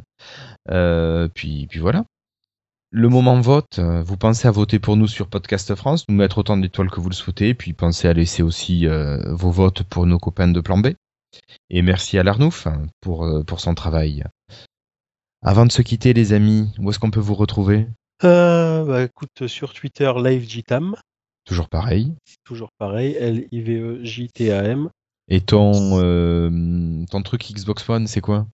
puis, 1.35 1.67
puis 1.69 1.79
voilà 1.79 2.05
le 2.91 3.09
moment 3.09 3.41
vote, 3.41 3.79
euh, 3.79 4.03
vous 4.03 4.17
pensez 4.17 4.49
à 4.49 4.51
voter 4.51 4.79
pour 4.79 4.97
nous 4.97 5.09
sur 5.09 5.29
Podcast 5.29 5.75
France, 5.75 6.05
nous 6.09 6.15
mettre 6.15 6.39
autant 6.39 6.57
d'étoiles 6.57 6.91
que 6.91 7.01
vous 7.01 7.11
le 7.11 7.15
souhaitez, 7.15 7.53
puis 7.53 7.75
pensez 7.75 8.09
à 8.09 8.15
laisser 8.15 8.43
aussi 8.43 8.87
euh, 8.87 9.19
vos 9.35 9.51
votes 9.51 9.83
pour 9.83 10.07
nos 10.07 10.19
copains 10.19 10.49
de 10.49 10.61
Plan 10.61 10.79
B. 10.79 10.89
Et 11.69 11.83
merci 11.83 12.19
à 12.19 12.23
l'Arnouf 12.23 12.67
hein, 12.67 12.87
pour, 13.01 13.25
euh, 13.25 13.45
pour 13.45 13.61
son 13.61 13.75
travail. 13.75 14.25
Avant 15.43 15.67
de 15.67 15.73
se 15.73 15.83
quitter, 15.83 16.15
les 16.15 16.33
amis, 16.33 16.73
où 16.79 16.89
est-ce 16.89 16.99
qu'on 16.99 17.11
peut 17.11 17.21
vous 17.21 17.35
retrouver? 17.35 17.87
Bah, 18.23 19.03
Écoute, 19.03 19.47
sur 19.47 19.75
Twitter, 19.75 20.11
LiveJTam. 20.17 20.97
Toujours 21.45 21.69
pareil. 21.69 22.15
Toujours 22.45 22.71
pareil, 22.79 23.15
L-I-V-E-J-T-A-M. 23.15 24.89
Et 25.29 25.43
ton, 25.43 27.07
ton 27.11 27.23
truc 27.23 27.53
Xbox 27.53 27.89
One, 27.89 28.07
c'est 28.07 28.23
quoi? 28.23 28.47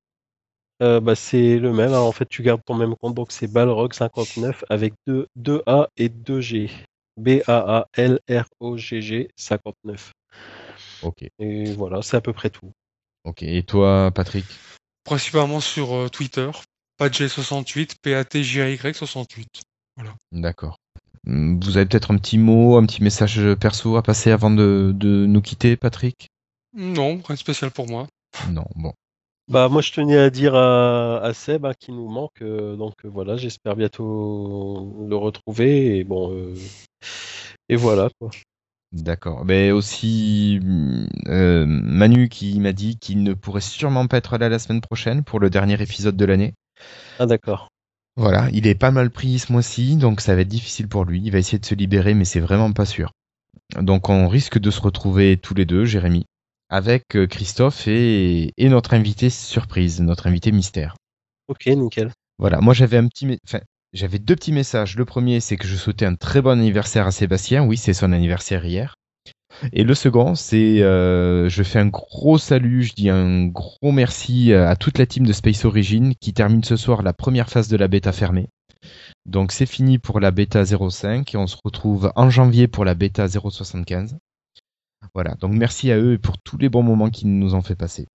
Euh, 0.82 1.00
bah, 1.00 1.14
c'est 1.14 1.58
le 1.58 1.72
même. 1.72 1.94
en 1.94 2.12
fait, 2.12 2.28
tu 2.28 2.42
gardes 2.42 2.62
ton 2.64 2.74
même 2.74 2.94
compte. 2.96 3.14
Donc, 3.14 3.32
c'est 3.32 3.46
Balrog59 3.46 4.64
avec 4.68 4.94
2, 5.06 5.28
2A 5.38 5.88
et 5.96 6.08
2G. 6.08 6.70
B-A-A-L-R-O-G-G 7.16 7.68
59. 9.36 10.12
Ok. 11.02 11.24
Et 11.38 11.72
voilà, 11.74 12.02
c'est 12.02 12.16
à 12.16 12.20
peu 12.20 12.32
près 12.32 12.50
tout. 12.50 12.72
Ok. 13.24 13.42
Et 13.42 13.62
toi, 13.62 14.10
Patrick? 14.12 14.44
Principalement 15.04 15.60
sur 15.60 15.94
euh, 15.94 16.08
Twitter. 16.08 16.50
PatG68, 17.00 17.96
P-A-T-J-A-Y68. 18.02 19.46
Voilà. 19.96 20.14
D'accord. 20.32 20.78
Hmm, 21.24 21.60
vous 21.60 21.76
avez 21.76 21.86
peut-être 21.86 22.10
un 22.12 22.18
petit 22.18 22.38
mot, 22.38 22.76
un 22.76 22.84
petit 22.86 23.02
message 23.02 23.40
perso 23.54 23.96
à 23.96 24.02
passer 24.02 24.30
avant 24.30 24.50
de, 24.50 24.92
de 24.94 25.26
nous 25.26 25.40
quitter, 25.40 25.76
Patrick? 25.76 26.28
Non, 26.74 27.20
rien 27.24 27.34
de 27.34 27.38
spécial 27.38 27.70
pour 27.70 27.88
moi. 27.88 28.08
Non, 28.50 28.66
bon. 28.74 28.92
Bah 29.48 29.68
moi 29.68 29.82
je 29.82 29.92
tenais 29.92 30.16
à 30.16 30.30
dire 30.30 30.54
à, 30.54 31.30
Seb 31.34 31.66
hein, 31.66 31.74
qui 31.78 31.92
nous 31.92 32.08
manque, 32.08 32.40
euh, 32.40 32.76
donc 32.76 32.94
euh, 33.04 33.08
voilà, 33.08 33.36
j'espère 33.36 33.76
bientôt 33.76 35.06
le 35.06 35.16
retrouver 35.16 35.98
et 35.98 36.04
bon 36.04 36.32
euh, 36.32 36.54
et 37.68 37.76
voilà 37.76 38.08
quoi. 38.18 38.30
D'accord. 38.92 39.44
Mais 39.44 39.70
aussi 39.70 40.60
Manu 40.62 42.28
qui 42.30 42.58
m'a 42.60 42.72
dit 42.72 42.96
qu'il 42.96 43.22
ne 43.22 43.34
pourrait 43.34 43.60
sûrement 43.60 44.06
pas 44.06 44.16
être 44.16 44.38
là 44.38 44.48
la 44.48 44.58
semaine 44.58 44.80
prochaine 44.80 45.24
pour 45.24 45.40
le 45.40 45.50
dernier 45.50 45.80
épisode 45.82 46.16
de 46.16 46.24
l'année. 46.24 46.54
Ah 47.18 47.26
d'accord. 47.26 47.68
Voilà, 48.16 48.48
il 48.52 48.66
est 48.66 48.76
pas 48.76 48.92
mal 48.92 49.10
pris 49.10 49.40
ce 49.40 49.52
mois-ci, 49.52 49.96
donc 49.96 50.20
ça 50.20 50.36
va 50.36 50.42
être 50.42 50.48
difficile 50.48 50.88
pour 50.88 51.04
lui. 51.04 51.20
Il 51.22 51.32
va 51.32 51.38
essayer 51.38 51.58
de 51.58 51.66
se 51.66 51.74
libérer, 51.74 52.14
mais 52.14 52.24
c'est 52.24 52.40
vraiment 52.40 52.72
pas 52.72 52.86
sûr. 52.86 53.10
Donc 53.78 54.08
on 54.08 54.28
risque 54.28 54.58
de 54.58 54.70
se 54.70 54.80
retrouver 54.80 55.36
tous 55.36 55.54
les 55.54 55.66
deux, 55.66 55.84
Jérémy 55.84 56.24
avec 56.68 57.16
euh, 57.16 57.26
Christophe 57.26 57.86
et, 57.86 58.52
notre 58.58 58.94
invité 58.94 59.30
surprise, 59.30 60.00
notre 60.00 60.26
invité 60.26 60.52
mystère. 60.52 60.96
Ok, 61.48 61.66
nickel. 61.66 62.10
Voilà, 62.38 62.60
moi 62.60 62.74
j'avais 62.74 62.96
un 62.96 63.06
petit, 63.06 63.38
enfin, 63.46 63.60
j'avais 63.92 64.18
deux 64.18 64.34
petits 64.34 64.52
messages. 64.52 64.96
Le 64.96 65.04
premier, 65.04 65.40
c'est 65.40 65.56
que 65.56 65.66
je 65.66 65.76
souhaitais 65.76 66.06
un 66.06 66.16
très 66.16 66.42
bon 66.42 66.58
anniversaire 66.58 67.06
à 67.06 67.12
Sébastien. 67.12 67.64
Oui, 67.64 67.76
c'est 67.76 67.94
son 67.94 68.12
anniversaire 68.12 68.64
hier. 68.64 68.96
Et 69.72 69.84
le 69.84 69.94
second, 69.94 70.34
c'est 70.34 70.82
euh, 70.82 71.48
je 71.48 71.62
fais 71.62 71.78
un 71.78 71.86
gros 71.86 72.38
salut, 72.38 72.82
je 72.82 72.94
dis 72.94 73.08
un 73.08 73.46
gros 73.46 73.92
merci 73.92 74.52
euh, 74.52 74.68
à 74.68 74.74
toute 74.74 74.98
la 74.98 75.06
team 75.06 75.26
de 75.26 75.32
Space 75.32 75.64
Origin 75.64 76.14
qui 76.20 76.34
termine 76.34 76.64
ce 76.64 76.76
soir 76.76 77.02
la 77.02 77.12
première 77.12 77.48
phase 77.48 77.68
de 77.68 77.76
la 77.76 77.86
bêta 77.86 78.10
fermée. 78.10 78.48
Donc 79.26 79.52
c'est 79.52 79.66
fini 79.66 79.98
pour 79.98 80.20
la 80.20 80.32
bêta 80.32 80.64
05 80.64 81.34
et 81.34 81.38
on 81.38 81.46
se 81.46 81.56
retrouve 81.64 82.12
en 82.16 82.30
janvier 82.30 82.68
pour 82.68 82.84
la 82.84 82.94
bêta 82.94 83.28
075. 83.28 84.16
Voilà, 85.12 85.34
donc 85.34 85.52
merci 85.52 85.90
à 85.90 85.98
eux 85.98 86.18
pour 86.18 86.38
tous 86.38 86.58
les 86.58 86.68
bons 86.68 86.82
moments 86.82 87.10
qu'ils 87.10 87.38
nous 87.38 87.54
ont 87.54 87.62
fait 87.62 87.76
passer. 87.76 88.06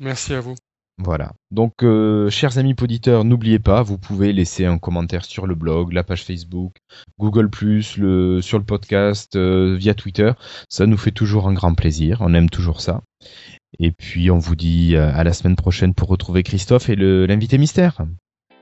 Merci 0.00 0.34
à 0.34 0.40
vous. 0.40 0.54
Voilà. 0.98 1.32
Donc, 1.52 1.84
euh, 1.84 2.28
chers 2.28 2.58
amis 2.58 2.74
auditeurs, 2.80 3.24
n'oubliez 3.24 3.60
pas, 3.60 3.82
vous 3.82 3.98
pouvez 3.98 4.32
laisser 4.32 4.64
un 4.64 4.78
commentaire 4.78 5.24
sur 5.24 5.46
le 5.46 5.54
blog, 5.54 5.92
la 5.92 6.02
page 6.02 6.24
Facebook, 6.24 6.74
Google+, 7.20 7.48
le, 7.96 8.40
sur 8.40 8.58
le 8.58 8.64
podcast, 8.64 9.36
euh, 9.36 9.76
via 9.76 9.94
Twitter. 9.94 10.32
Ça 10.68 10.86
nous 10.86 10.96
fait 10.96 11.12
toujours 11.12 11.46
un 11.46 11.52
grand 11.52 11.74
plaisir. 11.74 12.18
On 12.20 12.34
aime 12.34 12.50
toujours 12.50 12.80
ça. 12.80 13.02
Et 13.78 13.92
puis, 13.92 14.30
on 14.32 14.38
vous 14.38 14.56
dit 14.56 14.96
euh, 14.96 15.12
à 15.14 15.22
la 15.22 15.32
semaine 15.32 15.56
prochaine 15.56 15.94
pour 15.94 16.08
retrouver 16.08 16.42
Christophe 16.42 16.88
et 16.88 16.96
l'invité 16.96 17.58
mystère. 17.58 18.04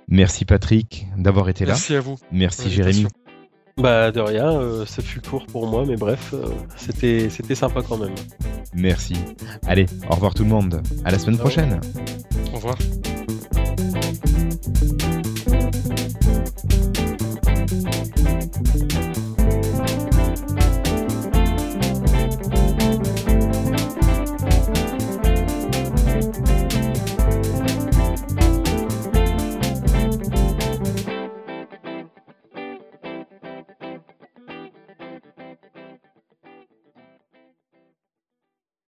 Merci 0.09 0.45
Patrick 0.45 1.07
d'avoir 1.17 1.49
été 1.49 1.65
là. 1.65 1.73
Merci 1.73 1.97
à 1.97 2.01
vous. 2.01 2.19
Merci 2.31 2.71
Jérémy. 2.71 3.07
Bah 3.79 4.11
de 4.11 4.21
rien, 4.21 4.59
euh, 4.59 4.87
ça 4.87 5.03
fut 5.03 5.21
court 5.21 5.45
pour 5.47 5.67
moi, 5.67 5.85
mais 5.87 5.97
bref, 5.97 6.31
euh, 6.33 6.47
c'était, 6.77 7.29
c'était 7.29 7.55
sympa 7.55 7.83
quand 7.87 7.99
même. 7.99 8.15
Merci. 8.73 9.15
Allez, 9.67 9.85
au 10.09 10.15
revoir 10.15 10.33
tout 10.33 10.45
le 10.45 10.49
monde. 10.49 10.81
À 11.05 11.11
la 11.11 11.19
semaine 11.19 11.37
prochaine. 11.37 11.79
Au 12.55 12.57
revoir. 12.57 12.77